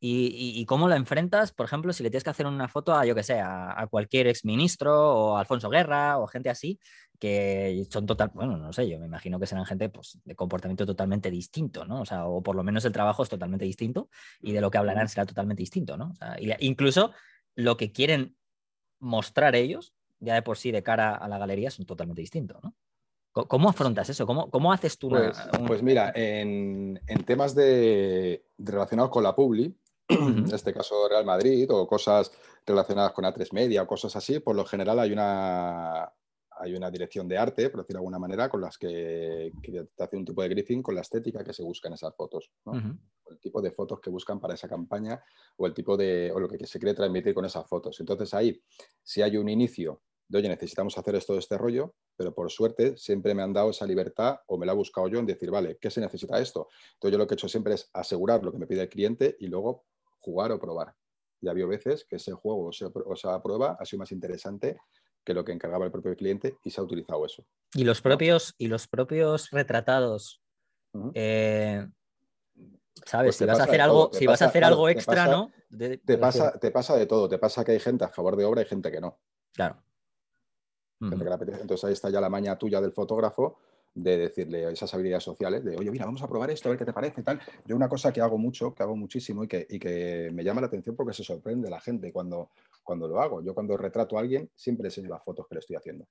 y, 0.00 0.64
cómo 0.66 0.88
la 0.88 0.96
enfrentas, 0.96 1.52
por 1.52 1.64
ejemplo, 1.64 1.92
si 1.92 2.02
le 2.02 2.10
tienes 2.10 2.24
que 2.24 2.30
hacer 2.30 2.46
una 2.46 2.68
foto 2.68 2.94
a, 2.94 3.06
yo 3.06 3.14
que 3.14 3.22
sé, 3.22 3.40
a, 3.40 3.86
cualquier 3.90 4.26
exministro 4.26 4.92
o 4.92 5.36
a 5.36 5.40
Alfonso 5.40 5.70
Guerra 5.70 6.18
o 6.18 6.26
gente 6.26 6.50
así, 6.50 6.78
que 7.18 7.86
son 7.90 8.04
total, 8.04 8.30
bueno, 8.34 8.58
no 8.58 8.72
sé, 8.72 8.88
yo 8.88 8.98
me 8.98 9.06
imagino 9.06 9.38
que 9.40 9.46
serán 9.46 9.64
gente 9.64 9.88
pues, 9.88 10.18
de 10.24 10.34
comportamiento 10.34 10.84
totalmente 10.84 11.30
distinto, 11.30 11.86
¿no? 11.86 12.02
O 12.02 12.04
sea, 12.04 12.26
o 12.26 12.42
por 12.42 12.54
lo 12.56 12.62
menos 12.62 12.84
el 12.84 12.92
trabajo 12.92 13.22
es 13.22 13.30
totalmente 13.30 13.64
distinto 13.64 14.10
y 14.42 14.52
de 14.52 14.60
lo 14.60 14.70
que 14.70 14.78
hablarán 14.78 15.08
será 15.08 15.24
totalmente 15.24 15.62
distinto, 15.62 15.96
¿no? 15.96 16.10
O 16.10 16.14
sea, 16.16 16.36
incluso 16.58 17.12
lo 17.54 17.76
que 17.76 17.92
quieren 17.92 18.36
mostrar 18.98 19.54
ellos, 19.54 19.94
ya 20.18 20.34
de 20.34 20.42
por 20.42 20.58
sí 20.58 20.70
de 20.70 20.82
cara 20.82 21.14
a 21.14 21.28
la 21.28 21.38
galería, 21.38 21.70
son 21.70 21.86
totalmente 21.86 22.20
distintos, 22.20 22.62
¿no? 22.62 22.74
¿Cómo 23.34 23.68
afrontas 23.68 24.08
eso? 24.08 24.26
¿Cómo, 24.26 24.48
cómo 24.48 24.72
haces 24.72 24.96
tú 24.96 25.08
pues, 25.08 25.36
pues, 25.66 25.82
mira, 25.82 26.12
en, 26.14 27.00
temas 27.26 27.52
de, 27.56 28.44
relacionados 28.58 29.10
con 29.10 29.24
la 29.24 29.34
Publi, 29.34 29.76
en 30.08 30.54
este 30.54 30.72
caso 30.72 31.08
Real 31.08 31.24
Madrid, 31.24 31.68
o 31.70 31.84
cosas 31.88 32.30
relacionadas 32.64 33.12
con 33.12 33.24
A3 33.24 33.52
Media 33.52 33.82
o 33.82 33.86
cosas 33.88 34.14
así, 34.14 34.38
por 34.38 34.54
lo 34.54 34.64
general 34.64 35.00
hay 35.00 35.10
una, 35.12 36.12
hay 36.58 36.76
una 36.76 36.92
dirección 36.92 37.26
de 37.26 37.36
arte, 37.36 37.70
por 37.70 37.80
decirlo 37.80 37.98
de 37.98 38.02
alguna 38.02 38.20
manera, 38.20 38.48
con 38.48 38.60
las 38.60 38.78
que, 38.78 39.50
te 39.60 40.04
hace 40.04 40.16
un 40.16 40.24
tipo 40.24 40.40
de 40.40 40.48
griffing 40.50 40.80
con 40.80 40.94
la 40.94 41.00
estética 41.00 41.42
que 41.42 41.52
se 41.52 41.64
busca 41.64 41.88
en 41.88 41.94
esas 41.94 42.14
fotos. 42.14 42.52
El 42.72 43.40
tipo 43.40 43.60
de 43.60 43.72
fotos 43.72 43.98
que 44.00 44.10
buscan 44.10 44.38
para 44.38 44.54
esa 44.54 44.68
campaña 44.68 45.20
o 45.56 45.66
el 45.66 45.74
tipo 45.74 45.96
de, 45.96 46.30
o 46.32 46.38
lo 46.38 46.48
que 46.48 46.64
se 46.66 46.78
quiere 46.78 46.94
transmitir 46.94 47.34
con 47.34 47.44
esas 47.44 47.66
fotos. 47.66 47.98
Entonces 47.98 48.32
ahí, 48.32 48.62
si 49.02 49.22
hay 49.22 49.36
un 49.36 49.48
inicio 49.48 50.02
de, 50.28 50.38
oye, 50.38 50.48
necesitamos 50.48 50.96
hacer 50.96 51.14
esto 51.14 51.34
de 51.34 51.40
este 51.40 51.58
rollo, 51.58 51.94
pero 52.16 52.34
por 52.34 52.50
suerte 52.50 52.96
siempre 52.96 53.34
me 53.34 53.42
han 53.42 53.52
dado 53.52 53.70
esa 53.70 53.86
libertad 53.86 54.38
o 54.46 54.56
me 54.56 54.66
la 54.66 54.72
he 54.72 54.76
buscado 54.76 55.08
yo 55.08 55.18
en 55.18 55.26
decir, 55.26 55.50
vale, 55.50 55.78
¿qué 55.80 55.90
se 55.90 56.00
necesita 56.00 56.38
esto? 56.38 56.68
Entonces 56.94 57.12
yo 57.12 57.18
lo 57.18 57.26
que 57.26 57.34
he 57.34 57.36
hecho 57.36 57.48
siempre 57.48 57.74
es 57.74 57.90
asegurar 57.92 58.42
lo 58.42 58.52
que 58.52 58.58
me 58.58 58.66
pide 58.66 58.82
el 58.82 58.88
cliente 58.88 59.36
y 59.38 59.48
luego 59.48 59.84
jugar 60.20 60.52
o 60.52 60.58
probar. 60.58 60.94
Ya 61.40 61.50
había 61.50 61.66
veces 61.66 62.04
que 62.04 62.16
ese 62.16 62.32
juego 62.32 62.70
o 62.70 63.14
esa 63.14 63.42
prueba 63.42 63.76
ha 63.78 63.84
sido 63.84 64.00
más 64.00 64.12
interesante 64.12 64.78
que 65.24 65.34
lo 65.34 65.44
que 65.44 65.52
encargaba 65.52 65.84
el 65.84 65.90
propio 65.90 66.14
cliente 66.16 66.58
y 66.62 66.70
se 66.70 66.80
ha 66.80 66.84
utilizado 66.84 67.24
eso. 67.24 67.44
Y 67.74 67.84
los 67.84 68.00
propios, 68.00 68.54
y 68.58 68.68
los 68.68 68.86
propios 68.86 69.50
retratados, 69.50 70.42
eh, 71.14 71.86
¿sabes? 73.04 73.36
Si 73.36 73.44
vas 73.44 73.60
a 73.60 73.64
hacer 73.64 73.80
algo, 73.80 74.10
si 74.12 74.26
vas 74.26 74.42
a 74.42 74.46
hacer 74.46 74.64
algo 74.64 74.88
extra, 74.88 75.26
¿no? 75.26 75.50
te, 75.76 76.18
pasa, 76.18 76.58
te 76.58 76.70
pasa 76.70 76.96
de 76.96 77.06
todo, 77.06 77.28
te 77.28 77.38
pasa 77.38 77.64
que 77.64 77.72
hay 77.72 77.80
gente 77.80 78.04
a 78.04 78.08
favor 78.08 78.36
de 78.36 78.44
obra 78.44 78.62
y 78.62 78.66
gente 78.66 78.90
que 78.90 79.00
no. 79.00 79.18
Claro. 79.52 79.82
Entonces 81.12 81.84
ahí 81.84 81.92
está 81.92 82.10
ya 82.10 82.20
la 82.20 82.30
maña 82.30 82.56
tuya 82.56 82.80
del 82.80 82.92
fotógrafo 82.92 83.58
de 83.94 84.18
decirle 84.18 84.72
esas 84.72 84.92
habilidades 84.92 85.22
sociales, 85.22 85.64
de, 85.64 85.76
oye, 85.76 85.90
mira, 85.90 86.04
vamos 86.04 86.22
a 86.22 86.28
probar 86.28 86.50
esto, 86.50 86.68
a 86.68 86.70
ver 86.70 86.78
qué 86.78 86.84
te 86.84 86.92
parece, 86.92 87.22
tal. 87.22 87.40
Yo 87.64 87.76
una 87.76 87.88
cosa 87.88 88.12
que 88.12 88.20
hago 88.20 88.36
mucho, 88.38 88.74
que 88.74 88.82
hago 88.82 88.96
muchísimo 88.96 89.44
y 89.44 89.48
que, 89.48 89.66
y 89.70 89.78
que 89.78 90.30
me 90.32 90.42
llama 90.42 90.60
la 90.60 90.66
atención 90.66 90.96
porque 90.96 91.12
se 91.12 91.22
sorprende 91.22 91.70
la 91.70 91.80
gente 91.80 92.12
cuando, 92.12 92.50
cuando 92.82 93.06
lo 93.06 93.20
hago. 93.20 93.40
Yo 93.42 93.54
cuando 93.54 93.76
retrato 93.76 94.16
a 94.16 94.20
alguien 94.20 94.50
siempre 94.54 94.88
enseño 94.88 95.08
las 95.10 95.22
fotos 95.22 95.46
que 95.48 95.54
le 95.54 95.60
estoy 95.60 95.76
haciendo. 95.76 96.06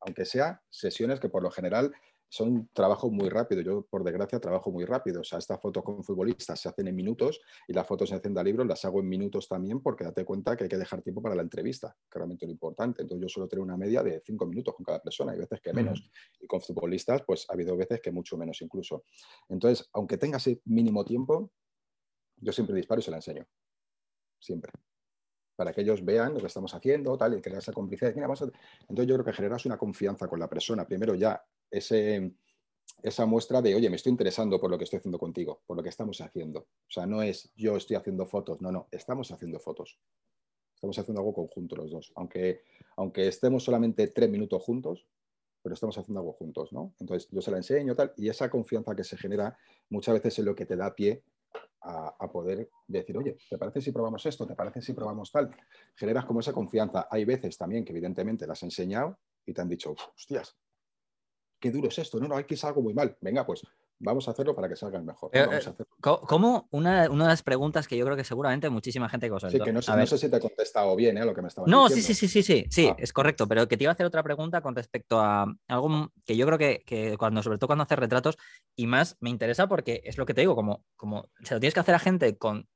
Aunque 0.00 0.24
sea 0.24 0.60
sesiones 0.68 1.20
que 1.20 1.28
por 1.28 1.42
lo 1.42 1.50
general 1.50 1.92
son 2.30 2.70
trabajo 2.72 3.10
muy 3.10 3.28
rápido. 3.28 3.60
Yo, 3.60 3.82
por 3.82 4.04
desgracia, 4.04 4.38
trabajo 4.38 4.70
muy 4.70 4.84
rápido. 4.84 5.20
O 5.20 5.24
sea, 5.24 5.40
estas 5.40 5.60
fotos 5.60 5.82
con 5.82 6.04
futbolistas 6.04 6.60
se 6.60 6.68
hacen 6.68 6.86
en 6.86 6.94
minutos 6.94 7.40
y 7.66 7.72
las 7.72 7.86
fotos 7.86 8.12
en 8.12 8.20
Zenda 8.20 8.42
Libros 8.44 8.66
las 8.68 8.84
hago 8.84 9.00
en 9.00 9.08
minutos 9.08 9.48
también 9.48 9.82
porque 9.82 10.04
date 10.04 10.24
cuenta 10.24 10.56
que 10.56 10.64
hay 10.64 10.70
que 10.70 10.78
dejar 10.78 11.02
tiempo 11.02 11.20
para 11.20 11.34
la 11.34 11.42
entrevista, 11.42 11.94
que 12.08 12.18
realmente 12.20 12.44
es 12.44 12.48
lo 12.48 12.52
importante. 12.52 13.02
Entonces, 13.02 13.22
yo 13.22 13.28
suelo 13.28 13.48
tener 13.48 13.64
una 13.64 13.76
media 13.76 14.04
de 14.04 14.22
cinco 14.24 14.46
minutos 14.46 14.74
con 14.76 14.84
cada 14.84 15.00
persona, 15.00 15.32
hay 15.32 15.38
veces 15.38 15.60
que 15.60 15.72
menos. 15.72 16.08
Y 16.38 16.46
con 16.46 16.60
futbolistas, 16.60 17.22
pues 17.26 17.46
ha 17.50 17.54
habido 17.54 17.76
veces 17.76 18.00
que 18.00 18.12
mucho 18.12 18.38
menos 18.38 18.62
incluso. 18.62 19.02
Entonces, 19.48 19.88
aunque 19.92 20.16
tenga 20.16 20.36
ese 20.36 20.62
mínimo 20.66 21.04
tiempo, 21.04 21.50
yo 22.36 22.52
siempre 22.52 22.76
disparo 22.76 23.00
y 23.00 23.02
se 23.02 23.10
la 23.10 23.16
enseño. 23.16 23.44
Siempre 24.38 24.70
para 25.56 25.74
que 25.74 25.82
ellos 25.82 26.02
vean 26.02 26.32
lo 26.32 26.40
que 26.40 26.46
estamos 26.46 26.72
haciendo, 26.72 27.18
tal, 27.18 27.36
y 27.36 27.42
crear 27.42 27.58
esa 27.58 27.70
complicidad. 27.70 28.14
Entonces 28.16 29.06
yo 29.06 29.14
creo 29.14 29.24
que 29.26 29.32
generas 29.34 29.66
una 29.66 29.76
confianza 29.76 30.26
con 30.26 30.40
la 30.40 30.48
persona, 30.48 30.86
primero 30.86 31.14
ya 31.14 31.44
ese, 31.70 32.32
esa 33.02 33.26
muestra 33.26 33.62
de, 33.62 33.74
oye, 33.74 33.88
me 33.88 33.96
estoy 33.96 34.10
interesando 34.10 34.60
por 34.60 34.70
lo 34.70 34.78
que 34.78 34.84
estoy 34.84 34.98
haciendo 34.98 35.18
contigo, 35.18 35.62
por 35.66 35.76
lo 35.76 35.82
que 35.82 35.88
estamos 35.88 36.20
haciendo. 36.20 36.60
O 36.60 36.90
sea, 36.90 37.06
no 37.06 37.22
es 37.22 37.52
yo 37.56 37.76
estoy 37.76 37.96
haciendo 37.96 38.26
fotos, 38.26 38.60
no, 38.60 38.70
no, 38.70 38.88
estamos 38.90 39.30
haciendo 39.30 39.58
fotos. 39.58 39.98
Estamos 40.74 40.98
haciendo 40.98 41.20
algo 41.20 41.34
conjunto 41.34 41.76
los 41.76 41.90
dos. 41.90 42.12
Aunque, 42.16 42.62
aunque 42.96 43.28
estemos 43.28 43.62
solamente 43.64 44.08
tres 44.08 44.30
minutos 44.30 44.62
juntos, 44.62 45.06
pero 45.62 45.74
estamos 45.74 45.96
haciendo 45.98 46.20
algo 46.20 46.32
juntos, 46.32 46.72
¿no? 46.72 46.94
Entonces 47.00 47.28
yo 47.30 47.42
se 47.42 47.50
la 47.50 47.58
enseño 47.58 47.94
tal, 47.94 48.14
y 48.16 48.28
esa 48.28 48.48
confianza 48.48 48.94
que 48.96 49.04
se 49.04 49.16
genera 49.16 49.56
muchas 49.90 50.14
veces 50.14 50.38
es 50.38 50.44
lo 50.44 50.54
que 50.54 50.64
te 50.64 50.76
da 50.76 50.94
pie 50.94 51.22
a, 51.82 52.16
a, 52.18 52.30
poder 52.30 52.70
decir, 52.86 53.16
oye, 53.18 53.36
¿te 53.48 53.58
parece 53.58 53.82
si 53.82 53.92
probamos 53.92 54.24
esto? 54.24 54.46
¿Te 54.46 54.54
parece 54.54 54.80
si 54.80 54.94
probamos 54.94 55.30
tal? 55.30 55.50
Generas 55.94 56.24
como 56.24 56.40
esa 56.40 56.52
confianza. 56.52 57.08
Hay 57.10 57.26
veces 57.26 57.58
también 57.58 57.84
que 57.84 57.92
evidentemente 57.92 58.46
las 58.46 58.58
has 58.58 58.62
enseñado 58.64 59.18
y 59.44 59.52
te 59.52 59.60
han 59.60 59.68
dicho, 59.68 59.94
hostias, 60.14 60.56
qué 61.60 61.70
duro 61.70 61.88
es 61.88 61.98
esto, 61.98 62.18
no, 62.18 62.26
no, 62.26 62.36
aquí 62.36 62.54
es 62.54 62.64
algo 62.64 62.82
muy 62.82 62.94
mal. 62.94 63.16
Venga, 63.20 63.46
pues 63.46 63.62
vamos 64.00 64.26
a 64.26 64.30
hacerlo 64.32 64.54
para 64.54 64.68
que 64.68 64.76
salga 64.76 65.00
mejor. 65.00 65.30
Eh, 65.32 65.46
¿Cómo? 66.00 66.68
Una, 66.70 67.08
una, 67.10 67.24
de 67.24 67.30
las 67.30 67.42
preguntas 67.42 67.86
que 67.86 67.96
yo 67.96 68.04
creo 68.06 68.16
que 68.16 68.24
seguramente 68.24 68.68
muchísima 68.70 69.08
gente 69.08 69.30
que 69.30 69.50
Sí, 69.50 69.60
que 69.60 69.72
no, 69.72 69.82
sé, 69.82 70.18
si 70.18 70.28
te 70.28 70.36
he 70.36 70.40
contestado 70.40 70.96
bien 70.96 71.18
¿eh? 71.18 71.24
lo 71.24 71.34
que 71.34 71.42
me 71.42 71.48
estaba 71.48 71.66
no, 71.66 71.88
diciendo. 71.88 72.08
No, 72.08 72.14
sí, 72.14 72.14
sí, 72.14 72.28
sí, 72.28 72.42
sí, 72.42 72.66
sí, 72.70 72.88
ah. 72.88 72.96
es 72.98 73.12
correcto, 73.12 73.46
pero 73.46 73.68
que 73.68 73.76
te 73.76 73.84
iba 73.84 73.90
a 73.90 73.94
hacer 73.94 74.06
otra 74.06 74.22
pregunta 74.22 74.62
con 74.62 74.74
respecto 74.74 75.20
a 75.20 75.46
algo 75.68 76.12
que 76.24 76.36
yo 76.36 76.46
creo 76.46 76.58
que, 76.58 76.82
que, 76.84 77.16
cuando, 77.18 77.42
sobre 77.42 77.58
todo 77.58 77.68
cuando 77.68 77.84
haces 77.84 77.98
retratos, 77.98 78.38
y 78.74 78.86
más 78.86 79.16
me 79.20 79.30
interesa 79.30 79.68
porque 79.68 80.00
es 80.04 80.16
lo 80.18 80.26
que 80.26 80.34
te 80.34 80.40
digo, 80.40 80.56
como, 80.56 80.84
como 80.96 81.28
se 81.42 81.54
lo 81.54 81.60
tienes 81.60 81.74
que 81.74 81.80
hacer 81.80 81.94
a 81.94 81.98
gente 81.98 82.36
con 82.36 82.66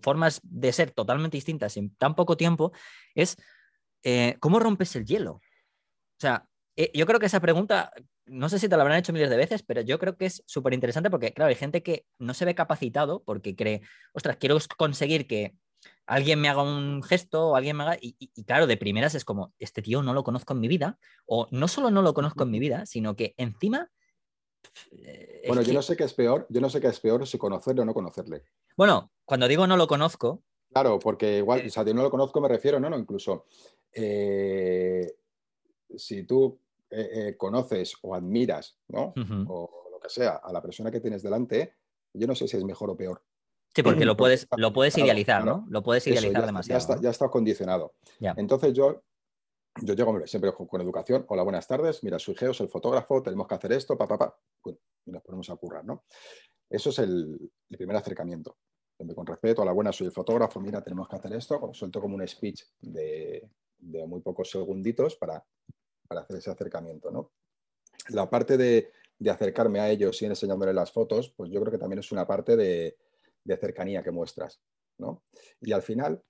formas 0.00 0.40
de 0.42 0.72
ser 0.72 0.90
totalmente 0.90 1.36
distintas 1.36 1.76
en 1.76 1.94
tan 1.96 2.14
poco 2.14 2.36
tiempo, 2.36 2.72
es 3.14 3.36
eh, 4.02 4.36
cómo 4.40 4.58
rompes 4.58 4.94
el 4.96 5.06
hielo. 5.06 5.34
O 5.34 6.20
sea, 6.22 6.46
yo 6.94 7.04
creo 7.06 7.20
que 7.20 7.26
esa 7.26 7.40
pregunta 7.40 7.92
no 8.32 8.48
sé 8.48 8.58
si 8.58 8.68
te 8.68 8.76
lo 8.76 8.82
habrán 8.82 8.98
hecho 8.98 9.12
miles 9.12 9.28
de 9.28 9.36
veces, 9.36 9.62
pero 9.62 9.82
yo 9.82 9.98
creo 9.98 10.16
que 10.16 10.26
es 10.26 10.42
súper 10.46 10.72
interesante 10.72 11.10
porque, 11.10 11.34
claro, 11.34 11.50
hay 11.50 11.54
gente 11.54 11.82
que 11.82 12.06
no 12.18 12.32
se 12.32 12.46
ve 12.46 12.54
capacitado 12.54 13.22
porque 13.22 13.54
cree, 13.54 13.82
ostras, 14.14 14.38
quiero 14.38 14.56
conseguir 14.78 15.26
que 15.26 15.54
alguien 16.06 16.40
me 16.40 16.48
haga 16.48 16.62
un 16.62 17.02
gesto 17.02 17.48
o 17.48 17.56
alguien 17.56 17.76
me 17.76 17.82
haga. 17.82 17.98
Y, 18.00 18.30
claro, 18.44 18.66
de 18.66 18.78
primeras 18.78 19.14
es 19.14 19.26
como, 19.26 19.52
este 19.58 19.82
tío 19.82 20.02
no 20.02 20.14
lo 20.14 20.24
conozco 20.24 20.54
en 20.54 20.60
mi 20.60 20.68
vida, 20.68 20.98
o 21.26 21.46
no 21.50 21.68
solo 21.68 21.90
no 21.90 22.00
lo 22.00 22.14
conozco 22.14 22.44
en 22.44 22.50
mi 22.50 22.58
vida, 22.58 22.86
sino 22.86 23.14
que 23.16 23.34
encima. 23.36 23.90
Eh, 24.92 25.44
bueno, 25.46 25.60
yo 25.60 25.74
no 25.74 25.82
sé 25.82 25.94
qué 25.94 26.04
es 26.04 26.14
peor, 26.14 26.46
yo 26.48 26.60
no 26.62 26.70
sé 26.70 26.80
qué 26.80 26.86
es 26.86 27.00
peor 27.00 27.26
si 27.26 27.36
conocerle 27.36 27.82
o 27.82 27.84
no 27.84 27.92
conocerle. 27.92 28.44
Bueno, 28.76 29.12
cuando 29.26 29.46
digo 29.46 29.66
no 29.66 29.76
lo 29.76 29.86
conozco. 29.86 30.42
Claro, 30.70 30.98
porque 30.98 31.38
igual, 31.38 31.60
eh, 31.60 31.66
o 31.66 31.70
sea, 31.70 31.84
de 31.84 31.92
no 31.92 32.02
lo 32.02 32.10
conozco 32.10 32.40
me 32.40 32.48
refiero, 32.48 32.80
no, 32.80 32.88
no, 32.88 32.98
incluso. 32.98 33.44
Eh, 33.92 35.06
si 35.94 36.22
tú 36.22 36.61
eh, 36.94 37.28
eh, 37.28 37.36
conoces 37.38 37.94
o 38.02 38.14
admiras, 38.14 38.78
¿no? 38.88 39.14
O 39.48 39.88
lo 39.90 39.98
que 39.98 40.10
sea, 40.10 40.36
a 40.36 40.52
la 40.52 40.60
persona 40.60 40.90
que 40.90 41.00
tienes 41.00 41.22
delante, 41.22 41.76
yo 42.12 42.26
no 42.26 42.34
sé 42.34 42.46
si 42.46 42.58
es 42.58 42.64
mejor 42.64 42.90
o 42.90 42.96
peor. 42.96 43.22
Sí, 43.74 43.82
porque 43.82 44.04
lo 44.04 44.14
puedes, 44.14 44.46
lo 44.58 44.74
puedes 44.74 44.98
idealizar, 44.98 45.42
¿no? 45.42 45.64
Lo 45.70 45.82
puedes 45.82 46.06
idealizar 46.06 46.44
demasiado. 46.44 46.78
Ya 46.78 46.82
está, 46.82 47.00
ya 47.00 47.08
está 47.08 47.30
condicionado. 47.30 47.94
Entonces 48.20 48.74
yo, 48.74 49.02
yo 49.80 49.94
llego 49.94 50.26
siempre 50.26 50.52
con, 50.52 50.80
educación. 50.82 51.24
Hola, 51.28 51.42
buenas 51.42 51.66
tardes. 51.66 52.04
Mira, 52.04 52.18
soy 52.18 52.34
Geos, 52.34 52.60
el 52.60 52.68
fotógrafo, 52.68 53.22
tenemos 53.22 53.48
que 53.48 53.54
hacer 53.54 53.72
esto, 53.72 53.96
papá, 53.96 54.18
pa, 54.18 54.36
pa. 54.62 54.76
y 55.06 55.10
nos 55.10 55.22
ponemos 55.22 55.48
a 55.48 55.56
currar, 55.56 55.86
¿no? 55.86 56.04
Eso 56.68 56.90
es 56.90 56.98
el, 56.98 57.50
primer 57.70 57.96
acercamiento. 57.96 58.58
Con 59.14 59.26
respeto, 59.26 59.62
hola, 59.62 59.72
buenas, 59.72 59.96
soy 59.96 60.08
el 60.08 60.12
fotógrafo, 60.12 60.60
mira, 60.60 60.82
tenemos 60.82 61.08
que 61.08 61.16
hacer 61.16 61.32
esto. 61.32 61.70
Suelto 61.72 62.02
como 62.02 62.16
un 62.16 62.28
speech 62.28 62.62
de, 62.80 63.48
de 63.78 64.06
muy 64.06 64.20
pocos 64.20 64.50
segunditos 64.50 65.16
para 65.16 65.42
para 66.12 66.24
hacer 66.24 66.36
ese 66.36 66.50
acercamiento. 66.50 67.10
¿no? 67.10 67.32
La 68.10 68.28
parte 68.28 68.56
de, 68.58 68.90
acercarme 69.30 69.80
a 69.80 69.88
ellos 69.88 70.20
y 70.20 70.26
enseñándoles 70.26 70.74
las 70.74 70.92
fotos, 70.92 71.32
pues 71.36 71.50
yo 71.50 71.60
creo 71.60 71.72
que 71.72 71.78
también 71.78 72.00
es 72.00 72.12
una 72.12 72.26
parte 72.26 72.56
de, 72.56 72.96
cercanía 73.58 74.02
que 74.02 74.10
muestras. 74.10 74.60
¿no? 74.98 75.22
Y 75.60 75.72
al 75.72 75.82
final, 75.82 76.22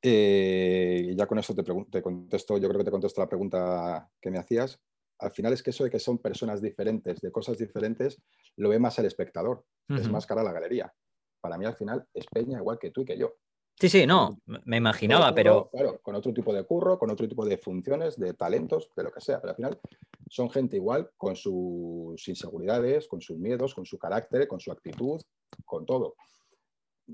eh, 0.00 1.14
ya 1.16 1.26
con 1.26 1.38
eso 1.38 1.54
te, 1.54 2.02
contesto, 2.02 2.58
yo 2.58 2.68
creo 2.68 2.78
que 2.78 2.84
te 2.84 2.90
contesto 2.90 3.20
la 3.20 3.28
pregunta 3.28 4.08
que 4.20 4.30
me 4.30 4.38
hacías. 4.38 4.78
Al 5.18 5.32
final 5.32 5.52
es 5.52 5.62
que 5.62 5.70
eso 5.70 5.84
de 5.84 5.90
que 5.90 5.98
son 5.98 6.18
personas 6.18 6.60
diferentes, 6.60 7.20
de 7.20 7.32
cosas 7.32 7.58
diferentes, 7.58 8.20
lo 8.56 8.68
ve 8.68 8.78
más 8.78 8.98
el 8.98 9.06
espectador, 9.06 9.64
es 9.88 10.08
más 10.08 10.26
cara 10.26 10.42
la 10.42 10.52
galería. 10.52 10.92
Para 11.40 11.56
mí 11.58 11.64
al 11.64 11.74
final 11.74 12.06
es 12.12 12.26
Peña 12.26 12.58
igual 12.58 12.78
que 12.78 12.90
tú 12.90 13.02
y 13.02 13.04
que 13.04 13.18
yo. 13.18 13.34
Sí, 13.76 13.88
sí, 13.88 14.06
no, 14.06 14.38
me 14.46 14.76
imaginaba, 14.76 15.34
pero... 15.34 15.68
Claro, 15.70 16.00
con 16.00 16.14
otro 16.14 16.32
tipo 16.32 16.54
de 16.54 16.64
curro, 16.64 16.98
con 16.98 17.10
otro 17.10 17.28
tipo 17.28 17.44
de 17.44 17.58
funciones, 17.58 18.16
de 18.16 18.32
talentos, 18.34 18.88
de 18.96 19.02
lo 19.02 19.12
que 19.12 19.20
sea, 19.20 19.40
pero 19.40 19.50
al 19.50 19.56
final 19.56 19.80
son 20.28 20.48
gente 20.48 20.76
igual 20.76 21.10
con 21.16 21.34
sus 21.34 22.28
inseguridades, 22.28 23.08
con 23.08 23.20
sus 23.20 23.36
miedos, 23.36 23.74
con 23.74 23.84
su 23.84 23.98
carácter, 23.98 24.46
con 24.46 24.60
su 24.60 24.70
actitud, 24.70 25.20
con 25.64 25.84
todo. 25.84 26.14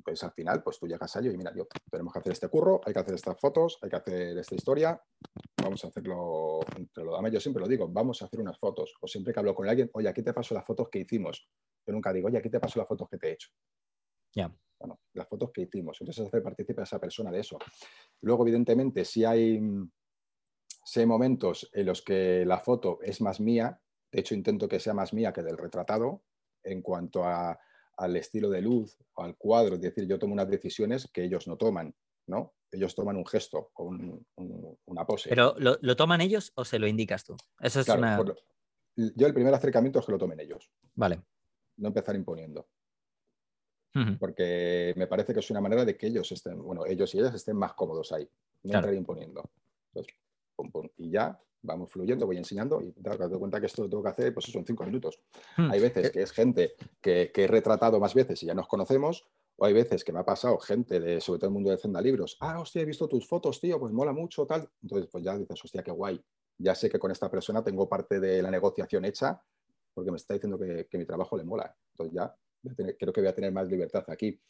Pues 0.05 0.23
al 0.23 0.33
final, 0.33 0.63
pues 0.63 0.79
tú 0.79 0.87
llegas 0.87 1.17
a 1.17 1.21
ello 1.21 1.33
y 1.33 1.37
mira, 1.37 1.53
yo, 1.55 1.67
tenemos 1.91 2.13
que 2.13 2.19
hacer 2.21 2.33
este 2.33 2.49
curro, 2.49 2.81
hay 2.85 2.93
que 2.93 3.01
hacer 3.01 3.15
estas 3.15 3.41
fotos, 3.41 3.79
hay 3.83 3.91
que 3.91 3.97
hacer 3.97 4.39
esta 4.39 4.55
historia, 4.55 5.03
vamos 5.63 5.85
a 5.85 5.89
hacerlo 5.89 6.61
entre 6.77 7.05
lo 7.05 7.29
Yo 7.29 7.41
siempre 7.41 7.61
lo 7.61 7.69
digo, 7.69 7.89
vamos 7.89 8.23
a 8.23 8.27
hacer 8.27 8.39
unas 8.39 8.59
fotos. 8.59 8.95
O 9.01 9.09
siempre 9.09 9.33
que 9.33 9.41
hablo 9.41 9.55
con 9.55 9.69
alguien, 9.69 9.91
oye, 9.95 10.09
aquí 10.09 10.23
te 10.23 10.33
paso 10.33 10.55
las 10.55 10.65
fotos 10.65 10.89
que 10.91 11.01
hicimos. 11.01 11.49
Yo 11.87 11.93
nunca 11.93 12.13
digo, 12.13 12.29
oye, 12.29 12.39
aquí 12.39 12.51
te 12.51 12.61
paso 12.61 12.79
las 12.79 12.87
fotos 12.87 13.09
que 13.09 13.17
te 13.17 13.29
he 13.29 13.33
hecho. 13.33 13.49
Bueno, 14.81 14.99
las 15.13 15.29
fotos 15.29 15.51
que 15.53 15.63
hicimos. 15.63 15.99
Entonces, 16.01 16.27
hacer 16.27 16.43
partícipe 16.43 16.81
a 16.81 16.85
esa 16.85 16.99
persona 16.99 17.31
de 17.31 17.41
eso. 17.41 17.59
Luego, 18.23 18.45
evidentemente, 18.45 19.05
si 19.05 19.25
hay, 19.25 19.61
si 20.85 21.01
hay 21.01 21.07
momentos 21.07 21.69
en 21.75 21.87
los 21.87 22.03
que 22.03 22.45
la 22.47 22.59
foto 22.59 22.99
es 23.03 23.21
más 23.21 23.41
mía, 23.41 23.79
de 24.11 24.21
hecho, 24.21 24.35
intento 24.35 24.69
que 24.69 24.81
sea 24.81 24.95
más 24.95 25.13
mía 25.13 25.33
que 25.33 25.43
del 25.43 25.59
retratado 25.59 26.25
en 26.65 26.81
cuanto 26.81 27.25
al 27.25 28.17
estilo 28.17 28.49
de 28.49 28.63
luz 28.63 28.97
o 29.15 29.23
al 29.23 29.37
cuadro, 29.37 29.75
es 29.75 29.83
decir, 29.83 30.07
yo 30.07 30.19
tomo 30.19 30.33
unas 30.33 30.49
decisiones 30.49 31.11
que 31.13 31.25
ellos 31.25 31.47
no 31.47 31.57
toman, 31.57 31.95
¿no? 32.27 32.55
Ellos 32.73 32.95
toman 32.95 33.17
un 33.17 33.27
gesto 33.27 33.71
o 33.75 33.95
una 34.87 35.07
pose. 35.07 35.29
¿Pero 35.29 35.55
lo, 35.59 35.97
toman 35.97 36.23
ellos 36.23 36.53
o 36.55 36.65
se 36.65 36.79
lo 36.79 36.87
indicas 36.87 37.25
tú? 37.25 37.37
Eso 37.61 37.81
es 37.81 37.89
una... 37.89 38.19
yo 38.97 39.27
el 39.27 39.35
primer 39.35 39.53
acercamiento 39.53 39.99
es 39.99 40.07
que 40.07 40.13
lo 40.13 40.19
tomen 40.19 40.41
ellos. 40.41 40.71
Vale. 40.95 41.23
No 41.77 41.89
empezar 41.89 42.17
imponiendo 42.17 42.69
porque 44.19 44.95
me 44.97 45.07
parece 45.07 45.33
que 45.33 45.41
es 45.41 45.51
una 45.51 45.61
manera 45.61 45.85
de 45.85 45.97
que 45.97 46.07
ellos 46.07 46.31
estén, 46.33 46.63
bueno, 46.63 46.87
ellos 46.87 47.15
y 47.15 47.19
ellas 47.19 47.35
estén 47.35 47.57
más 47.57 47.75
cómodos 47.75 48.13
ahí, 48.13 48.29
no 48.63 48.75
entrar 48.75 48.95
imponiendo. 48.95 49.51
Y 50.99 51.11
ya 51.11 51.39
vamos 51.63 51.91
fluyendo, 51.91 52.27
voy 52.27 52.37
enseñando 52.37 52.81
y 52.81 52.93
te 52.93 53.01
das 53.03 53.19
cuenta 53.39 53.61
que 53.61 53.67
esto 53.67 53.83
lo 53.83 53.89
tengo 53.89 54.03
que 54.03 54.09
hacer, 54.09 54.35
pues 54.35 54.47
son 54.47 54.65
cinco 54.65 54.85
minutos. 54.85 55.21
Hmm. 55.57 55.71
Hay 55.71 55.81
veces 55.81 56.11
que 56.11 56.23
es 56.23 56.33
gente 56.33 56.75
que, 57.01 57.31
que, 57.33 57.45
he 57.45 57.47
retratado 57.47 58.01
más 58.01 58.15
veces 58.15 58.43
y 58.43 58.47
ya 58.47 58.55
nos 58.55 58.69
conocemos, 58.69 59.27
o 59.57 59.67
hay 59.67 59.75
veces 59.75 60.05
que 60.05 60.13
me 60.13 60.21
ha 60.21 60.25
pasado 60.25 60.59
gente 60.59 61.01
de, 61.01 61.21
sobre 61.21 61.41
todo 61.41 61.49
el 61.49 61.55
mundo 61.55 61.71
de 61.71 61.77
Zenda 61.77 62.01
Libros, 62.01 62.37
ah, 62.41 62.61
hostia, 62.61 62.83
he 62.83 62.85
visto 62.87 63.09
tus 63.09 63.27
fotos, 63.27 63.61
tío, 63.61 63.79
pues 63.79 63.93
mola 63.93 64.13
mucho, 64.13 64.47
tal. 64.47 64.71
Entonces, 64.83 65.09
pues 65.11 65.23
ya 65.23 65.37
dices, 65.37 65.63
hostia, 65.63 65.83
qué 65.83 65.91
guay. 65.91 66.23
Ya 66.59 66.75
sé 66.75 66.89
que 66.89 66.99
con 66.99 67.11
esta 67.11 67.31
persona 67.31 67.63
tengo 67.63 67.89
parte 67.89 68.21
de 68.21 68.43
la 68.43 68.51
negociación 68.51 69.05
hecha 69.05 69.43
porque 69.93 70.11
me 70.11 70.17
está 70.17 70.35
diciendo 70.35 70.59
que, 70.59 70.87
que 70.91 70.99
mi 70.99 71.05
trabajo 71.05 71.37
le 71.37 71.45
mola. 71.45 71.75
Entonces 71.93 72.15
ya 72.15 72.35
creo 72.99 73.13
que 73.13 73.21
voy 73.21 73.29
a 73.29 73.35
tener 73.35 73.53
más 73.53 73.69
libertad 73.69 74.05
aquí. 74.09 74.41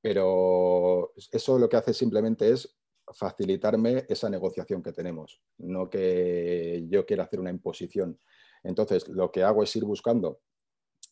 Pero 0.00 1.12
eso 1.30 1.58
lo 1.58 1.68
que 1.68 1.76
hace 1.76 1.92
simplemente 1.92 2.50
es 2.50 2.76
facilitarme 3.12 4.04
esa 4.08 4.30
negociación 4.30 4.82
que 4.82 4.92
tenemos, 4.92 5.42
no 5.58 5.90
que 5.90 6.86
yo 6.88 7.04
quiera 7.04 7.24
hacer 7.24 7.40
una 7.40 7.50
imposición. 7.50 8.18
Entonces, 8.62 9.08
lo 9.08 9.30
que 9.30 9.42
hago 9.42 9.62
es 9.62 9.74
ir 9.76 9.84
buscando 9.84 10.40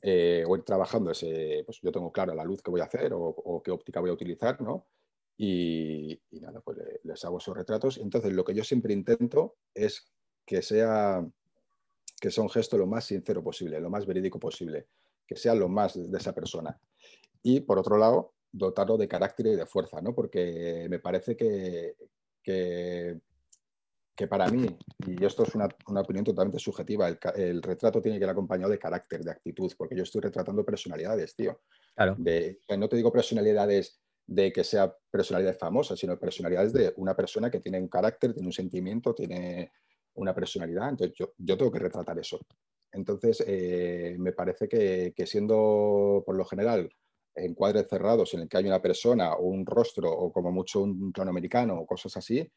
eh, 0.03 0.45
o 0.47 0.57
ir 0.57 0.63
trabajando 0.63 1.11
ese, 1.11 1.63
pues 1.67 1.81
yo 1.83 1.91
tengo 1.91 2.13
claro 2.13 2.35
la 2.35 2.45
luz 2.45 2.63
que 2.63 2.71
voy 2.71 2.81
a 2.81 2.85
hacer 2.85 3.13
o, 3.15 3.63
qué 3.65 3.71
óptica 3.71 4.01
voy 4.01 4.11
a 4.11 4.15
utilizar, 4.15 4.61
¿no? 4.61 4.87
Y, 5.37 6.21
nada, 6.33 6.61
pues 6.61 6.79
les 7.03 7.25
hago 7.25 7.39
esos 7.39 7.57
retratos. 7.57 7.99
Entonces, 7.99 8.33
lo 8.33 8.45
que 8.45 8.55
yo 8.55 8.65
siempre 8.65 8.93
intento 8.93 9.57
es 9.75 10.13
que 10.47 10.63
sea 10.63 11.27
que 12.21 12.33
sea 12.33 12.43
un 12.43 12.51
gesto 12.51 12.77
lo 12.77 12.87
más 12.87 13.05
sincero 13.05 13.45
posible, 13.45 13.81
lo 13.81 13.91
más 13.91 14.05
verídico 14.05 14.41
posible, 14.41 14.89
que 15.29 15.37
sea 15.37 15.55
lo 15.55 15.69
más 15.69 15.95
de 16.11 16.19
esa 16.19 16.35
persona. 16.35 16.81
Y 17.43 17.61
por 17.61 17.79
otro 17.79 17.99
lado, 17.99 18.33
dotarlo 18.51 18.97
de 18.97 19.07
carácter 19.07 19.47
y 19.49 19.57
de 19.57 19.67
fuerza, 19.67 20.01
¿no? 20.01 20.15
Porque 20.15 20.87
me 20.89 20.99
parece 20.99 21.37
que, 21.37 21.95
que, 22.43 23.21
para 24.27 24.49
mí, 24.49 24.67
y 25.07 25.25
esto 25.25 25.45
es 25.45 25.55
una, 25.55 25.69
opinión 26.01 26.25
totalmente 26.25 26.59
subjetiva, 26.59 27.09
el, 27.37 27.63
retrato 27.63 28.01
tiene 28.01 28.19
que 28.19 28.25
ir 28.25 28.31
acompañado 28.31 28.71
de 28.71 28.79
carácter, 28.79 29.23
de 29.23 29.31
actitud, 29.31 29.71
porque 29.77 29.95
yo 29.95 30.03
estoy 30.03 30.23
retratando 30.23 30.65
personalidades, 30.65 31.37
tío. 31.37 31.61
Claro. 31.95 32.17
De, 32.19 32.61
no 32.77 32.89
te 32.89 32.97
digo 32.97 33.13
personalidades 33.13 34.01
de 34.27 34.51
que 34.53 34.65
sea 34.65 34.95
personalidades 35.11 35.59
famosas, 35.59 35.99
sino 35.99 36.19
personalidades 36.19 36.73
de 36.73 36.93
una 36.97 37.15
persona 37.15 37.51
que 37.51 37.61
tiene 37.61 37.81
un 37.81 37.89
carácter, 37.89 38.33
tiene 38.33 38.49
un 38.49 38.53
sentimiento, 38.53 39.15
tiene 39.15 39.73
una 40.15 40.35
personalidad. 40.35 40.89
Entonces 40.89 41.17
yo, 41.17 41.33
yo 41.37 41.57
tengo 41.57 41.71
que 41.71 41.79
retratar 41.79 42.19
eso. 42.19 42.41
Entonces, 42.93 43.43
eh, 43.47 44.17
me 44.19 44.33
parece 44.33 44.69
que, 44.69 45.27
siendo 45.27 46.23
por 46.25 46.37
lo 46.37 46.45
general 46.45 46.89
en 47.35 47.55
cuadres 47.55 47.87
cerrados 47.89 48.35
en 48.35 48.41
el 48.41 48.49
que 48.49 48.57
hay 48.57 48.67
una 48.67 48.83
persona 48.83 49.35
o 49.35 49.45
un 49.45 49.65
rostro 49.65 50.11
o 50.11 50.33
como 50.33 50.51
mucho 50.51 50.81
un 50.81 51.13
plano 51.13 51.31
americano 51.31 51.79
o 51.79 51.87
cosas 51.87 52.17
así, 52.17 52.51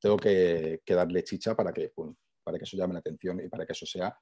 tengo 0.00 0.16
que, 0.16 0.80
darle 0.86 1.24
chicha 1.24 1.54
para 1.56 1.72
que, 1.72 1.92
para 2.44 2.58
que 2.58 2.64
eso 2.64 2.76
llame 2.76 2.94
la 2.94 3.00
atención 3.00 3.40
y 3.40 3.48
para 3.48 3.66
que 3.66 3.72
eso 3.72 3.86
sea, 3.86 4.16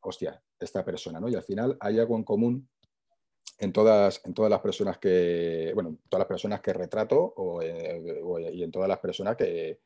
hostia, 0.00 0.40
esta 0.58 0.84
persona, 0.84 1.20
¿no? 1.20 1.28
Y 1.28 1.34
al 1.34 1.42
final 1.42 1.76
hay 1.80 1.98
algo 1.98 2.16
en 2.16 2.24
común 2.24 2.68
en 3.58 3.72
todas, 3.72 4.20
en 4.24 4.34
todas 4.34 4.50
las 4.50 4.60
personas 4.60 4.98
que, 4.98 5.72
bueno, 5.74 5.98
todas 6.08 6.20
las 6.20 6.28
personas 6.28 6.60
que 6.60 6.72
retrato 6.72 7.18
o, 7.18 7.62
eh, 7.62 8.52
y 8.52 8.62
en 8.62 8.70
todas 8.70 8.88
las 8.88 8.98
personas 8.98 9.36
que, 9.36 9.80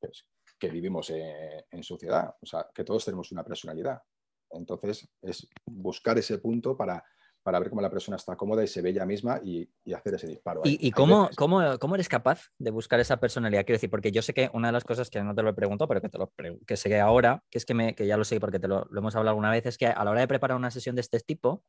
pues, 0.00 0.26
que 0.58 0.68
vivimos 0.68 1.10
en, 1.10 1.64
en, 1.70 1.82
sociedad. 1.84 2.34
O 2.40 2.46
sea, 2.46 2.68
que 2.74 2.84
todos 2.84 3.04
tenemos 3.04 3.30
una 3.30 3.44
personalidad. 3.44 4.02
Entonces, 4.50 5.08
es 5.22 5.48
buscar 5.64 6.18
ese 6.18 6.38
punto 6.38 6.76
para, 6.76 7.04
para 7.42 7.58
ver 7.60 7.70
cómo 7.70 7.80
la 7.80 7.90
persona 7.90 8.16
está 8.16 8.36
cómoda 8.36 8.62
y 8.62 8.66
se 8.66 8.82
ve 8.82 8.90
ella 8.90 9.06
misma 9.06 9.40
y, 9.42 9.68
hacer 9.94 10.14
ese 10.14 10.26
disparo. 10.26 10.60
¿Y, 10.64 10.90
cómo, 10.90 11.30
cómo, 11.36 11.94
eres 11.94 12.08
capaz 12.08 12.50
de 12.58 12.70
buscar 12.70 13.00
esa 13.00 13.18
personalidad? 13.18 13.64
Quiero 13.64 13.76
decir, 13.76 13.90
porque 13.90 14.12
yo 14.12 14.22
sé 14.22 14.34
que 14.34 14.50
una 14.52 14.68
de 14.68 14.72
las 14.72 14.84
cosas 14.84 15.08
que 15.10 15.22
no 15.22 15.34
te 15.34 15.42
lo 15.42 15.50
he 15.50 15.54
preguntado, 15.54 15.88
pero 15.88 16.00
que, 16.00 16.08
te 16.08 16.18
lo 16.18 16.32
que 16.66 16.76
sé 16.76 17.00
ahora, 17.00 17.42
que 17.50 17.58
es 17.58 17.64
que, 17.64 17.74
me, 17.74 17.94
que 17.94 18.06
ya 18.06 18.16
lo 18.16 18.24
sé 18.24 18.38
porque 18.40 18.58
te 18.58 18.68
lo, 18.68 18.86
hemos 18.96 19.16
hablado 19.16 19.30
alguna 19.30 19.50
vez, 19.50 19.66
es 19.66 19.78
que 19.78 19.86
a 19.86 20.04
la 20.04 20.10
hora 20.10 20.20
de 20.20 20.28
preparar 20.28 20.56
una 20.56 20.70
sesión 20.70 20.94
de 20.94 21.00
este 21.00 21.20
tipo, 21.20 21.64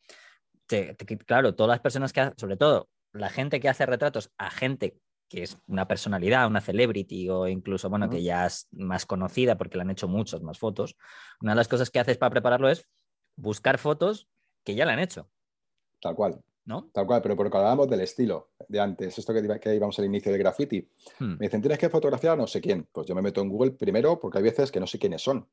claro, 1.26 1.56
todas 1.56 1.70
las 1.70 1.80
personas 1.80 2.14
que, 2.14 2.32
sobre 2.38 2.58
todo 2.58 2.90
la 3.14 3.30
gente 3.30 3.60
que 3.60 3.70
hace 3.70 3.86
retratos 3.86 4.32
a 4.38 4.52
gente 4.52 5.00
que 5.30 5.44
es 5.44 5.58
una 5.68 5.88
personalidad, 5.88 6.48
una 6.48 6.60
celebrity 6.60 7.30
o 7.30 7.48
incluso, 7.48 7.90
bueno, 7.90 8.10
que 8.10 8.24
ya 8.24 8.48
es 8.48 8.68
más 8.72 9.06
conocida 9.06 9.58
porque 9.58 9.78
le 9.78 9.84
han 9.84 9.92
hecho 9.92 10.08
muchas 10.08 10.42
más 10.42 10.58
fotos, 10.58 10.98
una 11.40 11.52
de 11.52 11.58
las 11.58 11.68
cosas 11.68 11.90
que 11.90 12.00
haces 12.00 12.18
para 12.18 12.32
prepararlo 12.32 12.70
es 12.70 12.86
buscar 13.36 13.78
fotos 13.78 14.28
que 14.64 14.76
ya 14.76 14.86
le 14.86 14.94
han 14.94 15.00
hecho. 15.00 15.30
Tal 16.02 16.16
cual. 16.16 16.42
¿No? 16.66 16.90
Tal 16.94 17.08
cual, 17.08 17.22
pero 17.24 17.36
porque 17.36 17.58
hablábamos 17.58 17.90
del 17.90 18.02
estilo 18.02 18.52
de 18.68 18.80
antes, 18.80 19.18
esto 19.18 19.34
que, 19.34 19.60
que 19.60 19.76
íbamos 19.76 19.98
al 19.98 20.06
inicio 20.06 20.32
de 20.32 20.38
graffiti. 20.38 20.88
Hmm. 21.18 21.38
Me 21.40 21.48
dicen, 21.48 21.62
tienes 21.62 21.80
que 21.80 21.90
fotografiar 21.90 22.34
a 22.34 22.36
no 22.36 22.46
sé 22.46 22.62
quién. 22.62 22.88
Pues 22.92 23.08
yo 23.08 23.16
me 23.16 23.24
meto 23.24 23.42
en 23.42 23.50
Google 23.50 23.72
primero 23.72 24.20
porque 24.20 24.38
hay 24.38 24.44
veces 24.44 24.72
que 24.72 24.80
no 24.80 24.86
sé 24.86 25.00
quiénes 25.00 25.24
son. 25.24 25.48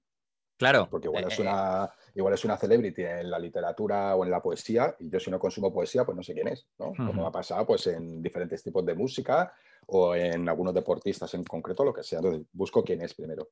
Claro. 0.57 0.89
Porque 0.91 1.09
igual, 1.09 1.25
es 1.25 1.39
eh, 1.39 1.43
una, 1.43 1.91
igual 2.15 2.35
es 2.35 2.45
una 2.45 2.57
celebrity 2.57 3.03
en 3.03 3.31
la 3.31 3.39
literatura 3.39 4.17
o 4.17 4.25
en 4.25 4.31
la 4.31 4.41
poesía, 4.41 4.97
y 4.99 5.11
yo 5.11 5.21
si 5.21 5.31
no 5.31 5.39
consumo 5.39 5.73
poesía, 5.73 6.05
pues 6.05 6.17
no 6.17 6.23
sé 6.23 6.33
quién 6.35 6.49
es, 6.49 6.67
¿no? 6.79 6.93
Como 6.95 7.27
ha 7.27 7.33
pasado 7.33 7.67
pues, 7.67 7.87
en 7.89 8.23
diferentes 8.23 8.63
tipos 8.63 8.85
de 8.85 8.95
música 8.95 9.53
o 9.87 10.15
en 10.15 10.49
algunos 10.49 10.75
deportistas 10.75 11.33
en 11.35 11.45
concreto, 11.45 11.85
lo 11.85 11.93
que 11.93 12.03
sea. 12.03 12.19
Entonces, 12.19 12.47
busco 12.53 12.83
quién 12.83 13.03
es 13.03 13.15
primero. 13.15 13.51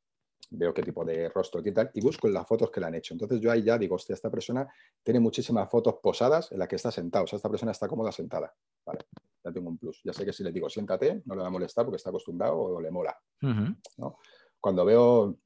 Veo 0.51 0.73
qué 0.73 0.83
tipo 0.83 1.05
de 1.05 1.29
rostro 1.31 1.61
y 1.65 1.73
tal, 1.73 1.91
y 1.95 2.01
busco 2.01 2.29
las 2.29 2.47
fotos 2.47 2.71
que 2.71 2.81
le 2.81 2.87
han 2.87 2.95
hecho. 2.95 3.15
Entonces, 3.15 3.41
yo 3.41 3.51
ahí 3.51 3.63
ya 3.63 3.77
digo, 3.77 3.97
hostia, 3.97 4.15
esta 4.15 4.31
persona 4.31 4.67
tiene 5.03 5.21
muchísimas 5.21 5.69
fotos 5.71 5.97
posadas 6.03 6.53
en 6.53 6.59
las 6.59 6.69
que 6.69 6.77
está 6.77 6.91
sentado. 6.91 7.25
O 7.25 7.27
sea, 7.27 7.37
esta 7.37 7.49
persona 7.49 7.73
está 7.73 7.89
cómoda 7.89 8.13
sentada. 8.13 8.55
Vale, 8.85 9.01
ya 9.43 9.53
tengo 9.53 9.69
un 9.69 9.79
plus. 9.79 10.01
Ya 10.05 10.13
sé 10.13 10.25
que 10.25 10.33
si 10.33 10.45
le 10.45 10.53
digo, 10.53 10.69
siéntate, 10.69 11.23
no 11.25 11.35
le 11.35 11.43
va 11.43 11.49
a 11.49 11.51
molestar 11.51 11.85
porque 11.85 11.97
está 11.97 12.11
acostumbrado 12.11 12.57
o 12.57 12.81
le 12.81 12.91
mola. 12.91 13.19
¿no? 13.41 14.19
Cuando 14.61 14.85
veo 14.85 15.37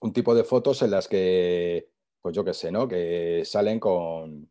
un 0.00 0.12
tipo 0.12 0.34
de 0.34 0.44
fotos 0.44 0.82
en 0.82 0.90
las 0.90 1.08
que, 1.08 1.90
pues 2.20 2.34
yo 2.34 2.44
qué 2.44 2.54
sé, 2.54 2.70
¿no? 2.70 2.86
Que 2.86 3.42
salen 3.44 3.80
con, 3.80 4.50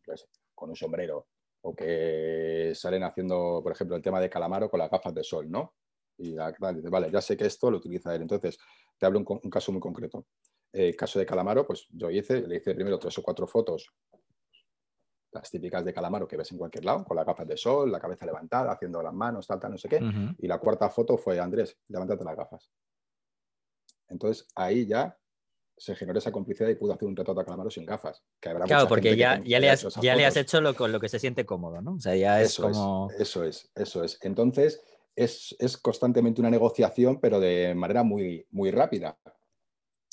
con 0.54 0.70
un 0.70 0.76
sombrero 0.76 1.28
o 1.62 1.74
que 1.74 2.72
salen 2.74 3.02
haciendo, 3.02 3.60
por 3.62 3.72
ejemplo, 3.72 3.96
el 3.96 4.02
tema 4.02 4.20
de 4.20 4.30
calamaro 4.30 4.70
con 4.70 4.78
las 4.78 4.90
gafas 4.90 5.14
de 5.14 5.24
sol, 5.24 5.50
¿no? 5.50 5.74
Y 6.18 6.32
la, 6.32 6.52
dice, 6.74 6.88
vale, 6.88 7.10
ya 7.10 7.20
sé 7.20 7.36
que 7.36 7.46
esto 7.46 7.70
lo 7.70 7.78
utiliza 7.78 8.14
él. 8.14 8.22
Entonces, 8.22 8.58
te 8.98 9.06
hablo 9.06 9.20
un, 9.20 9.40
un 9.42 9.50
caso 9.50 9.72
muy 9.72 9.80
concreto. 9.80 10.26
El 10.72 10.94
caso 10.96 11.18
de 11.18 11.24
Calamaro, 11.24 11.66
pues 11.66 11.86
yo 11.90 12.10
hice, 12.10 12.46
le 12.46 12.56
hice 12.56 12.74
primero 12.74 12.98
tres 12.98 13.16
o 13.18 13.22
cuatro 13.22 13.46
fotos, 13.46 13.90
las 15.32 15.50
típicas 15.50 15.84
de 15.84 15.94
Calamaro 15.94 16.26
que 16.26 16.36
ves 16.36 16.50
en 16.52 16.58
cualquier 16.58 16.84
lado, 16.84 17.04
con 17.04 17.16
las 17.16 17.24
gafas 17.24 17.46
de 17.46 17.56
sol, 17.56 17.90
la 17.90 18.00
cabeza 18.00 18.26
levantada, 18.26 18.72
haciendo 18.72 19.02
las 19.02 19.14
manos, 19.14 19.46
tal, 19.46 19.60
tal, 19.60 19.72
no 19.72 19.78
sé 19.78 19.88
qué. 19.88 20.00
Y 20.38 20.46
la 20.46 20.58
cuarta 20.58 20.90
foto 20.90 21.16
fue, 21.16 21.38
Andrés, 21.38 21.78
levántate 21.88 22.24
las 22.24 22.36
gafas. 22.36 22.70
Entonces, 24.08 24.46
ahí 24.54 24.86
ya 24.86 25.16
se 25.78 25.94
generó 25.94 26.18
esa 26.18 26.32
complicidad 26.32 26.68
y 26.68 26.74
pudo 26.74 26.92
hacer 26.92 27.08
un 27.08 27.16
retrato 27.16 27.40
a 27.40 27.44
Calamaro 27.44 27.70
sin 27.70 27.86
gafas. 27.86 28.22
claro, 28.40 28.88
porque 28.88 29.16
ya, 29.16 29.40
ya, 29.44 29.60
le 29.60 29.70
has, 29.70 29.86
ya 30.00 30.14
le 30.14 30.26
has 30.26 30.36
hecho 30.36 30.60
lo, 30.60 30.74
con 30.74 30.92
lo 30.92 31.00
que 31.00 31.08
se 31.08 31.18
siente 31.18 31.46
cómodo, 31.46 31.80
¿no? 31.80 31.94
O 31.94 32.00
sea, 32.00 32.16
ya 32.16 32.40
es 32.42 32.50
eso 32.50 32.62
como... 32.64 33.10
Es, 33.10 33.20
eso 33.20 33.44
es, 33.44 33.70
eso 33.74 34.04
es. 34.04 34.18
Entonces, 34.22 34.82
es, 35.14 35.54
es, 35.58 35.76
constantemente 35.78 36.40
una 36.40 36.50
negociación, 36.50 37.20
pero 37.20 37.40
de 37.40 37.74
manera 37.74 38.02
muy, 38.02 38.46
muy 38.50 38.70
rápida. 38.70 39.18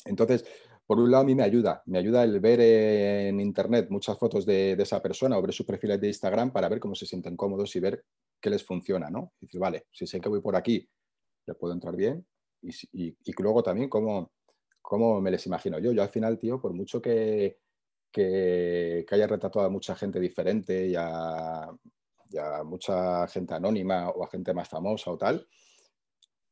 Entonces, 0.05 0.45
por 0.85 0.99
un 0.99 1.09
lado, 1.09 1.23
a 1.23 1.25
mí 1.25 1.33
me 1.33 1.43
ayuda. 1.43 1.81
Me 1.85 1.97
ayuda 1.97 2.23
el 2.23 2.39
ver 2.39 2.59
en 2.61 3.39
Internet 3.39 3.87
muchas 3.89 4.17
fotos 4.19 4.45
de, 4.45 4.75
de 4.75 4.83
esa 4.83 5.01
persona 5.01 5.37
o 5.37 5.41
ver 5.41 5.53
sus 5.53 5.65
perfiles 5.65 5.99
de 5.99 6.07
Instagram 6.07 6.51
para 6.51 6.69
ver 6.69 6.79
cómo 6.79 6.93
se 6.93 7.07
sienten 7.07 7.35
cómodos 7.35 7.75
y 7.75 7.79
ver 7.79 8.05
qué 8.39 8.49
les 8.51 8.63
funciona, 8.63 9.09
¿no? 9.09 9.33
Y 9.39 9.47
decir, 9.47 9.59
vale, 9.59 9.87
si 9.91 10.05
sé 10.05 10.21
que 10.21 10.29
voy 10.29 10.41
por 10.41 10.55
aquí, 10.55 10.87
le 11.47 11.55
puedo 11.55 11.73
entrar 11.73 11.95
bien. 11.95 12.25
Y, 12.61 12.69
y, 12.93 13.17
y 13.23 13.33
luego 13.41 13.63
también 13.63 13.89
cómo 13.89 14.31
cómo 14.85 15.19
me 15.21 15.31
les 15.31 15.45
imagino 15.47 15.79
yo. 15.79 15.91
Yo 15.91 16.01
al 16.01 16.09
final, 16.09 16.37
tío, 16.37 16.59
por 16.59 16.73
mucho 16.73 17.01
que, 17.01 17.59
que, 18.11 19.05
haya 19.09 19.27
retratado 19.27 19.65
a 19.65 19.69
mucha 19.69 19.95
gente 19.95 20.19
diferente 20.19 20.87
y 20.87 20.95
a, 20.95 21.69
mucha 22.65 23.27
gente 23.27 23.53
anónima 23.53 24.09
o 24.09 24.23
a 24.23 24.27
gente 24.27 24.53
más 24.53 24.67
famosa 24.67 25.11
o 25.11 25.17
tal, 25.17 25.47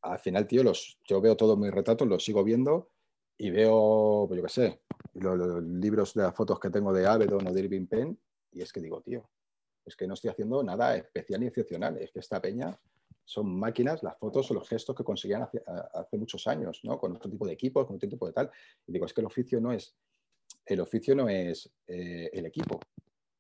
al 0.02 0.20
final, 0.20 0.48
tío, 0.48 0.64
los, 0.64 1.00
yo 1.06 1.20
veo 1.20 1.36
todos 1.36 1.58
mis 1.58 1.72
retratos, 1.72 2.08
los 2.08 2.24
sigo 2.24 2.44
viendo 2.44 2.92
y 3.38 3.50
veo, 3.50 4.26
pues 4.28 4.38
yo 4.38 4.44
qué 4.44 4.50
sé, 4.50 4.80
los, 5.16 5.64
libros 5.64 6.14
de 6.14 6.24
las 6.24 6.36
fotos 6.36 6.60
que 6.60 6.70
tengo 6.70 6.94
de 6.94 7.06
Avedon 7.06 7.48
o 7.48 7.54
de 7.54 7.62
Irving 7.62 7.88
Penn 7.88 8.20
y 8.52 8.62
es 8.62 8.72
que 8.72 8.80
digo, 8.80 9.02
tío, 9.02 9.30
es 9.86 9.96
que 9.96 10.08
no 10.08 10.14
estoy 10.14 10.30
haciendo 10.30 10.64
nada 10.64 10.96
especial 10.96 11.42
ni 11.42 11.48
excepcional, 11.48 11.98
es 11.98 12.12
que 12.12 12.20
esta 12.20 12.42
peña 12.42 12.80
son 13.26 13.58
máquinas 13.58 14.04
las 14.04 14.18
fotos 14.18 14.50
o 14.52 14.54
los 14.54 14.68
gestos 14.68 14.96
que 14.96 15.04
conseguían 15.04 15.44
hace, 15.44 16.18
muchos 16.18 16.46
años, 16.48 16.82
¿no? 16.84 16.98
Con 16.98 17.16
otro 17.16 17.30
tipo 17.30 17.46
de 17.46 17.54
equipos, 17.54 17.86
con 17.86 17.96
otro 17.96 18.10
tipo 18.10 18.28
de 18.28 18.34
tal. 18.34 18.52
Y 18.88 18.92
digo, 18.92 19.06
es 19.06 19.14
que 19.14 19.22
el 19.22 19.28
oficio 19.28 19.60
no 19.62 19.72
es, 19.72 19.96
el 20.66 20.80
oficio 20.80 21.16
no 21.16 21.30
es 21.30 21.72
eh, 21.88 22.30
el 22.34 22.46
equipo. 22.46 22.80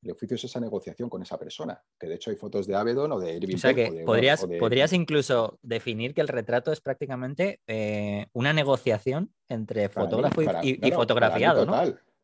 El 0.02 0.12
oficio 0.12 0.36
es 0.36 0.44
esa 0.44 0.60
negociación 0.60 1.10
con 1.10 1.22
esa 1.22 1.38
persona. 1.38 1.82
Que 1.98 2.08
de 2.08 2.16
hecho 2.16 2.30
hay 2.30 2.36
fotos 2.36 2.68
de 2.68 2.76
Avedon 2.76 3.12
o 3.14 3.20
de 3.20 3.36
Irving. 3.36 3.56
O 3.56 3.58
sea 3.58 3.74
que 3.74 4.04
podrías, 4.06 4.46
podrías 4.60 4.92
incluso 4.92 5.60
definir 5.62 6.14
que 6.14 6.22
el 6.22 6.28
retrato 6.28 6.72
es 6.72 6.82
prácticamente 6.82 7.62
eh, 7.68 8.28
una 8.34 8.52
negociación 8.52 9.34
entre 9.48 9.88
fotógrafo 9.88 10.42
y, 10.42 10.92
fotografiado, 10.92 11.66
¿no? 11.66 11.74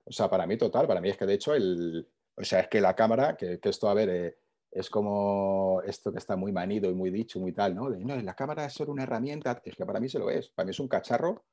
O 0.06 0.12
sea, 0.12 0.30
para 0.30 0.46
mí 0.46 0.58
total. 0.58 0.88
Para 0.88 1.00
mí 1.00 1.10
es 1.10 1.18
que 1.18 1.26
de 1.26 1.36
hecho 1.36 1.54
el, 1.54 2.06
o 2.36 2.44
sea, 2.44 2.62
es 2.62 2.68
que 2.68 2.82
la 2.82 2.96
cámara, 2.96 3.36
que, 3.36 3.60
esto, 3.62 3.90
a 3.90 3.94
ver, 3.94 4.10
eh, 4.10 4.38
es 4.72 4.90
como 4.90 5.82
esto 5.86 6.12
que 6.12 6.20
está 6.20 6.36
muy 6.36 6.52
manido 6.52 6.90
y 6.90 6.94
muy 6.94 7.10
dicho, 7.10 7.40
muy 7.40 7.54
tal, 7.54 7.76
¿no? 7.76 7.90
De, 7.90 8.00
no, 8.00 8.16
la 8.16 8.36
cámara 8.36 8.66
es 8.66 8.74
solo 8.74 8.92
una 8.92 9.04
herramienta, 9.04 9.62
es 9.64 9.76
que 9.76 9.86
para 9.86 10.00
mí 10.00 10.10
se 10.10 10.20
lo 10.20 10.30
es, 10.30 10.50
para 10.50 10.66
mí 10.66 10.72
es 10.72 10.80
un 10.80 10.88
cacharro 10.88 11.46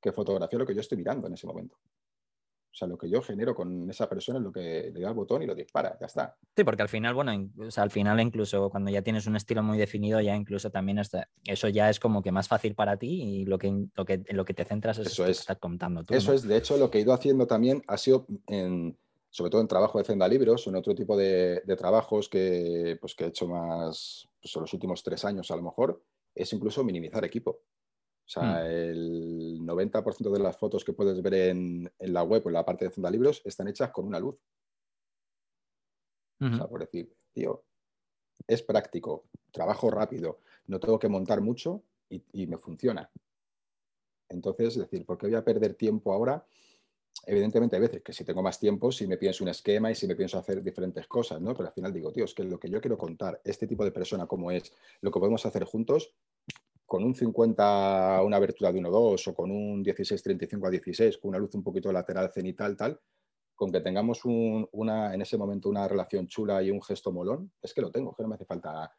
que 0.00 0.12
fotografía 0.12 0.58
lo 0.58 0.66
que 0.66 0.74
yo 0.74 0.80
estoy 0.80 0.98
mirando 0.98 1.26
en 1.26 1.34
ese 1.34 1.46
momento. 1.46 1.76
O 1.76 2.74
sea, 2.74 2.88
lo 2.88 2.96
que 2.96 3.08
yo 3.08 3.20
genero 3.20 3.54
con 3.54 3.90
esa 3.90 4.08
persona 4.08 4.38
es 4.38 4.44
lo 4.44 4.50
que 4.50 4.90
le 4.94 5.00
da 5.00 5.08
el 5.08 5.14
botón 5.14 5.42
y 5.42 5.46
lo 5.46 5.54
dispara, 5.54 5.94
ya 6.00 6.06
está. 6.06 6.34
Sí, 6.56 6.64
porque 6.64 6.80
al 6.80 6.88
final, 6.88 7.12
bueno, 7.12 7.32
al 7.76 7.90
final 7.90 8.18
incluso 8.18 8.70
cuando 8.70 8.90
ya 8.90 9.02
tienes 9.02 9.26
un 9.26 9.36
estilo 9.36 9.62
muy 9.62 9.76
definido, 9.76 10.22
ya 10.22 10.34
incluso 10.34 10.70
también 10.70 10.98
eso 10.98 11.68
ya 11.68 11.90
es 11.90 12.00
como 12.00 12.22
que 12.22 12.32
más 12.32 12.48
fácil 12.48 12.74
para 12.74 12.96
ti 12.96 13.22
y 13.22 13.44
lo 13.44 13.58
que, 13.58 13.88
lo 13.94 14.06
que, 14.06 14.22
en 14.24 14.36
lo 14.36 14.46
que 14.46 14.54
te 14.54 14.64
centras 14.64 14.96
es 14.96 15.08
eso 15.08 15.24
es. 15.24 15.36
que 15.36 15.40
estás 15.42 15.58
contando 15.58 16.02
tú. 16.02 16.14
Eso 16.14 16.32
es, 16.32 16.44
de 16.44 16.56
hecho, 16.56 16.78
lo 16.78 16.90
que 16.90 16.96
he 16.96 17.02
ido 17.02 17.12
haciendo 17.12 17.46
también 17.46 17.82
ha 17.88 17.98
sido 17.98 18.26
en, 18.46 18.96
sobre 19.32 19.50
todo 19.50 19.62
en 19.62 19.68
trabajo 19.68 19.96
de 19.96 20.04
Zenda 20.04 20.28
Libros 20.28 20.66
o 20.66 20.70
en 20.70 20.76
otro 20.76 20.94
tipo 20.94 21.16
de, 21.16 21.62
trabajos 21.78 22.28
que, 22.28 22.98
pues, 23.00 23.14
que 23.14 23.24
he 23.24 23.28
hecho 23.28 23.48
más 23.48 24.28
pues, 24.42 24.54
en 24.54 24.60
los 24.60 24.74
últimos 24.74 25.02
tres 25.02 25.24
años 25.24 25.50
a 25.50 25.56
lo 25.56 25.62
mejor, 25.62 26.04
es 26.34 26.52
incluso 26.52 26.84
minimizar 26.84 27.24
equipo. 27.24 27.50
O 27.50 28.28
sea, 28.28 28.62
hmm. 28.62 28.66
el 28.66 29.60
90% 29.62 30.30
de 30.30 30.38
las 30.38 30.58
fotos 30.58 30.84
que 30.84 30.92
puedes 30.92 31.22
ver 31.22 31.32
en, 31.34 31.90
la 31.98 32.22
web 32.22 32.42
o 32.44 32.50
en 32.50 32.52
la 32.52 32.64
parte 32.66 32.84
de 32.84 32.90
Zenda 32.90 33.10
Libros 33.10 33.40
están 33.46 33.68
hechas 33.68 33.90
con 33.90 34.06
una 34.06 34.20
luz. 34.20 34.36
O 36.38 36.56
sea, 36.56 36.66
por 36.66 36.80
decir, 36.80 37.14
tío, 37.32 37.64
es 38.46 38.62
práctico, 38.62 39.24
trabajo 39.50 39.90
rápido, 39.90 40.40
no 40.66 40.78
tengo 40.78 40.98
que 40.98 41.08
montar 41.08 41.40
mucho 41.40 41.84
y, 42.10 42.22
y 42.32 42.46
me 42.48 42.58
funciona. 42.58 43.10
Entonces, 44.28 44.76
es 44.76 44.82
decir, 44.82 45.06
¿por 45.06 45.16
qué 45.16 45.28
voy 45.28 45.36
a 45.36 45.44
perder 45.44 45.74
tiempo 45.74 46.12
ahora 46.12 46.44
evidentemente 47.26 47.76
hay 47.76 47.82
veces 47.82 48.02
que 48.02 48.12
si 48.12 48.24
tengo 48.24 48.42
más 48.42 48.58
tiempo, 48.58 48.90
si 48.90 49.06
me 49.06 49.16
pienso 49.16 49.44
un 49.44 49.50
esquema 49.50 49.90
y 49.90 49.94
si 49.94 50.06
me 50.06 50.16
pienso 50.16 50.38
hacer 50.38 50.62
diferentes 50.62 51.06
cosas, 51.06 51.40
¿no? 51.40 51.54
Pero 51.54 51.68
al 51.68 51.74
final 51.74 51.92
digo, 51.92 52.12
tío, 52.12 52.24
es 52.24 52.34
que 52.34 52.44
lo 52.44 52.58
que 52.58 52.68
yo 52.68 52.80
quiero 52.80 52.98
contar, 52.98 53.40
este 53.44 53.66
tipo 53.66 53.84
de 53.84 53.92
persona 53.92 54.26
como 54.26 54.50
es, 54.50 54.72
lo 55.00 55.10
que 55.10 55.20
podemos 55.20 55.44
hacer 55.46 55.64
juntos, 55.64 56.14
con 56.86 57.04
un 57.04 57.14
50 57.14 58.22
una 58.22 58.36
abertura 58.36 58.72
de 58.72 58.80
1.2 58.80 59.28
o 59.28 59.34
con 59.34 59.50
un 59.50 59.84
16-35 59.84 60.66
a 60.66 60.70
16, 60.70 61.18
con 61.18 61.30
una 61.30 61.38
luz 61.38 61.54
un 61.54 61.62
poquito 61.62 61.90
lateral 61.92 62.30
cenital, 62.32 62.76
tal, 62.76 63.00
con 63.54 63.70
que 63.70 63.80
tengamos 63.80 64.20
una, 64.24 65.14
en 65.14 65.22
ese 65.22 65.36
momento 65.36 65.68
una 65.68 65.86
relación 65.86 66.26
chula 66.26 66.62
y 66.62 66.70
un 66.70 66.82
gesto 66.82 67.12
molón, 67.12 67.52
es 67.62 67.72
que 67.72 67.80
lo 67.80 67.90
tengo, 67.90 68.14
que 68.14 68.22
no 68.22 68.28
me 68.28 68.34
hace 68.34 68.44
falta 68.44 68.92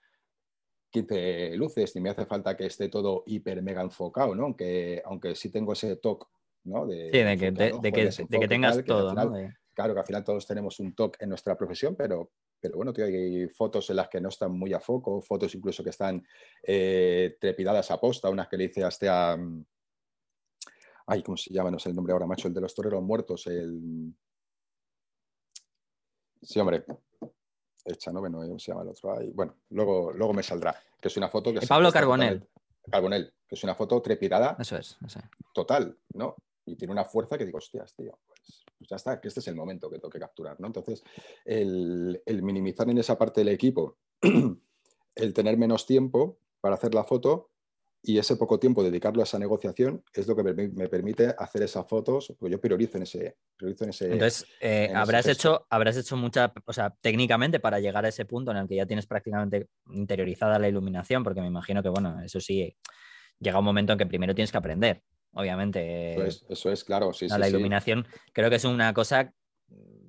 15 0.89 1.57
luces, 1.57 1.95
ni 1.95 2.01
me 2.01 2.11
hace 2.11 2.25
falta 2.25 2.55
que 2.55 2.67
esté 2.67 2.87
todo 2.87 3.23
hiper 3.25 3.61
mega 3.61 3.81
enfocado, 3.81 4.33
¿no? 4.33 4.43
Aunque, 4.45 5.01
aunque 5.05 5.35
sí 5.35 5.49
tengo 5.49 5.73
ese 5.73 5.97
toque 5.97 6.25
¿no? 6.65 6.85
De, 6.85 7.09
sí, 7.11 7.19
de 7.19 7.37
que, 7.37 7.51
de, 7.51 8.39
que, 8.39 8.47
tengas 8.47 8.83
todo, 8.85 9.13
¿no? 9.13 9.33
Claro 9.73 9.93
que 9.93 9.99
al 9.99 10.05
final 10.05 10.23
todos 10.23 10.45
tenemos 10.45 10.79
un 10.79 10.93
toque 10.93 11.23
en 11.23 11.29
nuestra 11.29 11.57
profesión, 11.57 11.95
pero, 11.95 12.31
pero 12.59 12.75
bueno, 12.75 12.93
tío, 12.93 13.05
hay 13.05 13.47
fotos 13.47 13.89
en 13.89 13.95
las 13.95 14.07
que 14.07 14.21
no 14.21 14.29
están 14.29 14.51
muy 14.51 14.71
a 14.71 14.79
foco, 14.79 15.19
fotos 15.21 15.55
incluso 15.55 15.83
que 15.83 15.89
están 15.89 16.23
eh, 16.61 17.37
trepidadas 17.39 17.89
a 17.89 17.99
posta, 17.99 18.29
unas 18.29 18.47
que 18.47 18.57
le 18.57 18.65
hice 18.65 18.83
hasta 18.83 19.33
a... 19.33 19.37
Mm, 19.37 19.65
ay, 21.07 21.23
¿cómo 21.23 21.37
se 21.37 21.51
llama? 21.51 21.71
No 21.71 21.79
sé 21.79 21.89
el 21.89 21.95
nombre 21.95 22.13
ahora, 22.13 22.27
macho, 22.27 22.47
el 22.47 22.53
de 22.53 22.61
los 22.61 22.75
toreros 22.75 23.01
muertos, 23.01 23.47
el... 23.47 24.13
Sí, 26.41 26.59
hombre, 26.59 26.85
hecha, 27.85 28.11
¿no? 28.11 28.19
Bueno, 28.19 28.59
se 28.59 28.71
llama 28.71 28.83
el 28.83 28.89
otro. 28.89 29.17
Ahí. 29.17 29.31
Bueno, 29.31 29.55
luego, 29.69 30.11
luego 30.11 30.33
me 30.33 30.43
saldrá, 30.43 30.75
que 31.01 31.07
es 31.07 31.17
una 31.17 31.29
foto 31.29 31.51
que... 31.51 31.65
Pablo 31.65 31.91
Carbonel. 31.91 32.47
Carbonel, 32.91 33.33
que 33.47 33.55
es 33.55 33.63
una 33.63 33.75
foto 33.75 34.01
trepidada. 34.01 34.55
Eso 34.59 34.77
es, 34.77 34.97
Total, 35.53 35.97
¿no? 36.13 36.35
Y 36.65 36.75
tiene 36.75 36.93
una 36.93 37.05
fuerza 37.05 37.37
que 37.37 37.45
digo, 37.45 37.57
hostias, 37.57 37.93
tío, 37.95 38.17
pues, 38.25 38.63
pues, 38.77 38.89
ya 38.89 38.95
está, 38.95 39.19
que 39.19 39.27
este 39.27 39.39
es 39.39 39.47
el 39.47 39.55
momento 39.55 39.89
que 39.89 39.97
tengo 39.97 40.09
que 40.09 40.19
capturar, 40.19 40.59
¿no? 40.59 40.67
Entonces, 40.67 41.03
el, 41.45 42.21
el 42.25 42.43
minimizar 42.43 42.89
en 42.89 42.97
esa 42.97 43.17
parte 43.17 43.41
del 43.41 43.49
equipo, 43.49 43.97
el 45.15 45.33
tener 45.33 45.57
menos 45.57 45.85
tiempo 45.85 46.39
para 46.61 46.75
hacer 46.75 46.93
la 46.93 47.03
foto, 47.03 47.51
y 48.05 48.17
ese 48.17 48.35
poco 48.35 48.59
tiempo 48.59 48.83
dedicarlo 48.83 49.21
a 49.21 49.23
esa 49.23 49.39
negociación 49.39 50.03
es 50.13 50.27
lo 50.27 50.35
que 50.35 50.43
me, 50.43 50.89
permite 50.89 51.33
hacer 51.37 51.63
esas 51.63 51.87
fotos, 51.87 52.33
porque 52.37 52.51
yo 52.51 52.59
priorizo 52.59 52.97
en 52.97 53.03
ese... 53.03 53.37
Priorizo 53.55 53.85
en 53.85 53.91
ese 53.91 54.11
Entonces, 54.11 54.45
eh, 54.59 54.91
habrás, 54.93 55.25
hecho, 55.25 55.65
habrás 55.69 55.95
hecho 55.95 56.17
mucha, 56.17 56.51
o 56.65 56.73
sea, 56.73 56.93
técnicamente 56.99 57.61
para 57.61 57.79
llegar 57.79 58.03
a 58.03 58.09
ese 58.09 58.25
punto 58.25 58.51
en 58.51 58.57
el 58.57 58.67
que 58.67 58.75
ya 58.75 58.85
tienes 58.85 59.07
prácticamente 59.07 59.69
interiorizada 59.87 60.59
la 60.59 60.67
iluminación, 60.67 61.23
porque 61.23 61.39
me 61.39 61.47
imagino 61.47 61.81
que, 61.81 61.87
bueno, 61.87 62.21
eso 62.21 62.41
sí, 62.41 62.75
llega 63.39 63.59
un 63.59 63.65
momento 63.65 63.93
en 63.93 63.99
que 63.99 64.05
primero 64.05 64.35
tienes 64.35 64.51
que 64.51 64.57
aprender, 64.57 65.01
obviamente. 65.33 66.15
Eso 66.25 66.71
es, 66.71 66.83
claro, 66.83 67.13
sí, 67.13 67.27
La 67.27 67.47
iluminación 67.47 68.07
creo 68.31 68.49
que 68.49 68.57
es 68.57 68.65
una 68.65 68.93
cosa 68.93 69.33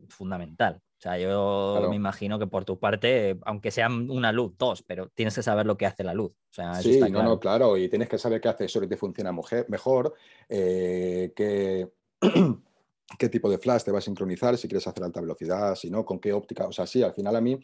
fundamental. 0.09 0.81
O 0.99 1.01
sea, 1.05 1.19
yo 1.19 1.87
me 1.91 1.97
imagino 1.97 2.39
que 2.39 2.47
por 2.47 2.65
tu 2.65 2.79
parte, 2.79 3.39
aunque 3.45 3.71
sea 3.71 3.89
una 3.89 4.33
luz, 4.33 4.55
dos, 4.57 4.83
pero 4.83 5.11
tienes 5.11 5.35
que 5.35 5.43
saber 5.43 5.67
lo 5.67 5.77
que 5.77 5.85
hace 5.85 6.03
la 6.03 6.15
luz. 6.15 6.33
O 6.33 6.55
sea, 6.55 6.75
sí, 6.77 6.99
no, 7.11 7.23
no, 7.23 7.39
claro, 7.39 7.77
y 7.77 7.91
tienes 7.91 8.09
que 8.09 8.17
saber 8.17 8.41
qué 8.41 8.49
accesorios 8.49 8.89
te 8.89 8.97
funciona 8.97 9.31
mejor, 9.69 10.15
eh, 10.49 11.33
qué, 11.37 11.91
qué 13.19 13.29
tipo 13.29 13.51
de 13.51 13.59
flash 13.59 13.83
te 13.83 13.93
va 13.93 13.99
a 13.99 14.01
sincronizar, 14.01 14.57
si 14.57 14.67
quieres 14.67 14.87
hacer 14.87 15.05
alta 15.05 15.21
velocidad, 15.21 15.75
si 15.75 15.91
no, 15.91 16.07
con 16.07 16.19
qué 16.21 16.33
óptica. 16.33 16.67
O 16.67 16.73
sea, 16.73 16.87
sí, 16.87 17.03
al 17.03 17.13
final 17.13 17.37
a 17.37 17.41
mí, 17.43 17.61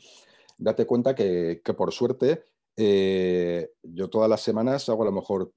date 0.59 0.85
cuenta 0.85 1.15
que, 1.15 1.63
por 1.77 1.93
suerte, 1.93 2.43
eh, 2.77 3.71
yo 3.83 4.11
todas 4.11 4.29
las 4.29 4.43
semanas 4.43 4.87
hago 4.91 5.03
a 5.03 5.07
lo 5.07 5.13
mejor 5.13 5.51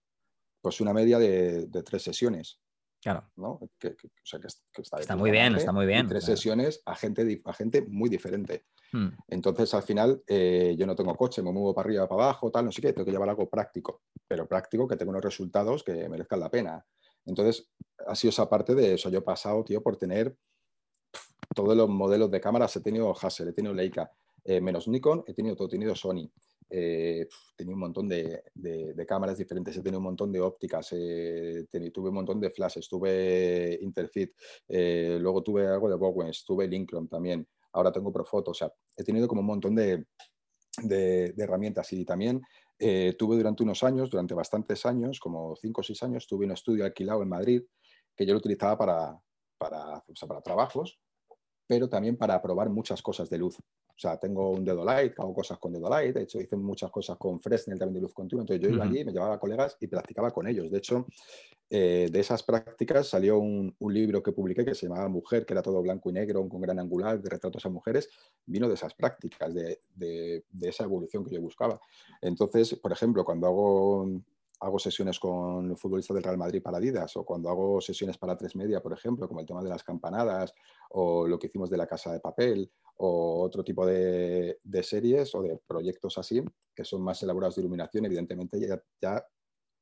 pues 0.64 0.82
una 0.82 0.94
media 0.94 1.20
de 1.20 1.84
tres 1.84 2.02
sesiones. 2.02 2.64
Claro. 3.04 3.30
¿no? 3.36 3.60
Que, 3.78 3.98
está, 4.24 5.16
muy 5.18 5.30
bien, 5.30 5.56
está 5.56 5.74
muy 5.74 5.86
bien. 5.86 6.08
Tres 6.08 6.24
sesiones 6.24 6.82
a 6.86 6.96
gente, 6.96 7.42
a 7.44 7.54
gente 7.54 7.82
muy 7.82 8.10
diferente. 8.10 8.66
Hmm. 8.94 9.10
Entonces, 9.28 9.74
al 9.74 9.84
final, 9.84 10.24
eh, 10.26 10.74
yo 10.78 10.88
no 10.88 10.96
tengo 10.96 11.14
coche, 11.16 11.42
me 11.42 11.52
muevo 11.52 11.76
para 11.76 11.88
arriba, 11.88 12.08
para 12.08 12.24
abajo, 12.24 12.50
tal, 12.50 12.64
no 12.64 12.72
sé 12.72 12.82
qué, 12.82 12.94
tengo 12.94 13.04
que 13.04 13.12
llevar 13.12 13.28
algo 13.28 13.50
práctico, 13.50 14.04
pero 14.26 14.48
práctico 14.48 14.88
que 14.88 14.96
tenga 14.96 15.10
unos 15.10 15.24
resultados 15.24 15.84
que 15.84 16.08
merezcan 16.08 16.40
la 16.40 16.50
pena. 16.50 16.86
Entonces, 17.26 17.70
ha 18.08 18.16
sido 18.16 18.30
esa 18.30 18.50
parte 18.50 18.74
de 18.74 18.94
eso. 18.94 19.10
Yo 19.10 19.20
he 19.20 19.24
pasado, 19.24 19.66
tío, 19.66 19.84
por 19.84 19.98
tener 19.98 20.38
todos 21.54 21.76
los 21.76 21.90
modelos 21.90 22.32
de 22.32 22.40
cámaras. 22.40 22.74
He 22.78 22.82
tenido 22.82 23.14
Hassel, 23.20 23.50
he 23.50 23.54
tenido 23.54 23.74
Leica, 23.74 24.10
eh, 24.46 24.62
menos 24.62 24.88
Nikon, 24.88 25.26
he 25.28 25.34
tenido 25.34 25.58
todo, 25.58 25.68
he 25.68 25.72
tenido 25.72 25.94
Sony. 25.94 26.32
Eh, 26.76 27.28
tenía 27.56 27.76
un 27.76 27.82
montón 27.82 28.10
de, 28.10 28.42
cámaras 29.08 29.38
diferentes, 29.38 29.78
he 29.78 29.82
tenido 29.84 30.00
un 30.00 30.06
montón 30.06 30.32
de 30.32 30.42
ópticas, 30.42 30.90
eh, 30.94 31.68
tuve 31.94 32.10
un 32.10 32.16
montón 32.16 32.40
de 32.40 32.50
flashes, 32.50 32.90
tuve 32.90 33.78
Interfit, 33.80 34.32
eh, 34.68 35.20
luego 35.22 35.44
tuve 35.44 35.68
algo 35.68 35.88
de 35.88 35.96
Bowens, 35.96 36.44
tuve 36.44 36.68
Linkron 36.68 37.08
también, 37.08 37.48
ahora 37.74 37.92
tengo 37.92 38.12
Profoto, 38.12 38.52
o 38.52 38.54
sea, 38.56 38.74
he 38.98 39.04
tenido 39.04 39.28
como 39.28 39.42
un 39.42 39.48
montón 39.48 39.76
de, 39.76 40.04
herramientas 41.38 41.94
y 41.94 42.04
también 42.06 42.42
tuve 43.20 43.36
durante 43.36 43.62
unos 43.62 43.84
años, 43.84 44.10
durante 44.10 44.34
bastantes 44.34 44.84
años, 44.88 45.20
como 45.20 45.56
5 45.56 45.82
o 45.82 45.84
6 45.84 46.02
años, 46.02 46.26
tuve 46.26 46.46
un 46.46 46.54
estudio 46.54 46.86
alquilado 46.86 47.22
en 47.22 47.30
Madrid 47.30 47.62
que 48.18 48.26
yo 48.26 48.34
lo 48.34 48.40
utilizaba 48.40 48.80
para, 48.80 49.22
para 49.60 50.42
trabajos, 50.44 51.00
pero 51.68 51.88
también 51.88 52.18
para 52.18 52.42
probar 52.42 52.72
muchas 52.72 53.04
cosas 53.04 53.30
de 53.30 53.38
luz. 53.38 53.60
O 53.96 54.00
sea, 54.00 54.18
tengo 54.18 54.50
un 54.50 54.66
dedo 54.66 54.84
light, 54.84 55.14
hago 55.20 55.34
cosas 55.34 55.60
con 55.60 55.72
dedo 55.72 55.90
light, 55.90 56.16
de 56.16 56.24
hecho 56.24 56.42
hice 56.42 56.56
muchas 56.56 56.90
cosas 56.90 57.18
con 57.18 57.40
Fresnel 57.40 57.78
también 57.78 57.96
de 57.96 58.02
luz 58.02 58.14
continua, 58.14 58.42
entonces 58.42 58.66
yo 58.68 58.74
iba 58.74 58.84
allí, 58.84 59.06
me 59.06 59.12
llevaba 59.12 59.36
a 59.36 59.40
colegas 59.40 59.78
y 59.80 59.88
practicaba 59.88 60.32
con 60.32 60.48
ellos. 60.48 60.72
De 60.72 60.80
hecho, 60.80 61.06
eh, 61.70 62.10
de 62.12 62.20
esas 62.20 62.44
prácticas 62.44 63.08
salió 63.08 63.38
un, 63.38 63.76
libro 63.80 64.24
que 64.24 64.32
publiqué 64.32 64.66
que 64.66 64.74
se 64.74 64.88
llamaba 64.88 65.08
Mujer, 65.08 65.46
que 65.46 65.54
era 65.54 65.62
todo 65.62 65.82
blanco 65.82 66.10
y 66.10 66.14
negro, 66.14 66.48
con 66.50 66.62
gran 66.62 66.80
angular, 66.80 67.22
de 67.22 67.30
retratos 67.30 67.66
a 67.66 67.70
mujeres, 67.70 68.10
vino 68.46 68.68
de 68.68 68.74
esas 68.74 68.94
prácticas, 68.96 69.54
de, 69.54 69.80
de 69.96 70.44
esa 70.70 70.84
evolución 70.84 71.24
que 71.24 71.36
yo 71.36 71.42
buscaba. 71.42 71.80
Entonces, 72.22 72.76
por 72.76 72.92
ejemplo, 72.92 73.24
cuando 73.24 73.48
hago 73.48 74.08
hago 74.64 74.80
sesiones 74.80 75.20
con 75.20 75.76
futbolistas 75.76 76.16
del 76.16 76.24
Real 76.24 76.38
Madrid 76.38 76.62
para 76.62 76.78
Adidas 76.78 77.18
o 77.18 77.26
cuando 77.26 77.50
hago 77.50 77.82
sesiones 77.82 78.18
para 78.18 78.38
Tres 78.38 78.56
Media, 78.56 78.82
por 78.82 78.94
ejemplo, 78.94 79.28
como 79.28 79.42
el 79.42 79.46
tema 79.46 79.62
de 79.62 79.70
las 79.70 79.84
campanadas 79.84 80.54
o 80.92 81.28
lo 81.28 81.38
que 81.38 81.48
hicimos 81.48 81.70
de 81.70 81.78
la 81.78 81.86
casa 81.86 82.14
de 82.14 82.22
papel 82.22 82.72
o 82.98 83.42
otro 83.42 83.64
tipo 83.64 83.86
de, 83.86 84.60
series 84.82 85.36
o 85.36 85.42
de 85.42 85.60
proyectos 85.68 86.18
así, 86.18 86.42
que 86.74 86.86
son 86.86 87.02
más 87.02 87.22
elaborados 87.24 87.56
de 87.56 87.62
iluminación, 87.62 88.06
evidentemente 88.06 88.58
ya, 89.02 89.26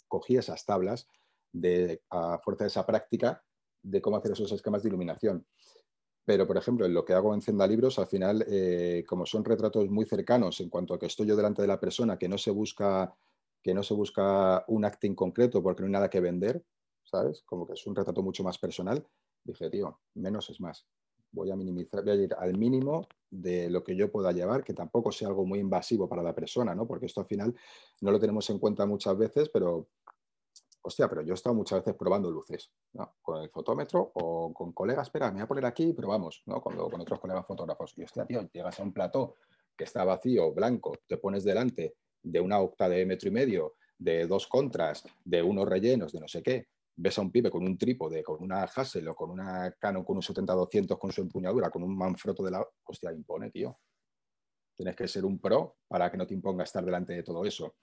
cogí 0.07 0.35
esas 0.35 0.65
tablas 0.65 1.07
de, 1.53 2.01
a 2.09 2.39
fuerza 2.39 2.63
de 2.63 2.69
esa 2.69 2.85
práctica 2.85 3.43
de 3.83 4.01
cómo 4.01 4.17
hacer 4.17 4.31
esos 4.31 4.51
esquemas 4.51 4.81
de 4.81 4.89
iluminación. 4.89 5.45
Pero, 6.25 6.47
por 6.47 6.57
ejemplo, 6.57 6.85
en 6.85 6.93
lo 6.93 7.05
que 7.05 7.13
hago 7.13 7.33
en 7.33 7.41
Zenda 7.41 7.67
Libros, 7.67 7.99
al 7.99 8.07
final, 8.07 8.45
eh, 8.47 9.03
como 9.07 9.25
son 9.25 9.43
retratos 9.45 9.89
muy 9.89 10.05
cercanos 10.05 10.59
en 10.59 10.69
cuanto 10.69 10.93
a 10.93 10.99
que 10.99 11.07
estoy 11.07 11.27
yo 11.27 11.35
delante 11.35 11.61
de 11.61 11.67
la 11.67 11.79
persona, 11.79 12.17
que 12.17 12.29
no 12.29 12.37
se 12.37 12.51
busca 12.51 13.13
que 13.61 13.73
no 13.73 13.83
se 13.83 13.93
busca 13.93 14.63
un 14.67 14.85
acting 14.85 15.15
concreto 15.15 15.61
porque 15.61 15.81
no 15.81 15.87
hay 15.87 15.93
nada 15.93 16.09
que 16.09 16.19
vender, 16.19 16.63
¿sabes? 17.03 17.43
Como 17.45 17.67
que 17.67 17.73
es 17.73 17.85
un 17.85 17.95
retrato 17.95 18.23
mucho 18.23 18.43
más 18.43 18.57
personal. 18.57 19.05
Dije, 19.43 19.69
tío, 19.69 19.99
menos 20.15 20.49
es 20.49 20.59
más. 20.59 20.85
Voy 21.31 21.51
a 21.51 21.55
minimizar, 21.55 22.03
voy 22.03 22.11
a 22.11 22.15
ir 22.15 22.33
al 22.37 22.57
mínimo 22.57 23.07
de 23.29 23.69
lo 23.69 23.83
que 23.83 23.95
yo 23.95 24.11
pueda 24.11 24.31
llevar, 24.31 24.63
que 24.63 24.73
tampoco 24.73 25.11
sea 25.11 25.29
algo 25.29 25.45
muy 25.45 25.59
invasivo 25.59 26.09
para 26.09 26.23
la 26.23 26.35
persona, 26.35 26.75
¿no? 26.75 26.85
Porque 26.85 27.05
esto 27.05 27.21
al 27.21 27.27
final 27.27 27.55
no 28.01 28.11
lo 28.11 28.19
tenemos 28.19 28.49
en 28.49 28.59
cuenta 28.59 28.85
muchas 28.85 29.17
veces, 29.17 29.49
pero 29.49 29.87
hostia, 30.83 31.07
pero 31.07 31.21
yo 31.21 31.33
he 31.33 31.35
estado 31.35 31.55
muchas 31.55 31.79
veces 31.79 31.95
probando 31.95 32.31
luces, 32.31 32.71
¿no? 32.93 33.15
Con 33.21 33.41
el 33.41 33.49
fotómetro 33.49 34.11
o 34.15 34.51
con 34.53 34.73
colegas, 34.73 35.07
espera, 35.07 35.27
me 35.27 35.35
voy 35.35 35.41
a 35.43 35.47
poner 35.47 35.65
aquí 35.65 35.83
y 35.89 35.93
probamos, 35.93 36.43
¿no? 36.47 36.61
Cuando, 36.61 36.89
con 36.89 36.99
otros 36.99 37.19
colegas 37.19 37.45
fotógrafos. 37.45 37.93
Y 37.97 38.03
hostia, 38.03 38.25
tío, 38.25 38.41
llegas 38.51 38.79
a 38.79 38.83
un 38.83 38.91
plató 38.91 39.35
que 39.77 39.85
está 39.85 40.03
vacío, 40.03 40.51
blanco, 40.53 40.93
te 41.07 41.17
pones 41.17 41.43
delante 41.43 41.95
de 42.23 42.39
una 42.39 42.59
octa 42.59 42.87
de 42.89 43.05
metro 43.05 43.29
y 43.29 43.31
medio, 43.31 43.75
de 43.97 44.25
dos 44.25 44.47
contras, 44.47 45.03
de 45.23 45.41
unos 45.41 45.67
rellenos, 45.67 46.11
de 46.11 46.19
no 46.19 46.27
sé 46.27 46.41
qué, 46.41 46.67
ves 46.95 47.17
a 47.17 47.21
un 47.21 47.31
pibe 47.31 47.49
con 47.49 47.63
un 47.63 47.77
trípode, 47.77 48.23
con 48.23 48.41
una 48.41 48.63
Hassel 48.63 49.07
o 49.07 49.15
con 49.15 49.31
una 49.31 49.71
Canon 49.79 50.03
con 50.03 50.17
un 50.17 50.21
70-200 50.21 50.97
con 50.97 51.11
su 51.11 51.21
empuñadura, 51.21 51.69
con 51.69 51.83
un 51.83 51.97
Manfrotto 51.97 52.43
de 52.43 52.51
la... 52.51 52.65
Hostia, 52.83 53.11
impone, 53.11 53.49
tío. 53.49 53.79
Tienes 54.75 54.95
que 54.95 55.07
ser 55.07 55.25
un 55.25 55.39
pro 55.39 55.77
para 55.87 56.11
que 56.11 56.17
no 56.17 56.25
te 56.27 56.33
imponga 56.33 56.63
estar 56.63 56.83
delante 56.83 57.13
de 57.13 57.23
todo 57.23 57.45
eso. 57.45 57.75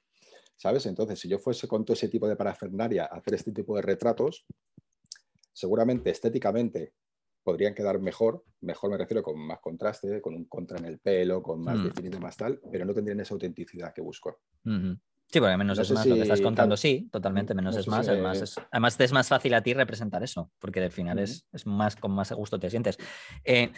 ¿Sabes? 0.57 0.87
Entonces, 0.87 1.19
si 1.21 1.29
yo 1.29 1.39
fuese 1.39 1.69
con 1.69 1.85
todo 1.85 1.95
ese 1.95 2.09
tipo 2.09 2.29
de 2.29 2.37
parafernaria 2.37 3.05
a 3.05 3.19
hacer 3.19 3.35
este 3.35 3.53
tipo 3.53 3.77
de 3.77 3.83
retratos, 3.83 4.45
seguramente 5.53 6.11
estéticamente 6.11 6.95
podrían 7.49 7.75
quedar 7.75 7.99
mejor, 7.99 8.45
mejor 8.61 8.91
me 8.91 8.99
refiero 8.99 9.23
con 9.23 9.39
más 9.39 9.59
contraste, 9.61 10.21
con 10.21 10.35
un 10.35 10.45
contra 10.45 10.77
en 10.77 10.85
el 10.85 10.99
pelo, 10.99 11.43
con 11.43 11.63
más 11.63 11.79
mm. 11.79 11.85
definido, 11.85 12.21
más 12.21 12.37
tal, 12.37 12.61
pero 12.71 12.85
no 12.85 12.93
tendrían 12.93 13.21
esa 13.21 13.33
autenticidad 13.33 13.95
que 13.95 14.03
busco. 14.03 14.43
Sí, 14.63 15.41
porque 15.41 15.57
menos 15.57 15.79
es 15.79 15.91
más, 15.91 16.05
lo 16.05 16.15
que 16.15 16.21
estás 16.21 16.43
contando, 16.43 16.77
sí, 16.77 17.09
totalmente, 17.11 17.55
menos 17.55 17.75
es 17.75 17.89
más. 17.89 18.07
Además, 18.07 18.43
es, 18.43 18.55
además, 18.71 19.01
es 19.01 19.13
más 19.13 19.29
fácil 19.29 19.55
a 19.55 19.63
ti 19.63 19.73
representar 19.73 20.23
eso, 20.23 20.53
porque 20.59 20.83
al 20.83 20.93
final 20.93 21.19
es, 21.21 21.47
es, 21.51 21.67
más 21.67 21.97
con 21.97 22.11
más 22.11 22.31
gusto 22.33 22.61
te 22.61 22.69
sientes. 22.69 22.99
Eh, 23.45 23.73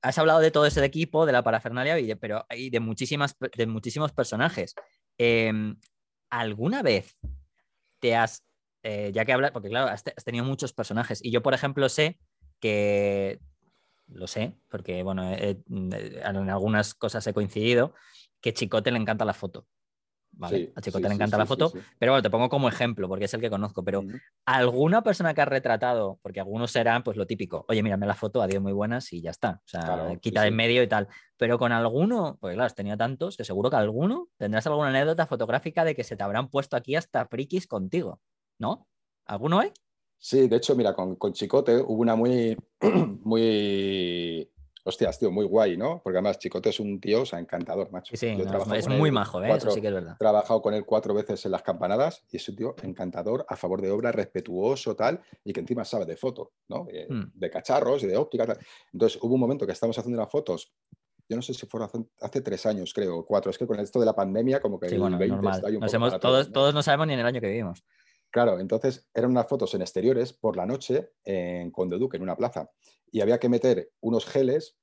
has 0.00 0.18
hablado 0.18 0.40
de 0.40 0.50
todo 0.50 0.66
ese 0.66 0.84
equipo, 0.84 1.24
de 1.24 1.30
la 1.30 1.44
parafernalia, 1.44 2.00
y 2.00 2.06
de, 2.06 2.16
pero 2.16 2.44
hay 2.48 2.70
de, 2.70 2.80
muchísimas, 2.80 3.36
de 3.38 3.66
muchísimos 3.68 4.10
personajes. 4.10 4.74
Em, 5.16 5.76
¿Alguna 6.28 6.82
vez 6.82 7.16
te 8.00 8.16
has, 8.16 8.44
eh, 8.82 9.12
ya 9.14 9.24
que 9.24 9.32
hablas, 9.32 9.52
porque 9.52 9.68
claro, 9.68 9.92
has, 9.92 10.02
tenido 10.24 10.44
muchos 10.44 10.72
personajes, 10.72 11.24
y 11.24 11.30
yo, 11.30 11.40
por 11.40 11.54
ejemplo, 11.54 11.88
sé 11.88 12.18
que 12.62 13.40
lo 14.06 14.28
sé, 14.28 14.54
porque 14.68 15.02
bueno, 15.02 15.32
en 15.34 16.50
algunas 16.50 16.94
cosas 16.94 17.26
he 17.26 17.34
coincidido, 17.34 17.92
que 18.40 18.54
Chicote 18.54 18.92
le 18.92 18.98
encanta 18.98 19.24
la 19.24 19.34
foto. 19.34 19.66
¿vale? 20.34 20.72
a 20.74 20.80
Chicote 20.80 21.08
le 21.08 21.14
encanta 21.14 21.36
la 21.36 21.44
foto, 21.44 21.72
pero 21.98 22.12
bueno, 22.12 22.22
te 22.22 22.30
pongo 22.30 22.48
como 22.48 22.68
ejemplo, 22.68 23.08
porque 23.08 23.26
es 23.26 23.34
el 23.34 23.40
que 23.40 23.50
conozco, 23.50 23.84
pero 23.84 24.04
alguna 24.46 25.02
persona 25.02 25.34
que 25.34 25.42
ha 25.42 25.44
retratado, 25.44 26.20
porque 26.22 26.40
algunos 26.40 26.70
serán 26.70 27.02
pues 27.02 27.16
lo 27.16 27.26
típico, 27.26 27.66
oye, 27.68 27.82
mírame 27.82 28.06
la 28.06 28.14
foto, 28.14 28.40
adiós 28.40 28.62
muy 28.62 28.72
buenas 28.72 29.12
y 29.12 29.20
ya 29.20 29.30
está, 29.30 29.60
o 29.64 29.68
sea, 29.68 30.16
quita 30.20 30.42
de 30.42 30.48
en 30.48 30.56
medio 30.56 30.82
y 30.82 30.86
tal, 30.86 31.08
pero 31.36 31.58
con 31.58 31.72
alguno, 31.72 32.38
pues 32.40 32.54
claro, 32.54 32.72
tenía 32.74 32.96
tantos 32.96 33.36
que 33.36 33.44
seguro 33.44 33.70
que 33.70 33.76
alguno 33.76 34.28
tendrás 34.36 34.66
alguna 34.68 34.88
anécdota 34.88 35.26
fotográfica 35.26 35.84
de 35.84 35.94
que 35.94 36.04
se 36.04 36.16
te 36.16 36.22
habrán 36.22 36.48
puesto 36.48 36.76
aquí 36.76 36.94
hasta 36.94 37.26
frikis 37.26 37.66
contigo, 37.66 38.20
¿no? 38.58 38.86
¿Alguno 39.26 39.58
hay? 39.60 39.72
Sí, 40.24 40.46
de 40.46 40.56
hecho, 40.56 40.76
mira, 40.76 40.94
con, 40.94 41.16
con 41.16 41.32
Chicote 41.32 41.78
hubo 41.78 42.00
una 42.00 42.14
muy, 42.14 42.56
muy 43.24 44.48
Hostias, 44.84 45.18
tío, 45.18 45.32
muy 45.32 45.44
guay, 45.46 45.76
¿no? 45.76 46.00
Porque 46.00 46.18
además 46.18 46.38
Chicote 46.38 46.70
es 46.70 46.78
un 46.78 47.00
tío, 47.00 47.22
o 47.22 47.26
sea, 47.26 47.40
encantador, 47.40 47.90
macho. 47.90 48.16
Sí, 48.16 48.28
es 48.28 48.88
muy 48.88 49.10
majo, 49.10 49.42
¿eh? 49.42 49.50
Eso 49.50 49.72
sí 49.72 49.80
que 49.80 49.88
es 49.88 49.92
verdad. 49.94 50.14
He 50.14 50.18
trabajado 50.18 50.62
con 50.62 50.74
él 50.74 50.84
cuatro 50.84 51.12
veces 51.12 51.44
en 51.44 51.50
las 51.50 51.62
campanadas 51.62 52.24
y 52.30 52.36
es 52.36 52.48
un 52.48 52.54
tío 52.54 52.76
encantador, 52.84 53.44
a 53.48 53.56
favor 53.56 53.82
de 53.82 53.90
obra, 53.90 54.12
respetuoso, 54.12 54.94
tal, 54.94 55.20
y 55.42 55.52
que 55.52 55.58
encima 55.58 55.84
sabe 55.84 56.06
de 56.06 56.16
foto, 56.16 56.52
¿no? 56.68 56.86
Eh, 56.88 57.08
hmm. 57.10 57.32
De 57.34 57.50
cacharros 57.50 58.04
y 58.04 58.06
de 58.06 58.16
óptica, 58.16 58.46
tal. 58.46 58.58
Entonces, 58.92 59.20
hubo 59.22 59.34
un 59.34 59.40
momento 59.40 59.66
que 59.66 59.72
estábamos 59.72 59.98
haciendo 59.98 60.20
unas 60.20 60.30
fotos 60.30 60.72
yo 61.28 61.36
no 61.36 61.42
sé 61.42 61.54
si 61.54 61.66
fue 61.66 61.80
hace, 62.20 62.40
tres 62.42 62.66
años, 62.66 62.92
creo, 62.92 63.24
cuatro. 63.24 63.50
Es 63.50 63.56
que 63.56 63.66
con 63.66 63.80
esto 63.80 63.98
de 63.98 64.04
la 64.04 64.14
pandemia, 64.14 64.60
como 64.60 64.78
que 64.78 64.90
sí, 64.90 64.98
bueno, 64.98 65.16
el 65.16 65.30
20 65.30 65.48
está 65.48 65.68
ahí 65.68 65.76
un 65.76 65.80
poco 65.80 66.18
todos, 66.20 66.52
todos 66.52 66.74
no 66.74 66.82
sabemos 66.82 67.06
ni 67.06 67.14
en 67.14 67.20
el 67.20 67.26
año 67.26 67.40
que 67.40 67.46
vivimos. 67.46 67.82
Claro, 68.32 68.58
entonces 68.58 69.06
eran 69.12 69.30
unas 69.30 69.46
fotos 69.46 69.74
en 69.74 69.82
exteriores 69.82 70.32
por 70.32 70.56
la 70.56 70.64
noche 70.64 71.12
en 71.22 71.70
Conde 71.70 71.98
Duque, 71.98 72.16
en 72.16 72.22
una 72.22 72.34
plaza. 72.34 72.70
Y 73.10 73.20
había 73.20 73.38
que 73.38 73.50
meter 73.50 73.92
unos 74.00 74.24
geles 74.24 74.74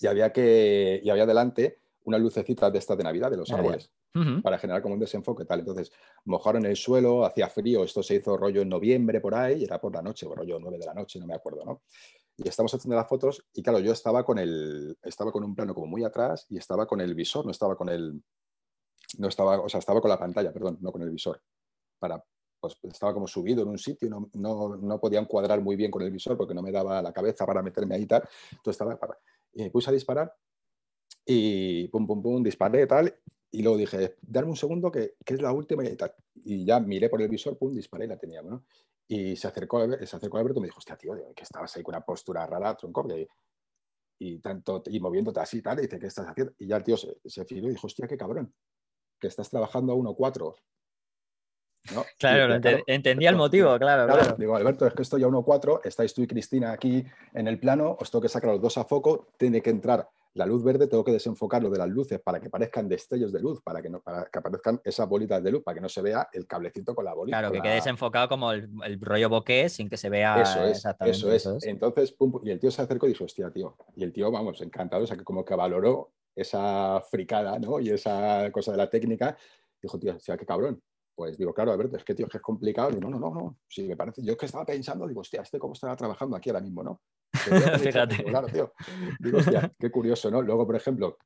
y 0.00 0.06
había 0.06 0.32
que 0.32 1.00
y 1.02 1.10
había 1.10 1.26
delante 1.26 1.80
una 2.04 2.18
lucecita 2.18 2.70
de 2.70 2.78
estas 2.78 2.96
de 2.96 3.02
Navidad 3.02 3.32
de 3.32 3.36
los 3.36 3.50
árboles 3.50 3.90
para 4.42 4.58
generar 4.58 4.80
como 4.80 4.94
un 4.94 5.00
desenfoque 5.00 5.44
tal. 5.44 5.60
Entonces 5.60 5.90
mojaron 6.24 6.66
el 6.66 6.76
suelo, 6.76 7.24
hacía 7.24 7.48
frío, 7.48 7.82
esto 7.82 8.00
se 8.00 8.14
hizo 8.14 8.36
rollo 8.36 8.62
en 8.62 8.68
noviembre 8.68 9.20
por 9.20 9.34
ahí, 9.34 9.60
y 9.60 9.64
era 9.64 9.80
por 9.80 9.92
la 9.92 10.00
noche, 10.00 10.26
o 10.26 10.34
rollo 10.34 10.58
9 10.60 10.78
de 10.78 10.86
la 10.86 10.94
noche, 10.94 11.18
no 11.18 11.26
me 11.26 11.34
acuerdo, 11.34 11.64
¿no? 11.64 11.82
Y 12.36 12.48
estamos 12.48 12.72
haciendo 12.72 12.94
las 12.94 13.08
fotos 13.08 13.44
y 13.52 13.60
claro, 13.60 13.80
yo 13.80 13.90
estaba 13.90 14.24
con 14.24 14.38
el 14.38 14.96
estaba 15.02 15.32
con 15.32 15.42
un 15.42 15.56
plano 15.56 15.74
como 15.74 15.88
muy 15.88 16.04
atrás 16.04 16.46
y 16.48 16.58
estaba 16.58 16.86
con 16.86 17.00
el 17.00 17.16
visor, 17.16 17.44
no 17.44 17.50
estaba 17.50 17.74
con 17.76 17.88
el 17.88 18.22
no 19.18 19.26
estaba, 19.26 19.60
o 19.60 19.68
sea, 19.68 19.80
estaba 19.80 20.00
con 20.00 20.10
la 20.10 20.18
pantalla, 20.18 20.52
perdón, 20.52 20.78
no 20.80 20.92
con 20.92 21.02
el 21.02 21.10
visor 21.10 21.42
para 21.98 22.22
pues 22.60 22.76
estaba 22.82 23.14
como 23.14 23.26
subido 23.26 23.62
en 23.62 23.68
un 23.68 23.78
sitio, 23.78 24.08
no, 24.08 24.28
no, 24.34 24.76
no 24.76 25.00
podía 25.00 25.20
encuadrar 25.20 25.60
muy 25.60 25.76
bien 25.76 25.90
con 25.90 26.02
el 26.02 26.10
visor 26.10 26.36
porque 26.36 26.54
no 26.54 26.62
me 26.62 26.72
daba 26.72 27.00
la 27.02 27.12
cabeza 27.12 27.46
para 27.46 27.62
meterme 27.62 27.94
ahí 27.94 28.02
y 28.02 28.06
tal. 28.06 28.22
Entonces 28.50 28.72
estaba 28.72 28.98
para, 28.98 29.18
y 29.52 29.62
me 29.62 29.70
puse 29.70 29.90
a 29.90 29.92
disparar 29.92 30.32
y 31.24 31.88
pum, 31.88 32.06
pum, 32.06 32.22
pum, 32.22 32.42
disparé 32.42 32.82
y 32.82 32.86
tal. 32.86 33.14
Y 33.50 33.62
luego 33.62 33.78
dije, 33.78 34.16
darme 34.22 34.50
un 34.50 34.56
segundo 34.56 34.90
que, 34.90 35.14
que, 35.24 35.34
es 35.34 35.42
la 35.42 35.52
última 35.52 35.84
y 35.84 35.96
tal. 35.96 36.14
Y 36.34 36.64
ya 36.64 36.80
miré 36.80 37.08
por 37.08 37.20
el 37.20 37.28
visor, 37.28 37.56
pum, 37.58 37.74
disparé 37.74 38.06
y 38.06 38.08
la 38.08 38.18
tenía, 38.18 38.42
¿no? 38.42 38.64
Y 39.06 39.36
se 39.36 39.48
acercó, 39.48 39.86
se 40.04 40.16
acercó 40.16 40.36
a 40.36 40.40
Alberto 40.40 40.60
y 40.60 40.62
me 40.62 40.66
dijo, 40.68 40.78
hostia, 40.78 40.96
tío, 40.96 41.14
que 41.34 41.42
estabas 41.42 41.74
ahí 41.76 41.82
con 41.82 41.94
una 41.94 42.04
postura 42.04 42.46
rara, 42.46 42.74
tronco, 42.76 43.06
y, 44.18 44.38
tanto, 44.40 44.82
y 44.86 45.00
moviéndote 45.00 45.40
así 45.40 45.58
y 45.58 45.62
tal. 45.62 45.78
Y 45.78 45.82
dice, 45.82 45.98
¿qué 45.98 46.06
estás 46.06 46.26
haciendo? 46.26 46.54
Y 46.58 46.66
ya 46.66 46.76
el 46.76 46.84
tío 46.84 46.96
se, 46.96 47.18
se 47.24 47.46
y 47.48 47.60
dijo, 47.60 47.86
hostia, 47.86 48.06
qué 48.06 48.16
cabrón, 48.16 48.54
que 49.18 49.28
estás 49.28 49.48
trabajando 49.48 49.92
a 49.92 49.96
1.4 49.96 50.54
Claro, 52.18 52.60
entendía 52.86 53.30
el 53.30 53.36
motivo, 53.36 53.78
claro, 53.78 54.12
claro, 54.12 54.36
Digo, 54.36 54.56
Alberto, 54.56 54.86
es 54.86 54.94
que 54.94 55.02
estoy 55.02 55.22
a 55.22 55.28
1.4, 55.28 55.80
estáis 55.84 56.12
tú 56.12 56.22
y 56.22 56.26
Cristina 56.26 56.72
aquí 56.72 57.04
en 57.34 57.48
el 57.48 57.58
plano, 57.58 57.96
os 57.98 58.10
tengo 58.10 58.22
que 58.22 58.28
sacar 58.28 58.50
los 58.50 58.60
dos 58.60 58.76
a 58.78 58.84
foco, 58.84 59.28
tiene 59.38 59.62
que 59.62 59.70
entrar 59.70 60.08
la 60.34 60.46
luz 60.46 60.62
verde, 60.62 60.86
tengo 60.86 61.04
que 61.04 61.12
desenfocar 61.12 61.62
lo 61.62 61.70
de 61.70 61.78
las 61.78 61.88
luces 61.88 62.20
para 62.20 62.40
que 62.40 62.48
parezcan 62.48 62.88
destellos 62.88 63.32
de 63.32 63.40
luz, 63.40 63.60
para 63.60 63.82
que, 63.82 63.90
no, 63.90 64.00
para 64.00 64.26
que 64.26 64.38
aparezcan 64.38 64.80
esas 64.84 65.08
bolitas 65.08 65.42
de 65.42 65.50
luz, 65.50 65.62
para 65.62 65.74
que 65.74 65.80
no 65.80 65.88
se 65.88 66.00
vea 66.00 66.28
el 66.32 66.46
cablecito 66.46 66.94
con 66.94 67.04
la 67.04 67.14
bolita. 67.14 67.38
Claro, 67.38 67.52
que 67.52 67.60
quede 67.60 67.74
desenfocado 67.74 68.28
como 68.28 68.52
el, 68.52 69.00
rollo 69.00 69.28
bokeh 69.28 69.68
sin 69.68 69.88
que 69.88 69.96
se 69.96 70.08
vea 70.08 70.40
eso 70.40 70.64
es, 70.64 70.76
exactamente. 70.76 71.18
Eso 71.34 71.56
es. 71.56 71.64
Entonces, 71.64 72.14
y 72.44 72.50
el 72.50 72.60
tío 72.60 72.70
se 72.70 72.82
acercó 72.82 73.06
y 73.06 73.10
dijo, 73.10 73.24
hostia, 73.24 73.50
tío. 73.50 73.76
Y 73.96 74.04
el 74.04 74.12
tío, 74.12 74.30
vamos, 74.30 74.60
encantado, 74.60 75.04
o 75.04 75.06
sea, 75.06 75.16
que 75.16 75.24
como 75.24 75.44
que 75.44 75.54
valoró 75.54 76.12
esa 76.36 77.00
fricada, 77.10 77.58
¿no? 77.58 77.80
Y 77.80 77.90
esa 77.90 78.50
cosa 78.52 78.70
de 78.70 78.78
la 78.78 78.88
técnica. 78.88 79.36
Dijo, 79.82 79.98
tío, 79.98 80.14
o 80.14 80.20
sea, 80.20 80.36
qué 80.36 80.46
cabrón. 80.46 80.80
Pues 81.18 81.36
digo, 81.36 81.52
claro, 81.52 81.72
Alberto, 81.72 81.96
es 81.96 82.04
que 82.04 82.14
tío, 82.14 82.26
es 82.26 82.30
que 82.30 82.38
es 82.38 82.42
complicado. 82.42 82.90
Digo, 82.90 83.00
no, 83.00 83.10
no, 83.10 83.18
no, 83.18 83.34
no. 83.34 83.58
Sí, 83.66 83.88
me 83.88 83.96
parece. 83.96 84.22
Yo 84.22 84.34
es 84.34 84.38
que 84.38 84.46
estaba 84.46 84.64
pensando, 84.64 85.04
digo, 85.04 85.22
hostia, 85.22 85.42
este 85.42 85.58
cómo 85.58 85.72
estará 85.72 85.96
trabajando 85.96 86.36
aquí 86.36 86.48
ahora 86.48 86.60
mismo, 86.60 86.84
¿no? 86.84 87.02
Fíjate. 87.82 88.22
claro, 88.22 88.46
tío. 88.46 88.72
Digo, 89.18 89.38
hostia, 89.38 89.68
qué 89.80 89.90
curioso, 89.90 90.30
¿no? 90.30 90.40
Luego, 90.42 90.64
por 90.64 90.76
ejemplo, 90.76 91.18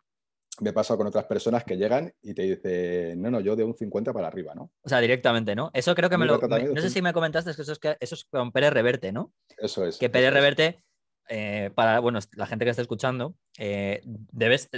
me 0.61 0.71
he 0.71 0.73
pasado 0.73 0.97
con 0.97 1.09
otras 1.09 1.27
personas 1.27 1.65
que 1.65 1.77
llegan 1.77 2.11
y 2.23 2.33
te 2.33 2.41
dicen, 2.41 3.21
no, 3.21 3.31
no, 3.31 3.41
yo 3.41 3.55
de 3.55 3.65
un 3.65 3.77
50 3.77 4.15
para 4.15 4.29
arriba, 4.29 4.55
¿no? 4.55 4.71
O 4.81 4.89
sea, 4.89 4.99
directamente, 4.99 5.55
¿no? 5.55 5.71
Eso 5.75 5.95
creo 5.95 6.09
que 6.09 6.17
me 6.17 6.25
lo. 6.25 6.39
no 6.39 6.81
sé 6.81 6.89
si 6.89 7.03
me 7.03 7.13
comentaste 7.13 7.55
que 7.55 7.61
eso 7.61 7.73
es, 7.73 7.79
que 7.79 7.99
eso 8.01 8.15
es 8.15 8.25
con 8.25 8.51
Pérez 8.51 8.73
Reverte, 8.73 9.13
¿no? 9.13 9.35
Eso 9.59 9.85
es. 9.85 9.99
Que 9.99 10.09
Pérez 10.09 10.33
Reverte, 10.33 10.83
eh, 11.29 11.71
para, 11.75 12.01
bueno, 12.01 12.19
la 12.33 12.47
gente 12.47 12.65
que 12.65 12.71
está 12.71 12.81
escuchando, 12.81 13.35
eh, 13.59 14.01
debes, 14.07 14.71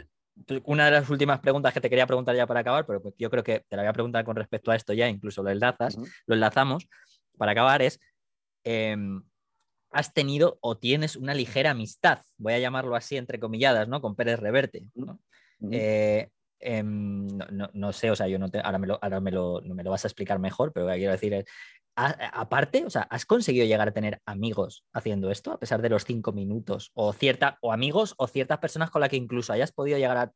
una 0.64 0.86
de 0.86 0.90
las 0.90 1.08
últimas 1.10 1.40
preguntas 1.40 1.72
que 1.72 1.80
te 1.80 1.88
quería 1.88 2.06
preguntar 2.06 2.34
ya 2.34 2.46
para 2.46 2.60
acabar, 2.60 2.86
pero 2.86 3.02
yo 3.18 3.30
creo 3.30 3.44
que 3.44 3.64
te 3.68 3.76
la 3.76 3.82
voy 3.82 3.88
a 3.88 3.92
preguntar 3.92 4.24
con 4.24 4.36
respecto 4.36 4.70
a 4.70 4.76
esto 4.76 4.92
ya, 4.92 5.08
incluso 5.08 5.42
lo 5.42 5.50
enlazas, 5.50 5.96
lo 6.26 6.34
enlazamos, 6.34 6.88
para 7.38 7.52
acabar 7.52 7.82
es, 7.82 8.00
em, 8.64 9.22
has 9.90 10.12
tenido 10.12 10.58
o 10.60 10.76
tienes 10.76 11.16
una 11.16 11.34
ligera 11.34 11.70
amistad, 11.70 12.18
voy 12.36 12.54
a 12.54 12.58
llamarlo 12.58 12.96
así 12.96 13.16
entre 13.16 13.38
comilladas, 13.38 13.88
¿no? 13.88 14.00
Con 14.00 14.16
Pérez 14.16 14.40
Reverte, 14.40 14.86
eh, 15.70 16.28
em, 16.58 17.28
¿no? 17.28 17.70
no, 17.72 17.92
sé, 17.92 18.10
o 18.10 18.16
sea, 18.16 18.26
yo 18.26 18.38
no 18.38 18.48
te, 18.48 18.58
ahora, 18.58 18.78
me 18.78 18.88
lo, 18.88 18.98
ahora 19.00 19.20
me, 19.20 19.30
lo, 19.30 19.62
me 19.62 19.84
lo 19.84 19.90
vas 19.90 20.04
a 20.04 20.08
explicar 20.08 20.38
mejor, 20.40 20.72
pero 20.72 20.86
lo 20.86 20.92
que 20.92 20.98
quiero 20.98 21.12
decir 21.12 21.32
es, 21.32 21.44
aparte, 21.96 22.84
o 22.84 22.90
sea, 22.90 23.02
¿has 23.02 23.26
conseguido 23.26 23.66
llegar 23.66 23.88
a 23.88 23.92
tener 23.92 24.20
amigos 24.26 24.84
haciendo 24.92 25.30
esto 25.30 25.52
a 25.52 25.58
pesar 25.58 25.82
de 25.82 25.90
los 25.90 26.04
cinco 26.04 26.32
minutos? 26.32 26.90
O 26.94 27.12
cierta, 27.12 27.58
o 27.60 27.72
amigos 27.72 28.14
o 28.18 28.26
ciertas 28.26 28.58
personas 28.58 28.90
con 28.90 29.00
las 29.00 29.10
que 29.10 29.16
incluso 29.16 29.52
hayas 29.52 29.72
podido 29.72 29.98
llegar 29.98 30.16
a, 30.16 30.32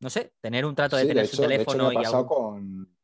no 0.00 0.10
sé, 0.10 0.32
tener 0.40 0.64
un 0.64 0.74
trato 0.74 0.96
de 0.96 1.06
tener 1.06 1.26
su 1.26 1.40
teléfono 1.40 1.90
de 1.90 1.96
hecho, 1.96 2.20
y 2.20 2.26
con... 2.26 2.96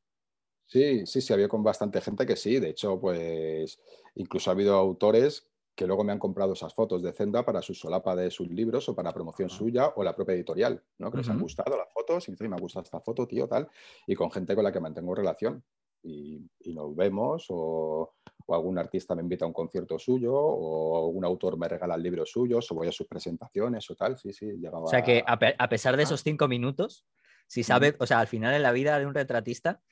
Sí, 0.66 1.06
sí, 1.06 1.20
sí, 1.20 1.32
había 1.32 1.48
con 1.48 1.62
bastante 1.62 2.00
gente 2.00 2.26
que 2.26 2.36
sí. 2.36 2.60
De 2.60 2.70
hecho, 2.70 3.00
pues 3.00 3.80
incluso 4.14 4.50
ha 4.50 4.52
habido 4.52 4.74
autores 4.74 5.48
que 5.74 5.86
luego 5.86 6.04
me 6.04 6.12
han 6.12 6.18
comprado 6.18 6.52
esas 6.54 6.74
fotos 6.74 7.02
de 7.02 7.12
Zenda 7.12 7.44
para 7.44 7.62
su 7.62 7.72
solapa 7.72 8.16
de 8.16 8.30
sus 8.30 8.48
libros 8.48 8.88
o 8.88 8.94
para 8.94 9.14
promoción 9.14 9.48
suya 9.48 9.92
o 9.94 10.02
la 10.02 10.14
propia 10.14 10.34
editorial, 10.34 10.82
¿no? 10.98 11.10
Que 11.10 11.18
les 11.18 11.28
han 11.28 11.38
gustado 11.38 11.76
las 11.76 11.90
fotos 11.92 12.28
y 12.28 12.32
dicen, 12.32 12.50
me 12.50 12.56
ha 12.56 12.60
gustado 12.60 12.82
esta 12.82 13.00
foto, 13.00 13.26
tío, 13.28 13.46
tal. 13.46 13.68
Y 14.06 14.16
con 14.16 14.30
gente 14.30 14.56
con 14.56 14.64
la 14.64 14.72
que 14.72 14.80
mantengo 14.80 15.14
relación 15.14 15.62
y, 16.02 16.48
nos 16.66 16.94
vemos 16.94 17.46
o, 17.48 18.14
algún 18.48 18.78
artista 18.78 19.14
me 19.14 19.22
invita 19.22 19.44
a 19.44 19.48
un 19.48 19.52
concierto 19.52 19.98
suyo 19.98 20.34
o 20.34 21.06
algún 21.06 21.24
autor 21.24 21.58
me 21.58 21.68
regala 21.68 21.98
libros 21.98 22.30
suyos 22.30 22.70
o 22.70 22.74
voy 22.74 22.88
a 22.88 22.92
sus 22.92 23.06
presentaciones 23.06 23.90
o 23.90 23.94
tal. 23.94 24.16
Sí, 24.16 24.32
sí, 24.32 24.52
O 24.72 24.86
sea 24.86 25.02
que 25.02 25.22
a, 25.26 25.68
pesar 25.68 25.96
de 25.98 26.04
esos 26.04 26.22
cinco 26.22 26.48
minutos, 26.48 27.04
si 27.46 27.62
sabes, 27.62 27.96
o 27.98 28.06
sea, 28.06 28.20
al 28.20 28.26
final 28.26 28.54
en 28.54 28.62
la 28.62 28.72
vida 28.72 28.98
de 28.98 29.06
un 29.06 29.14
retratista, 29.14 29.82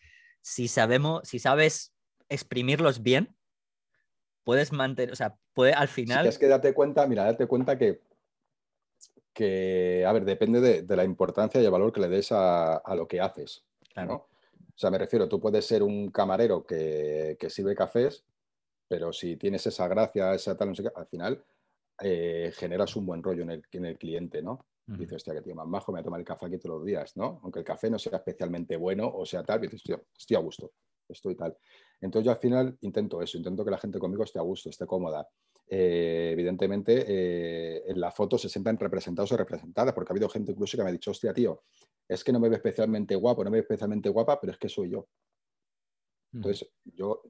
si 0.41 0.69
sabemos, 0.69 1.29
si 1.29 1.39
sabes 1.39 1.95
exprimirlos 2.31 3.03
bien, 3.03 3.37
puedes 4.43 4.73
mantener, 4.73 5.13
o 5.13 5.17
sea, 5.17 5.37
puede 5.53 5.73
al 5.73 5.89
final... 5.89 6.27
es 6.27 6.39
que 6.39 6.49
date 6.49 6.73
cuenta, 6.73 7.07
mira, 7.07 7.25
date 7.25 7.47
cuenta 7.47 7.77
que, 7.77 8.01
que 9.35 10.05
a 10.07 10.13
ver, 10.13 10.25
depende 10.25 10.83
de, 10.83 10.97
la 10.97 11.05
importancia 11.05 11.61
y 11.61 11.65
el 11.65 11.71
valor 11.71 11.93
que 11.93 12.01
le 12.01 12.09
des 12.09 12.33
a, 12.33 12.81
lo 12.95 13.07
que 13.07 13.21
haces. 13.21 13.67
Claro. 13.93 14.29
O 14.77 14.79
sea, 14.79 14.91
me 14.91 14.99
refiero, 14.99 15.27
tú 15.27 15.41
puedes 15.41 15.65
ser 15.65 15.83
un 15.83 16.11
camarero 16.11 16.67
que, 16.67 17.39
sirve 17.49 17.75
cafés, 17.75 18.27
pero 18.87 19.11
si 19.11 19.37
tienes 19.37 19.67
esa 19.67 19.89
gracia, 19.89 20.35
esa 20.35 20.55
tal, 20.55 20.69
no 20.69 20.75
sé 20.75 20.83
qué, 20.83 20.91
al 20.95 21.07
final 21.07 21.43
eh, 22.03 22.53
generas 22.55 22.95
un 22.95 23.07
buen 23.07 23.23
rollo 23.23 23.43
en 23.45 23.51
el, 23.53 23.63
en 23.73 23.87
el 23.87 23.97
cliente, 23.97 24.43
¿no? 24.43 24.67
Dices, 24.87 25.17
hostia, 25.17 25.35
que 25.35 25.43
tío 25.43 25.55
más 25.55 25.69
bajo, 25.69 25.91
me 25.91 25.97
voy 25.97 26.01
a 26.03 26.05
tomar 26.05 26.21
el 26.21 26.27
café 26.27 26.47
aquí 26.47 26.59
todos 26.59 26.77
los 26.77 26.87
días, 26.87 27.17
¿no? 27.17 27.41
Aunque 27.43 27.59
el 27.59 27.65
café 27.65 27.91
no 27.91 27.99
sea 27.99 28.19
especialmente 28.19 28.77
bueno 28.77 29.11
o 29.13 29.27
sea 29.27 29.43
tal, 29.43 29.61
dices, 29.61 29.83
tío, 29.83 30.05
estoy 30.17 30.37
a 30.37 30.41
gusto, 30.41 30.75
estoy 31.09 31.35
tal. 31.35 31.57
Entonces 32.01 32.27
yo 32.27 32.31
al 32.31 32.39
final 32.39 32.79
intento 32.83 33.21
eso, 33.21 33.37
intento 33.37 33.65
que 33.65 33.73
la 33.73 33.79
gente 33.79 33.99
conmigo 33.99 34.23
esté 34.23 34.39
a 34.39 34.43
gusto, 34.43 34.71
esté 34.71 34.87
cómoda. 34.87 35.27
Eh, 35.69 36.29
evidentemente 36.33 37.05
eh, 37.09 37.83
en 37.89 37.99
la 37.99 38.13
foto 38.13 38.39
se 38.39 38.49
sientan 38.49 38.79
representados 38.79 39.33
o 39.33 39.37
representadas, 39.37 39.93
porque 39.93 40.13
ha 40.13 40.15
habido 40.15 40.29
gente 40.29 40.53
incluso 40.53 40.77
que 40.77 40.85
me 40.85 40.91
ha 40.91 40.93
dicho, 40.93 41.11
hostia, 41.11 41.35
tío, 41.35 41.65
es 42.09 42.25
que 42.25 42.33
no 42.33 42.41
me 42.41 42.49
ve 42.49 42.57
especialmente 42.57 43.15
guapo, 43.15 43.45
no 43.45 43.51
me 43.51 43.59
ve 43.59 43.63
especialmente 43.63 44.09
guapa, 44.09 44.41
pero 44.41 44.53
es 44.53 44.59
que 44.59 44.69
soy 44.69 44.91
yo. 44.91 45.09
Mm. 46.33 46.37
Entonces, 46.39 46.69
yo, 46.85 47.23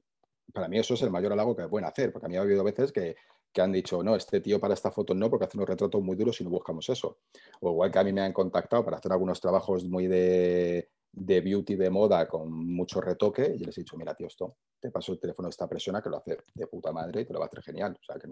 para 0.53 0.67
mí 0.67 0.77
eso 0.79 0.93
es 0.93 1.01
el 1.01 1.09
mayor 1.09 1.33
halago 1.33 1.55
que 1.55 1.67
pueden 1.67 1.87
hacer, 1.87 2.11
porque 2.11 2.25
a 2.27 2.29
mí 2.29 2.37
ha 2.37 2.41
habido 2.41 2.63
veces 2.63 2.91
que, 2.91 3.15
han 3.59 3.71
dicho, 3.71 4.03
no, 4.03 4.15
este 4.15 4.39
tío 4.39 4.59
para 4.59 4.75
esta 4.75 4.91
foto 4.91 5.15
no, 5.15 5.31
porque 5.31 5.45
hace 5.45 5.57
unos 5.57 5.67
retratos 5.67 5.99
muy 5.99 6.15
duros 6.15 6.39
y 6.39 6.43
no 6.43 6.51
buscamos 6.51 6.87
eso. 6.89 7.21
O 7.61 7.71
igual 7.71 7.91
que 7.91 7.97
a 7.97 8.03
mí 8.03 8.13
me 8.13 8.21
han 8.21 8.31
contactado 8.31 8.85
para 8.85 8.97
hacer 8.97 9.11
algunos 9.11 9.41
trabajos 9.41 9.83
muy 9.83 10.05
de, 10.05 10.91
de 11.11 11.41
beauty 11.41 11.75
de 11.75 11.89
moda 11.89 12.27
con 12.27 12.51
mucho 12.51 13.01
retoque 13.01 13.55
y 13.55 13.63
les 13.63 13.75
he 13.75 13.81
dicho, 13.81 13.97
mira, 13.97 14.13
tío, 14.13 14.27
esto, 14.27 14.57
te 14.79 14.91
paso 14.91 15.13
el 15.13 15.19
teléfono 15.19 15.47
de 15.47 15.51
esta 15.51 15.67
persona 15.67 16.03
que 16.03 16.09
lo 16.09 16.17
hace 16.17 16.37
de 16.53 16.67
puta 16.67 16.91
madre 16.91 17.21
y 17.21 17.25
te 17.25 17.33
lo 17.33 17.39
va 17.39 17.45
a 17.45 17.47
hacer 17.47 17.63
genial. 17.63 17.97
O 17.99 18.03
sea, 18.03 18.19
que 18.19 18.27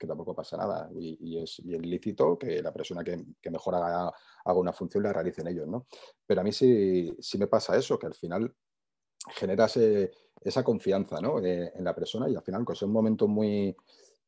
que 0.00 0.06
tampoco 0.06 0.34
pasa 0.34 0.56
nada. 0.56 0.90
Y, 0.94 1.38
es 1.38 1.60
bien 1.62 1.82
lícito 1.82 2.38
que 2.38 2.62
la 2.62 2.72
persona 2.72 3.04
que, 3.04 3.50
mejor 3.50 3.74
haga, 3.74 4.10
una 4.54 4.72
función 4.72 5.02
la 5.04 5.12
realicen 5.12 5.46
ellos, 5.46 5.68
¿no? 5.68 5.86
Pero 6.26 6.40
a 6.40 6.44
mí 6.44 6.52
sí, 6.52 7.14
sí 7.20 7.36
me 7.38 7.46
pasa 7.46 7.76
eso, 7.76 7.98
que 7.98 8.06
al 8.06 8.14
final 8.14 8.52
generas 9.36 9.78
esa 10.42 10.64
confianza 10.64 11.20
¿no? 11.20 11.38
Eh, 11.44 11.72
en 11.74 11.84
la 11.84 11.94
persona 11.94 12.28
y 12.28 12.34
al 12.34 12.42
final, 12.42 12.64
pues 12.64 12.78
es 12.78 12.82
un 12.82 12.92
momento 12.92 13.28
muy, 13.28 13.76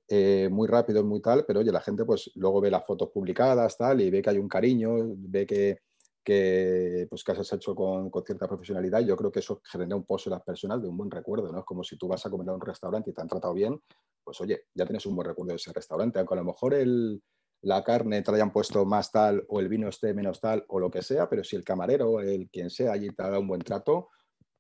eh, 0.09 0.49
muy 0.51 0.69
rápido, 0.69 1.03
muy 1.03 1.23
tal, 1.23 1.47
pero 1.47 1.61
oye, 1.61 1.73
la 1.73 1.81
gente 1.81 2.05
pues 2.05 2.31
luego 2.35 2.61
ve 2.61 2.71
las 2.71 2.85
fotos 2.85 3.09
publicadas, 3.09 3.79
tal, 3.79 4.03
y 4.03 4.11
ve 4.11 4.21
que 4.21 4.31
hay 4.31 4.39
un 4.39 4.49
cariño, 4.49 4.95
ve 5.17 5.47
que, 5.47 5.79
que, 6.25 7.07
pues, 7.09 7.25
que 7.25 7.33
has 7.33 7.53
hecho 7.53 7.75
con, 7.75 8.11
cierta 8.25 8.47
profesionalidad. 8.47 9.01
Yo 9.01 9.17
creo 9.17 9.33
que 9.33 9.41
eso 9.41 9.61
genera 9.65 9.97
un 9.97 10.05
pozo 10.05 10.31
en 10.31 10.35
las 10.35 10.43
personas 10.43 10.81
de 10.81 10.89
un 10.89 10.97
buen 10.97 11.11
recuerdo, 11.11 11.51
¿no? 11.53 11.61
Es 11.61 11.65
como 11.65 11.83
si 11.83 11.97
tú 11.97 12.09
vas 12.09 12.25
a 12.25 12.31
comer 12.31 12.49
a 12.49 12.55
un 12.55 12.61
restaurante 12.61 13.11
y 13.11 13.13
te 13.13 13.21
han 13.21 13.29
tratado 13.29 13.55
bien, 13.55 13.81
pues 14.23 14.41
oye, 14.41 14.67
ya 14.75 14.85
tienes 14.87 15.05
un 15.07 15.17
buen 15.17 15.27
recuerdo 15.27 15.51
de 15.51 15.57
ese 15.57 15.73
restaurante, 15.73 16.19
aunque 16.19 16.35
a 16.35 16.39
lo 16.39 16.45
mejor 16.45 16.75
el, 16.75 17.23
la 17.63 17.83
carne 17.83 18.23
te 18.23 18.31
la 18.31 18.37
hayan 18.37 18.53
puesto 18.53 18.85
más 18.85 19.11
tal 19.11 19.45
o 19.49 19.61
el 19.61 19.69
vino 19.69 19.89
esté 19.89 20.15
menos 20.15 20.41
tal 20.41 20.65
o 20.69 20.79
lo 20.79 20.91
que 20.91 21.03
sea, 21.03 21.29
pero 21.29 21.43
si 21.43 21.57
el 21.57 21.65
camarero, 21.65 22.21
el 22.21 22.49
quien 22.51 22.71
sea, 22.71 22.93
allí 22.93 23.11
te 23.11 23.23
ha 23.23 23.29
dado 23.29 23.41
un 23.41 23.49
buen 23.49 23.61
trato, 23.61 24.11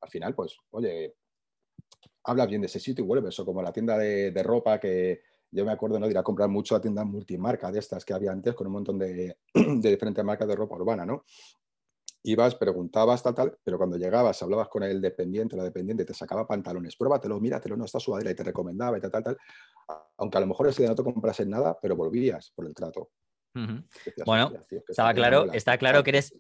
al 0.00 0.10
final, 0.10 0.34
pues, 0.34 0.56
oye, 0.70 1.14
hablas 2.24 2.48
bien 2.48 2.60
de 2.60 2.66
ese 2.66 2.80
sitio 2.80 3.04
y 3.04 3.06
vuelves, 3.06 3.38
o 3.38 3.44
como 3.44 3.62
la 3.62 3.72
tienda 3.72 3.96
de, 3.96 4.32
de 4.32 4.42
ropa 4.42 4.80
que, 4.80 5.22
yo 5.52 5.64
me 5.66 5.72
acuerdo 5.72 6.00
¿no? 6.00 6.06
de 6.06 6.12
ir 6.12 6.18
a 6.18 6.22
comprar 6.22 6.48
mucho 6.48 6.74
a 6.74 6.80
tiendas 6.80 7.06
multimarca 7.06 7.70
de 7.70 7.78
estas 7.78 8.04
que 8.04 8.14
había 8.14 8.32
antes 8.32 8.54
con 8.54 8.66
un 8.66 8.72
montón 8.72 8.98
de, 8.98 9.36
de 9.54 9.90
diferentes 9.90 10.24
marcas 10.24 10.48
de 10.48 10.56
ropa 10.56 10.76
urbana, 10.76 11.06
¿no? 11.06 11.24
Ibas, 12.24 12.54
preguntabas, 12.54 13.22
tal, 13.22 13.34
tal, 13.34 13.58
pero 13.64 13.76
cuando 13.76 13.96
llegabas, 13.96 14.40
hablabas 14.42 14.68
con 14.68 14.84
el 14.84 15.00
dependiente, 15.00 15.56
la 15.56 15.64
dependiente, 15.64 16.04
te 16.04 16.14
sacaba 16.14 16.46
pantalones, 16.46 16.96
pruébatelo, 16.96 17.40
míratelo, 17.40 17.76
no 17.76 17.84
está 17.84 17.98
sudadera 17.98 18.30
y 18.30 18.34
te 18.34 18.44
recomendaba 18.44 18.96
y 18.96 19.00
tal, 19.00 19.10
tal, 19.10 19.24
tal. 19.24 19.38
Aunque 20.18 20.38
a 20.38 20.40
lo 20.40 20.46
mejor 20.46 20.68
ese 20.68 20.82
día 20.82 20.90
no 20.90 20.94
te 20.94 21.02
comprases 21.02 21.48
nada, 21.48 21.76
pero 21.82 21.96
volvías 21.96 22.52
por 22.54 22.66
el 22.66 22.74
trato. 22.74 23.10
bueno, 24.24 24.52
estaba 24.88 25.12
claro, 25.12 25.52
está 25.52 25.76
claro 25.78 26.04
que 26.04 26.10
eres 26.10 26.32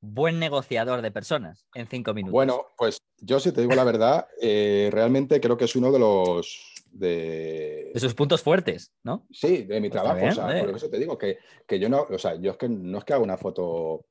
buen 0.00 0.38
negociador 0.38 1.00
de 1.00 1.10
personas 1.10 1.66
en 1.74 1.86
cinco 1.86 2.12
minutos. 2.12 2.32
Bueno, 2.32 2.66
pues 2.76 2.98
yo 3.18 3.40
si 3.40 3.50
te 3.50 3.62
digo 3.62 3.74
la 3.74 3.84
verdad, 3.84 4.28
eh, 4.42 4.90
realmente 4.92 5.40
creo 5.40 5.56
que 5.56 5.64
es 5.64 5.74
uno 5.74 5.90
de 5.90 5.98
los 5.98 6.79
de... 6.90 7.92
sus 7.96 8.14
puntos 8.14 8.42
fuertes, 8.42 8.92
¿no? 9.02 9.26
Sí, 9.30 9.64
de 9.64 9.80
mi 9.80 9.88
pues 9.88 10.02
trabajo. 10.02 10.26
o 10.26 10.32
sea, 10.32 10.64
por 10.64 10.76
eso 10.76 10.90
te 10.90 10.98
digo 10.98 11.16
que, 11.16 11.38
que, 11.66 11.78
yo 11.78 11.88
no, 11.88 12.06
o 12.10 12.18
sea, 12.18 12.34
yo 12.36 12.52
es 12.52 12.56
que 12.56 12.68
no 12.68 12.98
es 12.98 13.04
que 13.04 13.12
haga 13.12 13.22
una 13.22 13.36
foto 13.36 14.06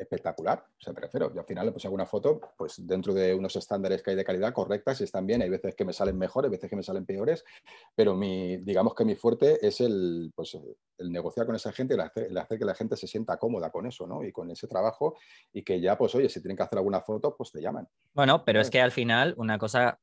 espectacular, 0.00 0.64
o 0.66 0.82
sea, 0.82 0.94
prefiero. 0.94 1.32
Yo 1.32 1.40
al 1.40 1.46
final 1.46 1.66
le 1.66 1.72
puse 1.72 1.88
una 1.88 2.06
foto 2.06 2.40
pues 2.56 2.86
dentro 2.86 3.12
de 3.12 3.34
unos 3.34 3.54
estándares 3.56 4.02
que 4.02 4.10
hay 4.10 4.16
de 4.16 4.24
calidad 4.24 4.52
correctas 4.52 5.00
y 5.00 5.04
están 5.04 5.26
bien. 5.26 5.42
Hay 5.42 5.50
veces 5.50 5.74
que 5.74 5.84
me 5.84 5.92
salen 5.92 6.18
mejores, 6.18 6.50
veces 6.50 6.70
que 6.70 6.76
me 6.76 6.82
salen 6.82 7.04
peores, 7.04 7.44
pero 7.94 8.14
mi, 8.14 8.56
digamos 8.58 8.94
que 8.94 9.04
mi 9.04 9.14
fuerte 9.14 9.64
es 9.66 9.80
el, 9.80 10.32
pues, 10.34 10.56
el 10.98 11.12
negociar 11.12 11.46
con 11.46 11.54
esa 11.54 11.72
gente 11.72 11.94
y 11.94 11.96
el 11.96 12.38
hacer, 12.38 12.58
que 12.58 12.64
la 12.64 12.74
gente 12.74 12.96
se 12.96 13.06
sienta 13.06 13.36
cómoda 13.36 13.70
con 13.70 13.86
eso, 13.86 14.06
¿no? 14.06 14.24
Y 14.24 14.32
con 14.32 14.50
ese 14.50 14.66
trabajo 14.66 15.16
y 15.52 15.62
que 15.62 15.80
ya, 15.80 15.96
pues, 15.98 16.14
oye, 16.14 16.28
si 16.28 16.40
tienen 16.40 16.56
que 16.56 16.62
hacer 16.62 16.78
alguna 16.78 17.00
foto, 17.02 17.36
pues 17.36 17.52
te 17.52 17.60
llaman. 17.60 17.86
Bueno, 18.14 18.44
pero 18.44 18.60
es 18.60 18.70
que 18.70 18.80
al 18.80 18.92
final 18.92 19.34
una 19.36 19.58
cosa 19.58 20.00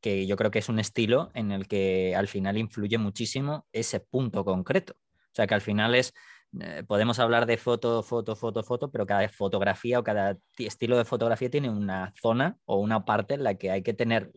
que 0.00 0.26
yo 0.26 0.36
creo 0.36 0.50
que 0.50 0.58
es 0.58 0.68
un 0.68 0.78
estilo 0.78 1.30
en 1.34 1.52
el 1.52 1.68
que 1.68 2.14
al 2.16 2.28
final 2.28 2.56
influye 2.56 2.98
muchísimo 2.98 3.66
ese 3.72 4.00
punto 4.00 4.44
concreto. 4.44 4.94
O 4.94 5.34
sea, 5.34 5.46
que 5.46 5.54
al 5.54 5.60
final 5.60 5.94
es, 5.94 6.14
eh, 6.60 6.82
podemos 6.86 7.18
hablar 7.18 7.46
de 7.46 7.58
foto, 7.58 8.02
foto, 8.02 8.34
foto, 8.36 8.62
foto, 8.62 8.90
pero 8.90 9.06
cada 9.06 9.28
fotografía 9.28 9.98
o 9.98 10.04
cada 10.04 10.38
estilo 10.56 10.96
de 10.96 11.04
fotografía 11.04 11.50
tiene 11.50 11.68
una 11.68 12.14
zona 12.20 12.58
o 12.64 12.76
una 12.76 13.04
parte 13.04 13.34
en 13.34 13.44
la 13.44 13.54
que 13.54 13.70
hay 13.70 13.82
que 13.82 13.94
tener 13.94 14.32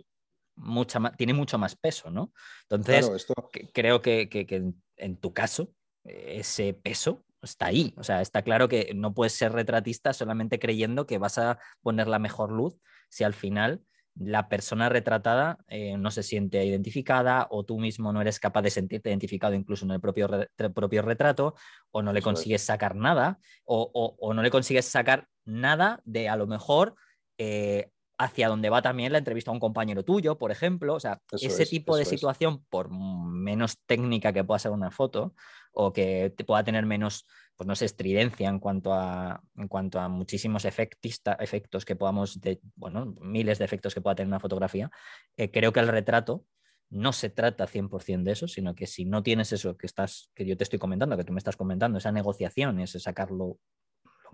mucha 0.55 0.99
más, 0.99 1.15
tiene 1.15 1.33
mucho 1.33 1.57
más 1.57 1.75
peso, 1.75 2.11
¿no? 2.11 2.33
Entonces, 2.69 3.27
creo 3.73 4.01
que, 4.01 4.29
que, 4.29 4.73
en 4.97 5.17
tu 5.17 5.33
caso, 5.33 5.71
ese 6.03 6.73
peso 6.73 7.23
está 7.41 7.67
ahí. 7.67 7.93
O 7.97 8.03
sea, 8.03 8.21
está 8.21 8.41
claro 8.43 8.67
que 8.67 8.91
no 8.93 9.13
puedes 9.13 9.33
ser 9.33 9.53
retratista 9.53 10.13
solamente 10.13 10.59
creyendo 10.59 11.07
que 11.07 11.17
vas 11.17 11.37
a 11.37 11.59
poner 11.81 12.07
la 12.07 12.19
mejor 12.19 12.51
luz 12.51 12.77
si 13.09 13.23
al 13.23 13.33
final 13.33 13.81
la 14.25 14.49
persona 14.49 14.89
retratada 14.89 15.57
eh, 15.67 15.97
no 15.97 16.11
se 16.11 16.23
siente 16.23 16.63
identificada 16.63 17.47
o 17.49 17.63
tú 17.63 17.79
mismo 17.79 18.13
no 18.13 18.21
eres 18.21 18.39
capaz 18.39 18.61
de 18.61 18.69
sentirte 18.69 19.09
identificado 19.09 19.53
incluso 19.53 19.85
en 19.85 19.91
el 19.91 20.01
propio, 20.01 20.29
propio 20.73 21.01
retrato 21.01 21.55
o 21.91 22.01
no 22.01 22.13
le 22.13 22.21
consigues 22.21 22.61
sacar 22.61 22.95
nada 22.95 23.39
o, 23.65 24.33
no 24.33 24.41
le 24.41 24.51
consigues 24.51 24.85
sacar 24.85 25.27
nada 25.45 26.01
de 26.05 26.29
a 26.29 26.35
lo 26.35 26.47
mejor 26.47 26.95
eh, 27.37 27.89
hacia 28.23 28.49
donde 28.49 28.69
va 28.69 28.81
también 28.81 29.11
la 29.11 29.17
entrevista 29.17 29.51
a 29.51 29.53
un 29.53 29.59
compañero 29.59 30.03
tuyo, 30.03 30.37
por 30.37 30.51
ejemplo. 30.51 30.95
O 30.95 30.99
sea, 30.99 31.21
ese 31.31 31.65
tipo 31.65 31.95
de 31.97 32.05
situación, 32.05 32.63
por 32.69 32.89
menos 32.89 33.79
técnica 33.85 34.33
que 34.33 34.43
pueda 34.43 34.59
ser 34.59 34.71
una 34.71 34.91
foto 34.91 35.33
o 35.73 35.93
que 35.93 36.33
te 36.35 36.43
pueda 36.43 36.63
tener 36.63 36.85
menos 36.85 37.25
pues 37.61 37.67
no 37.67 37.75
sé, 37.75 37.85
estridencia 37.85 38.49
en 38.49 38.57
cuanto 38.57 38.91
a, 38.91 39.39
en 39.55 39.67
cuanto 39.67 39.99
a 39.99 40.09
muchísimos 40.09 40.65
efectos 40.65 41.85
que 41.85 41.95
podamos, 41.95 42.41
de, 42.41 42.59
bueno, 42.75 43.13
miles 43.21 43.59
de 43.59 43.65
efectos 43.65 43.93
que 43.93 44.01
pueda 44.01 44.15
tener 44.15 44.29
una 44.29 44.39
fotografía, 44.39 44.89
eh, 45.37 45.51
creo 45.51 45.71
que 45.71 45.79
el 45.79 45.87
retrato 45.87 46.43
no 46.89 47.13
se 47.13 47.29
trata 47.29 47.67
100% 47.67 48.23
de 48.23 48.31
eso, 48.31 48.47
sino 48.47 48.73
que 48.73 48.87
si 48.87 49.05
no 49.05 49.21
tienes 49.21 49.53
eso 49.53 49.77
que, 49.77 49.85
estás, 49.85 50.31
que 50.33 50.43
yo 50.43 50.57
te 50.57 50.63
estoy 50.63 50.79
comentando, 50.79 51.15
que 51.15 51.23
tú 51.23 51.33
me 51.33 51.37
estás 51.37 51.55
comentando, 51.55 51.99
esa 51.99 52.11
negociación, 52.11 52.79
ese 52.79 52.99
sacarlo 52.99 53.37
lo 53.37 53.59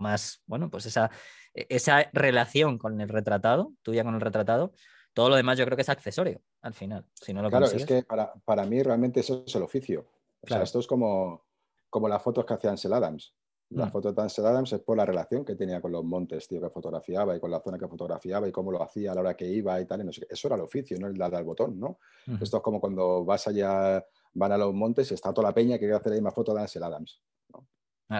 más, 0.00 0.42
bueno, 0.46 0.70
pues 0.70 0.86
esa, 0.86 1.10
e, 1.54 1.66
esa 1.68 2.08
relación 2.12 2.78
con 2.78 3.00
el 3.00 3.08
retratado, 3.08 3.72
tuya 3.82 4.04
con 4.04 4.14
el 4.14 4.20
retratado, 4.20 4.72
todo 5.12 5.30
lo 5.30 5.36
demás 5.36 5.58
yo 5.58 5.64
creo 5.64 5.76
que 5.76 5.82
es 5.82 5.88
accesorio 5.88 6.40
al 6.62 6.74
final. 6.74 7.04
Si 7.14 7.32
no 7.32 7.42
lo 7.42 7.50
claro, 7.50 7.66
es 7.66 7.84
que 7.84 8.02
para, 8.02 8.32
para, 8.44 8.64
mí 8.64 8.82
realmente 8.82 9.20
eso 9.20 9.42
es 9.46 9.54
el 9.54 9.62
oficio. 9.62 10.06
O 10.42 10.46
sea, 10.46 10.62
esto 10.62 10.78
es 10.78 10.86
como, 10.86 11.44
como 11.90 12.08
las 12.08 12.22
fotos 12.22 12.44
que 12.44 12.54
hacía 12.54 12.70
Ansel 12.70 12.92
Adams. 12.92 13.34
Las 13.70 13.88
mm. 13.88 13.92
fotos 13.92 14.16
de 14.16 14.22
Ansel 14.22 14.46
Adams 14.46 14.72
es 14.72 14.80
por 14.80 14.96
la 14.96 15.04
relación 15.04 15.44
que 15.44 15.54
tenía 15.54 15.80
con 15.80 15.92
los 15.92 16.02
montes, 16.02 16.48
tío, 16.48 16.60
que 16.60 16.70
fotografiaba 16.70 17.36
y 17.36 17.40
con 17.40 17.50
la 17.50 17.60
zona 17.60 17.78
que 17.78 17.86
fotografiaba 17.86 18.48
y 18.48 18.52
cómo 18.52 18.72
lo 18.72 18.82
hacía 18.82 19.12
a 19.12 19.14
la 19.14 19.20
hora 19.20 19.36
que 19.36 19.46
iba 19.46 19.78
y 19.80 19.84
tal. 19.84 20.06
no 20.06 20.12
sé 20.12 20.26
Eso 20.30 20.48
era 20.48 20.56
el 20.56 20.62
oficio, 20.62 20.98
no 20.98 21.06
el 21.06 21.14
dar 21.14 21.34
al 21.34 21.44
botón, 21.44 21.78
¿no? 21.78 21.98
Esto 22.40 22.58
es 22.58 22.62
como 22.62 22.80
cuando 22.80 23.24
vas 23.24 23.46
allá, 23.48 24.04
van 24.34 24.52
a 24.52 24.58
los 24.58 24.72
montes 24.72 25.10
y 25.10 25.14
está 25.14 25.34
toda 25.34 25.48
la 25.48 25.54
peña 25.54 25.74
que 25.74 25.80
quiere 25.80 25.96
hacer 25.96 26.12
la 26.12 26.16
misma 26.16 26.30
foto 26.30 26.54
de 26.54 26.62
Ansel 26.62 26.82
Adams. 26.82 27.20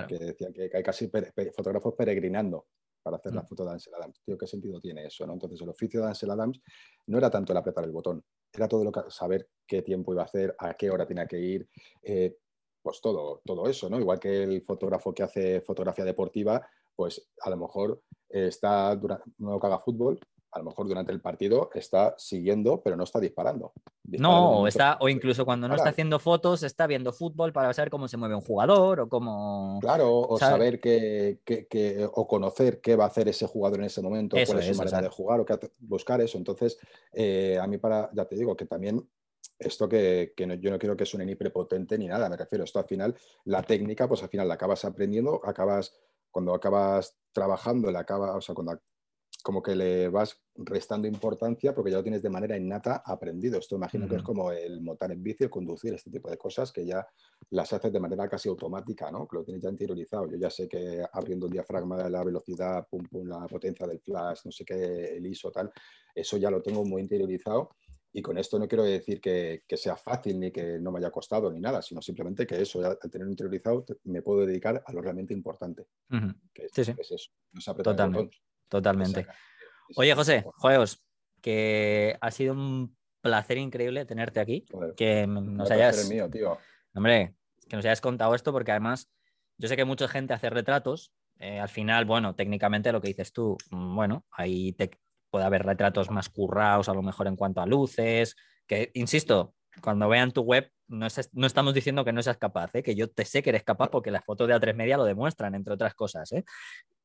Que 0.06 0.18
decía 0.18 0.52
que 0.52 0.70
hay 0.72 0.82
casi 0.82 1.10
fotógrafos 1.54 1.94
peregrinando 1.94 2.66
para 3.02 3.16
hacer 3.16 3.34
la 3.34 3.42
mm. 3.42 3.46
foto 3.46 3.64
de 3.64 3.70
Ansel 3.70 3.94
Adams. 3.94 4.20
Tío, 4.22 4.36
¿qué 4.36 4.46
sentido 4.46 4.80
tiene 4.80 5.06
eso? 5.06 5.26
¿no? 5.26 5.32
Entonces, 5.32 5.60
el 5.62 5.68
oficio 5.68 6.02
de 6.02 6.08
Ansel 6.08 6.30
Adams 6.30 6.60
no 7.06 7.18
era 7.18 7.30
tanto 7.30 7.52
el 7.52 7.58
apretar 7.58 7.84
el 7.84 7.92
botón, 7.92 8.22
era 8.52 8.68
todo 8.68 8.84
lo 8.84 8.92
que 8.92 9.00
saber 9.08 9.48
qué 9.66 9.82
tiempo 9.82 10.12
iba 10.12 10.22
a 10.22 10.26
hacer, 10.26 10.54
a 10.58 10.74
qué 10.74 10.90
hora 10.90 11.06
tenía 11.06 11.26
que 11.26 11.38
ir, 11.38 11.68
eh, 12.02 12.36
pues 12.82 13.00
todo, 13.00 13.40
todo 13.44 13.66
eso, 13.66 13.88
¿no? 13.88 13.98
Igual 13.98 14.20
que 14.20 14.42
el 14.42 14.62
fotógrafo 14.62 15.14
que 15.14 15.22
hace 15.22 15.60
fotografía 15.62 16.04
deportiva, 16.04 16.66
pues 16.94 17.30
a 17.40 17.50
lo 17.50 17.56
mejor 17.56 18.02
está, 18.28 18.94
durante, 18.96 19.24
no 19.38 19.58
que 19.58 19.66
haga 19.66 19.78
fútbol, 19.78 20.18
a 20.50 20.58
lo 20.58 20.64
mejor 20.64 20.88
durante 20.88 21.12
el 21.12 21.20
partido 21.20 21.70
está 21.74 22.14
siguiendo, 22.16 22.80
pero 22.82 22.96
no 22.96 23.04
está 23.04 23.20
disparando. 23.20 23.72
no, 24.04 24.60
o, 24.60 24.66
está, 24.66 24.96
o 25.00 25.08
incluso 25.08 25.44
cuando 25.44 25.68
no 25.68 25.74
está 25.74 25.90
haciendo 25.90 26.18
fotos, 26.18 26.62
está 26.62 26.86
viendo 26.86 27.12
fútbol 27.12 27.52
para 27.52 27.72
saber 27.74 27.90
cómo 27.90 28.08
se 28.08 28.16
mueve 28.16 28.34
un 28.34 28.40
jugador 28.40 29.00
o 29.00 29.08
cómo. 29.08 29.78
Claro, 29.80 30.20
o 30.20 30.38
saber 30.38 30.80
qué, 30.80 31.40
o 32.14 32.26
conocer 32.26 32.80
qué 32.80 32.96
va 32.96 33.04
a 33.04 33.08
hacer 33.08 33.28
ese 33.28 33.46
jugador 33.46 33.80
en 33.80 33.86
ese 33.86 34.00
momento, 34.00 34.36
cuál 34.46 34.58
es 34.58 34.66
su 34.66 34.74
manera 34.74 35.02
de 35.02 35.08
jugar 35.08 35.40
o 35.40 35.44
qué, 35.44 35.58
buscar 35.78 36.20
eso. 36.20 36.38
Entonces, 36.38 36.78
eh, 37.12 37.58
a 37.60 37.66
mí, 37.66 37.78
para, 37.78 38.10
ya 38.14 38.24
te 38.24 38.36
digo, 38.36 38.56
que 38.56 38.66
también 38.66 39.06
esto 39.58 39.88
que, 39.88 40.32
yo 40.36 40.70
no 40.70 40.78
quiero 40.78 40.96
que 40.96 41.04
suene 41.04 41.26
ni 41.26 41.34
prepotente 41.34 41.98
ni 41.98 42.06
nada, 42.06 42.28
me 42.28 42.36
refiero, 42.36 42.64
esto 42.64 42.78
al 42.78 42.86
final, 42.86 43.14
la 43.44 43.62
técnica, 43.62 44.08
pues 44.08 44.22
al 44.22 44.28
final 44.28 44.48
la 44.48 44.54
acabas 44.54 44.84
aprendiendo, 44.84 45.40
acabas, 45.44 45.94
cuando 46.30 46.54
acabas 46.54 47.16
trabajando, 47.32 47.90
la 47.90 48.00
acabas, 48.00 48.36
o 48.36 48.40
sea, 48.40 48.54
cuando 48.54 48.80
como 49.42 49.62
que 49.62 49.74
le 49.74 50.08
vas 50.08 50.40
restando 50.56 51.06
importancia 51.06 51.74
porque 51.74 51.90
ya 51.90 51.98
lo 51.98 52.02
tienes 52.02 52.22
de 52.22 52.30
manera 52.30 52.56
innata 52.56 53.02
aprendido. 53.04 53.58
Esto 53.58 53.76
imagino 53.76 54.08
que 54.08 54.16
es 54.16 54.22
como 54.22 54.50
el 54.50 54.80
montar 54.80 55.12
en 55.12 55.22
bici, 55.22 55.44
el 55.44 55.50
conducir, 55.50 55.94
este 55.94 56.10
tipo 56.10 56.28
de 56.28 56.36
cosas 56.36 56.72
que 56.72 56.84
ya 56.84 57.06
las 57.50 57.72
haces 57.72 57.92
de 57.92 58.00
manera 58.00 58.28
casi 58.28 58.48
automática, 58.48 59.10
¿no? 59.10 59.26
Que 59.28 59.36
lo 59.36 59.44
tienes 59.44 59.62
ya 59.62 59.70
interiorizado. 59.70 60.28
Yo 60.28 60.36
ya 60.36 60.50
sé 60.50 60.68
que 60.68 61.04
abriendo 61.12 61.46
el 61.46 61.52
diafragma 61.52 62.08
la 62.08 62.24
velocidad, 62.24 62.86
pum, 62.90 63.04
pum, 63.04 63.28
la 63.28 63.46
potencia 63.46 63.86
del 63.86 64.00
flash, 64.00 64.40
no 64.44 64.50
sé 64.50 64.64
qué, 64.64 65.16
el 65.16 65.26
ISO, 65.26 65.50
tal, 65.50 65.70
eso 66.14 66.36
ya 66.36 66.50
lo 66.50 66.60
tengo 66.60 66.84
muy 66.84 67.02
interiorizado 67.02 67.70
y 68.12 68.22
con 68.22 68.38
esto 68.38 68.58
no 68.58 68.66
quiero 68.66 68.84
decir 68.84 69.20
que, 69.20 69.62
sea 69.76 69.96
fácil 69.96 70.40
ni 70.40 70.50
que 70.50 70.78
no 70.80 70.90
me 70.90 70.98
haya 70.98 71.10
costado 71.10 71.52
ni 71.52 71.60
nada, 71.60 71.82
sino 71.82 72.02
simplemente 72.02 72.46
que 72.46 72.60
eso, 72.60 72.84
al 72.84 73.10
tener 73.10 73.28
interiorizado, 73.28 73.84
me 74.04 74.22
puedo 74.22 74.46
dedicar 74.46 74.82
a 74.84 74.92
lo 74.92 75.00
realmente 75.00 75.34
importante. 75.34 75.86
sí, 76.72 76.84
sí. 76.84 76.94
es 76.98 77.10
eso. 77.12 77.74
totalmente. 77.74 78.38
Totalmente. 78.68 79.26
Oye, 79.96 80.14
José, 80.14 80.44
juegos, 80.56 81.02
que 81.40 82.16
ha 82.20 82.30
sido 82.30 82.54
un 82.54 82.96
placer 83.20 83.58
increíble 83.58 84.04
tenerte 84.04 84.40
aquí. 84.40 84.64
que 84.96 85.26
nos 85.26 85.70
hayas. 85.70 86.08
Mío, 86.08 86.28
tío. 86.30 86.58
Hombre, 86.94 87.34
que 87.68 87.76
nos 87.76 87.84
hayas 87.84 88.00
contado 88.00 88.34
esto, 88.34 88.52
porque 88.52 88.70
además 88.70 89.10
yo 89.56 89.68
sé 89.68 89.76
que 89.76 89.84
mucha 89.84 90.08
gente 90.08 90.34
hace 90.34 90.50
retratos. 90.50 91.12
Eh, 91.38 91.60
al 91.60 91.68
final, 91.68 92.04
bueno, 92.04 92.34
técnicamente 92.34 92.92
lo 92.92 93.00
que 93.00 93.08
dices 93.08 93.32
tú, 93.32 93.56
mm, 93.70 93.94
bueno, 93.94 94.26
hay 94.30 94.76
puede 95.30 95.44
haber 95.44 95.64
retratos 95.64 96.10
más 96.10 96.28
currados, 96.28 96.88
a 96.88 96.94
lo 96.94 97.02
mejor 97.02 97.26
en 97.26 97.36
cuanto 97.36 97.60
a 97.60 97.66
luces, 97.66 98.34
que, 98.66 98.90
insisto, 98.94 99.54
cuando 99.82 100.08
vean 100.08 100.32
tu 100.32 100.40
web 100.42 100.70
no, 100.88 101.06
no 101.32 101.46
estamos 101.46 101.74
diciendo 101.74 102.04
que 102.04 102.12
no 102.12 102.22
seas 102.22 102.38
capaz, 102.38 102.74
¿eh? 102.74 102.82
que 102.82 102.94
yo 102.94 103.10
te 103.10 103.24
sé 103.24 103.42
que 103.42 103.50
eres 103.50 103.62
capaz 103.62 103.90
porque 103.90 104.10
las 104.10 104.24
fotos 104.24 104.48
de 104.48 104.54
A3 104.54 104.74
Media 104.74 104.96
lo 104.96 105.04
demuestran, 105.04 105.54
entre 105.54 105.74
otras 105.74 105.94
cosas. 105.94 106.32
¿eh? 106.32 106.44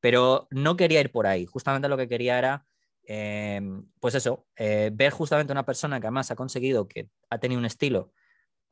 Pero 0.04 0.48
no 0.50 0.76
quería 0.76 1.00
ir 1.00 1.10
por 1.10 1.26
ahí. 1.26 1.46
Justamente 1.46 1.88
lo 1.88 1.96
que 1.96 2.06
quería 2.08 2.36
era, 2.36 2.66
em, 3.04 3.86
pues 4.00 4.14
eso, 4.14 4.46
eh, 4.54 4.90
ver 4.92 5.10
justamente 5.10 5.50
una 5.50 5.64
persona 5.64 5.98
que 5.98 6.06
además 6.06 6.30
ha 6.30 6.36
conseguido, 6.36 6.86
que 6.86 7.08
ha 7.30 7.38
tenido 7.38 7.58
un 7.58 7.64
estilo 7.64 8.12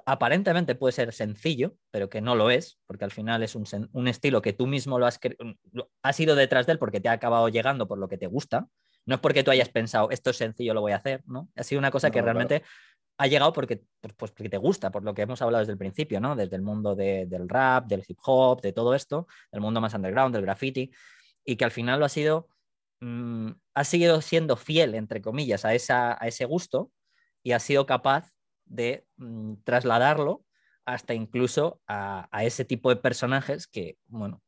aparentemente 0.04 0.74
puede 0.74 0.92
ser 0.92 1.12
sencillo, 1.12 1.76
pero 1.90 2.08
que 2.10 2.20
no 2.20 2.34
lo 2.34 2.50
es, 2.50 2.78
porque 2.86 3.04
al 3.04 3.12
final 3.12 3.42
es 3.42 3.54
un, 3.54 4.08
estilo 4.08 4.42
que 4.42 4.52
tú 4.52 4.66
mismo 4.66 4.98
lo 4.98 5.06
has, 5.06 5.20
lo, 5.70 5.90
has 6.02 6.20
ido 6.20 6.34
detrás 6.34 6.66
de 6.66 6.72
él 6.72 6.78
porque 6.78 7.00
te 7.00 7.08
ha 7.08 7.12
acabado 7.12 7.48
llegando 7.48 7.86
por 7.86 7.98
lo 7.98 8.08
que 8.08 8.18
te 8.18 8.26
gusta. 8.26 8.68
No 9.06 9.16
es 9.16 9.20
porque 9.20 9.42
tú 9.42 9.50
hayas 9.50 9.68
pensado, 9.68 10.10
esto 10.10 10.30
es 10.30 10.36
sencillo, 10.36 10.74
lo 10.74 10.80
voy 10.80 10.92
a 10.92 10.96
hacer, 10.96 11.22
¿no? 11.26 11.48
Ha 11.56 11.62
sido 11.62 11.78
una 11.78 11.90
cosa 11.90 12.10
que 12.10 12.22
realmente 12.22 12.62
ha 13.18 13.26
llegado 13.26 13.52
porque, 13.52 13.82
pues, 14.00 14.14
pues, 14.16 14.30
porque 14.32 14.48
te 14.48 14.56
gusta, 14.56 14.90
por 14.90 15.02
lo 15.02 15.14
que 15.14 15.22
hemos 15.22 15.42
hablado 15.42 15.60
desde 15.60 15.72
el 15.72 15.78
principio, 15.78 16.20
¿no? 16.20 16.36
Desde 16.36 16.56
el 16.56 16.62
mundo 16.62 16.94
del 16.94 17.48
rap, 17.48 17.86
del 17.86 18.04
hip 18.06 18.18
hop, 18.24 18.60
de 18.60 18.72
todo 18.72 18.94
esto, 18.94 19.26
del 19.50 19.60
mundo 19.60 19.80
más 19.80 19.94
underground, 19.94 20.34
del 20.34 20.44
graffiti, 20.44 20.90
y 21.44 21.56
que 21.56 21.64
al 21.64 21.70
final 21.70 22.00
lo 22.00 22.06
ha 22.06 22.08
sido, 22.08 22.48
mm, 23.00 23.50
ha 23.74 23.84
seguido 23.84 24.20
siendo 24.20 24.56
fiel, 24.56 24.94
entre 24.94 25.22
comillas, 25.22 25.64
a, 25.64 25.74
esa, 25.74 26.12
a 26.22 26.28
ese 26.28 26.44
gusto 26.44 26.90
y 27.42 27.52
ha 27.52 27.58
sido 27.58 27.86
capaz 27.86 28.32
de 28.64 29.06
mm, 29.16 29.54
trasladarlo 29.64 30.44
hasta 30.84 31.14
incluso 31.14 31.80
a, 31.86 32.28
ese 32.42 32.64
tipo 32.64 32.90
de 32.90 32.96
personajes 32.96 33.66
que, 33.66 33.98
bueno, 34.06 34.42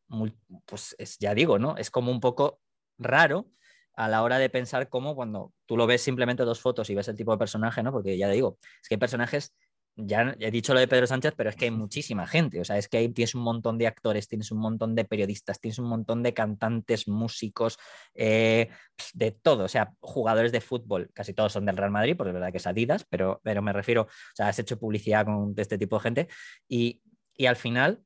pues 0.67 0.97
es, 0.99 1.19
ya 1.19 1.35
digo, 1.35 1.59
¿no? 1.59 1.77
Es 1.77 1.91
como 1.91 2.11
un 2.11 2.21
poco 2.21 2.61
raro 2.99 3.49
a 3.97 4.09
la 4.09 4.23
hora 4.23 4.39
de 4.39 4.51
pensar 4.51 4.89
cómo 4.89 5.15
cuando 5.15 5.53
tú 5.67 5.77
lo 5.77 5.87
ves 5.87 6.03
simplemente 6.03 6.43
dos 6.43 6.61
fotos 6.61 6.91
y 6.91 6.95
ves 6.95 7.09
el 7.09 7.17
tipo 7.17 7.33
de 7.33 7.39
personaje, 7.39 7.83
¿no? 7.83 7.93
Porque 7.93 8.19
ya 8.19 8.29
digo, 8.29 8.59
es 8.83 8.89
que 8.89 8.97
hay 8.97 8.99
personajes 8.99 9.55
ya 9.97 10.35
he 10.41 10.51
dicho 10.51 10.75
lo 10.75 10.81
de 10.81 10.89
Pedro 10.89 11.07
Sánchez, 11.07 11.35
pero 11.37 11.51
es 11.51 11.57
que 11.57 11.67
hay 11.67 11.71
muchísima 11.71 12.27
gente. 12.27 12.61
O 12.61 12.65
sea, 12.65 12.79
es 12.79 12.89
que 12.89 12.99
hay, 12.99 13.09
tienes 13.11 13.35
un 13.35 13.43
montón 13.43 13.79
de 13.79 13.87
actores, 13.87 14.27
tienes 14.27 14.51
un 14.51 14.59
montón 14.59 14.95
de 14.95 15.05
periodistas, 15.05 15.61
tienes 15.61 15.79
un 15.79 15.87
montón 15.87 16.23
de 16.23 16.35
cantantes, 16.35 17.07
músicos, 17.07 17.79
eh, 18.15 18.71
de 19.13 19.31
todo. 19.31 19.65
O 19.65 19.69
sea, 19.69 19.93
jugadores 20.01 20.53
de 20.53 20.61
fútbol, 20.61 21.11
casi 21.15 21.33
todos 21.33 21.53
son 21.53 21.65
del 21.67 21.77
Real 21.77 21.93
Madrid, 21.93 22.17
porque 22.17 22.31
es 22.31 22.35
verdad 22.35 22.51
que 22.51 22.59
es 22.59 22.67
Adidas, 22.67 23.07
pero, 23.09 23.41
pero 23.45 23.63
me 23.63 23.73
refiero, 23.73 24.03
o 24.03 24.35
sea, 24.35 24.49
has 24.49 24.59
hecho 24.59 24.79
publicidad 24.79 25.25
con 25.25 25.55
este 25.57 25.79
tipo 25.79 25.97
de 25.97 26.03
gente 26.03 26.29
y, 26.69 27.01
y 27.35 27.47
al 27.47 27.57
final 27.57 28.03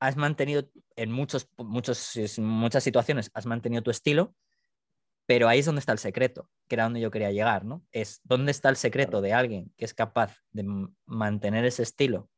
has 0.00 0.16
mantenido 0.16 0.68
en 0.96 1.10
muchos, 1.10 1.48
muchos, 1.56 2.12
muchas 2.38 2.84
situaciones, 2.84 3.30
has 3.32 3.46
mantenido 3.46 3.82
tu 3.82 3.90
estilo 3.90 4.34
pero 5.26 5.48
ahí 5.48 5.58
es 5.58 5.66
donde 5.66 5.80
está 5.80 5.92
el 5.92 5.98
secreto, 5.98 6.48
que 6.68 6.76
era 6.76 6.84
donde 6.84 7.00
yo 7.00 7.10
quería 7.10 7.32
llegar, 7.32 7.64
¿no? 7.64 7.84
Es 7.92 8.20
dónde 8.24 8.52
está 8.52 8.68
el 8.68 8.76
secreto 8.76 9.20
de 9.20 9.32
alguien 9.32 9.72
que 9.76 9.84
es 9.84 9.92
capaz 9.92 10.38
de 10.52 10.64
mantener 11.04 11.64
ese 11.64 11.82
estilo 11.82 12.30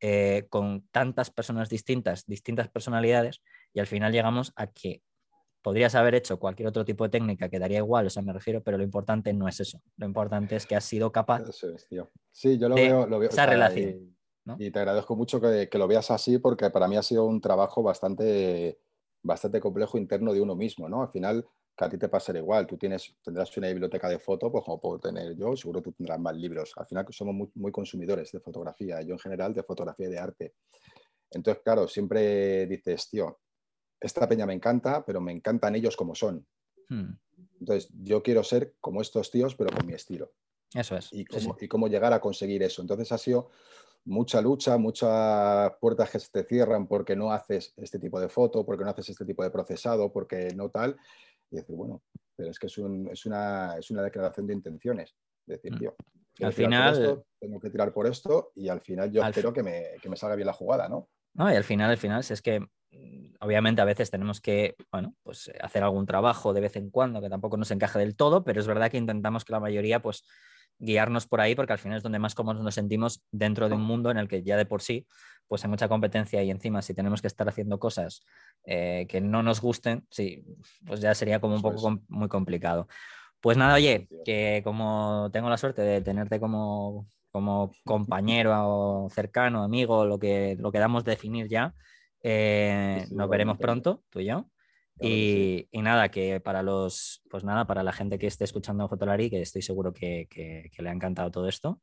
eh, 0.00 0.46
con 0.48 0.86
tantas 0.90 1.30
personas 1.30 1.68
distintas, 1.68 2.26
distintas 2.26 2.68
personalidades, 2.68 3.42
y 3.72 3.80
al 3.80 3.86
final 3.86 4.12
llegamos 4.12 4.52
a 4.56 4.66
que 4.66 5.02
podrías 5.62 5.94
haber 5.94 6.14
hecho 6.14 6.38
cualquier 6.38 6.68
otro 6.68 6.84
tipo 6.84 7.04
de 7.04 7.10
técnica 7.10 7.48
que 7.48 7.58
daría 7.58 7.78
igual, 7.78 8.06
o 8.06 8.10
sea, 8.10 8.22
me 8.22 8.32
refiero, 8.32 8.62
pero 8.62 8.78
lo 8.78 8.84
importante 8.84 9.32
no 9.32 9.48
es 9.48 9.60
eso. 9.60 9.82
Lo 9.96 10.06
importante 10.06 10.56
es 10.56 10.64
que 10.64 10.76
has 10.76 10.84
sido 10.84 11.12
capaz. 11.12 11.42
Sí, 12.30 12.58
yo 12.58 12.68
lo 12.68 12.76
veo, 12.76 13.06
lo 13.06 13.18
veo. 13.18 13.30
Esa 13.30 13.46
relación. 13.46 14.16
Y, 14.58 14.70
te 14.70 14.78
agradezco 14.78 15.16
mucho 15.16 15.40
que, 15.40 15.68
que, 15.68 15.76
lo 15.76 15.88
veas 15.88 16.10
así, 16.12 16.38
porque 16.38 16.70
para 16.70 16.86
mí 16.86 16.96
ha 16.96 17.02
sido 17.02 17.24
un 17.24 17.40
trabajo 17.40 17.82
bastante, 17.82 18.78
bastante 19.22 19.58
complejo 19.58 19.98
interno 19.98 20.32
de 20.32 20.40
uno 20.40 20.54
mismo, 20.54 20.88
¿no? 20.88 21.02
Al 21.02 21.08
final 21.08 21.44
que 21.76 21.84
a 21.84 21.88
ti 21.88 21.98
te 21.98 22.08
pasará 22.08 22.38
igual. 22.38 22.66
Tú 22.66 22.76
tienes, 22.78 23.14
tendrás 23.22 23.54
una 23.56 23.68
biblioteca 23.68 24.08
de 24.08 24.18
fotos, 24.18 24.50
pues 24.50 24.64
como 24.64 24.80
puedo 24.80 24.98
tener 24.98 25.36
yo, 25.36 25.54
seguro 25.56 25.82
tú 25.82 25.92
tendrás 25.92 26.18
más 26.18 26.34
libros. 26.34 26.72
Al 26.76 26.86
final 26.86 27.06
somos 27.10 27.50
muy, 27.54 27.70
consumidores 27.70 28.32
de 28.32 28.40
fotografía, 28.40 29.02
yo 29.02 29.12
en 29.12 29.18
general 29.18 29.52
de 29.52 29.62
fotografía 29.62 30.06
y 30.06 30.10
de 30.10 30.18
arte. 30.18 30.54
Entonces, 31.30 31.62
claro, 31.62 31.86
siempre 31.86 32.66
dices, 32.66 33.10
tío, 33.10 33.40
esta 34.00 34.26
peña 34.26 34.46
me 34.46 34.54
encanta, 34.54 35.04
pero 35.04 35.20
me 35.20 35.32
encantan 35.32 35.74
ellos 35.74 35.96
como 35.96 36.14
son. 36.14 36.46
Hmm. 36.88 37.12
Entonces, 37.60 37.90
yo 38.02 38.22
quiero 38.22 38.42
ser 38.42 38.74
como 38.80 39.02
estos 39.02 39.30
tíos, 39.30 39.54
pero 39.54 39.76
con 39.76 39.86
mi 39.86 39.92
estilo. 39.92 40.32
Eso 40.72 40.96
es. 40.96 41.12
Y 41.12 41.26
cómo, 41.26 41.56
y 41.60 41.68
cómo 41.68 41.88
llegar 41.88 42.12
a 42.12 42.20
conseguir 42.20 42.62
eso. 42.62 42.80
Entonces, 42.80 43.12
ha 43.12 43.18
sido 43.18 43.50
mucha 44.06 44.40
lucha, 44.40 44.78
muchas 44.78 45.72
puertas 45.80 46.10
que 46.10 46.20
se 46.20 46.30
te 46.30 46.44
cierran 46.44 46.86
porque 46.86 47.16
no 47.16 47.32
haces 47.32 47.74
este 47.76 47.98
tipo 47.98 48.18
de 48.20 48.28
foto, 48.28 48.64
porque 48.64 48.84
no 48.84 48.90
haces 48.90 49.10
este 49.10 49.24
tipo 49.26 49.42
de 49.42 49.50
procesado, 49.50 50.12
porque 50.12 50.54
no 50.54 50.70
tal 50.70 50.96
y 51.56 51.60
decir, 51.60 51.76
bueno, 51.76 52.02
pero 52.36 52.50
es 52.50 52.58
que 52.58 52.66
es, 52.66 52.78
una, 52.78 53.76
es 53.76 53.90
una 53.90 54.02
declaración 54.02 54.46
de 54.46 54.52
intenciones. 54.52 55.16
decir, 55.46 55.72
mm. 55.72 55.78
tío, 55.78 55.96
al 56.42 56.52
final 56.52 57.24
tengo 57.40 57.60
que 57.60 57.70
tirar 57.70 57.92
por 57.92 58.06
esto 58.06 58.52
y 58.54 58.68
al 58.68 58.80
final 58.80 59.10
yo 59.10 59.24
espero 59.24 59.52
que 59.52 59.62
me, 59.62 59.84
que 60.02 60.08
me, 60.08 60.16
salga 60.16 60.36
bien 60.36 60.46
la 60.46 60.52
jugada, 60.52 60.88
¿no? 60.88 61.08
No, 61.34 61.50
y 61.50 61.56
al 61.56 61.64
final, 61.64 61.90
al 61.90 61.98
final, 61.98 62.20
es 62.28 62.42
que 62.42 62.60
mm, 62.60 63.36
obviamente 63.40 63.80
a 63.80 63.86
veces 63.86 64.10
tenemos 64.10 64.40
que, 64.40 64.76
bueno, 64.90 65.14
pues 65.22 65.50
hacer 65.60 65.82
algún 65.82 66.06
trabajo 66.06 66.52
de 66.52 66.60
vez 66.60 66.76
en 66.76 66.90
cuando 66.90 67.20
que 67.20 67.30
tampoco 67.30 67.56
nos 67.56 67.70
encaje 67.70 67.98
del 67.98 68.16
todo, 68.16 68.44
pero 68.44 68.60
es 68.60 68.66
verdad 68.66 68.90
que 68.90 68.98
intentamos 68.98 69.44
que 69.44 69.52
la 69.52 69.60
mayoría, 69.60 70.00
pues, 70.00 70.24
guiarnos 70.78 71.26
por 71.26 71.40
ahí 71.40 71.54
porque 71.54 71.72
al 71.72 71.78
final 71.78 71.96
es 71.98 72.02
donde 72.02 72.18
más 72.18 72.34
cómodos 72.34 72.62
nos 72.62 72.74
sentimos 72.74 73.22
dentro 73.30 73.68
de 73.68 73.74
un 73.74 73.82
mundo 73.82 74.10
en 74.10 74.18
el 74.18 74.28
que 74.28 74.42
ya 74.42 74.56
de 74.56 74.66
por 74.66 74.82
sí 74.82 75.06
pues 75.48 75.64
hay 75.64 75.70
mucha 75.70 75.88
competencia 75.88 76.42
y 76.42 76.50
encima 76.50 76.82
si 76.82 76.94
tenemos 76.94 77.20
que 77.20 77.28
estar 77.28 77.48
haciendo 77.48 77.78
cosas 77.78 78.22
eh, 78.64 79.06
que 79.08 79.20
no 79.20 79.42
nos 79.42 79.60
gusten, 79.60 80.06
sí, 80.10 80.44
pues 80.84 81.00
ya 81.00 81.14
sería 81.14 81.40
como 81.40 81.54
un 81.54 81.62
poco 81.62 82.00
muy 82.08 82.28
complicado. 82.28 82.88
Pues 83.40 83.56
nada, 83.56 83.74
oye, 83.74 84.08
que 84.24 84.60
como 84.64 85.30
tengo 85.32 85.48
la 85.48 85.56
suerte 85.56 85.82
de 85.82 86.00
tenerte 86.00 86.40
como, 86.40 87.06
como 87.30 87.70
compañero 87.84 88.52
o 89.04 89.10
cercano, 89.10 89.62
amigo, 89.62 90.04
lo 90.04 90.18
que, 90.18 90.56
lo 90.58 90.72
que 90.72 90.78
damos 90.78 91.04
definir 91.04 91.48
ya, 91.48 91.74
eh, 92.22 93.06
nos 93.12 93.28
veremos 93.28 93.58
pronto, 93.58 94.02
tú 94.10 94.20
y 94.20 94.26
yo. 94.26 94.50
Y, 95.00 95.68
nada, 95.72 96.10
que 96.10 96.40
para 96.40 96.62
los, 96.62 97.22
pues 97.30 97.44
nada, 97.44 97.66
para 97.66 97.82
la 97.82 97.92
gente 97.92 98.18
que 98.18 98.26
esté 98.26 98.44
escuchando 98.44 98.88
Fotolari, 98.88 99.28
que 99.28 99.42
estoy 99.42 99.62
seguro 99.62 99.92
que, 99.92 100.28
le 100.78 100.88
ha 100.88 100.92
encantado 100.92 101.30
todo 101.30 101.48
esto. 101.48 101.80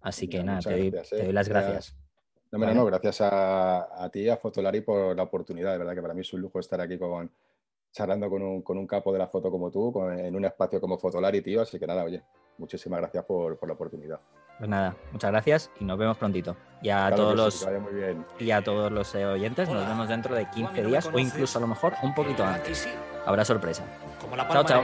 Así 0.00 0.28
que 0.28 0.42
nada, 0.42 0.60
te 0.60 0.70
doy, 0.70 0.94
eh. 1.12 1.32
las 1.32 1.48
gracias. 1.48 1.96
No, 2.50 2.58
no, 2.58 2.72
no, 2.72 2.84
gracias 2.86 3.20
a, 3.20 4.04
a, 4.04 4.08
ti, 4.10 4.28
a 4.28 4.36
Fotolari, 4.36 4.80
por 4.80 5.14
la 5.14 5.24
oportunidad. 5.24 5.72
De 5.72 5.78
verdad 5.78 5.94
que 5.94 6.02
para 6.02 6.14
mí 6.14 6.22
es 6.22 6.32
un 6.32 6.40
lujo 6.40 6.58
estar 6.58 6.80
aquí 6.80 6.98
con, 6.98 7.30
charlando 7.92 8.28
con 8.30 8.42
un, 8.42 8.62
con 8.62 8.78
un 8.78 8.86
capo 8.86 9.12
de 9.12 9.18
la 9.18 9.28
foto 9.28 9.50
como 9.50 9.70
tú, 9.70 9.92
en 10.10 10.34
un 10.34 10.44
espacio 10.44 10.80
como 10.80 10.98
Fotolari, 10.98 11.42
tío. 11.42 11.62
Así 11.62 11.78
que 11.78 11.86
nada, 11.86 12.04
oye, 12.04 12.22
muchísimas 12.58 13.00
gracias 13.00 13.24
por, 13.24 13.58
por 13.58 13.68
la 13.68 13.74
oportunidad. 13.74 14.20
Pues 14.58 14.68
nada, 14.68 14.96
muchas 15.12 15.30
gracias 15.30 15.70
y 15.78 15.84
nos 15.84 15.96
vemos 15.96 16.16
prontito. 16.16 16.56
Y 16.82 16.90
a 16.90 17.12
todos 17.14 17.36
los 17.36 17.68
y 18.40 18.50
a 18.50 18.62
todos 18.62 18.90
los 18.90 19.14
eh, 19.14 19.24
oyentes 19.24 19.68
nos 19.68 19.86
vemos 19.86 20.08
dentro 20.08 20.34
de 20.34 20.50
15 20.50 20.84
días 20.84 21.06
o 21.12 21.18
incluso 21.18 21.58
a 21.58 21.60
lo 21.60 21.68
mejor 21.68 21.94
un 22.02 22.12
poquito 22.12 22.44
antes. 22.44 22.88
Habrá 23.24 23.44
sorpresa. 23.44 23.84
Como 24.20 24.34
la 24.34 24.48
chao, 24.48 24.64
chao. 24.64 24.82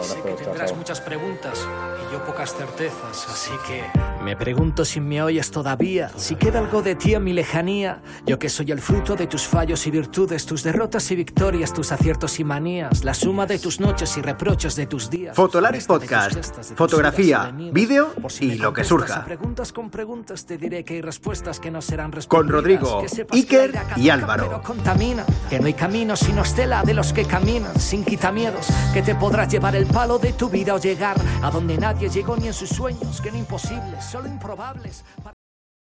sé 0.00 0.22
que 0.22 0.32
tendrás 0.32 0.74
muchas 0.74 1.02
preguntas 1.02 1.68
y 2.08 2.12
yo 2.12 2.24
pocas 2.24 2.54
certezas, 2.54 3.28
así 3.28 3.52
que 3.66 3.82
me 4.28 4.36
pregunto 4.36 4.84
si 4.84 5.00
me 5.00 5.22
oyes 5.22 5.50
todavía, 5.50 6.10
si 6.16 6.36
queda 6.36 6.58
algo 6.58 6.82
de 6.82 6.94
ti 6.94 7.14
en 7.14 7.24
mi 7.24 7.32
lejanía. 7.32 8.02
Yo 8.26 8.38
que 8.38 8.50
soy 8.50 8.70
el 8.72 8.78
fruto 8.78 9.16
de 9.16 9.26
tus 9.26 9.46
fallos 9.46 9.86
y 9.86 9.90
virtudes, 9.90 10.44
tus 10.44 10.62
derrotas 10.62 11.10
y 11.10 11.16
victorias, 11.16 11.72
tus 11.72 11.92
aciertos 11.92 12.38
y 12.38 12.44
manías, 12.44 13.04
la 13.04 13.14
suma 13.14 13.46
de 13.46 13.58
tus 13.58 13.80
noches 13.80 14.18
y 14.18 14.20
reproches 14.20 14.76
de 14.76 14.86
tus 14.86 15.08
días. 15.08 15.34
Fotolaris 15.34 15.86
Podcast, 15.86 16.74
fotografía, 16.74 17.50
vídeo 17.72 18.12
y 18.40 18.56
lo 18.56 18.74
que 18.74 18.84
surja. 18.84 19.24
Preguntas 19.24 19.72
con 19.72 19.88
preguntas 19.88 20.44
te 20.44 20.58
diré 20.58 20.84
que 20.84 20.96
hay 20.96 21.00
respuestas 21.00 21.58
que 21.58 21.70
no 21.70 21.80
serán 21.80 22.12
Con 22.28 22.50
Rodrigo, 22.50 23.02
Iker 23.30 23.80
y 23.96 24.10
Álvaro. 24.10 24.60
Contamina, 24.62 25.24
que 25.48 25.58
no 25.58 25.68
hay 25.68 25.72
camino 25.72 26.16
sino 26.16 26.42
estela 26.42 26.82
de 26.82 26.92
los 26.92 27.14
que 27.14 27.24
caminan 27.24 27.80
sin 27.80 28.04
quitar 28.04 28.34
miedos, 28.34 28.66
que 28.92 29.00
te 29.00 29.14
podrás 29.14 29.50
llevar 29.50 29.74
el 29.74 29.86
palo 29.86 30.18
de 30.18 30.34
tu 30.34 30.50
vida 30.50 30.74
o 30.74 30.78
llegar 30.78 31.16
a 31.42 31.50
donde 31.50 31.78
nadie 31.78 32.10
llegó 32.10 32.36
ni 32.36 32.48
en 32.48 32.52
sus 32.52 32.68
sueños, 32.68 33.22
que 33.22 33.30
no 33.30 33.38
imposibles, 33.38 34.04
solo 34.18 34.28
improbables. 34.28 35.04